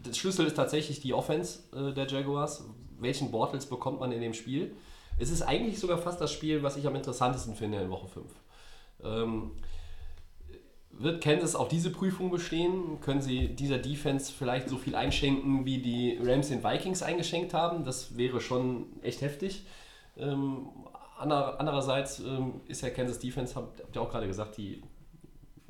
der 0.06 0.14
Schlüssel 0.14 0.46
ist 0.46 0.56
tatsächlich 0.56 1.00
die 1.02 1.14
Offense 1.14 1.60
äh, 1.76 1.94
der 1.94 2.08
Jaguars. 2.08 2.64
Welchen 3.00 3.32
Bortles 3.32 3.66
bekommt 3.66 4.00
man 4.00 4.12
in 4.12 4.22
dem 4.22 4.34
Spiel? 4.34 4.76
Es 5.18 5.30
ist 5.30 5.42
eigentlich 5.42 5.80
sogar 5.80 5.98
fast 5.98 6.20
das 6.22 6.32
Spiel, 6.32 6.64
was 6.64 6.78
ich 6.78 6.88
am 6.88 6.96
interessantesten 6.96 7.56
finde 7.56 7.80
in 7.82 7.90
Woche 7.90 8.08
5. 8.08 8.26
Ähm, 9.04 9.52
wird 11.00 11.24
Kansas 11.24 11.56
auch 11.56 11.70
diese 11.70 11.92
Prüfung 11.92 12.30
bestehen? 12.30 13.00
Können 13.00 13.22
sie 13.22 13.48
dieser 13.56 13.78
Defense 13.78 14.32
vielleicht 14.32 14.68
so 14.68 14.78
viel 14.78 14.96
einschenken, 14.96 15.66
wie 15.66 15.82
die 15.82 16.20
Rams 16.22 16.50
den 16.50 16.62
Vikings 16.64 17.02
eingeschenkt 17.02 17.54
haben? 17.54 17.86
Das 17.86 18.18
wäre 18.18 18.42
schon 18.42 18.88
echt 19.02 19.22
heftig. 19.22 19.66
Ähm, 20.18 20.68
andererseits 21.18 22.20
ähm, 22.20 22.62
ist 22.68 22.82
ja 22.82 22.90
Kansas 22.90 23.20
Defense, 23.20 23.56
habt, 23.56 23.82
habt 23.82 23.96
ihr 23.96 24.02
auch 24.02 24.10
gerade 24.10 24.28
gesagt, 24.28 24.58
die 24.58 24.84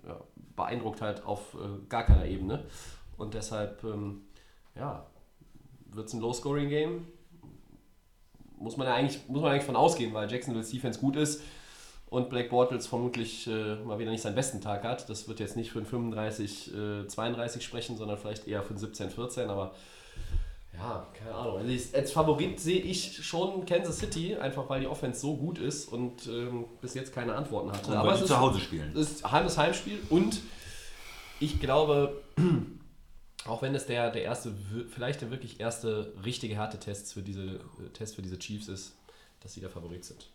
ja, 0.05 0.19
beeindruckt 0.55 1.01
halt 1.01 1.23
auf 1.23 1.53
äh, 1.53 1.87
gar 1.87 2.03
keiner 2.03 2.25
Ebene. 2.25 2.65
Und 3.15 3.35
deshalb, 3.35 3.83
ähm, 3.83 4.23
ja, 4.75 5.05
wird 5.91 6.07
es 6.07 6.13
ein 6.13 6.21
Low-Scoring-Game. 6.21 7.05
Muss 8.57 8.77
man 8.77 8.87
ja 8.87 8.95
eigentlich, 8.95 9.27
muss 9.29 9.41
man 9.41 9.51
eigentlich 9.51 9.63
von 9.63 9.75
ausgehen, 9.75 10.11
weil 10.13 10.29
Jacksonville's 10.29 10.71
Defense 10.71 10.99
gut 10.99 11.15
ist 11.15 11.41
und 12.09 12.29
Black 12.29 12.49
Bortles 12.49 12.87
vermutlich 12.87 13.47
äh, 13.47 13.75
mal 13.75 13.99
wieder 13.99 14.11
nicht 14.11 14.21
seinen 14.21 14.35
besten 14.35 14.61
Tag 14.61 14.83
hat. 14.83 15.09
Das 15.09 15.27
wird 15.27 15.39
jetzt 15.39 15.55
nicht 15.55 15.71
für 15.71 15.79
ein 15.79 15.85
35, 15.85 16.73
äh, 16.73 17.07
32 17.07 17.63
sprechen, 17.63 17.97
sondern 17.97 18.17
vielleicht 18.17 18.47
eher 18.47 18.63
für 18.63 18.73
ein 18.73 18.77
17, 18.77 19.09
14, 19.09 19.49
aber 19.49 19.73
ja, 20.73 21.07
keine 21.13 21.35
Ahnung. 21.35 21.57
Also 21.57 21.69
ich, 21.69 21.93
als 21.93 22.11
Favorit 22.11 22.59
sehe 22.59 22.81
ich 22.81 23.23
schon 23.23 23.65
Kansas 23.65 23.99
City, 23.99 24.35
einfach 24.37 24.69
weil 24.69 24.81
die 24.81 24.87
Offense 24.87 25.19
so 25.19 25.35
gut 25.35 25.59
ist 25.59 25.91
und 25.91 26.25
ähm, 26.27 26.65
bis 26.81 26.93
jetzt 26.93 27.13
keine 27.13 27.35
Antworten 27.35 27.71
hatte. 27.71 27.91
Und 27.91 27.97
aber 27.97 28.13
es 28.13 28.21
ist, 28.21 28.27
zu 28.27 28.39
Hause 28.39 28.59
spielen. 28.59 28.91
es 28.95 29.11
ist 29.11 29.25
ein 29.25 29.57
Heimspiel 29.57 29.99
und 30.09 30.41
ich 31.39 31.59
glaube, 31.59 32.21
auch 33.45 33.61
wenn 33.61 33.75
es 33.75 33.85
der, 33.85 34.09
der 34.09 34.23
erste, 34.23 34.53
vielleicht 34.89 35.21
der 35.21 35.31
wirklich 35.31 35.59
erste 35.59 36.13
richtige 36.23 36.55
Härtetest 36.55 37.13
für 37.13 37.21
diese, 37.21 37.43
äh, 37.43 37.89
Test 37.93 38.15
für 38.15 38.21
diese 38.21 38.39
Chiefs 38.39 38.67
ist, 38.67 38.95
dass 39.41 39.53
sie 39.53 39.59
der 39.61 39.69
Favorit 39.69 40.05
sind. 40.05 40.29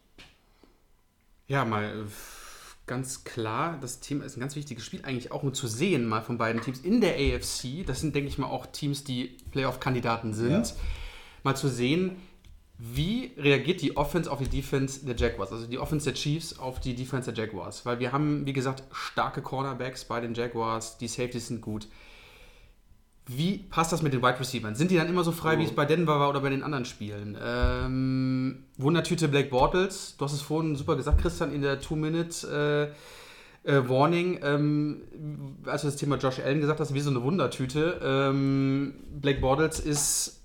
Ja, 1.46 1.64
mal 1.64 1.84
äh, 1.84 2.10
ganz 2.86 3.24
klar, 3.24 3.78
das 3.80 4.00
Thema 4.00 4.24
ist 4.24 4.36
ein 4.36 4.40
ganz 4.40 4.56
wichtiges 4.56 4.84
Spiel, 4.84 5.02
eigentlich 5.04 5.32
auch 5.32 5.42
nur 5.42 5.52
zu 5.52 5.66
sehen, 5.66 6.06
mal 6.06 6.22
von 6.22 6.38
beiden 6.38 6.62
Teams 6.62 6.80
in 6.80 7.00
der 7.00 7.14
AFC. 7.14 7.86
Das 7.86 8.00
sind, 8.00 8.14
denke 8.14 8.28
ich 8.28 8.38
mal, 8.38 8.46
auch 8.46 8.66
Teams, 8.66 9.04
die 9.04 9.36
Playoff-Kandidaten 9.52 10.32
sind. 10.32 10.68
Ja. 10.68 10.74
Mal 11.42 11.56
zu 11.56 11.68
sehen, 11.68 12.16
wie 12.78 13.32
reagiert 13.36 13.82
die 13.82 13.96
Offense 13.96 14.30
auf 14.30 14.40
die 14.40 14.48
Defense 14.48 15.04
der 15.04 15.14
Jaguars, 15.14 15.52
also 15.52 15.66
die 15.66 15.78
Offense 15.78 16.06
der 16.06 16.14
Chiefs 16.14 16.58
auf 16.58 16.80
die 16.80 16.94
Defense 16.94 17.32
der 17.32 17.44
Jaguars. 17.44 17.86
Weil 17.86 18.00
wir 18.00 18.12
haben, 18.12 18.46
wie 18.46 18.52
gesagt, 18.52 18.82
starke 18.92 19.42
Cornerbacks 19.42 20.04
bei 20.04 20.20
den 20.20 20.34
Jaguars, 20.34 20.98
die 20.98 21.08
Safeties 21.08 21.48
sind 21.48 21.60
gut. 21.60 21.86
Wie 23.26 23.58
passt 23.58 23.90
das 23.90 24.02
mit 24.02 24.12
den 24.12 24.22
Wide 24.22 24.38
Receivers? 24.38 24.76
Sind 24.76 24.90
die 24.90 24.96
dann 24.96 25.08
immer 25.08 25.24
so 25.24 25.32
frei, 25.32 25.58
wie 25.58 25.64
es 25.64 25.74
bei 25.74 25.86
Denver 25.86 26.20
war 26.20 26.28
oder 26.28 26.40
bei 26.40 26.50
den 26.50 26.62
anderen 26.62 26.84
Spielen? 26.84 27.38
Ähm, 27.42 28.64
Wundertüte 28.76 29.28
Blake 29.28 29.48
Bortles, 29.48 30.16
du 30.18 30.26
hast 30.26 30.34
es 30.34 30.42
vorhin 30.42 30.76
super 30.76 30.94
gesagt, 30.94 31.22
Christian, 31.22 31.50
in 31.52 31.62
der 31.62 31.80
Two-Minute 31.80 32.92
äh, 33.64 33.70
äh, 33.70 33.88
Warning, 33.88 34.40
ähm, 34.42 35.02
als 35.64 35.82
du 35.82 35.88
das 35.88 35.96
Thema 35.96 36.16
Josh 36.16 36.38
Allen 36.38 36.60
gesagt 36.60 36.80
hast, 36.80 36.92
wie 36.92 37.00
so 37.00 37.08
eine 37.08 37.22
Wundertüte. 37.22 37.98
Ähm, 38.02 38.94
Blake 39.20 39.40
Bortles 39.40 39.80
ist, 39.80 40.42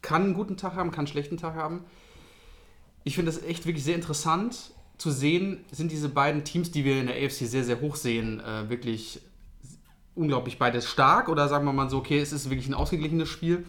kann 0.00 0.22
einen 0.22 0.34
guten 0.34 0.56
Tag 0.56 0.76
haben, 0.76 0.92
kann 0.92 1.00
einen 1.00 1.06
schlechten 1.08 1.38
Tag 1.38 1.56
haben. 1.56 1.84
Ich 3.02 3.16
finde 3.16 3.32
das 3.32 3.42
echt 3.42 3.66
wirklich 3.66 3.84
sehr 3.84 3.96
interessant 3.96 4.72
zu 4.96 5.10
sehen, 5.10 5.64
sind 5.72 5.90
diese 5.90 6.08
beiden 6.08 6.44
Teams, 6.44 6.70
die 6.70 6.84
wir 6.84 7.00
in 7.00 7.08
der 7.08 7.16
AFC 7.16 7.48
sehr, 7.48 7.64
sehr 7.64 7.80
hoch 7.80 7.96
sehen, 7.96 8.38
äh, 8.38 8.70
wirklich 8.70 9.20
unglaublich 10.14 10.58
beides 10.58 10.88
stark 10.88 11.28
oder 11.28 11.48
sagen 11.48 11.64
wir 11.64 11.72
mal 11.72 11.88
so, 11.88 11.98
okay, 11.98 12.20
es 12.20 12.32
ist 12.32 12.50
wirklich 12.50 12.68
ein 12.68 12.74
ausgeglichenes 12.74 13.28
Spiel. 13.28 13.64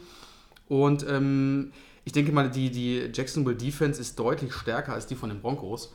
Und 0.67 1.05
ähm, 1.07 1.71
ich 2.05 2.11
denke 2.11 2.31
mal, 2.31 2.49
die, 2.49 2.69
die 2.69 3.09
Jacksonville 3.13 3.55
Defense 3.55 3.99
ist 4.01 4.19
deutlich 4.19 4.53
stärker 4.53 4.93
als 4.93 5.07
die 5.07 5.15
von 5.15 5.29
den 5.29 5.41
Broncos. 5.41 5.93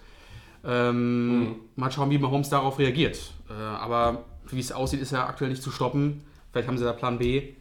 Ähm, 0.64 1.56
Mal 1.76 1.90
schauen, 1.92 2.10
wie 2.10 2.18
Mahomes 2.18 2.48
darauf 2.48 2.78
reagiert. 2.78 3.32
Äh, 3.48 3.52
aber 3.52 4.24
wie 4.50 4.60
es 4.60 4.72
aussieht, 4.72 5.00
ist 5.00 5.12
er 5.12 5.28
aktuell 5.28 5.50
nicht 5.50 5.62
zu 5.62 5.70
stoppen. 5.70 6.22
Vielleicht 6.50 6.68
haben 6.68 6.78
sie 6.78 6.84
da 6.84 6.92
Plan 6.92 7.18
B. 7.18 7.54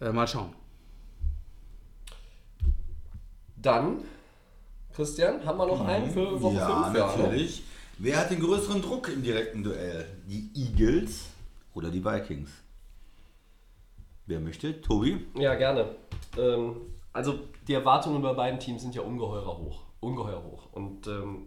Äh, 0.00 0.12
mal 0.12 0.26
schauen. 0.26 0.52
Dann, 3.56 3.98
Christian, 4.94 5.44
haben 5.44 5.58
wir 5.58 5.66
noch 5.66 5.86
einen 5.86 6.10
für 6.10 6.40
Woche 6.40 6.56
ja, 6.56 6.84
5? 6.84 6.98
natürlich. 6.98 7.62
Wer 7.98 8.18
hat 8.18 8.30
den 8.30 8.40
größeren 8.40 8.80
Druck 8.80 9.08
im 9.08 9.22
direkten 9.22 9.64
Duell? 9.64 10.06
Die 10.28 10.50
Eagles 10.54 11.24
oder 11.78 11.90
die 11.90 12.04
Vikings? 12.04 12.50
Wer 14.26 14.40
möchte? 14.40 14.80
Tobi? 14.82 15.26
Ja, 15.36 15.54
gerne. 15.54 15.94
Ähm, 16.36 16.76
also 17.12 17.38
die 17.66 17.72
Erwartungen 17.72 18.20
bei 18.20 18.32
beiden 18.34 18.58
Teams 18.58 18.82
sind 18.82 18.94
ja 18.96 19.02
ungeheuer 19.02 19.46
hoch. 19.46 19.84
Ungeheuer 20.00 20.42
hoch. 20.42 20.72
Und 20.72 21.06
ähm, 21.06 21.46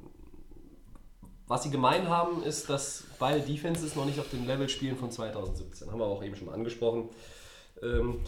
was 1.48 1.64
sie 1.64 1.70
gemein 1.70 2.08
haben, 2.08 2.44
ist, 2.44 2.70
dass 2.70 3.04
beide 3.20 3.42
Defenses 3.42 3.96
noch 3.98 4.06
nicht 4.06 4.20
auf 4.20 4.30
dem 4.30 4.48
Level 4.48 4.70
spielen 4.70 4.96
von 4.96 5.12
2017. 5.12 5.92
Haben 5.92 6.00
wir 6.00 6.06
auch 6.06 6.24
eben 6.24 6.38
schon 6.38 6.50
angesprochen. 6.50 7.10
Ähm, 7.84 8.22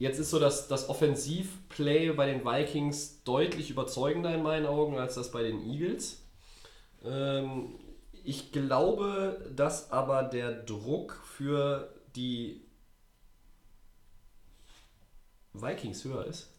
jetzt 0.00 0.18
ist 0.18 0.30
so, 0.30 0.40
dass 0.40 0.66
das 0.66 0.88
Offensivplay 0.88 2.10
bei 2.10 2.26
den 2.26 2.44
Vikings 2.44 3.22
deutlich 3.22 3.70
überzeugender 3.70 4.34
in 4.34 4.42
meinen 4.42 4.66
Augen 4.66 4.98
als 4.98 5.14
das 5.14 5.30
bei 5.30 5.44
den 5.44 5.64
Eagles. 5.70 6.20
Ähm, 7.04 7.76
ich 8.24 8.52
glaube, 8.52 9.50
dass 9.54 9.90
aber 9.90 10.22
der 10.22 10.52
Druck 10.52 11.20
für 11.24 11.94
die 12.16 12.62
Vikings 15.52 16.04
höher 16.04 16.24
ist. 16.24 16.50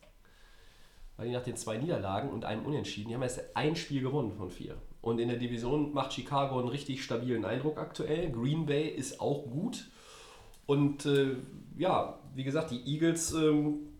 Weil 1.17 1.27
die 1.27 1.33
nach 1.33 1.43
den 1.43 1.55
zwei 1.55 1.77
Niederlagen 1.77 2.29
und 2.29 2.45
einem 2.45 2.65
Unentschieden, 2.65 3.09
die 3.09 3.15
haben 3.15 3.23
erst 3.23 3.55
ein 3.55 3.75
Spiel 3.75 4.01
gewonnen 4.01 4.33
von 4.33 4.51
vier. 4.51 4.77
Und 5.01 5.19
in 5.19 5.27
der 5.27 5.37
Division 5.37 5.93
macht 5.93 6.13
Chicago 6.13 6.59
einen 6.59 6.67
richtig 6.67 7.03
stabilen 7.03 7.45
Eindruck 7.45 7.77
aktuell. 7.77 8.31
Green 8.31 8.65
Bay 8.65 8.87
ist 8.87 9.19
auch 9.19 9.43
gut. 9.43 9.87
Und 10.65 11.05
äh, 11.05 11.35
ja, 11.77 12.19
wie 12.33 12.43
gesagt, 12.43 12.71
die 12.71 12.83
Eagles 12.85 13.33
ähm, 13.33 13.95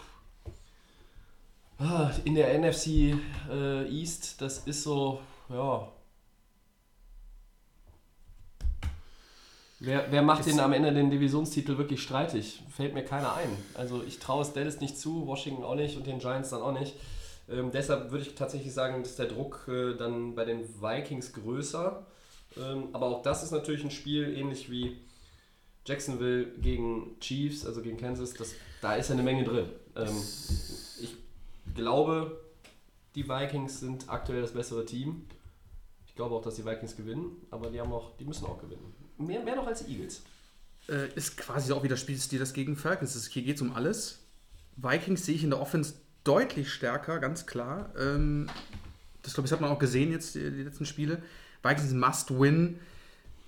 ah, 1.78 2.12
in 2.26 2.36
der 2.36 2.58
NFC 2.60 3.16
äh, 3.50 3.88
East, 3.88 4.42
das 4.42 4.60
ist 4.68 4.84
so, 4.84 5.20
ja. 5.50 5.92
Wer, 9.80 10.12
wer 10.12 10.22
macht 10.22 10.46
den 10.46 10.60
am 10.60 10.72
Ende 10.72 10.94
den 10.94 11.12
Divisionstitel 11.12 11.78
wirklich 11.78 12.02
streitig? 12.02 12.64
Fällt 12.70 12.94
mir 12.94 13.04
keiner 13.04 13.36
ein. 13.36 13.50
Also 13.74 14.04
ich 14.08 14.20
traue 14.20 14.42
es 14.42 14.54
Dallas 14.54 14.80
nicht 14.80 14.98
zu, 14.98 15.28
Washington 15.28 15.64
auch 15.64 15.76
nicht 15.76 15.98
und 15.98 16.08
den 16.08 16.20
Giants 16.20 16.52
dann 16.52 16.62
auch 16.62 16.78
nicht. 16.78 16.96
Ähm, 17.50 17.72
deshalb 17.72 18.12
würde 18.12 18.24
ich 18.24 18.36
tatsächlich 18.36 18.74
sagen, 18.74 19.02
ist 19.02 19.20
der 19.20 19.28
Druck 19.28 19.68
äh, 19.68 19.96
dann 19.96 20.34
bei 20.34 20.46
den 20.46 20.82
Vikings 20.82 21.34
größer. 21.34 22.06
Ähm, 22.58 22.90
aber 22.94 23.08
auch 23.08 23.22
das 23.22 23.44
ist 23.44 23.52
natürlich 23.52 23.84
ein 23.84 23.92
Spiel, 23.92 24.36
ähnlich 24.38 24.72
wie 24.72 24.98
Jacksonville 25.86 26.46
gegen 26.62 27.20
Chiefs, 27.20 27.66
also 27.66 27.82
gegen 27.82 27.98
Kansas. 27.98 28.34
Das, 28.34 28.54
da 28.82 28.96
ist 28.96 29.10
ja 29.10 29.14
eine 29.14 29.24
Menge 29.24 29.44
drin. 29.44 29.66
Ähm, 29.96 30.18
ich 31.02 31.16
glaube, 31.76 32.42
die 33.14 33.28
Vikings 33.28 33.82
sind 33.82 34.10
aktuell 34.10 34.42
das 34.42 34.54
bessere 34.54 34.86
Team. 34.86 35.28
Ich 36.08 36.16
glaube 36.16 36.34
auch, 36.34 36.42
dass 36.42 36.56
die 36.56 36.66
Vikings 36.66 36.96
gewinnen, 36.96 37.46
aber 37.52 37.70
die, 37.70 37.80
haben 37.80 37.92
auch, 37.92 38.16
die 38.18 38.26
müssen 38.26 38.46
auch 38.46 38.58
gewinnen. 38.58 39.05
Mehr, 39.18 39.42
mehr 39.44 39.56
noch 39.56 39.68
als 39.68 39.86
die 39.86 39.94
Eagles. 39.94 40.22
Äh, 40.88 41.08
ist 41.16 41.38
quasi 41.38 41.72
auch 41.74 41.84
wieder 41.84 41.98
Spielstil 41.98 42.40
das 42.40 42.54
gegen 42.54 42.76
Falcons. 42.76 43.16
ist. 43.16 43.28
Hier 43.32 43.44
geht 43.44 43.56
es 43.56 43.62
um 43.62 43.74
alles. 43.76 44.20
Vikings 44.78 45.26
sehe 45.26 45.36
ich 45.36 45.44
in 45.44 45.50
der 45.50 45.60
Offense 45.62 45.94
deutlich 46.24 46.72
stärker, 46.72 47.20
ganz 47.20 47.46
klar. 47.46 47.90
Ähm, 48.00 48.48
das 49.24 49.34
glaube 49.34 49.46
ich, 49.46 49.50
das 49.50 49.58
hat 49.58 49.62
man 49.62 49.72
auch 49.72 49.80
gesehen 49.80 50.12
jetzt, 50.12 50.36
die, 50.36 50.52
die 50.52 50.64
letzten 50.64 50.86
Spiele. 50.86 51.22
Vikings 51.64 51.94
must 51.94 52.32
win. 52.40 52.80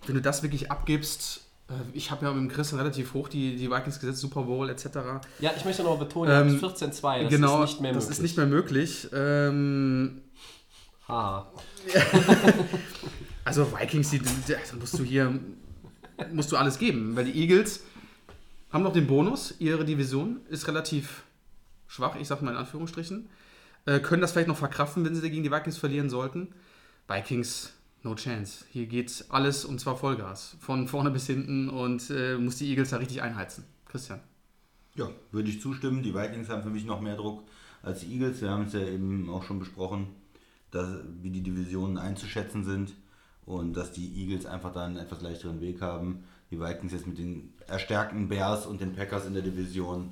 Wenn 0.06 0.16
du 0.16 0.22
das 0.22 0.41
wirklich 0.41 0.72
abgibst, 0.72 1.41
äh, 1.70 1.74
ich 1.94 2.12
habe 2.12 2.26
ja 2.26 2.32
mit 2.34 2.41
dem 2.41 2.56
Christian 2.56 2.80
relativ 2.80 3.14
hoch 3.14 3.28
die, 3.30 3.58
die 3.58 3.70
Vikings 3.70 4.00
gesetzt, 4.00 4.20
Super 4.20 4.44
Bowl 4.44 4.70
etc. 4.70 4.86
Ja, 5.40 5.52
ich 5.56 5.66
möchte 5.66 5.84
noch 5.84 6.00
betonen, 6.00 6.50
Ähm, 6.50 6.60
14-2, 6.60 7.24
das 7.24 7.30
genau, 7.30 7.64
ist 7.64 7.70
nicht 7.72 7.82
mehr 7.82 7.94
das 7.94 8.04
möglich. 8.06 8.18
ist 8.18 8.22
nicht 8.24 8.38
mehr 8.38 8.46
möglich. 8.48 9.10
Ähm, 9.14 10.22
Haha. 11.08 11.52
Also 13.44 13.66
Vikings, 13.72 14.10
die, 14.10 14.20
die, 14.20 14.26
da 14.48 14.58
musst 14.78 15.00
du 15.00 15.06
hier 15.06 15.40
musst 16.31 16.52
du 16.52 16.57
alles 16.57 16.80
geben, 16.80 17.15
weil 17.15 17.26
die 17.26 17.39
Eagles 17.39 17.84
haben 18.72 18.84
noch 18.84 18.94
den 18.94 19.07
Bonus, 19.07 19.56
ihre 19.60 19.85
Division 19.85 20.41
ist 20.49 20.68
relativ 20.68 21.23
schwach, 21.88 22.15
ich 22.19 22.27
sag 22.27 22.41
mal 22.41 22.52
in 22.52 22.57
Anführungsstrichen, 22.57 23.30
äh, 23.85 23.99
können 23.99 24.22
das 24.22 24.34
vielleicht 24.34 24.49
noch 24.49 24.57
verkraften, 24.57 25.06
wenn 25.06 25.15
sie 25.15 25.30
gegen 25.30 25.44
die 25.44 25.52
Vikings 25.52 25.77
verlieren 25.77 26.10
sollten. 26.10 26.49
Vikings, 27.07 27.73
no 28.03 28.15
chance. 28.15 28.65
Hier 28.72 28.85
geht 28.88 29.26
alles 29.30 29.64
und 29.64 29.80
zwar 29.80 29.98
Vollgas, 29.98 30.57
von 30.60 30.88
vorne 30.88 31.11
bis 31.11 31.27
hinten 31.27 31.69
und 31.69 32.10
äh, 32.10 32.38
muss 32.38 32.57
die 32.57 32.69
Eagles 32.69 32.89
da 32.89 32.98
richtig 32.98 33.22
einheizen. 33.22 33.64
Christian. 33.85 34.19
Ja, 34.95 35.10
würde 35.31 35.49
ich 35.49 35.61
zustimmen. 35.61 36.03
Die 36.03 36.14
Vikings 36.14 36.49
haben 36.49 36.64
für 36.64 36.69
mich 36.69 36.85
noch 36.85 36.99
mehr 36.99 37.15
Druck 37.15 37.44
als 37.84 38.02
die 38.02 38.11
Eagles. 38.14 38.41
Wir 38.41 38.49
haben 38.49 38.64
es 38.64 38.73
ja 38.73 38.81
eben 38.81 39.30
auch 39.30 39.44
schon 39.44 39.60
besprochen, 39.60 40.07
dass, 40.72 40.99
wie 41.22 41.30
die 41.30 41.44
Divisionen 41.44 41.98
einzuschätzen 41.98 42.65
sind 42.65 42.94
und 43.48 43.74
dass 43.74 43.91
die 43.94 44.14
Eagles 44.22 44.45
einfach 44.45 44.74
da 44.74 44.86
einen 44.86 44.98
etwas 44.98 45.22
leichteren 45.22 45.61
Weg 45.61 45.82
haben. 45.82 46.26
Die 46.52 46.60
Vikings 46.60 46.91
jetzt 46.91 47.07
mit 47.07 47.18
den 47.18 47.53
erstärkten 47.68 48.28
Bears 48.28 48.68
und 48.68 48.82
den 48.82 48.94
Packers 48.94 49.26
in 49.26 49.34
der 49.34 49.41
Division 49.41 50.11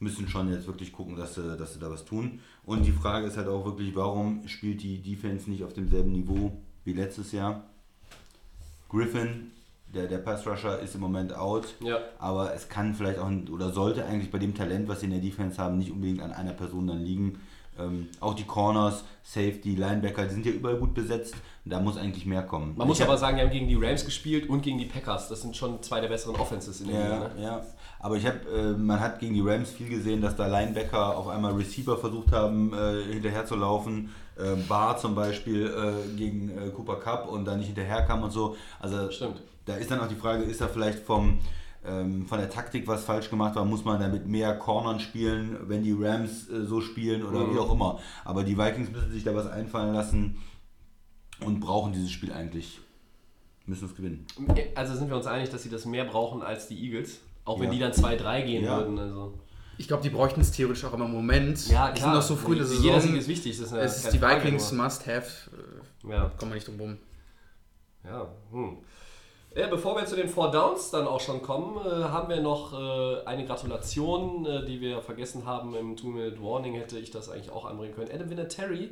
müssen 0.00 0.28
schon 0.28 0.50
jetzt 0.50 0.66
wirklich 0.66 0.92
gucken, 0.92 1.14
dass 1.14 1.34
sie, 1.34 1.56
dass 1.58 1.74
sie 1.74 1.78
da 1.78 1.90
was 1.90 2.06
tun. 2.06 2.40
Und 2.64 2.86
die 2.86 2.92
Frage 2.92 3.26
ist 3.26 3.36
halt 3.36 3.48
auch 3.48 3.66
wirklich, 3.66 3.94
warum 3.94 4.48
spielt 4.48 4.82
die 4.82 4.98
Defense 5.02 5.48
nicht 5.48 5.62
auf 5.62 5.74
demselben 5.74 6.10
Niveau 6.10 6.52
wie 6.84 6.94
letztes 6.94 7.32
Jahr? 7.32 7.64
Griffin, 8.88 9.50
der, 9.94 10.06
der 10.06 10.18
Pass-Rusher, 10.18 10.80
ist 10.80 10.94
im 10.94 11.02
Moment 11.02 11.34
out. 11.34 11.74
Ja. 11.84 11.98
Aber 12.18 12.54
es 12.54 12.70
kann 12.70 12.94
vielleicht 12.94 13.18
auch, 13.18 13.30
oder 13.50 13.72
sollte 13.72 14.06
eigentlich 14.06 14.30
bei 14.30 14.38
dem 14.38 14.54
Talent, 14.54 14.88
was 14.88 15.00
sie 15.00 15.06
in 15.06 15.12
der 15.12 15.20
Defense 15.20 15.58
haben, 15.58 15.76
nicht 15.76 15.92
unbedingt 15.92 16.22
an 16.22 16.32
einer 16.32 16.54
Person 16.54 16.86
dann 16.86 17.00
liegen. 17.00 17.40
Ähm, 17.80 18.08
auch 18.20 18.34
die 18.34 18.44
Corners, 18.44 19.04
Safety, 19.22 19.74
Linebacker, 19.76 20.24
die 20.24 20.34
sind 20.34 20.46
ja 20.46 20.52
überall 20.52 20.76
gut 20.76 20.94
besetzt. 20.94 21.34
Da 21.64 21.78
muss 21.78 21.96
eigentlich 21.98 22.24
mehr 22.26 22.42
kommen. 22.42 22.74
Man 22.76 22.88
muss 22.88 22.96
Ich 22.98 23.02
hab- 23.02 23.08
aber 23.10 23.18
sagen, 23.18 23.36
die 23.36 23.42
haben 23.42 23.50
gegen 23.50 23.68
die 23.68 23.74
Rams 23.76 24.04
gespielt 24.04 24.48
und 24.48 24.62
gegen 24.62 24.78
die 24.78 24.86
Packers. 24.86 25.28
Das 25.28 25.42
sind 25.42 25.54
schon 25.56 25.82
zwei 25.82 26.00
der 26.00 26.08
besseren 26.08 26.36
Offenses 26.36 26.80
in 26.80 26.88
der 26.88 27.02
Liga. 27.02 27.14
Ja, 27.14 27.28
Ne? 27.34 27.42
ja. 27.42 27.66
Aber 28.00 28.16
ich 28.16 28.26
habe, 28.26 28.38
äh, 28.48 28.72
man 28.72 28.98
hat 28.98 29.18
gegen 29.20 29.34
die 29.34 29.42
Rams 29.42 29.70
viel 29.70 29.88
gesehen, 29.90 30.22
dass 30.22 30.34
da 30.36 30.46
Linebacker 30.46 31.16
auf 31.16 31.28
einmal 31.28 31.52
Receiver 31.52 31.98
versucht 31.98 32.32
haben, 32.32 32.72
äh, 32.72 33.12
hinterher 33.12 33.44
zu 33.44 33.56
laufen. 33.56 34.10
Äh, 34.38 34.56
Barr 34.68 34.96
zum 34.96 35.14
Beispiel 35.14 35.66
äh, 35.66 36.16
gegen 36.16 36.48
äh, 36.50 36.70
Cooper 36.70 36.96
Cup 36.96 37.28
und 37.28 37.44
da 37.44 37.56
nicht 37.56 37.66
hinterher 37.66 38.02
kam 38.06 38.22
und 38.22 38.30
so. 38.30 38.56
Also 38.80 39.10
Stimmt. 39.10 39.42
da 39.66 39.74
ist 39.74 39.90
dann 39.90 40.00
auch 40.00 40.08
die 40.08 40.14
Frage, 40.14 40.42
ist 40.44 40.62
da 40.62 40.66
vielleicht 40.68 41.00
vom 41.00 41.38
ähm, 41.84 42.26
von 42.26 42.38
der 42.38 42.50
Taktik 42.50 42.86
was 42.86 43.04
falsch 43.04 43.30
gemacht 43.30 43.54
war, 43.56 43.64
muss 43.64 43.84
man 43.84 44.00
da 44.00 44.08
mit 44.08 44.26
mehr 44.26 44.54
Cornern 44.58 45.00
spielen, 45.00 45.56
wenn 45.68 45.82
die 45.82 45.92
Rams 45.92 46.48
äh, 46.50 46.64
so 46.64 46.80
spielen 46.80 47.22
oder 47.24 47.40
Mhm. 47.46 47.54
wie 47.54 47.58
auch 47.58 47.72
immer. 47.72 47.98
Aber 48.24 48.44
die 48.44 48.56
Vikings 48.58 48.90
müssen 48.90 49.10
sich 49.12 49.24
da 49.24 49.34
was 49.34 49.46
einfallen 49.46 49.94
lassen 49.94 50.36
und 51.44 51.60
brauchen 51.60 51.92
dieses 51.92 52.10
Spiel 52.10 52.32
eigentlich. 52.32 52.80
Müssen 53.66 53.86
es 53.86 53.94
gewinnen. 53.96 54.26
Also 54.74 54.94
sind 54.94 55.08
wir 55.08 55.16
uns 55.16 55.26
einig, 55.26 55.48
dass 55.50 55.62
sie 55.62 55.70
das 55.70 55.84
mehr 55.86 56.04
brauchen 56.04 56.42
als 56.42 56.66
die 56.68 56.78
Eagles. 56.84 57.20
Auch 57.44 57.58
wenn 57.60 57.66
Ja. 57.68 57.72
die 57.72 57.78
dann 57.78 57.92
2-3 57.92 58.42
gehen 58.44 58.64
Ja. 58.64 58.78
würden. 58.78 58.98
Also. 58.98 59.38
Ich 59.78 59.88
glaube, 59.88 60.02
die 60.02 60.10
bräuchten 60.10 60.40
es 60.42 60.50
theoretisch 60.52 60.84
auch 60.84 60.92
immer 60.92 61.06
im 61.06 61.12
Moment. 61.12 61.66
Ja, 61.68 61.90
Die 61.90 61.98
klar. 62.00 62.10
sind 62.10 62.14
noch 62.14 62.22
so 62.22 62.36
früh 62.36 62.52
in 62.52 62.58
der 62.58 62.66
Saison. 62.66 62.84
Jeder 62.84 63.00
Sieg 63.00 63.14
ist 63.16 63.28
wichtig. 63.28 63.56
Das 63.58 63.66
ist 63.66 63.72
es 63.72 64.04
ist 64.04 64.12
die 64.12 64.20
Vikings 64.20 64.72
Must-Have. 64.72 65.50
Äh, 66.04 66.10
Ja. 66.10 66.30
Kommen 66.36 66.50
wir 66.50 66.56
nicht 66.56 66.68
drum 66.68 66.78
rum. 66.80 66.98
Ja, 68.04 68.28
hm. 68.50 68.78
Ja, 69.56 69.66
bevor 69.66 69.96
wir 69.96 70.06
zu 70.06 70.14
den 70.14 70.28
Four 70.28 70.52
Downs 70.52 70.90
dann 70.90 71.08
auch 71.08 71.20
schon 71.20 71.42
kommen, 71.42 71.84
äh, 71.84 72.04
haben 72.04 72.28
wir 72.28 72.40
noch 72.40 72.72
äh, 72.72 73.24
eine 73.26 73.44
Gratulation, 73.44 74.46
äh, 74.46 74.64
die 74.64 74.80
wir 74.80 75.02
vergessen 75.02 75.44
haben. 75.44 75.74
Im 75.74 75.96
Two-Minute-Warning 75.96 76.74
hätte 76.74 76.98
ich 77.00 77.10
das 77.10 77.28
eigentlich 77.28 77.50
auch 77.50 77.64
anbringen 77.64 77.92
können. 77.94 78.10
Adam 78.12 78.30
Vinatieri, 78.30 78.90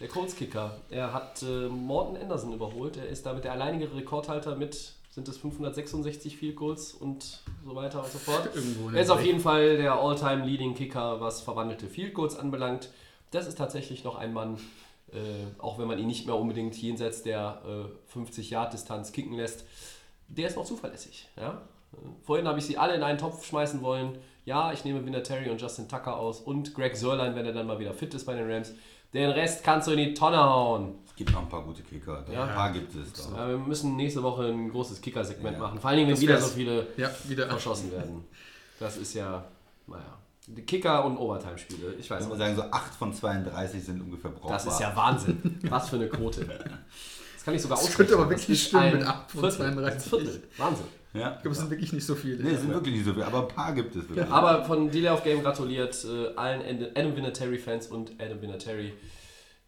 der 0.00 0.08
Colts-Kicker, 0.08 0.70
er 0.88 1.12
hat 1.12 1.42
äh, 1.42 1.68
Morton 1.68 2.16
Anderson 2.16 2.54
überholt. 2.54 2.96
Er 2.96 3.08
ist 3.08 3.26
damit 3.26 3.44
der 3.44 3.52
alleinige 3.52 3.94
Rekordhalter 3.94 4.56
mit, 4.56 4.94
sind 5.10 5.28
es 5.28 5.36
566 5.36 6.34
Field 6.34 6.56
Goals 6.56 6.94
und 6.94 7.42
so 7.62 7.76
weiter 7.76 8.02
und 8.02 8.10
so 8.10 8.18
fort. 8.18 8.48
Irgendwo 8.54 8.96
Er 8.96 9.02
ist 9.02 9.10
auf 9.10 9.22
jeden 9.22 9.40
Fall 9.40 9.76
der 9.76 10.00
All-Time 10.00 10.46
Leading 10.46 10.74
Kicker, 10.74 11.20
was 11.20 11.42
verwandelte 11.42 11.88
Field 11.88 12.14
Goals 12.14 12.38
anbelangt. 12.38 12.88
Das 13.32 13.46
ist 13.46 13.58
tatsächlich 13.58 14.02
noch 14.02 14.16
ein 14.16 14.32
Mann, 14.32 14.56
äh, 15.12 15.60
auch 15.60 15.78
wenn 15.78 15.86
man 15.88 15.98
ihn 15.98 16.06
nicht 16.06 16.26
mehr 16.26 16.36
unbedingt 16.36 16.74
jenseits 16.80 17.22
der 17.22 17.62
äh, 17.66 18.18
50-Yard-Distanz 18.18 19.12
kicken 19.12 19.34
lässt, 19.36 19.64
der 20.28 20.48
ist 20.48 20.56
noch 20.56 20.64
zuverlässig. 20.64 21.28
Ja? 21.36 21.62
Äh, 21.92 21.96
Vorhin 22.22 22.46
habe 22.48 22.58
ich 22.58 22.64
sie 22.66 22.78
alle 22.78 22.94
in 22.94 23.02
einen 23.02 23.18
Topf 23.18 23.44
schmeißen 23.46 23.82
wollen. 23.82 24.18
Ja, 24.44 24.72
ich 24.72 24.84
nehme 24.84 25.04
Vinatieri 25.04 25.50
und 25.50 25.60
Justin 25.60 25.88
Tucker 25.88 26.16
aus 26.16 26.40
und 26.40 26.74
Greg 26.74 26.96
Sörlein, 26.96 27.34
wenn 27.34 27.44
er 27.46 27.52
dann 27.52 27.66
mal 27.66 27.78
wieder 27.78 27.92
fit 27.94 28.14
ist 28.14 28.24
bei 28.24 28.34
den 28.34 28.50
Rams. 28.50 28.72
Den 29.12 29.30
Rest 29.30 29.64
kannst 29.64 29.88
du 29.88 29.92
in 29.92 29.98
die 29.98 30.14
Tonne 30.14 30.38
hauen. 30.38 30.94
Es 31.04 31.14
gibt 31.16 31.32
noch 31.32 31.42
ein 31.42 31.48
paar 31.48 31.62
gute 31.64 31.82
Kicker. 31.82 32.24
Ja. 32.32 32.44
Ein 32.44 32.54
paar 32.54 32.72
gibt 32.72 32.94
es. 32.94 33.12
Doch. 33.12 33.36
Äh, 33.36 33.48
wir 33.50 33.58
müssen 33.58 33.96
nächste 33.96 34.22
Woche 34.22 34.44
ein 34.44 34.70
großes 34.70 35.00
Kicker-Segment 35.00 35.56
Ja. 35.56 35.62
machen. 35.62 35.78
Vor 35.80 35.90
allen 35.90 35.98
Dingen, 35.98 36.08
wenn 36.08 36.14
Das 36.14 36.22
wieder 36.22 36.40
so 36.40 36.48
viele 36.48 36.86
Ja, 36.96 37.10
wieder. 37.24 37.48
verschossen 37.48 37.90
werden. 37.92 38.24
Das 38.78 38.96
ist 38.96 39.12
ja, 39.14 39.44
naja. 39.88 40.16
Die 40.46 40.62
Kicker- 40.62 41.04
und 41.04 41.16
Overtime-Spiele. 41.16 41.94
Ich 41.98 42.10
weiß 42.10 42.22
Ich 42.24 42.28
nicht. 42.28 42.38
würde 42.38 42.38
sagen, 42.38 42.56
so 42.56 42.62
8 42.62 42.94
von 42.94 43.12
32 43.14 43.84
sind 43.84 44.00
ungefähr 44.00 44.30
brauchbar. 44.30 44.52
Das 44.52 44.66
ist 44.66 44.80
ja 44.80 44.94
Wahnsinn. 44.96 45.58
Was 45.68 45.88
für 45.90 45.96
eine 45.96 46.08
Quote. 46.08 46.44
Das 46.46 47.44
kann 47.44 47.54
ich 47.54 47.62
sogar 47.62 47.76
Das 47.78 47.84
ausrechnen. 47.86 48.06
könnte 48.08 48.22
aber 48.22 48.32
Das 48.32 48.40
wirklich 48.42 48.62
stimmen 48.66 48.92
mit 48.98 49.06
8 49.06 49.30
von 49.30 49.40
Viertel. 49.40 49.56
32. 49.56 49.94
Das 49.94 50.06
ist 50.06 50.12
ein 50.12 50.20
Viertel. 50.32 50.48
Wahnsinn. 50.58 50.86
Ja. 51.12 51.34
Ich 51.36 51.42
glaube, 51.42 51.50
es 51.52 51.58
sind 51.58 51.70
wirklich 51.70 51.92
nicht 51.92 52.06
so 52.06 52.14
viele. 52.14 52.42
Nee, 52.42 52.50
es 52.52 52.60
sind 52.60 52.72
wirklich 52.72 52.94
nicht 52.94 53.04
so 53.04 53.12
viele, 53.12 53.26
aber 53.26 53.42
ein 53.42 53.48
paar 53.48 53.72
gibt 53.74 53.96
es 53.96 54.08
wirklich. 54.08 54.26
Aber 54.30 54.64
von 54.64 54.90
Delay 54.90 55.10
of 55.10 55.24
Game 55.24 55.42
gratuliert 55.42 56.04
äh, 56.04 56.34
allen 56.36 56.60
Ad- 56.62 56.92
Adam 56.94 57.16
Vinatieri-Fans 57.16 57.88
und 57.88 58.12
Adam 58.20 58.40
Vinatieri, 58.40 58.92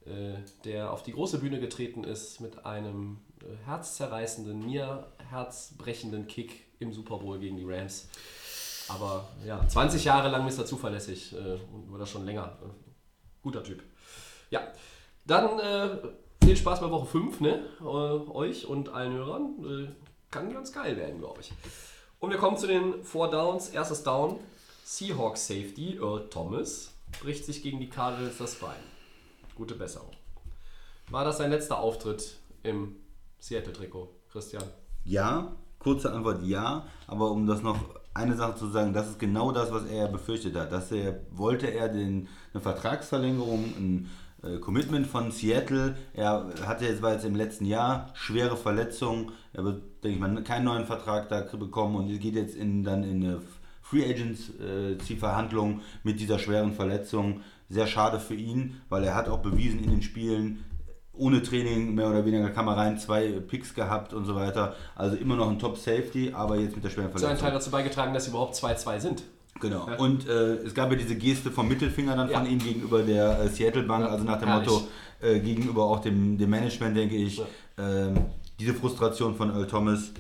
äh, 0.07 0.35
der 0.65 0.93
auf 0.93 1.03
die 1.03 1.12
große 1.12 1.39
Bühne 1.39 1.59
getreten 1.61 2.05
ist 2.05 2.40
mit 2.40 2.65
einem 2.65 3.19
äh, 3.40 3.66
herzzerreißenden, 3.66 4.65
mir 4.65 5.07
herzbrechenden 5.31 6.27
Kick 6.28 6.65
im 6.78 6.93
Super 6.93 7.19
Bowl 7.19 7.39
gegen 7.40 7.57
die 7.57 7.65
Rams. 7.65 8.09
Aber 8.94 9.28
ja, 9.47 9.66
20 9.66 10.05
Jahre 10.05 10.28
lang 10.28 10.44
Mr. 10.44 10.64
Zuverlässig 10.66 11.35
äh, 11.35 11.59
oder 11.93 12.06
schon 12.06 12.24
länger. 12.24 12.56
Guter 13.43 13.64
Typ. 13.64 13.82
Ja, 14.51 14.60
dann 15.24 15.59
äh, 15.59 15.98
viel 16.44 16.56
Spaß 16.56 16.81
bei 16.81 16.90
Woche 16.90 17.06
5, 17.06 17.40
ne? 17.40 17.64
Äh, 17.81 17.85
euch 17.85 18.66
und 18.66 18.89
allen 18.90 19.12
Hörern. 19.14 19.89
Äh, 19.89 19.89
kann 20.31 20.52
ganz 20.52 20.73
geil 20.73 20.97
werden, 20.97 21.19
glaube 21.19 21.40
ich. 21.40 21.52
Und 22.19 22.31
wir 22.31 22.39
kommen 22.39 22.56
zu 22.56 22.66
den 22.66 23.02
Four 23.05 23.31
Downs. 23.31 23.69
Erstes 23.70 24.02
Down, 24.02 24.39
Seahawks 24.85 25.47
Safety, 25.47 25.98
Earl 26.01 26.28
Thomas, 26.31 26.93
bricht 27.20 27.44
sich 27.44 27.62
gegen 27.62 27.81
die 27.81 27.89
Cardinals 27.89 28.39
das 28.39 28.55
Bein. 28.56 28.81
Gute 29.55 29.74
Besserung. 29.74 30.10
War 31.10 31.24
das 31.24 31.39
sein 31.39 31.51
letzter 31.51 31.78
Auftritt 31.78 32.39
im 32.62 32.97
Seattle-Trikot, 33.39 34.09
Christian? 34.31 34.64
Ja, 35.05 35.52
kurze 35.78 36.12
Antwort 36.12 36.43
ja, 36.43 36.86
aber 37.06 37.31
um 37.31 37.47
das 37.47 37.60
noch 37.60 37.78
eine 38.14 38.36
Sache 38.36 38.56
zu 38.56 38.68
sagen, 38.68 38.93
das 38.93 39.09
ist 39.09 39.18
genau 39.18 39.52
das, 39.52 39.72
was 39.72 39.84
er 39.86 40.09
befürchtet 40.09 40.56
hat. 40.56 40.72
Dass 40.72 40.93
er 40.93 41.20
wollte 41.30 41.68
er 41.68 41.89
den, 41.89 42.28
eine 42.52 42.60
Vertragsverlängerung, 42.60 43.64
ein 43.78 44.10
äh, 44.43 44.59
Commitment 44.59 45.06
von 45.06 45.30
Seattle. 45.30 45.97
Er 46.12 46.47
hatte 46.66 46.84
jetzt 46.84 47.02
war 47.02 47.12
jetzt 47.12 47.24
im 47.24 47.34
letzten 47.34 47.64
Jahr 47.64 48.10
schwere 48.14 48.56
Verletzungen. 48.56 49.32
Er 49.52 49.64
wird, 49.64 49.82
denke 50.02 50.14
ich 50.16 50.20
mal, 50.20 50.43
keinen 50.43 50.64
neuen 50.64 50.86
Vertrag 50.86 51.28
da 51.28 51.40
bekommen 51.40 51.97
und 51.97 52.20
geht 52.20 52.34
jetzt 52.34 52.55
in, 52.55 52.84
dann 52.84 53.05
in 53.05 53.24
eine 53.24 53.40
Free 53.82 54.05
Agency 54.05 55.16
Verhandlung 55.16 55.80
mit 56.02 56.20
dieser 56.20 56.39
schweren 56.39 56.72
Verletzung. 56.72 57.40
Sehr 57.68 57.86
schade 57.86 58.20
für 58.20 58.34
ihn, 58.34 58.80
weil 58.89 59.05
er 59.05 59.14
hat 59.14 59.28
auch 59.28 59.40
bewiesen 59.40 59.82
in 59.82 59.90
den 59.90 60.02
Spielen, 60.02 60.64
ohne 61.14 61.43
Training 61.43 61.94
mehr 61.94 62.09
oder 62.09 62.24
weniger 62.24 62.48
kam 62.51 62.68
er 62.68 62.76
rein, 62.76 62.98
zwei 62.98 63.28
Picks 63.47 63.74
gehabt 63.74 64.12
und 64.14 64.24
so 64.24 64.34
weiter. 64.34 64.74
Also 64.94 65.16
immer 65.16 65.36
noch 65.36 65.51
ein 65.51 65.59
Top 65.59 65.76
Safety, 65.76 66.32
aber 66.34 66.56
jetzt 66.56 66.74
mit 66.74 66.84
der 66.84 66.90
schweren 66.90 67.10
Zu 67.16 67.26
einem 67.26 67.36
Teil 67.36 67.36
Verletzung. 67.36 67.59
dazu 67.59 67.70
beigetragen, 67.70 68.14
dass 68.14 68.24
sie 68.24 68.30
überhaupt 68.30 68.55
2-2 68.55 69.01
sind. 69.01 69.22
Genau. 69.60 69.86
Und 69.98 70.26
äh, 70.26 70.55
es 70.56 70.74
gab 70.74 70.90
ja 70.90 70.97
diese 70.97 71.14
Geste 71.14 71.51
vom 71.51 71.68
Mittelfinger 71.68 72.16
dann 72.16 72.28
von 72.30 72.44
Ja. 72.44 72.51
ihm 72.51 72.59
gegenüber 72.59 73.02
der 73.02 73.40
äh, 73.40 73.48
Seattle 73.48 73.82
Bank, 73.82 74.05
Ja, 74.06 74.10
also 74.10 74.24
nach 74.24 74.39
dem 74.40 74.48
herrlich. 74.48 74.68
Motto, 74.68 74.89
äh, 75.20 75.39
gegenüber 75.40 75.84
auch 75.84 76.01
dem, 76.01 76.39
dem 76.39 76.51
Management, 76.51 76.97
denke 76.97 77.14
ich. 77.16 77.40
Ähm, 77.78 78.14
diese 78.59 78.74
Frustration 78.74 79.36
von 79.36 79.51
Earl 79.51 79.66
Thomas, 79.66 80.10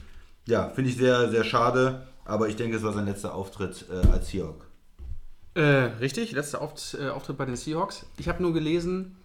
ja, 0.46 0.68
finde 0.70 0.90
ich 0.90 0.96
sehr, 0.96 1.30
sehr 1.30 1.44
schade, 1.44 2.06
aber 2.24 2.48
ich 2.48 2.56
denke, 2.56 2.76
es 2.76 2.82
war 2.82 2.92
sein 2.92 3.06
letzter 3.06 3.34
Auftritt 3.34 3.86
äh, 3.90 4.06
als 4.08 4.28
Seahawk. 4.28 4.66
Äh, 5.54 5.60
richtig, 6.00 6.32
letzter 6.32 6.58
äh, 6.60 7.08
Auftritt 7.08 7.36
bei 7.36 7.44
den 7.46 7.56
Seahawks. 7.56 8.06
Ich 8.18 8.28
habe 8.28 8.42
nur 8.42 8.52
gelesen, 8.52 9.16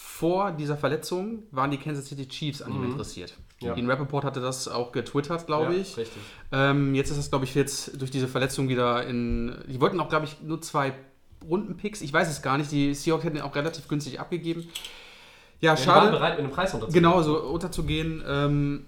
vor 0.00 0.52
dieser 0.52 0.76
Verletzung 0.76 1.42
waren 1.50 1.72
die 1.72 1.76
Kansas 1.76 2.06
City 2.06 2.28
Chiefs 2.28 2.62
an 2.62 2.72
ihm 2.72 2.84
interessiert. 2.84 3.34
Mhm. 3.60 3.66
Ja. 3.66 3.74
Dean 3.74 3.90
Rappaport 3.90 4.22
hatte 4.24 4.40
das 4.40 4.68
auch 4.68 4.92
getwittert, 4.92 5.48
glaube 5.48 5.74
Ja, 5.74 5.80
ich. 5.80 5.96
richtig. 5.96 6.22
Ähm, 6.52 6.94
jetzt 6.94 7.10
ist 7.10 7.16
es, 7.16 7.30
glaube 7.30 7.46
ich, 7.46 7.56
jetzt 7.56 8.00
durch 8.00 8.12
diese 8.12 8.28
Verletzung 8.28 8.68
wieder 8.68 9.04
in. 9.08 9.56
Die 9.66 9.80
wollten 9.80 9.98
auch, 9.98 10.08
glaube 10.08 10.26
ich, 10.26 10.40
nur 10.40 10.62
zwei 10.62 10.92
Rundenpicks. 11.44 12.00
Ich 12.00 12.12
weiß 12.12 12.30
es 12.30 12.42
gar 12.42 12.58
nicht. 12.58 12.70
Die 12.70 12.94
Seahawks 12.94 13.24
hätten 13.24 13.38
ihn 13.38 13.42
auch 13.42 13.56
relativ 13.56 13.88
günstig 13.88 14.20
abgegeben. 14.20 14.68
Ja, 15.60 15.74
Ja, 15.74 15.74
die 15.74 15.86
waren 15.88 15.96
schade. 16.02 16.10
bereit, 16.12 16.36
mit 16.36 16.44
einem 16.44 16.52
Preis 16.52 16.72
runterzugehen. 16.72 17.02
Genau, 17.02 17.20
so 17.22 17.36
unterzugehen. 17.42 18.22
Ähm, 18.24 18.86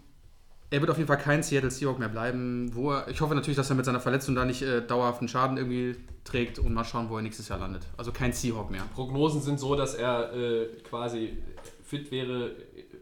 er 0.71 0.81
wird 0.81 0.91
auf 0.91 0.99
jeden 0.99 1.09
Fall 1.09 1.19
kein 1.19 1.43
Seattle 1.43 1.71
Seahawk 1.71 1.99
mehr 1.99 2.09
bleiben. 2.09 2.71
Wo 2.75 2.93
er, 2.93 3.09
ich 3.09 3.21
hoffe 3.21 3.35
natürlich, 3.35 3.57
dass 3.57 3.71
er 3.71 3.77
mit 3.77 3.85
seiner 3.85 4.01
Verletzung 4.01 4.35
da 4.35 4.45
nicht 4.45 4.63
äh, 4.63 4.81
dauerhaften 4.83 5.27
Schaden 5.27 5.57
irgendwie 5.57 5.97
trägt 6.25 6.59
und 6.61 6.73
mal 6.73 6.85
schauen, 6.85 7.11
wo 7.11 7.17
er 7.17 7.23
nächstes 7.23 7.49
Jahr 7.49 7.59
landet. 7.59 7.87
Also 7.97 8.13
kein 8.13 8.33
Seahawk 8.33 8.71
mehr. 8.71 8.83
Prognosen 8.95 9.41
sind 9.41 9.59
so, 9.59 9.75
dass 9.75 9.95
er 9.95 10.33
äh, 10.33 10.67
quasi 10.89 11.39
fit 11.83 12.11
wäre 12.13 12.55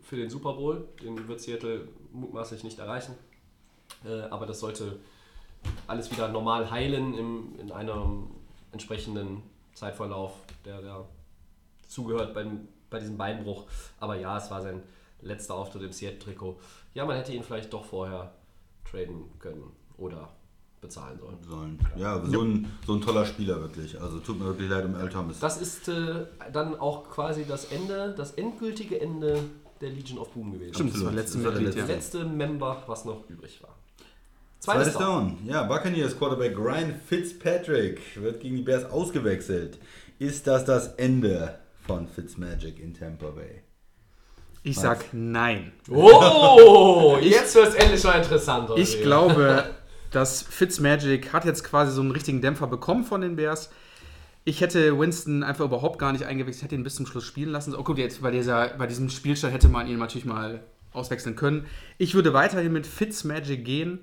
für 0.02 0.16
den 0.16 0.30
Super 0.30 0.54
Bowl. 0.54 0.88
Den 1.02 1.28
wird 1.28 1.40
Seattle 1.40 1.88
mutmaßlich 2.12 2.64
nicht 2.64 2.78
erreichen. 2.78 3.14
Äh, 4.04 4.22
aber 4.30 4.46
das 4.46 4.60
sollte 4.60 4.98
alles 5.86 6.10
wieder 6.10 6.28
normal 6.28 6.70
heilen 6.70 7.14
im, 7.14 7.54
in 7.60 7.70
einem 7.70 8.30
entsprechenden 8.72 9.42
Zeitverlauf, 9.74 10.32
der, 10.64 10.80
der 10.80 11.04
zugehört 11.86 12.32
beim, 12.32 12.68
bei 12.88 12.98
diesem 12.98 13.18
Beinbruch. 13.18 13.66
Aber 14.00 14.16
ja, 14.16 14.38
es 14.38 14.50
war 14.50 14.62
sein 14.62 14.82
letzter 15.20 15.54
Auftritt 15.54 15.82
im 15.82 15.92
Seattle-Trikot. 15.92 16.58
Ja, 16.98 17.04
man 17.04 17.16
hätte 17.16 17.32
ihn 17.32 17.44
vielleicht 17.44 17.72
doch 17.72 17.84
vorher 17.84 18.32
traden 18.84 19.26
können 19.38 19.70
oder 19.98 20.30
bezahlen 20.80 21.16
sollen. 21.20 21.38
Sollen. 21.48 21.78
Ja, 21.94 22.20
so 22.26 22.42
ein, 22.42 22.66
so 22.84 22.94
ein 22.94 23.00
toller 23.00 23.24
Spieler 23.24 23.60
wirklich. 23.60 24.00
Also 24.00 24.18
tut 24.18 24.40
mir 24.40 24.46
wirklich 24.46 24.68
leid 24.68 24.84
um 24.84 24.96
Earl 24.96 25.08
Thomas. 25.08 25.38
Das 25.38 25.62
ist 25.62 25.86
äh, 25.86 26.26
dann 26.52 26.74
auch 26.74 27.08
quasi 27.08 27.44
das 27.46 27.66
Ende, 27.66 28.12
das 28.16 28.32
endgültige 28.32 29.00
Ende 29.00 29.44
der 29.80 29.90
Legion 29.90 30.18
of 30.18 30.30
Boom 30.30 30.50
gewesen. 30.54 30.74
Stimmt, 30.74 30.94
das 30.96 31.04
war 31.04 31.12
Das 31.12 31.44
war 31.44 31.52
der 31.52 31.60
Mitglied, 31.60 31.76
ja. 31.76 31.86
letzte 31.86 32.24
Member, 32.24 32.82
was 32.88 33.04
noch 33.04 33.30
übrig 33.30 33.62
war. 33.62 33.76
Zweites 34.58 34.94
Zweites 34.94 34.98
Down. 34.98 35.36
Down. 35.36 35.46
Ja, 35.46 35.62
Buccaneers 35.68 36.18
Quarterback 36.18 36.58
Ryan 36.58 36.96
Fitzpatrick 37.06 38.00
wird 38.20 38.40
gegen 38.40 38.56
die 38.56 38.62
Bears 38.62 38.90
ausgewechselt. 38.90 39.78
Ist 40.18 40.48
das 40.48 40.64
das 40.64 40.94
Ende 40.94 41.60
von 41.86 42.08
Fitzmagic 42.08 42.80
in 42.80 42.92
Tampa 42.92 43.30
Bay? 43.30 43.62
Ich 44.62 44.76
sag 44.76 45.06
nein. 45.12 45.72
Oh, 45.88 47.18
jetzt 47.20 47.54
wird 47.54 47.68
es 47.68 47.74
endlich 47.74 48.04
mal 48.04 48.18
interessant. 48.18 48.70
Ich 48.76 48.96
Andrea. 48.96 49.04
glaube, 49.04 49.70
dass 50.10 50.42
Fitzmagic 50.42 51.32
hat 51.32 51.44
jetzt 51.44 51.64
quasi 51.64 51.92
so 51.92 52.00
einen 52.00 52.10
richtigen 52.10 52.40
Dämpfer 52.40 52.66
bekommen 52.66 53.04
von 53.04 53.20
den 53.20 53.36
Bears. 53.36 53.70
Ich 54.44 54.60
hätte 54.60 54.98
Winston 54.98 55.42
einfach 55.42 55.64
überhaupt 55.64 55.98
gar 55.98 56.12
nicht 56.12 56.24
eingewechselt, 56.24 56.64
hätte 56.64 56.74
ihn 56.74 56.82
bis 56.82 56.94
zum 56.96 57.06
Schluss 57.06 57.24
spielen 57.24 57.50
lassen. 57.50 57.74
Oh 57.74 57.84
gut, 57.84 57.98
jetzt 57.98 58.22
bei, 58.22 58.30
dieser, 58.30 58.68
bei 58.78 58.86
diesem 58.86 59.10
Spielstand 59.10 59.52
hätte 59.52 59.68
man 59.68 59.86
ihn 59.86 59.98
natürlich 59.98 60.24
mal 60.24 60.60
auswechseln 60.92 61.36
können. 61.36 61.66
Ich 61.98 62.14
würde 62.14 62.32
weiterhin 62.32 62.72
mit 62.72 62.86
Fitzmagic 62.86 63.64
gehen. 63.64 64.00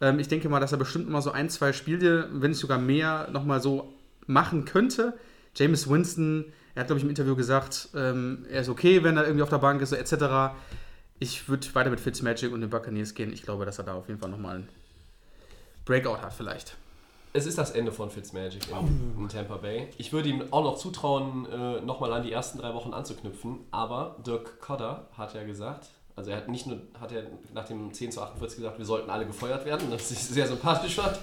Ähm, 0.00 0.18
ich 0.18 0.28
denke 0.28 0.48
mal, 0.48 0.60
dass 0.60 0.72
er 0.72 0.78
bestimmt 0.78 1.08
mal 1.08 1.22
so 1.22 1.30
ein, 1.30 1.48
zwei 1.48 1.72
Spiele, 1.72 2.28
wenn 2.32 2.50
nicht 2.50 2.60
sogar 2.60 2.78
mehr, 2.78 3.28
nochmal 3.32 3.60
so 3.60 3.92
machen 4.26 4.64
könnte. 4.64 5.14
James 5.54 5.88
Winston, 5.88 6.46
er 6.76 6.80
hat, 6.80 6.88
glaube 6.88 6.98
ich, 6.98 7.04
im 7.04 7.08
Interview 7.08 7.34
gesagt, 7.34 7.88
ähm, 7.94 8.44
er 8.50 8.60
ist 8.60 8.68
okay, 8.68 9.02
wenn 9.02 9.16
er 9.16 9.24
irgendwie 9.24 9.42
auf 9.42 9.48
der 9.48 9.58
Bank 9.58 9.80
ist, 9.80 9.92
etc. 9.92 10.54
Ich 11.18 11.48
würde 11.48 11.74
weiter 11.74 11.88
mit 11.88 12.00
Fitzmagic 12.00 12.52
und 12.52 12.60
den 12.60 12.68
Buccaneers 12.68 13.14
gehen. 13.14 13.32
Ich 13.32 13.42
glaube, 13.42 13.64
dass 13.64 13.78
er 13.78 13.84
da 13.84 13.94
auf 13.94 14.08
jeden 14.08 14.20
Fall 14.20 14.28
nochmal 14.28 14.56
einen 14.56 14.68
Breakout 15.86 16.18
hat, 16.20 16.34
vielleicht. 16.34 16.76
Es 17.32 17.46
ist 17.46 17.56
das 17.56 17.70
Ende 17.70 17.92
von 17.92 18.10
Fitzmagic 18.10 18.68
in, 18.68 19.22
in 19.22 19.28
Tampa 19.30 19.56
Bay. 19.56 19.88
Ich 19.96 20.12
würde 20.12 20.28
ihm 20.28 20.52
auch 20.52 20.64
noch 20.64 20.76
zutrauen, 20.76 21.46
äh, 21.50 21.80
nochmal 21.80 22.12
an 22.12 22.22
die 22.22 22.32
ersten 22.32 22.58
drei 22.58 22.74
Wochen 22.74 22.92
anzuknüpfen, 22.92 23.60
aber 23.70 24.16
Dirk 24.26 24.60
Cotter 24.60 25.08
hat 25.16 25.32
ja 25.32 25.44
gesagt, 25.44 25.88
also 26.16 26.30
er 26.30 26.38
hat 26.38 26.48
nicht 26.48 26.66
nur, 26.66 26.78
hat 26.98 27.12
er 27.12 27.24
nach 27.52 27.66
dem 27.66 27.92
10 27.92 28.10
zu 28.10 28.22
48 28.22 28.56
gesagt, 28.56 28.78
wir 28.78 28.86
sollten 28.86 29.10
alle 29.10 29.26
gefeuert 29.26 29.66
werden, 29.66 29.90
das 29.90 30.10
ich 30.10 30.18
sehr 30.18 30.46
sympathisch 30.46 30.94
fand. 30.94 31.18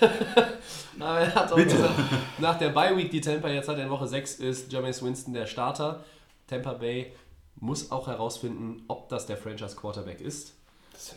aber 0.98 1.20
er 1.20 1.34
hat 1.34 1.52
auch 1.52 1.56
gesagt, 1.56 1.94
nach 2.38 2.56
der 2.56 2.70
Bye 2.70 2.96
Week, 2.96 3.10
die 3.10 3.20
Tampa 3.20 3.50
jetzt 3.50 3.68
hat 3.68 3.78
in 3.78 3.90
Woche 3.90 4.08
6, 4.08 4.36
ist 4.36 4.72
Jameis 4.72 5.02
Winston 5.02 5.34
der 5.34 5.46
Starter. 5.46 6.02
Tampa 6.46 6.72
Bay 6.72 7.12
muss 7.56 7.90
auch 7.92 8.06
herausfinden, 8.06 8.84
ob 8.88 9.10
das 9.10 9.26
der 9.26 9.36
Franchise 9.36 9.76
Quarterback 9.76 10.22
ist. 10.22 10.54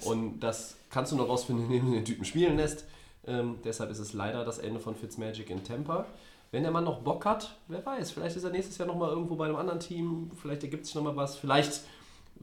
Und 0.03 0.41
das 0.41 0.75
kannst 0.89 1.13
du 1.13 1.15
nur 1.15 1.27
rausfinden, 1.27 1.65
indem 1.65 1.85
du 1.85 1.91
den 1.93 2.05
Typen 2.05 2.25
spielen 2.25 2.57
lässt. 2.57 2.85
Ähm, 3.25 3.59
deshalb 3.63 3.91
ist 3.91 3.99
es 3.99 4.11
leider 4.11 4.43
das 4.43 4.57
Ende 4.57 4.81
von 4.81 4.93
Fitzmagic 4.93 5.49
in 5.49 5.63
Tampa. 5.63 6.05
Wenn 6.51 6.63
der 6.63 6.71
Mann 6.71 6.83
noch 6.83 6.99
Bock 6.99 7.25
hat, 7.25 7.55
wer 7.69 7.85
weiß, 7.85 8.11
vielleicht 8.11 8.35
ist 8.35 8.43
er 8.43 8.49
nächstes 8.49 8.77
Jahr 8.77 8.89
nochmal 8.89 9.11
irgendwo 9.11 9.35
bei 9.35 9.45
einem 9.45 9.55
anderen 9.55 9.79
Team, 9.79 10.29
vielleicht 10.35 10.63
ergibt 10.63 10.85
sich 10.85 10.95
nochmal 10.95 11.15
was, 11.15 11.37
vielleicht 11.37 11.81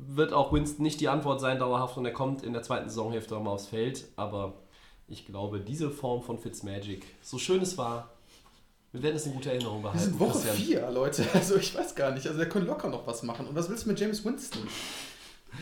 wird 0.07 0.33
auch 0.33 0.53
Winston 0.53 0.83
nicht 0.83 1.01
die 1.01 1.09
Antwort 1.09 1.41
sein 1.41 1.59
dauerhaft 1.59 1.97
und 1.97 2.05
er 2.05 2.13
kommt 2.13 2.43
in 2.43 2.53
der 2.53 2.63
zweiten 2.63 2.89
Saisonhälfte 2.89 3.35
nochmal 3.35 3.55
aufs 3.55 3.67
Feld, 3.67 4.05
aber 4.17 4.55
ich 5.09 5.27
glaube, 5.27 5.61
diese 5.61 5.91
Form 5.91 6.23
von 6.23 6.39
Fitzmagic, 6.39 7.07
so 7.23 7.39
schön 7.39 7.63
es 7.63 7.79
war, 7.79 8.11
wir 8.93 9.03
werden 9.03 9.17
es 9.17 9.27
in 9.27 9.35
guter 9.35 9.51
Erinnerung 9.51 9.83
behalten. 9.83 10.01
Wir 10.01 10.07
sind 10.07 10.21
Woche 10.21 10.33
Christian. 10.33 10.57
4, 10.57 10.91
Leute. 10.91 11.27
Also 11.35 11.57
ich 11.57 11.75
weiß 11.75 11.95
gar 11.95 12.11
nicht. 12.13 12.27
Also 12.27 12.39
der 12.39 12.49
kann 12.49 12.67
locker 12.67 12.89
noch 12.89 13.07
was 13.07 13.23
machen. 13.23 13.47
Und 13.47 13.55
was 13.55 13.69
willst 13.69 13.85
du 13.85 13.91
mit 13.91 14.01
James 14.01 14.25
Winston? 14.25 14.67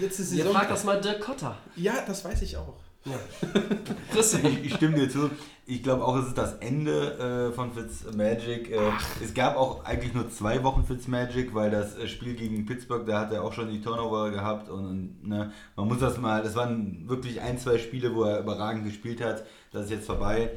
Jetzt 0.00 0.20
ist 0.20 0.30
Saison. 0.30 0.52
fragt 0.52 0.70
das 0.70 0.84
mal 0.84 1.00
Dirk 1.00 1.20
Cotter. 1.20 1.56
Ja, 1.74 2.04
das 2.06 2.24
weiß 2.24 2.42
ich 2.42 2.56
auch. 2.56 2.74
Christian. 4.12 4.46
Ich, 4.46 4.66
ich 4.66 4.74
stimme 4.74 4.96
dir 4.96 5.08
zu. 5.08 5.30
Ich 5.66 5.82
glaube 5.82 6.04
auch, 6.04 6.16
es 6.16 6.28
ist 6.28 6.38
das 6.38 6.54
Ende 6.54 7.50
äh, 7.50 7.52
von 7.52 7.72
Fitzmagic. 7.72 8.70
Äh, 8.70 8.78
es 9.22 9.34
gab 9.34 9.56
auch 9.56 9.84
eigentlich 9.84 10.14
nur 10.14 10.30
zwei 10.30 10.62
Wochen 10.62 10.84
Fitzmagic, 10.84 11.54
weil 11.54 11.70
das 11.70 11.96
äh, 11.96 12.06
Spiel 12.08 12.34
gegen 12.34 12.66
Pittsburgh, 12.66 13.04
da 13.06 13.20
hat 13.20 13.32
er 13.32 13.42
auch 13.42 13.52
schon 13.52 13.70
die 13.70 13.80
Turnover 13.80 14.30
gehabt. 14.30 14.68
Und, 14.68 14.86
und 14.86 15.28
ne, 15.28 15.52
man 15.74 15.88
muss 15.88 15.98
das 15.98 16.18
mal, 16.18 16.42
das 16.42 16.54
waren 16.54 17.08
wirklich 17.08 17.40
ein, 17.40 17.58
zwei 17.58 17.78
Spiele, 17.78 18.14
wo 18.14 18.24
er 18.24 18.40
überragend 18.40 18.84
gespielt 18.84 19.20
hat. 19.20 19.44
Das 19.72 19.84
ist 19.84 19.90
jetzt 19.90 20.06
vorbei. 20.06 20.50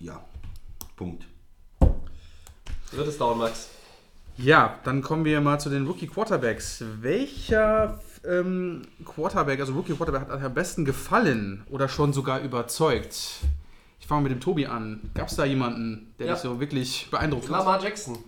Ja, 0.00 0.20
Punkt. 0.96 1.24
Wird 2.90 3.08
es 3.08 3.18
dauern, 3.18 3.38
Max? 3.38 3.70
Ja, 4.36 4.78
dann 4.84 5.02
kommen 5.02 5.24
wir 5.24 5.40
mal 5.40 5.58
zu 5.58 5.70
den 5.70 5.86
Rookie 5.86 6.06
Quarterbacks. 6.06 6.84
Welcher 7.00 8.00
ähm, 8.28 8.82
Quarterback, 9.04 9.60
also 9.60 9.72
Rookie 9.72 9.94
Quarterback, 9.94 10.22
hat 10.22 10.30
euch 10.30 10.42
am 10.42 10.54
besten 10.54 10.84
gefallen 10.84 11.64
oder 11.70 11.88
schon 11.88 12.12
sogar 12.12 12.40
überzeugt? 12.40 13.40
Ich 14.00 14.06
fange 14.06 14.22
mit 14.22 14.32
dem 14.32 14.40
Tobi 14.40 14.66
an. 14.66 15.10
Gab 15.14 15.28
es 15.28 15.36
da 15.36 15.44
jemanden, 15.44 16.12
der 16.18 16.26
Ja. 16.28 16.32
dich 16.34 16.42
so 16.42 16.58
wirklich 16.60 17.08
beeindruckt 17.10 17.44
hat? 17.44 17.50
Lamar 17.58 17.82
Jackson. 17.82 18.18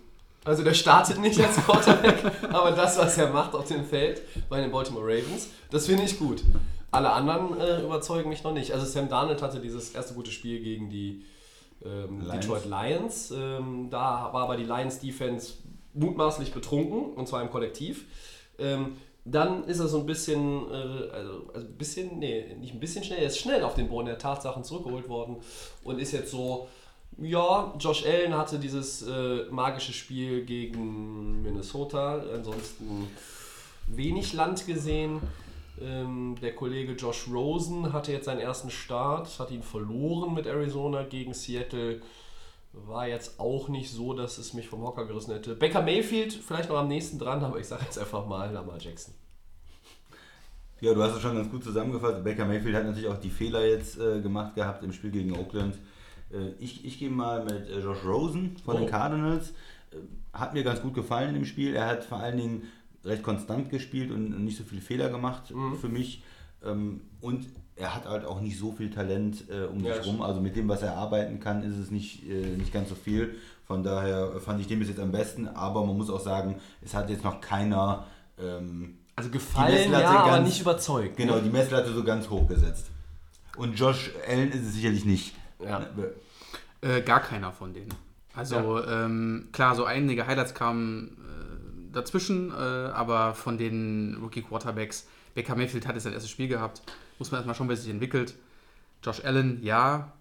Also 0.45 0.63
der 0.63 0.75
startet 0.75 1.19
nicht 1.21 1.41
als 1.41 1.57
Quarterback, 1.57 2.23
aber 2.53 2.73
das, 2.73 2.99
was 2.99 3.17
er 3.17 3.31
macht 3.33 3.55
auf 3.55 3.67
dem 3.67 3.85
Feld 3.85 4.21
bei 4.49 4.61
den 4.61 4.71
Baltimore 4.71 5.05
Ravens, 5.05 5.49
das 5.71 5.87
finde 5.87 6.03
ich 6.05 6.19
gut. 6.19 6.45
Alle 6.91 7.11
anderen 7.11 7.59
äh, 7.61 7.83
überzeugen 7.83 8.29
mich 8.29 8.45
noch 8.45 8.53
nicht. 8.53 8.73
Also 8.73 8.85
Sam 8.87 9.09
Darnold 9.09 9.41
hatte 9.43 9.59
dieses 9.59 9.93
erste 9.95 10.15
gute 10.15 10.31
Spiel 10.31 10.61
gegen 10.63 10.91
die 10.91 11.25
ähm, 11.85 12.21
Lions. 12.21 12.33
Detroit 12.47 12.67
Lions. 12.67 13.31
Ähm, 13.37 13.89
da 13.91 14.31
war 14.33 14.43
aber 14.45 14.57
die 14.57 14.65
Lions 14.65 15.01
Defense 15.01 15.55
mutmaßlich 15.95 16.53
betrunken, 16.53 17.15
und 17.15 17.27
zwar 17.27 17.43
im 17.43 17.51
Kollektiv. 17.51 18.05
Ähm, 18.59 18.97
dann 19.25 19.65
ist 19.65 19.81
er 19.81 19.89
so 19.89 20.01
ein 20.01 20.07
bisschen, 20.07 20.71
äh, 20.71 21.11
also, 21.11 21.51
also 21.55 21.67
ein 21.67 21.79
bisschen, 21.79 22.19
nee, 22.19 22.55
nicht 22.61 22.75
ein 22.75 22.81
bisschen 22.81 23.05
schnell, 23.05 23.21
er 23.21 23.27
ist 23.27 23.39
schnell 23.39 23.63
auf 23.63 23.75
den 23.75 23.89
Boden 23.89 24.07
der 24.07 24.19
Tatsachen 24.19 24.65
zurückgeholt 24.65 25.09
worden 25.09 25.37
und 25.83 25.99
ist 25.99 26.13
jetzt 26.13 26.31
so, 26.31 26.69
ja, 27.19 27.73
Josh 27.79 28.05
Allen 28.05 28.37
hatte 28.37 28.59
dieses 28.59 29.03
äh, 29.03 29.45
magische 29.51 29.93
Spiel 29.93 30.45
gegen 30.45 31.43
Minnesota, 31.43 32.23
ansonsten 32.35 33.09
wenig 33.87 34.33
Land 34.33 34.67
gesehen. 34.67 35.21
Ähm, 35.81 36.37
der 36.41 36.55
Kollege 36.55 36.93
Josh 36.93 37.29
Rosen 37.29 37.93
hatte 37.93 38.13
jetzt 38.13 38.27
seinen 38.27 38.41
ersten 38.41 38.71
Start, 38.71 39.39
hat 39.39 39.51
ihn 39.51 39.63
verloren 39.63 40.35
mit 40.35 40.47
Arizona 40.47 41.03
gegen 41.03 41.35
Seattle. 41.35 42.01
War 42.87 43.07
jetzt 43.09 43.39
auch 43.39 43.69
nicht 43.69 43.91
so, 43.91 44.15
dass 44.15 44.37
es 44.39 44.53
mich 44.53 44.69
vom 44.69 44.83
Hocker 44.83 45.07
gerissen 45.07 45.33
hätte. 45.33 45.55
Baker 45.55 45.81
Mayfield 45.83 46.33
vielleicht 46.33 46.69
noch 46.69 46.77
am 46.79 46.89
nächsten 46.89 47.19
dran, 47.19 47.43
aber 47.45 47.59
ich 47.61 47.67
sage 47.69 47.85
jetzt 47.85 47.99
einfach 47.99 48.27
mal 48.27 48.51
Lamar 48.53 48.79
Jackson. 48.81 49.15
Ja, 50.81 50.93
du 50.93 51.03
hast 51.03 51.15
es 51.15 51.23
schon 51.23 51.37
ganz 51.37 51.51
gut 51.51 51.63
zusammengefasst. 51.65 52.25
Baker 52.25 52.45
Mayfield 52.45 52.75
hat 52.75 52.85
natürlich 52.85 53.09
auch 53.09 53.19
die 53.21 53.31
Fehler 53.31 53.65
jetzt 53.65 53.99
äh, 53.99 54.21
gemacht 54.21 54.55
gehabt 54.55 54.83
im 54.83 54.93
Spiel 54.93 55.11
gegen 55.13 55.33
Oakland. 55.37 55.79
Äh, 56.33 56.51
ich 56.59 56.85
ich 56.85 56.99
gehe 56.99 57.11
mal 57.11 57.45
mit 57.45 57.69
äh, 57.71 57.81
Josh 57.81 58.05
Rosen 58.05 58.57
von 58.65 58.77
Oh. 58.77 58.79
den 58.81 58.89
Cardinals. 58.91 59.51
Äh, 59.93 59.97
hat 60.33 60.53
mir 60.53 60.65
ganz 60.65 60.83
gut 60.83 60.95
gefallen 60.95 61.29
in 61.29 61.35
dem 61.37 61.45
Spiel. 61.45 61.75
Er 61.75 61.87
hat 61.87 62.05
vor 62.05 62.19
allen 62.19 62.37
Dingen 62.37 62.63
recht 63.05 63.23
konstant 63.23 63.71
gespielt 63.71 64.11
und 64.11 64.45
nicht 64.45 64.59
so 64.59 64.65
viele 64.65 64.83
Fehler 64.83 65.11
gemacht 65.11 65.53
Mhm. 65.55 65.77
für 65.79 65.89
mich. 65.89 66.23
Ähm, 66.65 67.03
und 67.21 67.47
er 67.77 67.95
hat 67.95 68.07
halt 68.07 68.25
auch 68.25 68.41
nicht 68.41 68.59
so 68.59 68.73
viel 68.73 68.91
Talent 68.91 69.45
äh, 69.51 69.65
um 69.65 69.81
Ja, 69.85 69.95
sich 69.97 70.07
rum. 70.07 70.23
Also 70.23 70.41
mit 70.41 70.55
dem, 70.57 70.69
was 70.69 70.83
er 70.83 70.97
arbeiten 70.97 71.41
kann, 71.41 71.63
ist 71.63 71.77
es 71.77 71.91
nicht, 71.91 72.29
äh, 72.29 72.57
nicht 72.57 72.73
ganz 72.73 72.89
so 72.89 72.95
viel. 72.95 73.35
Von 73.67 73.83
daher 73.83 74.41
fand 74.41 74.61
ich 74.61 74.67
den 74.67 74.79
bis 74.79 74.89
jetzt 74.89 75.01
am 75.01 75.11
besten. 75.11 75.49
Aber 75.49 75.85
man 75.85 75.97
muss 75.97 76.11
auch 76.11 76.21
sagen, 76.21 76.57
es 76.83 76.95
hat 76.95 77.11
jetzt 77.11 77.25
noch 77.25 77.41
keiner... 77.41 78.07
Ähm, 78.39 78.99
Also 79.17 79.31
gefallen, 79.31 79.91
ja, 79.93 80.11
aber 80.11 80.31
ganz- 80.31 80.49
nicht 80.49 80.61
überzeugt. 80.61 81.17
Genau, 81.17 81.37
ne? 81.37 81.43
die 81.43 81.51
Messlatte 81.51 81.93
so 81.93 82.05
ganz 82.05 82.29
hoch 82.29 82.47
gesetzt. 82.49 82.87
Und 83.57 83.79
Josh 83.79 84.11
Allen 84.29 84.51
ist 84.53 84.63
es 84.67 84.75
sicherlich 84.75 85.05
nicht. 85.05 85.35
Ja. 85.65 85.87
Äh, 86.81 87.01
gar 87.03 87.21
keiner 87.21 87.53
von 87.53 87.73
denen. 87.73 87.95
Also 88.35 88.85
ähm, 88.85 89.49
klar, 89.53 89.77
so 89.77 89.85
einige 89.85 90.27
Highlights 90.27 90.55
kamen 90.55 91.17
äh, 91.19 91.95
dazwischen, 91.95 92.51
äh, 92.51 92.55
aber 92.55 93.35
von 93.35 93.57
den 93.57 94.19
Rookie 94.21 94.43
Quarterbacks, 94.43 95.07
Baker 95.37 95.55
Mayfield 95.55 95.87
hat 95.87 95.95
jetzt 95.95 96.03
sein 96.05 96.13
erstes 96.13 96.31
Spiel 96.31 96.49
gehabt, 96.49 96.83
muss 97.19 97.31
man 97.31 97.39
erstmal 97.39 97.55
schauen, 97.55 97.71
es 97.71 97.83
sich 97.83 97.91
entwickelt. 97.93 98.35
Josh 99.03 99.25
Allen, 99.25 99.63
ja, 99.63 100.13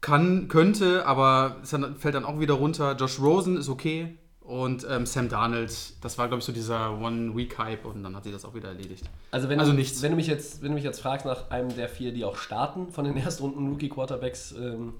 kann, 0.00 0.48
könnte, 0.48 1.06
aber 1.06 1.56
es 1.62 1.70
dann, 1.70 1.96
fällt 1.96 2.14
dann 2.14 2.24
auch 2.24 2.38
wieder 2.38 2.54
runter. 2.54 2.96
Josh 2.96 3.18
Rosen 3.18 3.56
ist 3.56 3.68
okay 3.68 4.16
und 4.40 4.86
ähm, 4.88 5.04
Sam 5.06 5.28
Darnold, 5.28 5.72
das 6.04 6.18
war 6.18 6.28
glaube 6.28 6.38
ich 6.40 6.44
so 6.44 6.52
dieser 6.52 6.98
One-Week-Hype 7.00 7.84
und 7.84 8.02
dann 8.04 8.14
hat 8.14 8.24
sich 8.24 8.32
das 8.32 8.44
auch 8.44 8.54
wieder 8.54 8.68
erledigt. 8.68 9.04
Also, 9.30 9.48
wenn, 9.48 9.58
Also 9.58 9.72
du, 9.72 9.78
nichts. 9.78 10.02
wenn, 10.02 10.10
du 10.12 10.16
mich 10.16 10.26
jetzt, 10.28 10.62
wenn 10.62 10.68
du 10.68 10.74
mich 10.74 10.84
jetzt 10.84 11.00
fragst 11.00 11.26
nach 11.26 11.50
einem 11.50 11.74
der 11.74 11.88
vier, 11.88 12.12
die 12.12 12.24
auch 12.24 12.36
starten 12.36 12.92
von 12.92 13.04
den 13.04 13.16
Erstrunden 13.18 13.68
Rookie 13.68 13.88
Quarterbacks, 13.88 14.52
ähm, 14.52 14.94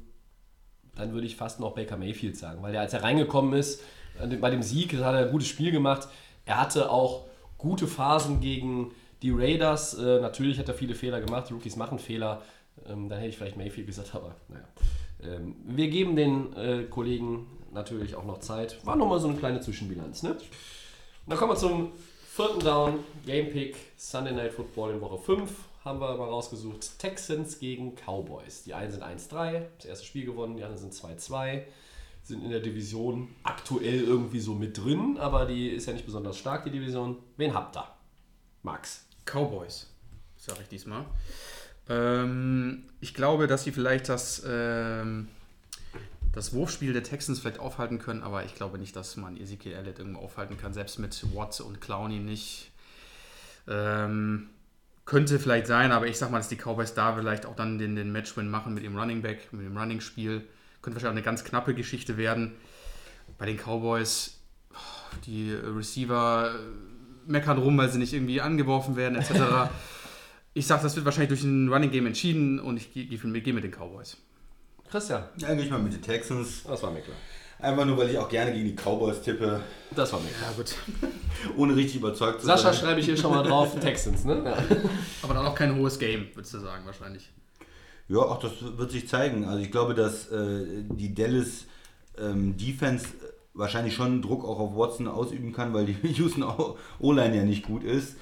dann 0.96 1.12
würde 1.12 1.26
ich 1.26 1.36
fast 1.36 1.60
noch 1.60 1.74
Baker 1.74 1.96
Mayfield 1.96 2.36
sagen, 2.36 2.62
weil 2.62 2.72
der, 2.72 2.80
als 2.80 2.92
er 2.94 3.02
reingekommen 3.02 3.52
ist, 3.52 3.82
dem- 4.20 4.40
bei 4.40 4.50
dem 4.50 4.62
Sieg, 4.62 4.94
hat 4.94 5.14
er 5.14 5.26
ein 5.26 5.30
gutes 5.30 5.46
Spiel 5.48 5.70
gemacht. 5.70 6.08
Er 6.46 6.58
hatte 6.60 6.90
auch 6.90 7.26
gute 7.58 7.86
Phasen 7.86 8.40
gegen 8.40 8.92
die 9.22 9.30
Raiders. 9.30 9.94
Äh, 9.94 10.20
natürlich 10.20 10.58
hat 10.58 10.68
er 10.68 10.74
viele 10.74 10.94
Fehler 10.94 11.20
gemacht. 11.20 11.50
Rookies 11.50 11.76
machen 11.76 11.98
Fehler. 11.98 12.42
Ähm, 12.86 13.08
dann 13.08 13.18
hätte 13.18 13.30
ich 13.30 13.36
vielleicht 13.38 13.56
Mayfield 13.56 13.86
gesagt, 13.86 14.14
aber 14.14 14.34
naja. 14.48 14.64
Ähm, 15.22 15.56
wir 15.64 15.88
geben 15.88 16.16
den 16.16 16.52
äh, 16.54 16.84
Kollegen 16.84 17.46
natürlich 17.72 18.14
auch 18.16 18.24
noch 18.24 18.38
Zeit. 18.38 18.84
War 18.84 18.96
nochmal 18.96 19.20
so 19.20 19.28
eine 19.28 19.36
kleine 19.38 19.60
Zwischenbilanz. 19.60 20.22
Ne? 20.22 20.36
Dann 21.26 21.38
kommen 21.38 21.52
wir 21.52 21.56
zum 21.56 21.92
vierten 22.28 22.60
Down. 22.60 23.00
Game 23.24 23.50
Pick 23.50 23.76
Sunday 23.96 24.32
Night 24.32 24.52
Football 24.52 24.94
in 24.94 25.00
Woche 25.00 25.18
5. 25.18 25.50
Haben 25.84 26.00
wir 26.00 26.16
mal 26.16 26.28
rausgesucht. 26.28 26.98
Texans 26.98 27.58
gegen 27.58 27.94
Cowboys. 27.94 28.64
Die 28.64 28.74
einen 28.74 28.90
sind 28.90 29.04
1-3, 29.04 29.62
das 29.76 29.86
erste 29.86 30.04
Spiel 30.04 30.26
gewonnen, 30.26 30.56
die 30.56 30.64
anderen 30.64 30.90
sind 30.90 30.92
2-2. 30.92 31.62
Sind 32.24 32.42
in 32.42 32.50
der 32.50 32.58
Division 32.58 33.28
aktuell 33.44 34.02
irgendwie 34.02 34.40
so 34.40 34.54
mit 34.54 34.76
drin, 34.76 35.16
aber 35.16 35.46
die 35.46 35.68
ist 35.68 35.86
ja 35.86 35.92
nicht 35.92 36.04
besonders 36.04 36.36
stark, 36.36 36.64
die 36.64 36.70
Division. 36.70 37.18
Wen 37.36 37.54
habt 37.54 37.76
ihr? 37.76 37.86
Max. 38.64 39.05
Cowboys, 39.26 39.86
sage 40.36 40.60
ich 40.62 40.68
diesmal. 40.68 41.04
Ähm, 41.88 42.84
ich 43.00 43.14
glaube, 43.14 43.46
dass 43.46 43.64
sie 43.64 43.72
vielleicht 43.72 44.08
das, 44.08 44.42
ähm, 44.46 45.28
das 46.32 46.52
Wurfspiel 46.52 46.92
der 46.92 47.02
Texans 47.02 47.40
vielleicht 47.40 47.60
aufhalten 47.60 47.98
können, 47.98 48.22
aber 48.22 48.44
ich 48.44 48.54
glaube 48.54 48.78
nicht, 48.78 48.96
dass 48.96 49.16
man 49.16 49.36
Ezekiel 49.36 49.72
Elliott 49.72 49.98
irgendwo 49.98 50.20
aufhalten 50.20 50.56
kann, 50.56 50.72
selbst 50.72 50.98
mit 50.98 51.34
Watts 51.34 51.60
und 51.60 51.80
Clowney 51.80 52.18
nicht. 52.18 52.70
Ähm, 53.68 54.48
könnte 55.04 55.38
vielleicht 55.38 55.68
sein, 55.68 55.92
aber 55.92 56.08
ich 56.08 56.18
sag 56.18 56.30
mal, 56.30 56.38
dass 56.38 56.48
die 56.48 56.56
Cowboys 56.56 56.94
da 56.94 57.14
vielleicht 57.14 57.46
auch 57.46 57.54
dann 57.54 57.78
den, 57.78 57.94
den 57.94 58.10
Matchwin 58.10 58.48
machen 58.48 58.74
mit 58.74 58.84
dem 58.84 58.96
Running 58.96 59.22
Back, 59.22 59.52
mit 59.52 59.64
dem 59.64 59.76
Running-Spiel. 59.76 60.44
Könnte 60.82 60.96
wahrscheinlich 60.96 61.06
auch 61.06 61.10
eine 61.10 61.22
ganz 61.22 61.44
knappe 61.44 61.74
Geschichte 61.74 62.16
werden. 62.16 62.56
Bei 63.38 63.46
den 63.46 63.56
Cowboys, 63.56 64.38
die 65.24 65.52
Receiver 65.52 66.58
meckern 67.26 67.58
rum, 67.58 67.76
weil 67.78 67.90
sie 67.90 67.98
nicht 67.98 68.12
irgendwie 68.12 68.40
angeworfen 68.40 68.96
werden, 68.96 69.16
etc. 69.16 69.32
ich 70.54 70.66
sag, 70.66 70.82
das 70.82 70.96
wird 70.96 71.04
wahrscheinlich 71.04 71.28
durch 71.28 71.42
ein 71.44 71.68
Running 71.72 71.90
Game 71.90 72.06
entschieden 72.06 72.58
und 72.60 72.76
ich 72.76 72.92
gehe 72.92 73.06
geh, 73.06 73.52
mit 73.52 73.64
den 73.64 73.70
Cowboys. 73.70 74.16
Christian, 74.90 75.24
Ja, 75.38 75.52
gehe 75.54 75.64
ich 75.64 75.70
mal 75.70 75.80
mit 75.80 75.92
den 75.92 76.02
Texans. 76.02 76.62
das 76.64 76.82
war 76.82 76.90
mir 76.90 77.00
klar. 77.00 77.16
Einfach 77.58 77.86
nur, 77.86 77.96
weil 77.96 78.10
ich 78.10 78.18
auch 78.18 78.28
gerne 78.28 78.52
gegen 78.52 78.66
die 78.66 78.74
Cowboys 78.76 79.22
tippe, 79.22 79.60
Das 79.94 80.12
war 80.12 80.20
mir 80.20 80.28
klar. 80.28 80.50
Ja, 80.50 80.56
gut. 80.56 80.74
ohne 81.56 81.74
richtig 81.74 81.96
überzeugt 81.96 82.40
zu 82.40 82.46
Sascha 82.46 82.72
sein. 82.72 82.74
schreibe 82.82 83.00
ich 83.00 83.06
hier 83.06 83.16
schon 83.16 83.30
mal 83.32 83.42
drauf, 83.42 83.74
Texans, 83.80 84.24
ne? 84.24 84.42
Ja. 84.44 84.56
Aber 85.22 85.34
dann 85.34 85.46
auch 85.46 85.54
kein 85.54 85.74
hohes 85.76 85.98
Game, 85.98 86.26
würdest 86.34 86.52
du 86.54 86.58
sagen, 86.58 86.84
wahrscheinlich. 86.84 87.30
Ja, 88.08 88.18
auch 88.18 88.38
das 88.38 88.52
wird 88.60 88.90
sich 88.90 89.08
zeigen. 89.08 89.46
Also 89.46 89.58
ich 89.62 89.70
glaube, 89.72 89.94
dass 89.94 90.30
äh, 90.30 90.84
die 90.84 91.14
Dallas 91.14 91.64
ähm, 92.18 92.56
Defense 92.56 93.06
wahrscheinlich 93.56 93.94
schon 93.94 94.22
Druck 94.22 94.44
auch 94.44 94.60
auf 94.60 94.76
Watson 94.76 95.08
ausüben 95.08 95.52
kann, 95.52 95.74
weil 95.74 95.86
die 95.86 95.96
Houston 96.12 96.44
O-Line 97.00 97.36
ja 97.36 97.44
nicht 97.44 97.64
gut 97.64 97.82
ist. 97.82 98.16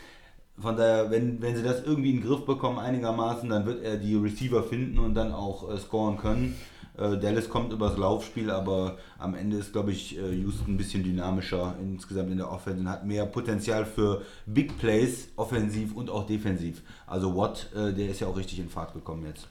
Von 0.59 0.77
daher, 0.77 1.11
wenn, 1.11 1.43
wenn 1.43 1.57
sie 1.57 1.65
das 1.65 1.85
irgendwie 1.85 2.11
in 2.11 2.21
den 2.21 2.29
Griff 2.29 2.47
bekommen 2.47 2.79
einigermaßen, 2.79 3.49
dann 3.49 3.67
wird 3.67 3.83
er 3.83 3.97
die 3.97 4.15
Receiver 4.15 4.63
finden 4.63 4.99
und 4.99 5.15
dann 5.15 5.33
auch 5.33 5.69
äh, 5.69 5.79
scoren 5.79 6.17
können. 6.17 6.55
Äh, 6.97 7.19
Dallas 7.19 7.49
kommt 7.49 7.73
übers 7.73 7.97
Laufspiel, 7.97 8.51
aber 8.51 8.99
am 9.19 9.35
Ende 9.35 9.57
ist, 9.57 9.73
glaube 9.73 9.91
ich, 9.91 10.17
äh, 10.17 10.33
Houston 10.37 10.75
ein 10.75 10.77
bisschen 10.77 11.03
dynamischer 11.03 11.75
insgesamt 11.81 12.31
in 12.31 12.37
der 12.37 12.53
Offense 12.53 12.81
und 12.81 12.89
hat 12.89 13.05
mehr 13.05 13.27
Potenzial 13.27 13.85
für 13.85 14.23
Big 14.47 14.79
Plays, 14.79 15.29
offensiv 15.35 15.97
und 15.97 16.09
auch 16.09 16.25
defensiv. 16.25 16.83
Also 17.09 17.37
Watt, 17.37 17.71
äh, 17.75 17.93
der 17.93 18.11
ist 18.11 18.21
ja 18.21 18.29
auch 18.29 18.37
richtig 18.37 18.61
in 18.61 18.69
Fahrt 18.69 18.95
gekommen 18.95 19.27
jetzt. 19.27 19.49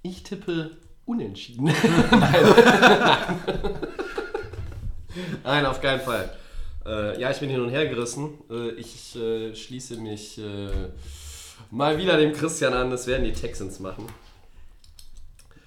Ich 0.00 0.22
tippe 0.22 0.70
unentschieden. 1.04 1.64
Nein. 2.10 2.10
Nein, 2.10 3.36
auf 5.44 5.80
keinen 5.80 6.00
Fall. 6.00 6.36
Äh, 6.86 7.20
ja, 7.20 7.30
ich 7.30 7.40
bin 7.40 7.50
hin 7.50 7.60
und 7.60 7.70
her 7.70 7.86
gerissen. 7.86 8.38
Äh, 8.50 8.70
ich 8.70 9.14
äh, 9.16 9.54
schließe 9.54 9.96
mich 9.96 10.38
äh, 10.38 10.88
mal 11.70 11.98
wieder 11.98 12.16
dem 12.16 12.32
Christian 12.32 12.72
an. 12.72 12.90
Das 12.90 13.06
werden 13.06 13.24
die 13.24 13.32
Texans 13.32 13.80
machen. 13.80 14.06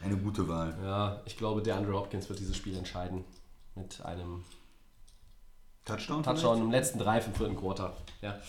Eine 0.04 0.18
gute 0.18 0.48
Wahl. 0.48 0.76
Ja, 0.84 1.22
ich 1.26 1.38
glaube, 1.38 1.62
der 1.62 1.76
Andrew 1.76 1.98
Hopkins 1.98 2.28
wird 2.30 2.40
dieses 2.40 2.58
Spiel 2.58 2.76
entscheiden. 2.78 3.24
Mit 3.76 4.04
einem 4.04 4.44
Touchdown? 5.86 6.24
Touchdown 6.24 6.62
im 6.62 6.72
letzten 6.72 7.00
Drive 7.00 7.28
im 7.28 7.34
vierten 7.34 7.56
Quarter. 7.56 7.94
Ja, 8.22 8.40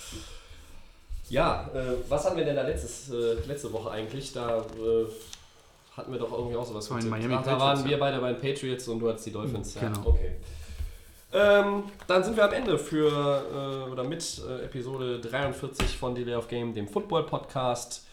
ja 1.29 1.71
äh, 1.75 1.97
was 2.09 2.25
hatten 2.25 2.37
wir 2.37 2.45
denn 2.45 2.57
da 2.57 2.63
letztes, 2.63 3.11
äh, 3.11 3.35
letzte 3.47 3.73
Woche 3.73 3.91
eigentlich? 3.91 4.33
Da 4.33 4.59
äh, 4.59 5.07
hatten 5.97 6.13
wir 6.13 6.19
doch 6.19 6.33
irgendwie 6.33 6.57
auch 6.57 6.67
sowas. 6.67 6.91
Miami 6.91 7.29
da 7.29 7.37
Patriots, 7.37 7.61
waren 7.61 7.85
wir 7.85 7.93
ja. 7.93 7.99
beide 7.99 8.21
bei 8.21 8.33
den 8.33 8.41
Patriots 8.41 8.89
und 8.89 9.01
du 9.01 9.09
hattest 9.09 9.27
die 9.27 9.33
Dolphins. 9.33 9.75
Ja, 9.75 9.83
Genau. 9.83 10.09
okay. 10.09 10.37
Ähm, 11.35 11.91
dann 12.07 12.23
sind 12.23 12.37
wir 12.37 12.45
am 12.45 12.53
Ende 12.53 12.79
für 12.79 13.09
äh, 13.11 13.91
oder 13.91 14.05
mit 14.05 14.41
äh, 14.49 14.67
Episode 14.67 15.21
43 15.21 15.99
von 15.99 16.15
Delay 16.15 16.37
of 16.37 16.47
Game, 16.47 16.73
dem 16.75 16.87
Football 16.87 17.27
Podcast. 17.27 18.07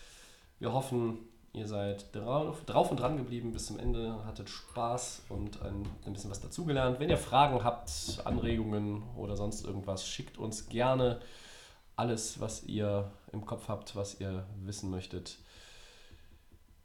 Wir 0.58 0.74
hoffen, 0.74 1.20
ihr 1.54 1.68
seid 1.68 2.16
drauf, 2.16 2.66
drauf 2.66 2.90
und 2.90 3.00
dran 3.00 3.18
geblieben 3.18 3.52
bis 3.52 3.68
zum 3.68 3.78
Ende, 3.78 4.26
hattet 4.26 4.50
Spaß 4.50 5.22
und 5.30 5.62
ein, 5.62 5.88
ein 6.08 6.14
bisschen 6.14 6.32
was 6.32 6.42
dazugelernt. 6.42 7.00
Wenn 7.00 7.12
ihr 7.12 7.18
Fragen 7.18 7.64
habt, 7.64 7.92
Anregungen 8.26 9.04
oder 9.16 9.36
sonst 9.36 9.64
irgendwas, 9.66 10.08
schickt 10.08 10.40
uns 10.40 10.68
gerne 10.68 11.22
alles, 11.96 12.40
was 12.40 12.64
ihr 12.64 13.12
im 13.34 13.46
Kopf 13.46 13.68
habt, 13.68 13.96
was 13.96 14.20
ihr 14.20 14.48
wissen 14.66 14.90
möchtet. 14.90 15.38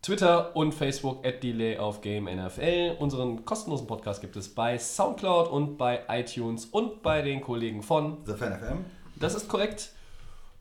Twitter 0.02 0.54
und 0.54 0.72
Facebook 0.72 1.26
at 1.26 1.42
Delay 1.42 1.78
of 1.78 2.00
Game 2.00 2.24
NFL. 2.24 2.96
Unseren 3.00 3.44
kostenlosen 3.44 3.86
Podcast 3.86 4.20
gibt 4.20 4.36
es 4.36 4.54
bei 4.54 4.78
Soundcloud 4.78 5.48
und 5.50 5.76
bei 5.76 6.02
iTunes 6.08 6.66
und 6.66 7.02
bei 7.02 7.22
den 7.22 7.40
Kollegen 7.40 7.82
von. 7.82 8.18
The 8.24 8.34
Fan 8.34 8.58
FM? 8.58 8.84
Das 9.16 9.34
ist 9.34 9.48
korrekt. 9.48 9.90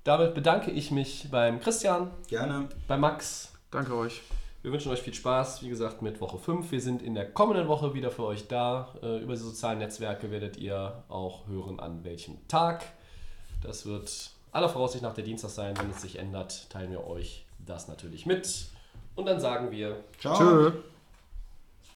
Damit 0.03 0.33
bedanke 0.33 0.71
ich 0.71 0.91
mich 0.91 1.27
beim 1.31 1.59
Christian, 1.59 2.11
Gerne. 2.27 2.69
bei 2.87 2.97
Max. 2.97 3.51
Danke 3.71 3.95
euch. 3.95 4.21
Wir 4.61 4.71
wünschen 4.71 4.91
euch 4.91 5.01
viel 5.01 5.13
Spaß, 5.13 5.61
wie 5.61 5.69
gesagt, 5.69 6.01
mit 6.01 6.21
Woche 6.21 6.39
5. 6.39 6.71
Wir 6.71 6.81
sind 6.81 7.03
in 7.03 7.13
der 7.13 7.29
kommenden 7.31 7.67
Woche 7.67 7.93
wieder 7.93 8.09
für 8.09 8.23
euch 8.23 8.47
da. 8.47 8.93
Äh, 9.03 9.19
Über 9.19 9.33
die 9.33 9.39
sozialen 9.39 9.77
Netzwerke 9.77 10.31
werdet 10.31 10.57
ihr 10.57 11.03
auch 11.07 11.45
hören, 11.47 11.79
an 11.79 12.03
welchem 12.03 12.35
Tag. 12.47 12.83
Das 13.61 13.85
wird 13.85 14.31
aller 14.51 14.69
Voraussicht 14.69 15.03
nach 15.03 15.13
der 15.13 15.23
Dienstag 15.23 15.49
sein. 15.51 15.75
Wenn 15.77 15.91
es 15.91 16.01
sich 16.01 16.17
ändert, 16.17 16.67
teilen 16.71 16.89
wir 16.89 17.05
euch 17.05 17.45
das 17.63 17.87
natürlich 17.87 18.25
mit. 18.25 18.47
Und 19.15 19.25
dann 19.25 19.39
sagen 19.39 19.71
wir 19.71 19.97
Ciao. 20.19 20.35
Tschö. 20.37 20.71